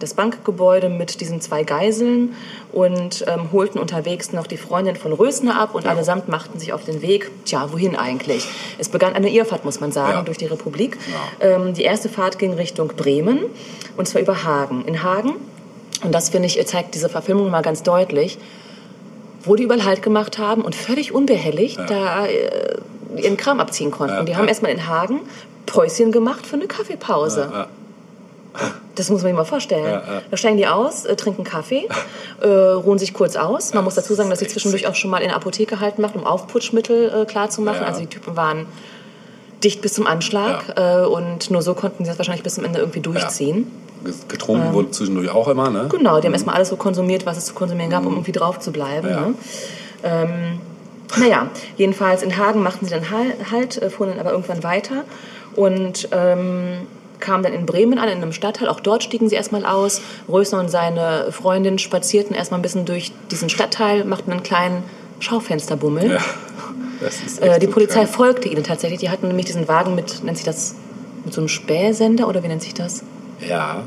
das 0.00 0.14
Bankgebäude 0.14 0.88
mit 0.88 1.20
diesen 1.20 1.40
zwei 1.40 1.62
Geiseln 1.62 2.34
und 2.72 3.24
holten 3.52 3.78
unterwegs 3.80 4.32
noch 4.32 4.46
die 4.46 4.58
Freundin 4.58 4.96
von 4.96 5.12
Rösner 5.12 5.58
ab 5.58 5.74
und 5.74 5.86
allesamt 5.86 6.28
machten 6.28 6.58
sich 6.58 6.72
auf 6.74 6.84
den 6.84 7.00
Weg. 7.00 7.30
Tja, 7.46 7.72
wohin 7.72 7.96
eigentlich? 7.96 8.46
Es 8.78 8.90
begann 8.90 9.14
eine 9.14 9.30
Irrfahrt, 9.30 9.64
muss 9.64 9.80
man 9.80 9.92
sagen, 9.92 10.12
Ja. 10.12 10.22
durch 10.22 10.36
die 10.36 10.44
Republik. 10.46 10.98
Ja. 11.40 11.58
Die 11.72 11.82
erste 11.82 12.08
Fahrt 12.10 12.38
ging 12.38 12.52
Richtung 12.52 12.88
Bremen 12.88 13.38
und 13.96 14.06
zwar 14.06 14.20
über 14.20 14.44
Hagen. 14.44 14.84
In 14.84 15.02
Hagen 15.02 15.35
und 16.02 16.12
das, 16.12 16.30
finde 16.30 16.46
ich, 16.46 16.64
zeigt 16.66 16.94
diese 16.94 17.08
Verfilmung 17.08 17.50
mal 17.50 17.62
ganz 17.62 17.82
deutlich, 17.82 18.38
wo 19.44 19.54
die 19.56 19.62
überall 19.62 19.84
Halt 19.84 20.02
gemacht 20.02 20.38
haben 20.38 20.62
und 20.62 20.74
völlig 20.74 21.12
unbehelligt 21.12 21.78
da 21.88 22.26
äh, 22.26 22.76
ihren 23.16 23.36
Kram 23.36 23.60
abziehen 23.60 23.90
konnten. 23.90 24.14
Ja, 24.14 24.20
und 24.20 24.26
die 24.26 24.32
ja. 24.32 24.38
haben 24.38 24.48
erstmal 24.48 24.72
in 24.72 24.86
Hagen 24.86 25.20
Päuschen 25.66 26.12
gemacht 26.12 26.46
für 26.46 26.56
eine 26.56 26.66
Kaffeepause. 26.66 27.48
Ja, 27.52 27.66
Das 28.94 29.10
muss 29.10 29.22
man 29.22 29.30
sich 29.30 29.36
mal 29.36 29.44
vorstellen. 29.44 29.84
Ja, 29.84 30.14
ja. 30.14 30.22
Da 30.30 30.36
steigen 30.36 30.56
die 30.56 30.66
aus, 30.66 31.04
äh, 31.04 31.16
trinken 31.16 31.44
Kaffee, 31.44 31.88
äh, 32.40 32.46
ruhen 32.46 32.98
sich 32.98 33.14
kurz 33.14 33.36
aus. 33.36 33.74
Man 33.74 33.84
muss 33.84 33.94
dazu 33.94 34.14
sagen, 34.14 34.30
dass 34.30 34.38
sie 34.38 34.48
zwischendurch 34.48 34.86
auch 34.86 34.94
schon 34.94 35.10
mal 35.10 35.18
in 35.18 35.28
der 35.28 35.36
Apotheke 35.36 35.80
halt 35.80 35.98
macht, 35.98 36.16
um 36.16 36.24
Aufputschmittel 36.24 37.22
äh, 37.22 37.26
klar 37.26 37.50
zu 37.50 37.62
machen. 37.62 37.82
Ja. 37.82 37.88
Also 37.88 38.00
die 38.00 38.06
Typen 38.06 38.36
waren 38.36 38.66
dicht 39.64 39.80
bis 39.82 39.94
zum 39.94 40.06
Anschlag 40.06 40.74
äh, 40.76 41.04
und 41.06 41.50
nur 41.50 41.62
so 41.62 41.74
konnten 41.74 42.04
sie 42.04 42.10
das 42.10 42.18
wahrscheinlich 42.18 42.42
bis 42.42 42.54
zum 42.56 42.64
Ende 42.64 42.78
irgendwie 42.78 43.00
durchziehen. 43.00 43.70
Getrunken 44.28 44.72
wurde 44.72 44.90
zwischendurch 44.90 45.30
auch 45.30 45.48
immer, 45.48 45.70
ne? 45.70 45.80
Ähm. 45.82 45.88
Genau, 45.88 46.20
die 46.20 46.26
haben 46.26 46.34
erstmal 46.34 46.54
alles 46.54 46.68
so 46.68 46.76
konsumiert, 46.76 47.26
was 47.26 47.38
es 47.38 47.46
zu 47.46 47.54
konsumieren 47.54 47.90
gab, 47.90 48.06
um 48.06 48.12
irgendwie 48.12 48.32
drauf 48.32 48.60
zu 48.60 48.70
bleiben. 48.70 49.08
Ja. 49.08 49.20
Ne? 49.20 49.34
Ähm, 50.04 50.60
naja, 51.18 51.48
jedenfalls 51.76 52.22
in 52.22 52.36
Hagen 52.36 52.62
machten 52.62 52.84
sie 52.84 52.90
dann 52.92 53.10
Hal- 53.10 53.34
Halt, 53.50 53.80
äh, 53.80 53.90
fuhren 53.90 54.10
dann 54.10 54.20
aber 54.20 54.30
irgendwann 54.32 54.62
weiter 54.62 55.04
und 55.56 56.08
ähm, 56.12 56.86
kamen 57.18 57.42
dann 57.42 57.52
in 57.54 57.64
Bremen 57.66 57.98
an, 57.98 58.08
in 58.08 58.18
einem 58.18 58.32
Stadtteil. 58.32 58.68
Auch 58.68 58.80
dort 58.80 59.02
stiegen 59.02 59.28
sie 59.28 59.34
erstmal 59.34 59.64
aus. 59.64 60.02
Rösner 60.28 60.60
und 60.60 60.68
seine 60.70 61.32
Freundin 61.32 61.78
spazierten 61.78 62.36
erstmal 62.36 62.60
ein 62.60 62.62
bisschen 62.62 62.84
durch 62.84 63.12
diesen 63.30 63.48
Stadtteil, 63.48 64.04
machten 64.04 64.30
einen 64.30 64.42
kleinen 64.42 64.82
Schaufensterbummel. 65.20 66.12
Ja. 66.12 66.18
Äh, 67.40 67.58
die 67.58 67.66
Polizei 67.66 68.00
krank. 68.00 68.14
folgte 68.14 68.48
ihnen 68.48 68.64
tatsächlich. 68.64 69.00
Die 69.00 69.10
hatten 69.10 69.28
nämlich 69.28 69.46
diesen 69.46 69.68
Wagen 69.68 69.94
mit, 69.94 70.24
nennt 70.24 70.36
sich 70.36 70.46
das, 70.46 70.74
mit 71.24 71.34
so 71.34 71.40
einem 71.40 71.48
Spähsender 71.48 72.28
oder 72.28 72.42
wie 72.42 72.48
nennt 72.48 72.62
sich 72.62 72.74
das? 72.74 73.02
Ja. 73.40 73.82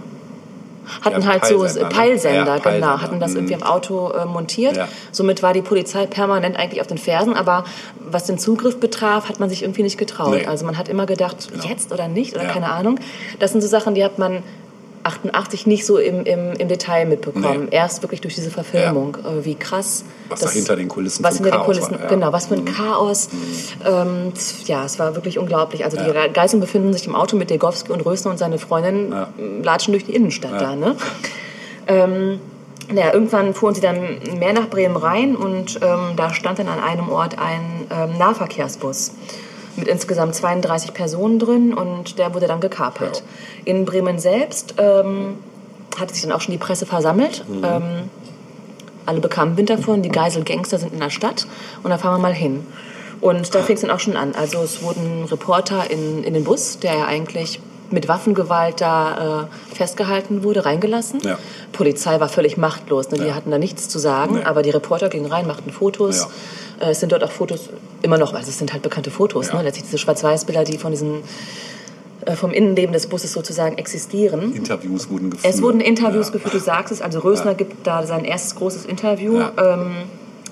hatten 1.02 1.22
Ja, 1.22 1.28
halt 1.28 1.46
so 1.46 1.60
Peilsender, 1.60 1.84
ne? 1.84 1.90
Peilsender, 1.90 2.36
Ja, 2.36 2.44
genau, 2.44 2.62
Peilsender, 2.62 3.02
hatten 3.02 3.20
das 3.20 3.32
mhm. 3.32 3.38
irgendwie 3.38 3.56
am 3.56 3.64
Auto 3.64 4.12
äh, 4.12 4.26
montiert. 4.26 4.78
Ja. 4.78 4.88
Somit 5.12 5.42
war 5.42 5.54
die 5.54 5.62
Polizei 5.62 6.06
permanent 6.06 6.58
eigentlich 6.58 6.82
auf 6.82 6.88
den 6.88 6.98
Fersen, 6.98 7.36
aber 7.36 7.66
was 8.00 8.26
den 8.26 8.38
Zugriff 8.38 8.80
betraf, 8.80 9.30
hat 9.30 9.40
man 9.40 9.50
sich 9.50 9.64
irgendwie 9.64 9.84
nicht 9.84 9.98
getraut. 9.98 10.36
Nee. 10.36 10.46
Also 10.46 10.66
man 10.66 10.78
hat 10.78 10.90
immer 10.90 11.06
gedacht, 11.06 11.50
jetzt 11.68 11.92
oder 11.92 12.08
nicht 12.08 12.36
oder 12.36 12.46
keine 12.46 12.72
Ahnung. 12.72 13.00
Das 13.40 13.52
sind 13.52 13.62
so 13.62 13.68
Sachen, 13.68 13.96
die 13.96 14.04
hat 14.04 14.20
man 14.20 14.44
88 15.04 15.66
nicht 15.68 15.86
so 15.86 15.98
im, 15.98 16.26
im, 16.26 16.54
im 16.54 16.68
Detail 16.68 17.06
mitbekommen. 17.06 17.66
Nee. 17.70 17.76
Erst 17.76 18.02
wirklich 18.02 18.22
durch 18.22 18.36
diese 18.36 18.52
Verfilmung. 18.52 19.18
Äh, 19.18 19.46
Wie 19.46 19.56
krass. 19.56 20.04
Was 20.30 20.42
das- 20.42 20.50
da 20.52 20.56
hinter 20.56 20.76
den 20.76 20.88
Kulissen 20.88 21.24
was 21.24 21.38
hinter 21.38 21.52
den 21.52 21.62
Kulissen, 21.62 21.92
war, 21.94 22.00
ja. 22.00 22.06
Mhm. 22.06 22.10
genau, 22.10 22.34
was 22.34 22.48
für 22.48 22.56
ein 22.56 22.66
Chaos. 22.66 23.30
Ähm, 23.86 24.34
ja, 24.66 24.86
es 24.86 25.00
war 25.00 25.16
wirklich 25.16 25.38
unglaublich. 25.40 25.86
Also 25.86 25.98
die 25.98 26.12
Geiseln 26.34 26.60
befinden 26.60 26.94
sich 26.94 27.08
im 27.08 27.16
Auto 27.16 27.36
mit 27.38 27.50
Degowski 27.50 27.92
und 27.92 28.02
Rösner 28.06 28.32
und 28.32 28.38
seine 28.38 28.58
Freundin 28.60 29.12
Ja. 29.12 29.30
latschen 29.64 29.94
durch 29.94 30.06
die 30.06 30.14
Innenstadt 30.16 30.60
da, 30.60 30.76
ne? 30.76 30.96
Ähm, 31.88 32.40
naja, 32.92 33.14
irgendwann 33.14 33.54
fuhren 33.54 33.76
sie 33.76 33.82
dann 33.82 34.00
mehr 34.40 34.54
nach 34.54 34.68
Bremen 34.68 34.96
rein 34.98 35.36
und 35.36 35.80
ähm, 35.82 36.16
da 36.16 36.34
stand 36.34 36.60
dann 36.60 36.68
an 36.68 36.80
einem 36.80 37.10
Ort 37.10 37.38
ein 37.38 37.62
ähm, 37.92 38.18
Nahverkehrsbus 38.18 39.12
mit 39.76 39.88
insgesamt 39.88 40.36
32 40.36 40.94
Personen 40.94 41.40
drin 41.40 41.74
und 41.74 42.18
der 42.20 42.34
wurde 42.34 42.48
dann 42.48 42.60
gekapert. 42.60 43.24
In 43.66 43.86
Bremen 43.86 44.20
selbst 44.20 44.76
ähm, 44.78 45.36
hatte 46.00 46.14
sich 46.14 46.24
dann 46.24 46.32
auch 46.32 46.42
schon 46.42 46.52
die 46.52 46.58
Presse 46.58 46.86
versammelt. 46.86 47.44
Ähm, 47.64 48.10
alle 49.06 49.20
bekamen 49.22 49.58
Wind 49.58 49.70
davon, 49.70 50.02
die 50.02 50.10
Geiselgangster 50.10 50.78
sind 50.78 50.94
in 50.94 51.00
der 51.00 51.10
Stadt 51.10 51.48
und 51.84 51.90
da 51.90 51.98
fahren 51.98 52.16
wir 52.16 52.20
mal 52.22 52.34
hin. 52.34 52.66
Und 53.22 53.54
da 53.54 53.62
fing 53.64 53.76
es 53.76 53.82
dann 53.82 53.92
auch 53.92 54.00
schon 54.00 54.16
an. 54.16 54.34
Also 54.36 54.60
es 54.62 54.82
wurden 54.82 55.26
Reporter 55.26 55.90
in, 55.92 56.24
in 56.24 56.34
den 56.34 56.44
Bus, 56.46 56.80
der 56.80 56.94
ja 56.96 57.06
eigentlich 57.06 57.60
mit 57.92 58.08
Waffengewalt 58.08 58.82
da 58.82 59.48
äh, 59.50 59.76
festgehalten 59.76 60.44
wurde, 60.44 60.64
reingelassen. 60.64 61.20
Ja. 61.24 61.38
Polizei 61.74 62.20
war 62.20 62.30
völlig 62.30 62.56
machtlos. 62.56 63.10
Ne? 63.10 63.18
Die 63.18 63.26
Ja. 63.26 63.34
hatten 63.36 63.50
da 63.52 63.58
nichts 63.58 63.90
zu 63.90 63.98
sagen, 64.00 64.36
Nee. 64.36 64.44
aber 64.44 64.62
die 64.62 64.70
Reporter 64.70 65.10
gingen 65.10 65.26
rein, 65.26 65.48
machten 65.48 65.72
Fotos. 65.72 66.22
Äh, 66.22 66.28
es 66.80 67.00
sind 67.00 67.12
dort 67.12 67.24
auch 67.24 67.32
Fotos, 67.32 67.70
immer 68.02 68.18
noch, 68.18 68.34
also 68.34 68.50
es 68.50 68.58
sind 68.58 68.72
halt 68.74 68.82
bekannte 68.84 69.12
Fotos, 69.12 69.50
Ja. 69.50 69.56
ne? 69.58 69.64
letztlich 69.64 69.86
diese 69.86 69.98
Schwarz-Weiß-Bilder, 69.98 70.64
die 70.64 70.78
von 70.78 70.92
diesen, 70.92 71.24
äh, 72.26 72.36
vom 72.36 72.52
Innenleben 72.52 72.94
des 72.94 73.08
Busses 73.08 73.34
sozusagen 73.34 73.78
existieren. 73.78 74.54
Interviews 74.54 75.10
wurden 75.10 75.30
geführt. 75.32 75.54
Es 75.54 75.62
wurden 75.62 75.82
Interviews 75.82 76.28
ja. 76.28 76.34
geführt, 76.34 76.54
du 76.54 76.60
sagst 76.60 76.92
es. 76.92 77.02
Also 77.02 77.20
Rösner 77.20 77.54
gibt 77.56 77.86
da 77.86 78.06
sein 78.06 78.24
erstes 78.26 78.56
großes 78.56 78.86
Interview. 78.86 79.40
Ja. 79.40 79.52
Ähm, 79.58 79.92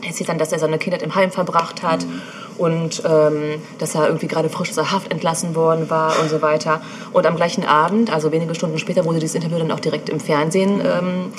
er 0.05 0.13
sieht 0.13 0.29
dann, 0.29 0.37
dass 0.37 0.51
er 0.51 0.59
seine 0.59 0.77
Kindheit 0.77 1.01
im 1.01 1.15
Heim 1.15 1.31
verbracht 1.31 1.81
hat 1.81 2.05
Mhm. 2.05 2.21
und 2.59 3.01
ähm, 3.05 3.61
dass 3.79 3.95
er 3.95 4.05
irgendwie 4.07 4.27
gerade 4.27 4.47
frisch 4.49 4.69
aus 4.69 4.75
der 4.75 4.91
Haft 4.91 5.11
entlassen 5.11 5.55
worden 5.55 5.89
war 5.89 6.19
und 6.21 6.29
so 6.29 6.41
weiter. 6.41 6.81
Und 7.13 7.25
am 7.25 7.35
gleichen 7.35 7.63
Abend, 7.65 8.13
also 8.13 8.31
wenige 8.31 8.53
Stunden 8.53 8.77
später, 8.77 9.05
wurde 9.05 9.19
dieses 9.19 9.35
Interview 9.35 9.57
dann 9.57 9.71
auch 9.71 9.79
direkt 9.79 10.09
im 10.09 10.19
Fernsehen 10.19 10.81
ähm, 10.81 11.33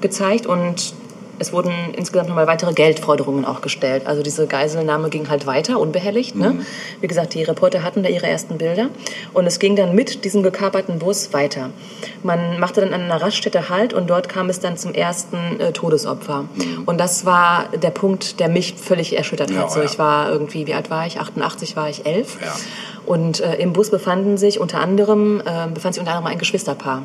gezeigt 0.00 0.46
und 0.46 0.94
es 1.38 1.52
wurden 1.52 1.72
insgesamt 1.96 2.28
nochmal 2.28 2.46
weitere 2.46 2.72
Geldforderungen 2.72 3.44
auch 3.44 3.60
gestellt. 3.60 4.06
Also 4.06 4.22
diese 4.22 4.46
Geiselnahme 4.46 5.10
ging 5.10 5.28
halt 5.28 5.46
weiter, 5.46 5.78
unbehelligt. 5.78 6.34
Ne? 6.34 6.60
Wie 7.00 7.06
gesagt, 7.06 7.34
die 7.34 7.42
Reporter 7.42 7.82
hatten 7.82 8.02
da 8.02 8.08
ihre 8.08 8.26
ersten 8.26 8.58
Bilder. 8.58 8.88
Und 9.32 9.46
es 9.46 9.58
ging 9.58 9.76
dann 9.76 9.94
mit 9.94 10.24
diesem 10.24 10.42
gekaperten 10.42 10.98
Bus 10.98 11.32
weiter. 11.32 11.70
Man 12.22 12.58
machte 12.58 12.80
dann 12.80 12.94
an 12.94 13.02
einer 13.02 13.20
Raststätte 13.20 13.68
Halt 13.68 13.92
und 13.92 14.08
dort 14.08 14.28
kam 14.28 14.48
es 14.48 14.60
dann 14.60 14.76
zum 14.76 14.94
ersten 14.94 15.60
äh, 15.60 15.72
Todesopfer. 15.72 16.46
Und 16.86 16.98
das 16.98 17.24
war 17.24 17.66
der 17.82 17.90
Punkt, 17.90 18.40
der 18.40 18.48
mich 18.48 18.74
völlig 18.74 19.16
erschüttert 19.16 19.50
Ja, 19.50 19.62
hat. 19.62 19.72
So, 19.72 19.80
ja. 19.80 19.84
ich 19.84 19.98
war 19.98 20.30
irgendwie, 20.30 20.66
wie 20.66 20.74
alt 20.74 20.90
war 20.90 21.06
ich? 21.06 21.20
88 21.20 21.76
war 21.76 21.88
ich 21.88 22.06
elf. 22.06 22.38
Ja. 22.40 22.54
Und 23.04 23.40
äh, 23.40 23.56
im 23.56 23.72
Bus 23.72 23.90
befanden 23.90 24.36
sich 24.36 24.58
unter 24.60 24.80
anderem, 24.80 25.40
äh, 25.40 25.68
befand 25.72 25.94
sich 25.94 26.00
unter 26.00 26.12
anderem 26.12 26.32
ein 26.32 26.38
Geschwisterpaar. 26.38 27.02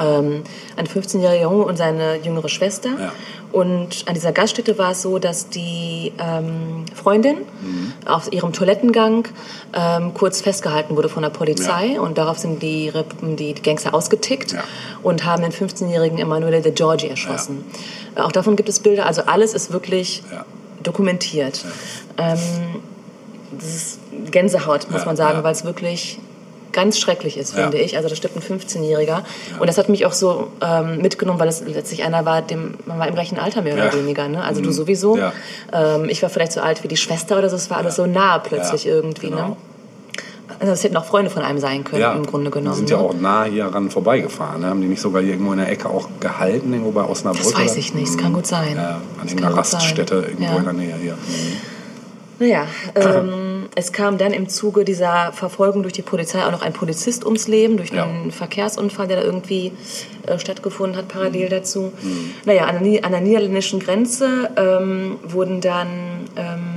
Ähm, 0.00 0.42
ein 0.76 0.86
15-jähriger 0.86 1.42
Junge 1.42 1.64
und 1.64 1.76
seine 1.76 2.16
jüngere 2.16 2.48
Schwester. 2.48 2.90
Ja. 2.98 3.12
Und 3.52 4.04
an 4.06 4.14
dieser 4.14 4.32
Gaststätte 4.32 4.76
war 4.76 4.90
es 4.90 5.02
so, 5.02 5.18
dass 5.18 5.48
die 5.48 6.12
ähm, 6.18 6.84
Freundin 6.94 7.36
Mhm. 7.62 7.92
auf 8.04 8.30
ihrem 8.32 8.52
Toilettengang 8.52 9.28
ähm, 9.72 10.12
kurz 10.14 10.40
festgehalten 10.42 10.96
wurde 10.96 11.08
von 11.08 11.22
der 11.22 11.30
Polizei. 11.30 11.92
Ja. 11.94 12.00
Und 12.00 12.18
darauf 12.18 12.38
sind 12.38 12.62
die, 12.62 12.92
die 13.22 13.54
Gangster 13.54 13.94
ausgetickt 13.94 14.52
Ja. 14.52 14.64
und 15.02 15.24
haben 15.24 15.42
den 15.42 15.52
15-jährigen 15.52 16.18
Emanuele 16.18 16.60
de 16.60 16.72
Giorgi 16.72 17.08
erschossen. 17.08 17.64
Auch 18.16 18.32
davon 18.32 18.56
gibt 18.56 18.68
es 18.68 18.80
Bilder. 18.80 19.06
Also 19.06 19.22
alles 19.22 19.54
ist 19.54 19.72
wirklich 19.72 20.22
dokumentiert. 20.82 21.64
Ähm, 22.18 22.38
das 23.52 23.68
ist 23.74 23.98
Gänsehaut, 24.30 24.90
muss 24.90 25.06
man 25.06 25.16
sagen, 25.16 25.42
weil 25.42 25.52
es 25.52 25.64
wirklich 25.64 26.18
ganz 26.72 26.98
schrecklich 26.98 27.36
ist, 27.38 27.54
Ja. 27.56 27.62
finde 27.62 27.78
ich. 27.78 27.96
Also 27.96 28.08
da 28.08 28.14
stirbt 28.16 28.36
ein 28.36 28.42
15-Jähriger. 28.42 29.22
Und 29.58 29.66
das 29.66 29.78
hat 29.78 29.88
mich 29.88 30.04
auch 30.06 30.12
so 30.12 30.48
ähm, 30.60 30.98
mitgenommen, 30.98 31.38
weil 31.40 31.48
es 31.48 31.62
letztlich 31.66 32.04
einer 32.04 32.24
war, 32.24 32.42
dem, 32.42 32.74
man 32.86 32.98
war 32.98 33.08
im 33.08 33.14
gleichen 33.14 33.38
Alter 33.38 33.62
mehr 33.62 33.74
oder 33.74 33.86
Ja. 33.86 33.94
weniger. 33.94 34.28
Ne? 34.28 34.42
Also 34.44 34.60
du 34.60 34.68
Mhm. 34.68 34.72
sowieso. 34.74 35.16
Ja. 35.16 35.32
Ähm, 35.72 36.08
ich 36.08 36.22
war 36.22 36.30
vielleicht 36.30 36.52
so 36.52 36.60
alt 36.60 36.82
wie 36.84 36.88
die 36.88 36.96
Schwester 36.96 37.38
oder 37.38 37.48
so. 37.48 37.56
Es 37.56 37.70
war 37.70 37.78
alles 37.78 37.96
so 37.96 38.06
nah 38.06 38.38
plötzlich 38.38 38.84
Ja, 38.84 38.92
irgendwie. 38.94 39.30
genau. 39.30 39.48
Ne? 39.48 39.56
Also 40.58 40.72
es 40.72 40.84
hätten 40.84 40.96
auch 40.96 41.04
Freunde 41.04 41.30
von 41.30 41.42
einem 41.42 41.58
sein 41.58 41.84
können, 41.84 42.00
Ja, 42.00 42.12
im 42.14 42.24
Grunde 42.24 42.50
genommen. 42.50 42.72
Die 42.74 42.78
sind 42.78 42.90
ja 42.90 42.96
ne? 42.98 43.02
auch 43.02 43.14
nah 43.14 43.44
hier 43.44 43.66
ran 43.66 43.90
vorbeigefahren. 43.90 44.62
Ne? 44.62 44.68
Haben 44.68 44.80
die 44.80 44.86
nicht 44.86 45.02
sogar 45.02 45.20
hier 45.20 45.32
irgendwo 45.32 45.52
in 45.52 45.58
der 45.58 45.68
Ecke 45.70 45.88
auch 45.90 46.08
gehalten, 46.20 46.72
irgendwo 46.72 46.92
bei 46.92 47.04
Osnabrück? 47.04 47.42
Das 47.42 47.54
weiß 47.58 47.76
ich 47.76 47.94
nicht, 47.94 48.08
es 48.08 48.16
kann 48.16 48.32
gut 48.32 48.46
sein. 48.46 48.74
Ja, 48.76 48.88
an 48.90 49.02
Das 49.22 49.32
irgendeiner 49.32 49.54
gut 49.56 49.66
sein. 49.66 49.80
Raststätte 49.80 50.14
irgendwo 50.14 50.44
Ja. 50.44 50.56
in 50.56 50.64
der 50.64 50.72
Nähe 50.72 50.94
hier. 51.02 51.12
Mhm. 51.14 51.56
Naja, 52.38 52.66
ähm, 52.94 53.45
es 53.78 53.92
kam 53.92 54.16
dann 54.18 54.32
im 54.32 54.48
Zuge 54.48 54.84
dieser 54.84 55.32
Verfolgung 55.32 55.82
durch 55.82 55.92
die 55.92 56.02
Polizei 56.02 56.42
auch 56.44 56.50
noch 56.50 56.62
ein 56.62 56.72
Polizist 56.72 57.24
ums 57.24 57.46
Leben, 57.46 57.76
durch 57.76 57.90
Ja. 57.90 58.04
einen 58.04 58.30
Verkehrsunfall, 58.32 59.06
der 59.06 59.18
da 59.18 59.22
irgendwie 59.22 59.70
äh, 60.26 60.38
stattgefunden 60.38 60.96
hat, 60.96 61.04
Mhm. 61.04 61.08
parallel 61.10 61.48
dazu. 61.50 61.92
Naja, 62.46 62.64
an 62.64 62.82
der, 62.82 63.04
an 63.04 63.12
der 63.12 63.20
niederländischen 63.20 63.78
Grenze 63.78 64.50
ähm, 64.56 65.18
wurden 65.22 65.60
dann 65.60 65.88
ähm, 66.36 66.44
äh, 66.44 66.75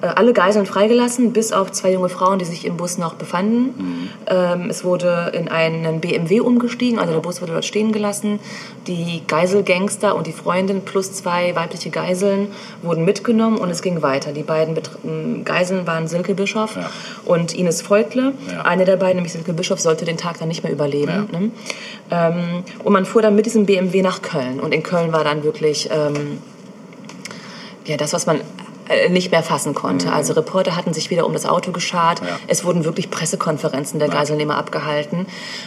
alle 0.00 0.32
Geiseln 0.32 0.64
freigelassen, 0.64 1.32
bis 1.32 1.52
auf 1.52 1.72
zwei 1.72 1.92
junge 1.92 2.08
Frauen, 2.08 2.38
die 2.38 2.44
sich 2.44 2.64
im 2.64 2.76
Bus 2.76 2.98
noch 2.98 3.14
befanden. 3.14 3.74
Mhm. 3.76 4.08
Ähm, 4.28 4.70
es 4.70 4.84
wurde 4.84 5.32
in 5.34 5.48
einen 5.48 6.00
BMW 6.00 6.40
umgestiegen, 6.40 7.00
also 7.00 7.12
der 7.12 7.20
Bus 7.20 7.40
wurde 7.40 7.52
dort 7.52 7.64
stehen 7.64 7.90
gelassen. 7.90 8.38
Die 8.86 9.22
Geiselgangster 9.26 10.14
und 10.14 10.28
die 10.28 10.32
Freundin 10.32 10.82
plus 10.82 11.12
zwei 11.12 11.54
weibliche 11.56 11.90
Geiseln 11.90 12.48
wurden 12.82 13.04
mitgenommen 13.04 13.58
und 13.58 13.70
es 13.70 13.82
ging 13.82 14.00
weiter. 14.02 14.32
Die 14.32 14.44
beiden 14.44 14.78
ähm, 15.04 15.44
Geiseln 15.44 15.86
waren 15.86 16.06
Silke 16.06 16.34
Bischof 16.34 16.76
Ja. 16.76 16.90
und 17.24 17.54
Ines 17.54 17.82
Veugle. 17.82 18.34
Ja. 18.52 18.62
Eine 18.62 18.84
der 18.84 18.96
beiden, 18.96 19.16
nämlich 19.16 19.32
Silke 19.32 19.52
Bischof, 19.52 19.80
sollte 19.80 20.04
den 20.04 20.16
Tag 20.16 20.38
dann 20.38 20.48
nicht 20.48 20.62
mehr 20.62 20.72
überleben. 20.72 21.28
Ja. 21.32 21.38
Ne? 21.40 21.50
Ähm, 22.10 22.64
und 22.84 22.92
man 22.92 23.04
fuhr 23.04 23.22
dann 23.22 23.34
mit 23.34 23.46
diesem 23.46 23.66
BMW 23.66 24.02
nach 24.02 24.22
Köln. 24.22 24.60
Und 24.60 24.72
in 24.72 24.82
Köln 24.84 25.12
war 25.12 25.24
dann 25.24 25.42
wirklich 25.42 25.90
ja, 27.88 27.96
das, 27.96 28.12
was 28.12 28.26
man 28.26 28.40
äh, 28.88 29.08
nicht 29.08 29.30
mehr 29.30 29.42
fassen 29.42 29.74
konnte. 29.74 30.12
Also 30.12 30.32
Reporter 30.32 30.76
hatten 30.76 30.92
sich 30.92 31.10
wieder 31.10 31.26
um 31.26 31.32
das 31.32 31.46
Auto 31.46 31.72
geschart. 31.72 32.22
Mhm. 32.22 32.28
Ja. 32.28 32.38
Es 32.46 32.64
wurden 32.64 32.84
wirklich 32.84 33.10
Pressekonferenzen 33.10 33.98
der 33.98 34.08
Geiselnehmer 34.08 34.56
abgehalten. 34.56 35.26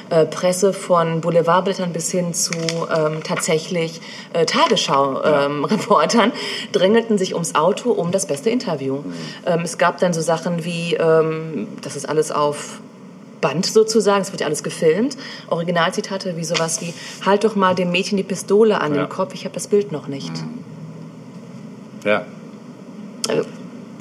Äh, 0.09 0.25
Presse 0.25 0.73
von 0.73 1.21
Boulevardblättern 1.21 1.93
bis 1.93 2.11
hin 2.11 2.33
zu 2.33 2.53
ähm, 2.53 3.23
tatsächlich 3.23 4.01
äh, 4.33 4.45
Tagesschau-Reportern 4.45 6.31
drängelten 6.71 7.17
sich 7.17 7.33
ums 7.33 7.55
Auto 7.55 7.91
um 7.91 8.11
das 8.11 8.25
beste 8.25 8.49
Interview. 8.49 8.97
Mhm. 8.97 9.13
Ähm, 9.45 9.61
es 9.61 9.77
gab 9.77 9.99
dann 9.99 10.13
so 10.13 10.21
Sachen 10.21 10.65
wie, 10.65 10.95
ähm, 10.95 11.67
das 11.81 11.95
ist 11.95 12.07
alles 12.07 12.31
auf 12.31 12.79
Band 13.41 13.65
sozusagen, 13.65 14.21
es 14.21 14.31
wird 14.31 14.41
ja 14.41 14.47
alles 14.47 14.63
gefilmt. 14.63 15.17
Originalzitate 15.49 16.37
wie 16.37 16.43
sowas 16.43 16.79
wie, 16.81 16.93
halt 17.25 17.43
doch 17.43 17.55
mal 17.55 17.73
dem 17.75 17.91
Mädchen 17.91 18.17
die 18.17 18.23
Pistole 18.23 18.79
an 18.79 18.93
Ja. 18.95 19.03
den 19.05 19.09
Kopf, 19.09 19.33
ich 19.33 19.45
habe 19.45 19.53
das 19.53 19.67
Bild 19.67 19.91
noch 19.91 20.07
nicht. 20.07 20.31
Ja, 22.05 22.25
Äh, 23.29 23.41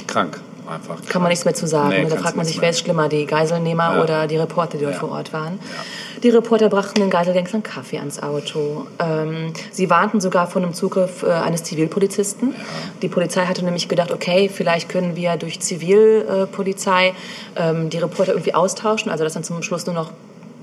krank 0.06 0.40
einfach. 0.68 1.04
kann 1.08 1.20
man 1.22 1.30
nichts 1.30 1.44
mehr 1.44 1.54
zu 1.54 1.66
sagen. 1.66 1.88
Nee, 1.88 2.04
ne? 2.04 2.10
da 2.10 2.16
fragt 2.16 2.36
man 2.36 2.46
sich, 2.46 2.60
wer 2.60 2.70
ist 2.70 2.78
schlimmer, 2.80 3.08
die 3.08 3.26
Geiselnehmer 3.26 3.96
Ja. 3.96 4.02
oder 4.02 4.26
die 4.28 4.36
Reporter, 4.36 4.78
die 4.78 4.84
dort 4.84 4.94
Ja. 4.94 5.00
vor 5.00 5.10
Ort 5.10 5.32
waren. 5.32 5.54
Ja. 5.54 6.20
Die 6.22 6.28
Reporter 6.28 6.68
brachten 6.68 7.00
den 7.00 7.10
Geiselgangstern 7.10 7.62
Kaffee 7.62 7.98
ans 7.98 8.22
Auto. 8.22 8.86
Ähm, 8.98 9.52
sie 9.72 9.88
warnten 9.90 10.20
sogar 10.20 10.46
vor 10.46 10.62
einem 10.62 10.74
Zugriff 10.74 11.22
äh, 11.22 11.30
eines 11.30 11.62
Zivilpolizisten. 11.64 12.54
Die 13.02 13.08
Polizei 13.08 13.46
hatte 13.46 13.64
nämlich 13.64 13.88
gedacht, 13.88 14.12
okay, 14.12 14.48
vielleicht 14.52 14.88
können 14.88 15.16
wir 15.16 15.36
durch 15.36 15.60
Zivilpolizei 15.60 17.14
ähm, 17.56 17.90
die 17.90 17.98
Reporter 17.98 18.32
irgendwie 18.32 18.54
austauschen, 18.54 19.10
also 19.10 19.24
dass 19.24 19.32
dann 19.34 19.44
zum 19.44 19.62
Schluss 19.62 19.86
nur 19.86 19.94
noch 19.94 20.12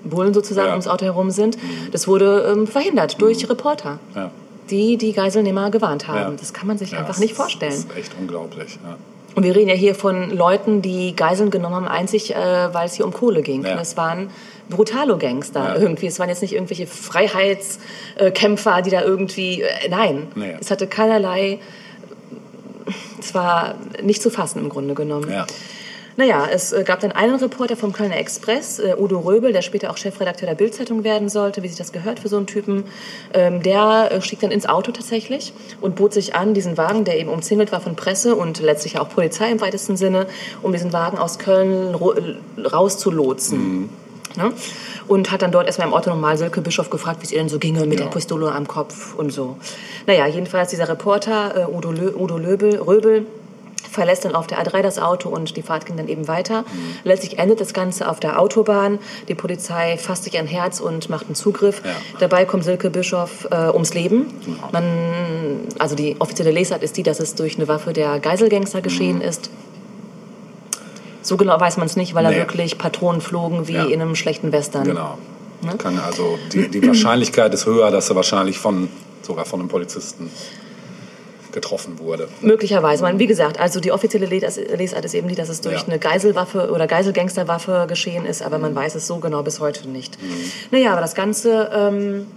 Bullen 0.04 0.34
sozusagen 0.34 0.70
ums 0.70 0.88
Auto 0.88 1.06
herum 1.06 1.32
sind. 1.32 1.58
Das 1.92 2.08
wurde 2.08 2.50
ähm, 2.54 2.68
verhindert 2.68 3.20
durch 3.22 3.50
Reporter, 3.50 4.00
Ja. 4.16 4.32
Die 4.70 4.98
die 4.98 5.14
Geiselnehmer 5.14 5.72
gewarnt 5.72 6.08
haben. 6.08 6.18
Ja. 6.34 6.38
Das 6.40 6.54
kann 6.54 6.68
man 6.68 6.78
sich 6.78 6.92
Ja, 6.92 7.00
einfach 7.00 7.18
nicht 7.20 7.34
vorstellen. 7.34 7.72
Das 7.72 7.80
ist 7.86 7.98
echt 7.98 8.12
unglaublich. 8.20 8.78
Ja. 8.84 8.98
Und 9.36 9.44
wir 9.44 9.56
reden 9.56 9.70
ja 9.70 9.76
hier 9.76 9.94
von 9.94 10.32
Leuten, 10.36 10.82
die 10.82 11.16
Geiseln 11.16 11.52
genommen 11.52 11.76
haben, 11.76 11.88
einzig, 11.88 12.34
äh, 12.36 12.74
weil 12.74 12.88
es 12.88 12.96
hier 12.96 13.06
um 13.06 13.14
Kohle 13.14 13.44
ging. 13.44 13.64
Ja. 13.64 13.80
Es 13.80 13.96
waren 13.96 14.30
Brutalo-Gangster 14.70 15.80
irgendwie. 15.80 16.08
Es 16.08 16.18
waren 16.20 16.30
jetzt 16.30 16.42
nicht 16.42 16.54
irgendwelche 16.54 16.88
Freiheitskämpfer, 16.88 18.82
die 18.82 18.90
da 18.90 19.02
irgendwie. 19.04 19.62
Äh, 19.62 19.90
nein, 19.90 20.28
Nee. 20.36 20.56
es 20.60 20.72
hatte 20.72 20.88
keinerlei. 20.88 21.60
Es 23.20 23.34
war 23.34 23.76
nicht 24.02 24.22
zu 24.22 24.30
fassen 24.30 24.60
im 24.60 24.70
Grunde 24.70 24.94
genommen. 24.94 25.30
Ja. 25.30 25.46
Naja, 26.18 26.48
es 26.52 26.74
äh, 26.74 26.84
gab 26.84 27.00
dann 27.00 27.12
einen 27.12 27.36
Reporter 27.36 27.78
vom 27.78 27.94
Kölner 27.94 28.18
Express, 28.18 28.80
äh, 28.80 28.96
Udo 28.98 29.20
Röbel, 29.20 29.54
der 29.54 29.62
später 29.62 29.92
auch 29.92 29.98
Chefredakteur 29.98 30.48
der 30.48 30.56
Bildzeitung 30.56 31.04
werden 31.04 31.30
sollte, 31.30 31.62
wie 31.62 31.68
sich 31.68 31.78
das 31.78 31.92
gehört 31.92 32.20
für 32.20 32.28
so 32.28 32.38
einen 32.38 32.48
Typen. 32.48 32.86
Ähm, 33.36 33.62
der 33.62 34.10
äh, 34.12 34.22
stieg 34.22 34.40
dann 34.40 34.50
ins 34.50 34.66
Auto 34.68 34.92
tatsächlich 34.92 35.54
und 35.80 35.96
bot 35.96 36.14
sich 36.14 36.34
an, 36.34 36.56
diesen 36.56 36.76
Wagen, 36.76 37.06
der 37.06 37.20
eben 37.20 37.30
umzingelt 37.30 37.72
war 37.72 37.82
von 37.82 37.96
Presse 37.96 38.36
und 38.36 38.60
letztlich 38.60 38.98
auch 39.00 39.10
Polizei 39.10 39.52
im 39.52 39.62
weitesten 39.62 39.96
Sinne, 39.96 40.26
um 40.64 40.72
diesen 40.72 40.92
Wagen 40.92 41.20
aus 41.20 41.38
Köln 41.38 41.96
rauszulotsen. 42.66 43.90
Ne? 44.36 44.52
Und 45.08 45.32
hat 45.32 45.42
dann 45.42 45.52
dort 45.52 45.68
erstmal 45.68 45.88
im 45.88 45.94
Auto 45.94 46.10
nochmal 46.10 46.38
Silke 46.38 46.62
Bischof 46.62 46.90
gefragt, 46.90 47.22
wie 47.22 47.26
es 47.26 47.32
ihr 47.32 47.40
denn 47.40 47.50
so 47.50 47.60
ginge 47.60 47.86
mit 47.86 48.00
Ja. 48.00 48.06
der 48.06 48.12
Pistole 48.12 48.52
am 48.52 48.68
Kopf 48.68 49.16
und 49.16 49.32
so. 49.32 49.58
Naja, 50.06 50.28
jedenfalls 50.28 50.70
dieser 50.70 50.90
Reporter, 50.90 51.68
äh, 51.70 51.72
Udo, 51.72 51.92
Lö 51.92 52.12
Udo 52.16 52.38
Löbel, 52.38 52.76
Röbel, 52.76 53.26
verlässt 53.90 54.26
dann 54.26 54.36
auf 54.36 54.48
der 54.48 54.60
A3 54.64 54.82
das 54.82 55.00
Auto 55.00 55.30
und 55.30 55.56
die 55.58 55.62
Fahrt 55.62 55.86
ging 55.86 55.98
dann 55.98 56.08
eben 56.08 56.28
weiter. 56.28 56.64
Letztlich 57.04 57.40
endet 57.40 57.60
das 57.62 57.74
Ganze 57.74 58.10
auf 58.10 58.20
der 58.20 58.40
Autobahn. 58.40 59.00
Die 59.28 59.36
Polizei 59.36 59.98
fasst 59.98 60.24
sich 60.26 60.38
ein 60.38 60.48
Herz 60.48 60.80
und 60.80 61.10
macht 61.10 61.26
einen 61.28 61.36
Zugriff. 61.36 61.82
Ja. 61.86 61.92
Dabei 62.20 62.46
kommt 62.46 62.64
Silke 62.64 62.90
Bischof 62.90 63.48
äh, 63.52 63.70
ums 63.70 63.94
Leben. 63.94 64.28
Man, 64.72 65.62
also 65.80 65.96
die 65.96 66.16
offizielle 66.20 66.52
Lesart 66.52 66.84
ist 66.84 66.98
die, 66.98 67.04
dass 67.04 67.20
es 67.20 67.36
durch 67.36 67.56
eine 67.58 67.68
Waffe 67.68 67.94
der 67.94 68.20
Geiselgangster 68.20 68.82
geschehen 68.82 69.22
ist. 69.22 69.50
So 71.22 71.36
genau 71.38 71.60
weiß 71.60 71.78
man 71.78 71.88
es 71.88 71.96
nicht, 71.96 72.14
weil 72.16 72.24
da 72.24 72.30
Nee. 72.30 72.38
wirklich 72.38 72.78
Patronen 72.78 73.22
flogen 73.22 73.68
wie 73.68 73.74
Ja. 73.74 73.86
in 73.86 74.02
einem 74.02 74.16
schlechten 74.16 74.52
Western. 74.52 74.86
Genau. 74.86 75.18
Ne? 75.62 75.76
Also 76.06 76.38
die, 76.54 76.70
die 76.70 76.86
Wahrscheinlichkeit 76.88 77.54
ist 77.54 77.66
höher, 77.66 77.92
dass 77.92 78.10
er 78.10 78.16
wahrscheinlich 78.16 78.60
von 78.60 78.90
sogar 79.24 79.44
von 79.46 79.60
einem 79.60 79.70
Polizisten 79.70 80.30
getroffen 81.52 82.00
wurde. 82.00 82.28
Möglicherweise. 82.42 83.04
Man, 83.04 83.20
wie 83.20 83.28
gesagt, 83.28 83.60
also 83.60 83.80
die 83.80 83.92
offizielle 83.92 84.26
Les- 84.26 84.58
Lesart 84.76 85.06
ist 85.06 85.14
eben 85.14 85.28
die, 85.28 85.36
dass 85.36 85.50
es 85.50 85.62
durch 85.62 85.82
Ja. 85.82 85.88
eine 85.88 86.00
Geiselwaffe 86.00 86.72
oder 86.72 86.88
Geiselgangsterwaffe 86.88 87.86
geschehen 87.88 88.26
ist, 88.26 88.42
aber 88.42 88.58
man 88.60 88.76
weiß 88.76 88.96
es 88.96 89.08
so 89.08 89.18
genau 89.18 89.44
bis 89.44 89.60
heute 89.60 89.88
nicht. 89.88 90.18
Naja, 90.72 90.92
aber 90.92 91.02
das 91.02 91.16
Ganze 91.16 91.70
ähm, 91.74 92.28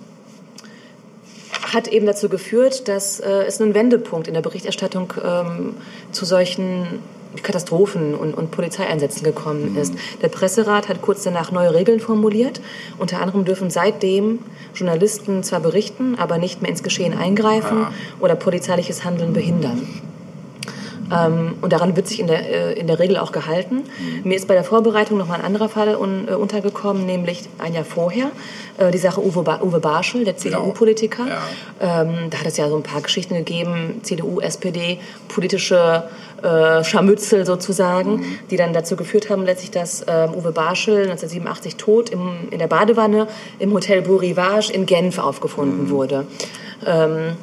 hat 1.73 1.89
eben 1.89 2.07
dazu 2.07 2.28
geführt, 2.28 2.89
dass 2.89 3.20
äh, 3.20 3.28
es 3.47 3.61
einen 3.61 3.74
Wendepunkt 3.74 4.28
in 4.28 4.35
der 4.35 4.41
Berichterstattung 4.41 5.12
ähm, 5.24 5.74
zu 6.12 6.24
solchen 6.24 7.01
Katastrophen 7.43 8.15
und, 8.15 8.35
und 8.35 8.51
Polizeieinsätzen 8.51 9.23
gekommen 9.24 9.77
ist. 9.77 9.94
Der 10.23 10.28
Presserat 10.28 10.89
hat 10.89 11.01
kurz 11.02 11.23
danach 11.23 11.52
neue 11.52 11.74
Regeln 11.74 12.01
formuliert. 12.01 12.61
Unter 12.98 13.20
anderem 13.20 13.44
dürfen 13.44 13.70
seitdem 13.70 14.40
Journalisten 14.74 15.43
zwar 15.43 15.61
berichten, 15.61 16.16
aber 16.19 16.39
nicht 16.39 16.62
mehr 16.62 16.70
ins 16.70 16.82
Geschehen 16.82 17.16
eingreifen 17.16 17.85
Ah. 17.85 17.93
oder 18.20 18.35
polizeiliches 18.35 19.05
Handeln 19.05 19.32
behindern. 19.32 19.86
Ähm, 21.12 21.55
und 21.61 21.73
daran 21.73 21.97
wird 21.97 22.09
sich 22.09 22.20
in 22.20 22.27
der, 22.27 22.49
äh, 22.49 22.78
in 22.78 22.87
der 22.87 22.99
Regel 22.99 23.16
auch 23.16 23.32
gehalten. 23.32 23.85
Mir 24.24 24.37
ist 24.37 24.49
bei 24.49 24.55
der 24.55 24.65
Vorbereitung 24.65 25.19
noch 25.19 25.27
mal 25.27 25.37
ein 25.37 25.45
anderer 25.45 25.69
Fall 25.69 25.97
un, 25.97 26.28
äh, 26.28 26.35
untergekommen, 26.35 27.07
nämlich 27.07 27.49
ein 27.59 27.74
Jahr 27.74 27.85
vorher. 27.85 28.31
Äh, 28.78 28.91
die 28.91 28.99
Sache 28.99 29.24
Uwe, 29.24 29.43
ba 29.43 29.61
Uwe 29.62 29.81
Barschel, 29.81 30.24
der 30.24 30.37
CDU-Politiker. 30.37 31.27
Ja. 31.27 32.03
Ähm, 32.03 32.31
da 32.31 32.39
hat 32.39 32.47
es 32.47 32.57
ja 32.57 32.69
so 32.69 32.77
ein 32.77 32.82
paar 32.82 33.01
Geschichten 33.01 33.35
gegeben, 33.35 34.01
CDU, 34.03 34.41
SPD, 34.41 34.99
politische 35.28 36.05
äh, 36.43 36.85
Scharmützel 36.85 37.45
sozusagen, 37.45 38.24
die 38.51 38.57
dann 38.57 38.73
dazu 38.73 38.97
geführt 38.97 39.31
haben, 39.31 39.45
letztlich, 39.45 39.70
dass 39.70 40.05
ähm, 40.07 40.35
Uwe 40.35 40.53
Barschel 40.53 41.03
1987 41.03 41.77
tot 41.77 42.11
im, 42.11 42.49
in 42.51 42.59
der 42.59 42.69
Badewanne 42.69 43.27
im 43.59 43.73
Hotel 43.73 44.03
Beau 44.03 44.16
Rivage 44.16 44.73
in 44.73 44.87
Genf 44.87 45.19
aufgefunden 45.19 45.91
wurde. 45.91 46.27
Ähm, 46.87 47.37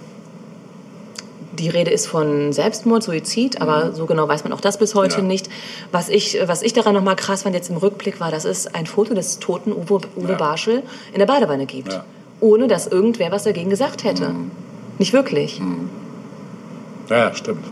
die 1.59 1.69
Rede 1.69 1.91
ist 1.91 2.07
von 2.07 2.53
Selbstmord, 2.53 3.03
Suizid, 3.03 3.61
aber 3.61 3.93
so 3.93 4.05
genau 4.05 4.27
weiß 4.27 4.43
man 4.43 4.53
auch 4.53 4.61
das 4.61 4.77
bis 4.77 4.95
heute 4.95 5.17
Ja. 5.17 5.23
nicht. 5.23 5.49
Was 5.91 6.09
ich, 6.09 6.37
was 6.45 6.61
ich 6.61 6.73
daran 6.73 6.93
nochmal 6.93 7.15
krass 7.15 7.43
fand 7.43 7.55
jetzt 7.55 7.69
im 7.69 7.77
Rückblick 7.77 8.19
war, 8.19 8.31
dass 8.31 8.45
es 8.45 8.67
ein 8.67 8.85
Foto 8.85 9.13
des 9.13 9.39
toten 9.39 9.71
Uwe, 9.71 10.01
Uwe 10.15 10.31
Ja. 10.31 10.35
Barschel 10.35 10.83
in 11.13 11.19
der 11.19 11.25
Badewanne 11.25 11.65
gibt. 11.65 11.93
Ja. 11.93 12.03
Ohne 12.39 12.67
dass 12.67 12.87
irgendwer 12.87 13.31
was 13.31 13.43
dagegen 13.43 13.69
gesagt 13.69 14.03
hätte. 14.03 14.31
Nicht 14.99 15.13
wirklich. 15.13 15.61
Ja, 17.09 17.17
ja, 17.17 17.33
stimmt. 17.35 17.65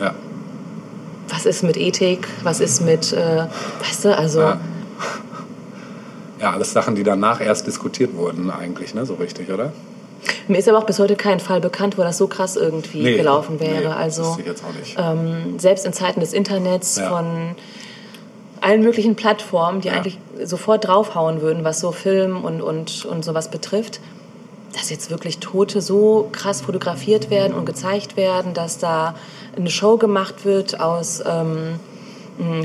Ja. 0.00 0.14
Was 1.28 1.46
ist 1.46 1.62
mit 1.62 1.76
Ethik? 1.76 2.28
Was 2.42 2.60
ist 2.60 2.82
mit, 2.82 3.12
äh, 3.12 3.44
weißt 3.80 4.04
du, 4.04 4.16
also... 4.16 4.40
Ja. 4.40 4.60
Ja, 6.38 6.52
alles 6.52 6.70
Sachen, 6.72 6.94
die 6.94 7.02
danach 7.02 7.40
erst 7.40 7.66
diskutiert 7.66 8.14
wurden, 8.14 8.50
eigentlich, 8.50 8.94
ne? 8.94 9.06
So 9.06 9.14
richtig, 9.14 9.50
oder? 9.50 9.72
Mir 10.48 10.58
ist 10.58 10.68
aber 10.68 10.78
auch 10.78 10.84
bis 10.86 10.98
heute 10.98 11.16
kein 11.16 11.40
Fall 11.40 11.60
bekannt, 11.60 11.98
wo 11.98 12.02
das 12.02 12.18
so 12.18 12.26
krass 12.26 12.56
irgendwie 12.56 13.02
Nee, 13.02 13.16
gelaufen 13.16 13.60
wäre. 13.60 13.80
nee, 13.80 13.86
also 13.86 14.38
jetzt 14.44 14.62
auch 14.64 14.72
nicht. 14.78 14.96
ähm, 14.98 15.58
selbst 15.58 15.84
in 15.86 15.92
Zeiten 15.92 16.20
des 16.20 16.32
Internets 16.32 16.96
Ja. 16.96 17.08
von 17.08 17.54
allen 18.60 18.82
möglichen 18.82 19.16
Plattformen, 19.16 19.80
die 19.80 19.88
Ja. 19.88 19.94
eigentlich 19.94 20.18
sofort 20.42 20.86
draufhauen 20.86 21.40
würden, 21.42 21.64
was 21.64 21.80
so 21.80 21.92
Film 21.92 22.44
und, 22.44 22.62
und, 22.62 23.04
und 23.04 23.24
sowas 23.24 23.50
betrifft, 23.50 24.00
dass 24.72 24.90
jetzt 24.90 25.10
wirklich 25.10 25.38
Tote 25.38 25.80
so 25.80 26.28
krass 26.32 26.62
fotografiert 26.62 27.30
werden 27.30 27.54
und 27.54 27.64
gezeigt 27.66 28.16
werden, 28.16 28.54
dass 28.54 28.78
da 28.78 29.14
eine 29.56 29.70
Show 29.70 29.96
gemacht 29.96 30.44
wird 30.44 30.80
aus 30.80 31.22
ähm, 31.26 31.78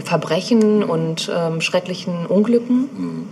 Verbrechen 0.03 0.83
und 0.83 1.31
ähm, 1.33 1.61
schrecklichen 1.61 2.25
Unglücken. 2.25 3.29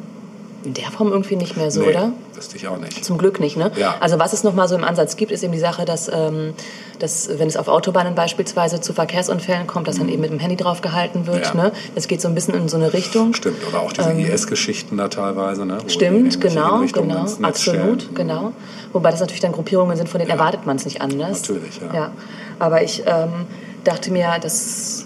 In 0.66 0.74
der 0.74 0.92
Form 0.92 1.10
irgendwie 1.12 1.38
nicht 1.38 1.56
mehr 1.56 1.72
so, 1.72 1.80
Mhm. 1.80 1.86
nee, 1.86 1.92
oder? 1.94 2.12
Wüsste 2.34 2.58
ich 2.58 2.68
auch 2.68 2.78
nicht. 2.78 3.06
Zum 3.06 3.18
Glück 3.18 3.40
nicht, 3.40 3.56
ne? 3.56 3.72
Ja. 3.78 3.96
Also 4.02 4.20
was 4.20 4.34
es 4.34 4.44
noch 4.44 4.54
mal 4.54 4.68
so 4.68 4.76
im 4.76 4.84
Ansatz 4.84 5.16
gibt, 5.16 5.32
ist 5.32 5.42
eben 5.44 5.54
die 5.54 5.60
Sache, 5.60 5.86
dass, 5.86 6.10
ähm, 6.14 6.54
dass 7.00 7.30
wenn 7.40 7.48
es 7.48 7.56
auf 7.56 7.70
Autobahnen 7.70 8.14
beispielsweise 8.14 8.82
zu 8.82 8.92
Verkehrsunfällen 8.94 9.68
kommt, 9.68 9.88
dass 9.88 9.98
dann 9.98 10.10
eben 10.10 10.22
mit 10.22 10.32
dem 10.32 10.40
Handy 10.40 10.58
drauf 10.58 10.82
gehalten 10.82 11.28
wird. 11.28 11.54
Mhm. 11.54 11.60
Ja. 11.60 11.66
Ne? 11.68 11.72
Das 11.96 12.08
geht 12.10 12.20
so 12.22 12.28
ein 12.28 12.36
bisschen 12.36 12.56
in 12.56 12.68
so 12.68 12.76
eine 12.76 12.92
Richtung. 12.92 13.34
Stimmt, 13.34 13.66
oder 13.68 13.80
auch 13.82 13.94
diese 13.94 14.12
IS-Geschichten 14.12 14.98
da 14.98 15.08
teilweise, 15.08 15.66
ne? 15.66 15.78
Wo 15.78 15.84
Ähm, 15.84 15.90
Stimmt, 15.90 16.42
genau, 16.42 16.82
genau, 16.92 17.26
absolut, 17.42 18.02
stellen. 18.02 18.16
genau. 18.16 18.52
Wobei 18.92 19.12
das 19.12 19.22
natürlich 19.22 19.42
dann 19.42 19.54
Gruppierungen 19.54 19.96
sind, 19.96 20.10
von 20.10 20.20
denen 20.20 20.30
Ja. 20.30 20.36
erwartet 20.36 20.66
man 20.66 20.76
es 20.76 20.84
nicht 20.86 21.02
anders. 21.02 21.42
Natürlich, 21.48 21.80
ja. 21.80 21.94
ja. 21.96 22.12
Aber 22.60 22.84
ich, 22.84 23.04
ähm, 23.06 23.46
dachte 23.86 24.12
mir, 24.12 24.28
das, 24.42 25.06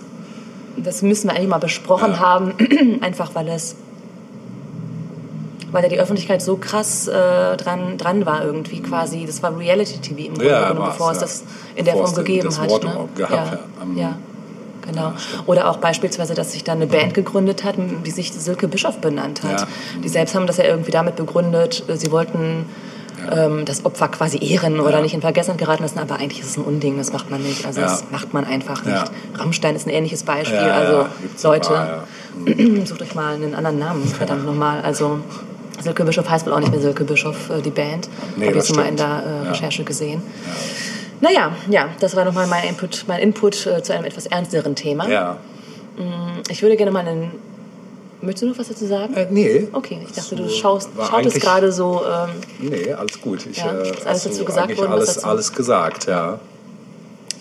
das 0.77 1.03
müssen 1.03 1.29
wir 1.29 1.35
eigentlich 1.35 1.49
mal 1.49 1.59
besprochen 1.59 2.19
haben, 2.19 2.53
einfach 3.01 3.35
weil 3.35 3.47
es 3.49 3.75
weil 5.73 5.81
da 5.81 5.89
die 5.89 5.99
Öffentlichkeit 5.99 6.41
so 6.41 6.55
krass 6.55 7.07
äh, 7.09 7.57
dran, 7.57 7.97
dran 7.97 8.25
war 8.25 8.45
irgendwie 8.45 8.81
quasi. 8.81 9.25
Das 9.25 9.43
war 9.43 9.57
Reality-TV 9.57 10.17
im 10.27 10.33
Grunde 10.35 10.49
Ja, 10.49 10.69
genommen, 10.69 10.87
bevor 10.87 11.11
es 11.11 11.17
ja. 11.17 11.21
das 11.23 11.43
in 11.75 11.83
der 11.83 11.95
Form 11.95 12.13
gegeben 12.15 12.45
das 12.47 12.59
hat. 12.61 12.69
Wort 12.69 12.83
ne? 12.85 13.09
gehabt 13.15 13.59
ja, 13.95 14.01
ja, 14.01 14.15
genau. 14.87 15.13
Oder 15.45 15.69
auch 15.69 15.77
beispielsweise, 15.77 16.33
dass 16.35 16.53
sich 16.53 16.63
da 16.63 16.71
eine 16.71 16.87
Band 16.87 17.13
gegründet 17.13 17.63
hat, 17.65 17.75
die 18.05 18.11
sich 18.11 18.31
Silke 18.31 18.67
Bischof 18.69 18.99
benannt 18.99 19.43
hat. 19.43 19.61
Ja. 19.61 19.67
Die 20.03 20.09
selbst 20.09 20.35
haben 20.35 20.47
das 20.47 20.57
ja 20.57 20.63
irgendwie 20.63 20.91
damit 20.91 21.15
begründet, 21.17 21.83
äh, 21.89 21.97
sie 21.97 22.11
wollten 22.11 22.65
ähm, 23.31 23.63
das 23.65 23.85
Opfer 23.85 24.09
quasi 24.09 24.37
ehren 24.43 24.79
oder 24.79 24.97
Ja. 24.97 25.01
nicht 25.01 25.13
in 25.13 25.21
Vergessenheit 25.21 25.59
geraten 25.59 25.83
lassen, 25.83 25.97
aber 25.99 26.15
eigentlich 26.15 26.41
ist 26.41 26.49
es 26.49 26.57
ein 26.57 26.63
Unding, 26.65 26.97
das 26.97 27.13
macht 27.13 27.31
man 27.31 27.41
nicht. 27.41 27.65
Also 27.65 27.79
Ja. 27.81 27.87
das 27.87 28.03
macht 28.11 28.33
man 28.33 28.45
einfach 28.45 28.83
nicht. 28.85 28.95
Ja. 28.95 29.05
Rammstein 29.39 29.75
ist 29.75 29.87
ein 29.87 29.91
ähnliches 29.91 30.23
Beispiel. 30.23 30.57
Ja, 30.57 30.67
ja, 30.67 30.73
also 30.75 31.05
Leute, 31.43 31.73
ja. 31.73 32.03
sucht 32.85 33.01
euch 33.01 33.15
mal 33.15 33.35
einen 33.35 33.55
anderen 33.55 33.79
Namen, 33.79 34.05
verdammt 34.07 34.45
nochmal. 34.45 34.81
Also 34.81 35.19
Silke 35.83 36.03
Bischof 36.05 36.29
heißt 36.29 36.45
wohl 36.45 36.53
auch 36.53 36.59
nicht 36.59 36.71
mehr 36.71 36.81
Silke 36.81 37.03
Bischof, 37.03 37.49
äh, 37.49 37.61
die 37.61 37.69
Band. 37.69 38.09
Nee, 38.35 38.47
Habe 38.47 38.57
ich 38.57 38.63
jetzt 38.67 38.75
mal 38.75 38.87
in 38.87 38.95
der 38.97 39.05
äh, 39.25 39.45
Ja. 39.45 39.51
Recherche 39.51 39.83
gesehen. 39.83 40.21
Naja, 41.21 41.51
ja, 41.69 41.89
das 41.99 42.15
war 42.15 42.25
nochmal 42.25 42.47
mein 42.47 42.63
Input, 42.69 43.05
mein 43.07 43.21
Input 43.21 43.65
äh, 43.65 43.81
zu 43.83 43.93
einem 43.93 44.05
etwas 44.05 44.25
ernsteren 44.25 44.75
Thema. 44.75 45.07
Ja. 45.07 45.37
Ich 46.49 46.61
würde 46.63 46.75
gerne 46.75 46.91
mal 46.91 47.05
einen. 47.07 47.31
Möchtest 48.21 48.43
du 48.43 48.47
noch 48.47 48.57
was 48.57 48.69
dazu 48.69 48.85
sagen? 48.87 49.13
Äh, 49.15 49.27
nee. 49.29 49.67
Okay, 49.73 49.99
ich 50.03 50.11
dachte, 50.13 50.35
du 50.35 50.49
schaust, 50.49 50.89
schautest 51.09 51.39
gerade 51.41 51.71
so. 51.71 52.01
Ähm, 52.61 52.69
Nee, 52.69 52.93
alles 52.93 53.21
gut. 53.21 53.45
Ich, 53.45 53.57
Ja, 53.57 53.71
äh, 53.73 53.91
ist 53.91 54.07
alles 54.07 54.23
dazu 54.23 54.45
gesagt 54.45 54.77
worden, 54.77 54.91
alles, 54.91 55.13
dazu? 55.15 55.27
alles 55.27 55.53
gesagt, 55.53 56.07
ja. 56.07 56.39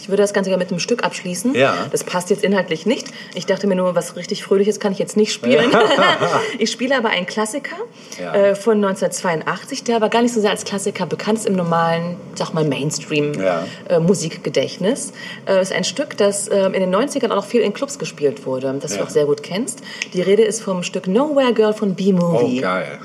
Ich 0.03 0.09
würde 0.09 0.23
das 0.23 0.33
Ganze 0.35 0.51
gerne 0.51 0.63
mit 0.63 0.71
einem 0.71 0.81
Stück 0.81 1.05
abschließen. 1.05 1.55
Ja. 1.55 1.75
Das 1.93 2.03
passt 2.05 2.29
jetzt 2.31 2.43
inhaltlich 2.45 2.85
nicht. 2.87 3.07
Ich 3.35 3.47
dachte 3.47 3.67
mir 3.69 3.77
nur, 3.77 3.95
was 3.95 4.17
richtig 4.17 4.43
Fröhliches 4.43 4.81
kann 4.81 4.91
ich 4.93 4.99
jetzt 4.99 5.17
nicht 5.17 5.33
spielen. 5.33 5.71
ich 6.59 6.71
spiele 6.73 6.97
aber 6.99 7.11
einen 7.11 7.27
Klassiker 7.27 7.77
Ja. 8.21 8.35
äh, 8.35 8.55
von 8.57 8.85
1982, 8.85 9.85
der 9.85 9.95
aber 9.97 10.09
gar 10.09 10.23
nicht 10.23 10.35
so 10.35 10.41
sehr 10.41 10.51
als 10.51 10.65
Klassiker 10.65 11.07
bekannt 11.07 11.39
ist 11.39 11.47
im 11.47 11.55
normalen, 11.55 12.17
sag 12.35 12.53
mal, 12.53 12.65
Ja. 12.65 12.69
Mainstream-Musikgedächtnis. 12.71 15.13
Äh, 15.47 15.63
ist 15.63 15.73
ein 15.73 15.85
Stück, 15.85 16.17
das 16.17 16.49
äh, 16.49 16.65
in 16.67 16.73
den 16.73 16.95
90ern 16.95 17.31
auch 17.31 17.37
noch 17.37 17.45
viel 17.47 17.61
in 17.63 17.73
Clubs 17.73 17.99
gespielt 17.99 18.45
wurde, 18.47 18.75
das 18.81 18.93
du 18.93 18.99
Ja. 18.99 19.05
auch 19.05 19.11
sehr 19.11 19.27
gut 19.27 19.43
kennst. 19.43 19.81
Die 20.15 20.23
Rede 20.23 20.43
ist 20.43 20.63
vom 20.63 20.83
Stück 20.83 21.07
Nowhere 21.07 21.53
Girl 21.55 21.73
von 21.75 21.93
Oh, 21.93 21.95
B-Movie. 21.95 22.61
geil. 22.61 22.99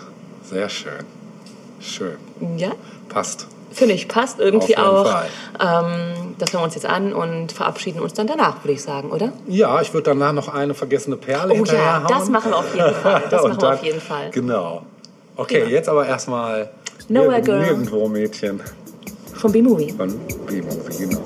Sehr 0.44 0.70
schön. 0.70 0.92
Schön. 1.80 2.18
ja? 2.58 2.72
Passt. 3.10 3.48
Finde 3.78 3.94
ich, 3.94 4.08
passt 4.08 4.40
irgendwie 4.40 4.76
auch. 4.78 5.06
Ähm, 5.60 6.34
das 6.40 6.52
hören 6.52 6.62
wir 6.62 6.64
uns 6.66 6.74
jetzt 6.76 6.86
an 6.88 7.14
und 7.14 7.52
verabschieden 7.52 8.00
uns 8.00 8.14
dann 8.14 8.26
danach, 8.28 8.64
würde 8.64 8.74
ich 8.74 8.82
sagen, 8.82 9.12
oder? 9.12 9.32
Ja, 9.48 9.80
ich 9.82 9.94
würde 9.94 10.10
danach 10.12 10.34
noch 10.34 10.48
eine 10.54 10.74
vergessene 10.74 11.16
Perle 11.16 11.54
Oh 11.54 11.64
ja, 11.66 12.04
das 12.08 12.28
machen 12.30 12.52
wir 12.52 12.58
auf 12.58 12.74
jeden 12.76 12.94
Fall. 12.96 13.24
Das 13.30 13.44
machen 13.44 13.62
wir 13.62 13.70
auf 13.70 13.76
dann- 13.78 13.86
jeden 13.86 14.02
Fall. 14.02 14.30
Genau. 14.32 14.82
Okay, 15.36 15.60
Prima. 15.62 15.72
jetzt 15.72 15.90
aber 15.90 16.08
erstmal 16.08 16.70
Nowhere 17.08 17.42
Girl. 17.42 17.60
Nirgendwo 17.60 18.08
Mädchen 18.08 18.62
Von 19.36 19.52
B-Movie. 19.52 19.94
von 19.96 20.20
B-Movie, 20.48 20.98
genau. 21.08 21.22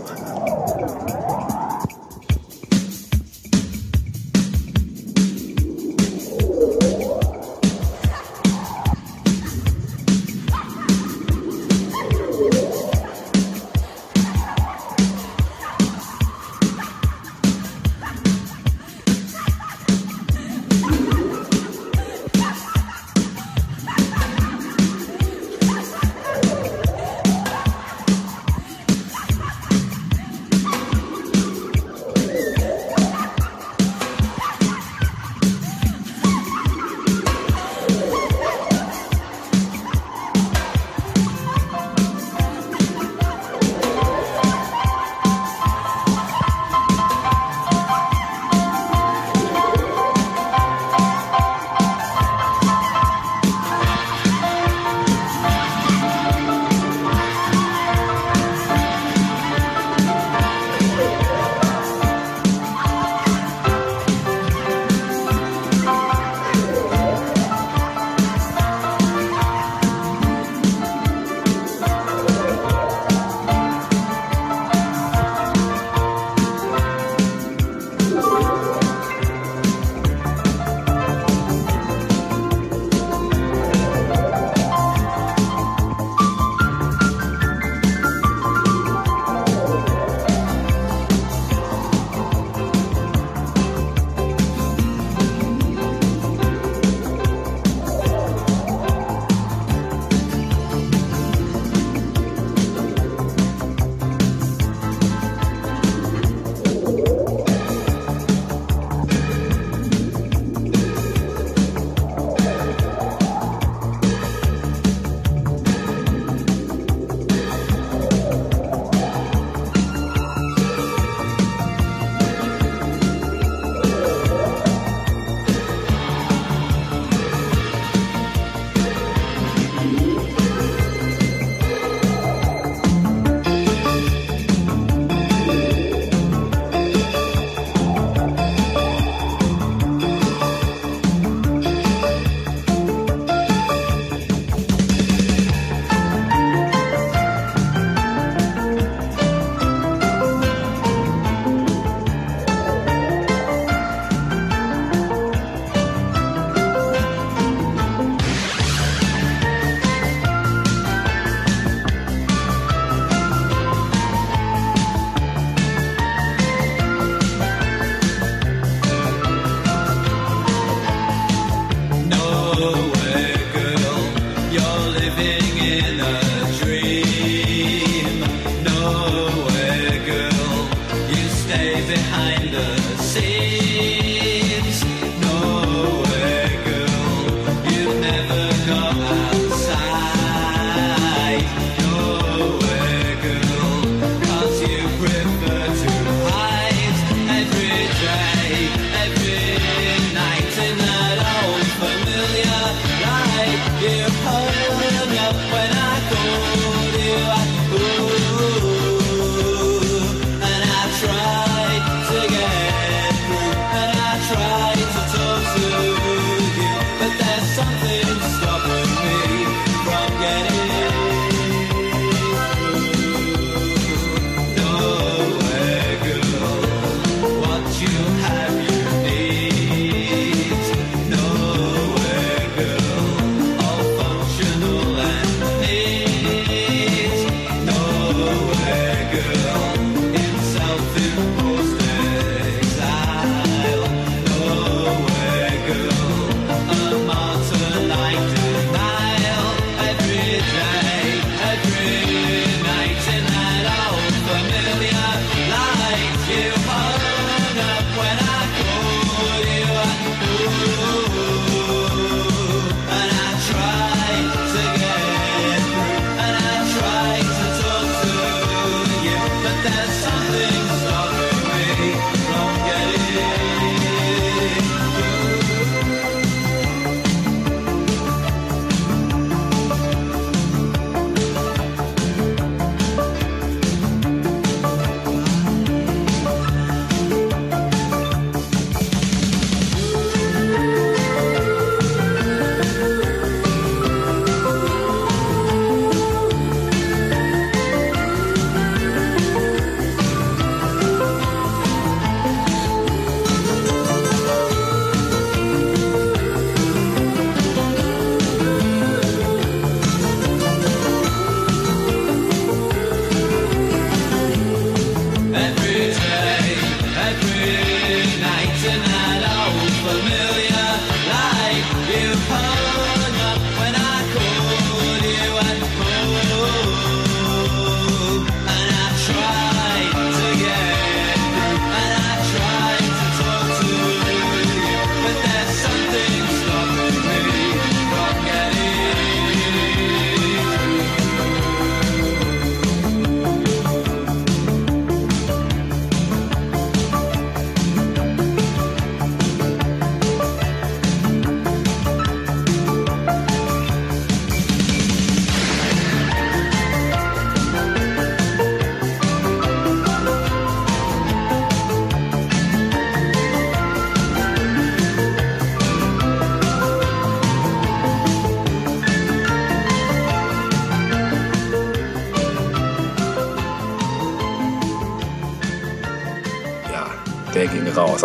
love. 204.32 204.61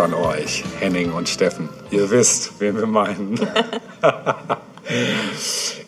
An 0.07 0.13
euch, 0.13 0.63
Henning 0.79 1.11
und 1.11 1.27
Steffen. 1.27 1.67
Ihr 1.91 2.09
wisst, 2.09 2.53
wen 2.59 2.77
wir 2.77 2.85
meinen. 2.85 3.35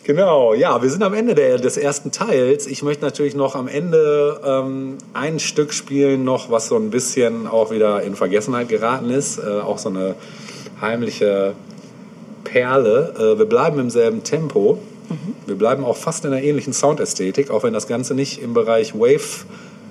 genau, 0.04 0.52
ja, 0.52 0.82
wir 0.82 0.90
sind 0.90 1.02
am 1.02 1.14
Ende 1.14 1.34
der, 1.34 1.56
des 1.56 1.78
ersten 1.78 2.12
Teils. 2.12 2.66
Ich 2.66 2.82
möchte 2.82 3.02
natürlich 3.02 3.34
noch 3.34 3.54
am 3.54 3.66
Ende 3.66 4.38
ähm, 4.44 4.98
ein 5.14 5.38
Stück 5.38 5.72
spielen, 5.72 6.24
noch 6.24 6.50
was 6.50 6.68
so 6.68 6.76
ein 6.76 6.90
bisschen 6.90 7.46
auch 7.46 7.70
wieder 7.70 8.02
in 8.02 8.14
Vergessenheit 8.14 8.68
geraten 8.68 9.08
ist. 9.08 9.38
Äh, 9.38 9.60
auch 9.60 9.78
so 9.78 9.88
eine 9.88 10.16
heimliche 10.82 11.54
Perle. 12.44 13.14
Äh, 13.16 13.38
wir 13.38 13.46
bleiben 13.46 13.78
im 13.78 13.88
selben 13.88 14.22
Tempo. 14.22 14.78
Wir 15.46 15.56
bleiben 15.56 15.82
auch 15.82 15.96
fast 15.96 16.26
in 16.26 16.32
einer 16.32 16.42
ähnlichen 16.42 16.74
Soundästhetik, 16.74 17.50
auch 17.50 17.62
wenn 17.62 17.72
das 17.72 17.88
Ganze 17.88 18.14
nicht 18.14 18.42
im 18.42 18.52
Bereich 18.52 18.94
Wave 18.94 19.46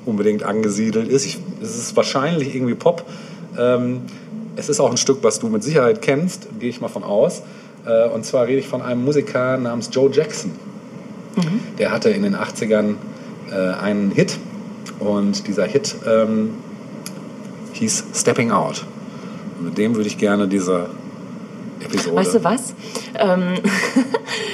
unbedingt 0.05 0.43
angesiedelt 0.43 1.09
ist. 1.09 1.25
Ich, 1.25 1.39
es 1.63 1.77
ist 1.77 1.95
wahrscheinlich 1.95 2.53
irgendwie 2.53 2.75
Pop. 2.75 3.05
Ähm, 3.59 4.01
es 4.55 4.69
ist 4.69 4.79
auch 4.79 4.91
ein 4.91 4.97
Stück, 4.97 5.19
was 5.21 5.39
du 5.39 5.47
mit 5.47 5.63
Sicherheit 5.63 6.01
kennst, 6.01 6.47
gehe 6.59 6.69
ich 6.69 6.81
mal 6.81 6.87
von 6.87 7.03
aus. 7.03 7.43
Äh, 7.85 8.07
und 8.09 8.25
zwar 8.25 8.47
rede 8.47 8.59
ich 8.59 8.67
von 8.67 8.81
einem 8.81 9.03
Musiker 9.03 9.57
namens 9.57 9.89
Joe 9.91 10.09
Jackson. 10.11 10.51
Der 11.77 11.91
hatte 11.91 12.09
in 12.09 12.23
den 12.23 12.35
80ern 12.35 12.95
äh, 13.51 13.55
einen 13.55 14.11
Hit 14.11 14.37
und 14.99 15.47
dieser 15.47 15.65
Hit 15.65 15.95
ähm, 16.05 16.55
hieß 17.73 18.05
Stepping 18.13 18.51
Out. 18.51 18.85
Und 19.57 19.65
mit 19.65 19.77
dem 19.77 19.95
würde 19.95 20.07
ich 20.07 20.17
gerne 20.17 20.47
diese 20.47 20.89
Episode. 21.81 22.15
Weißt 22.15 22.35
du 22.35 22.43
was? 22.43 22.73
Ähm, 23.17 23.55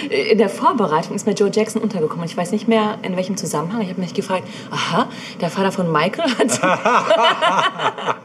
in 0.31 0.37
der 0.37 0.49
Vorbereitung 0.49 1.15
ist 1.15 1.25
mir 1.25 1.33
Joe 1.33 1.49
Jackson 1.53 1.81
untergekommen. 1.81 2.25
Ich 2.25 2.35
weiß 2.37 2.51
nicht 2.51 2.67
mehr, 2.67 2.97
in 3.03 3.15
welchem 3.15 3.37
Zusammenhang. 3.37 3.81
Ich 3.81 3.89
habe 3.89 4.01
mich 4.01 4.13
gefragt, 4.13 4.43
aha, 4.71 5.07
der 5.41 5.49
Vater 5.49 5.71
von 5.71 5.91
Michael 5.91 6.29
hat... 6.37 6.61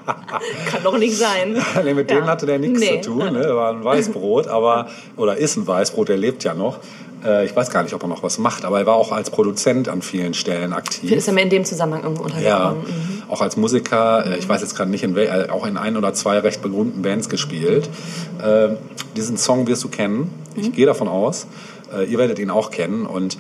Kann 0.71 0.83
doch 0.85 0.99
nicht 0.99 1.17
sein. 1.17 1.57
nee, 1.85 1.95
mit 1.95 2.11
Ja. 2.11 2.17
dem 2.21 2.27
hatte 2.27 2.47
der 2.47 2.59
nichts 2.59 2.81
Nee. 2.81 3.01
zu 3.01 3.11
tun. 3.11 3.33
Ne? 3.33 3.43
Er 3.43 3.57
war 3.57 3.71
ein 3.73 3.85
Weißbrot, 3.85 4.49
aber 4.49 4.89
oder 5.17 5.37
ist 5.37 5.57
ein 5.57 5.67
Weißbrot, 5.67 6.09
der 6.09 6.17
lebt 6.17 6.45
ja 6.45 6.55
noch. 6.55 6.79
Äh, 7.25 7.45
ich 7.45 7.55
weiß 7.55 7.71
gar 7.71 7.83
nicht, 7.83 7.93
ob 7.95 8.03
er 8.03 8.09
noch 8.09 8.23
was 8.23 8.39
macht, 8.39 8.65
aber 8.65 8.79
er 8.79 8.87
war 8.87 8.95
auch 8.95 9.13
als 9.13 9.31
Produzent 9.31 9.89
an 9.89 10.01
vielen 10.03 10.33
Stellen 10.35 10.73
aktiv. 10.73 11.11
Ist 11.13 11.29
er 11.29 11.35
mir 11.35 11.43
in 11.43 11.51
dem 11.51 11.65
Zusammenhang 11.65 12.03
irgendwo 12.05 12.27
Ja, 12.39 12.69
untergekommen. 12.71 12.85
Mhm. 12.87 13.20
Auch 13.31 13.41
als 13.41 13.57
Musiker, 13.57 14.27
äh, 14.27 14.39
ich 14.39 14.49
weiß 14.49 14.61
jetzt 14.61 14.77
gerade 14.77 14.91
nicht, 14.91 15.03
in 15.05 15.15
wel, 15.15 15.27
äh, 15.27 15.51
auch 15.51 15.67
in 15.67 15.77
ein 15.77 15.97
oder 15.97 16.13
zwei 16.15 16.39
recht 16.39 16.63
berühmten 16.63 17.03
Bands 17.03 17.29
gespielt. 17.29 17.89
Äh, 18.43 18.71
diesen 19.17 19.37
Song 19.37 19.67
wirst 19.67 19.85
du 19.85 19.89
kennen. 19.89 20.33
Mhm. 20.55 20.63
Ich 20.63 20.73
gehe 20.73 20.87
davon 20.87 21.09
aus. 21.09 21.47
Äh, 21.95 22.05
ihr 22.05 22.19
werdet 22.19 22.39
ihn 22.39 22.51
auch 22.51 22.71
kennen. 22.71 23.07
Und 23.07 23.39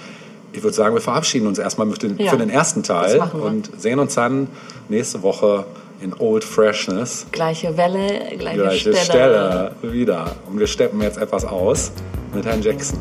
ich 0.52 0.62
würde 0.62 0.74
sagen, 0.74 0.94
wir 0.94 1.02
verabschieden 1.02 1.46
uns 1.46 1.58
erstmal 1.58 1.88
den, 1.88 2.18
Ja, 2.18 2.30
für 2.30 2.38
den 2.38 2.50
ersten 2.50 2.82
Teil 2.82 3.20
und 3.20 3.70
sehen 3.80 3.98
uns 3.98 4.14
dann 4.14 4.48
nächste 4.88 5.22
Woche 5.22 5.64
in 6.00 6.14
Old 6.18 6.44
Freshness. 6.44 7.26
Gleiche 7.30 7.76
Welle, 7.76 8.36
gleiche, 8.38 8.58
Gleiche 8.58 8.94
Stelle. 8.94 8.96
Stelle 8.96 9.72
wieder. 9.82 10.36
Und 10.50 10.58
wir 10.58 10.66
steppen 10.66 11.00
jetzt 11.02 11.18
etwas 11.18 11.44
aus 11.44 11.92
mit 12.34 12.44
Herrn 12.46 12.62
Jackson. 12.62 12.98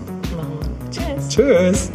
Tschüss. 0.91 1.29
Tschüss! 1.29 1.91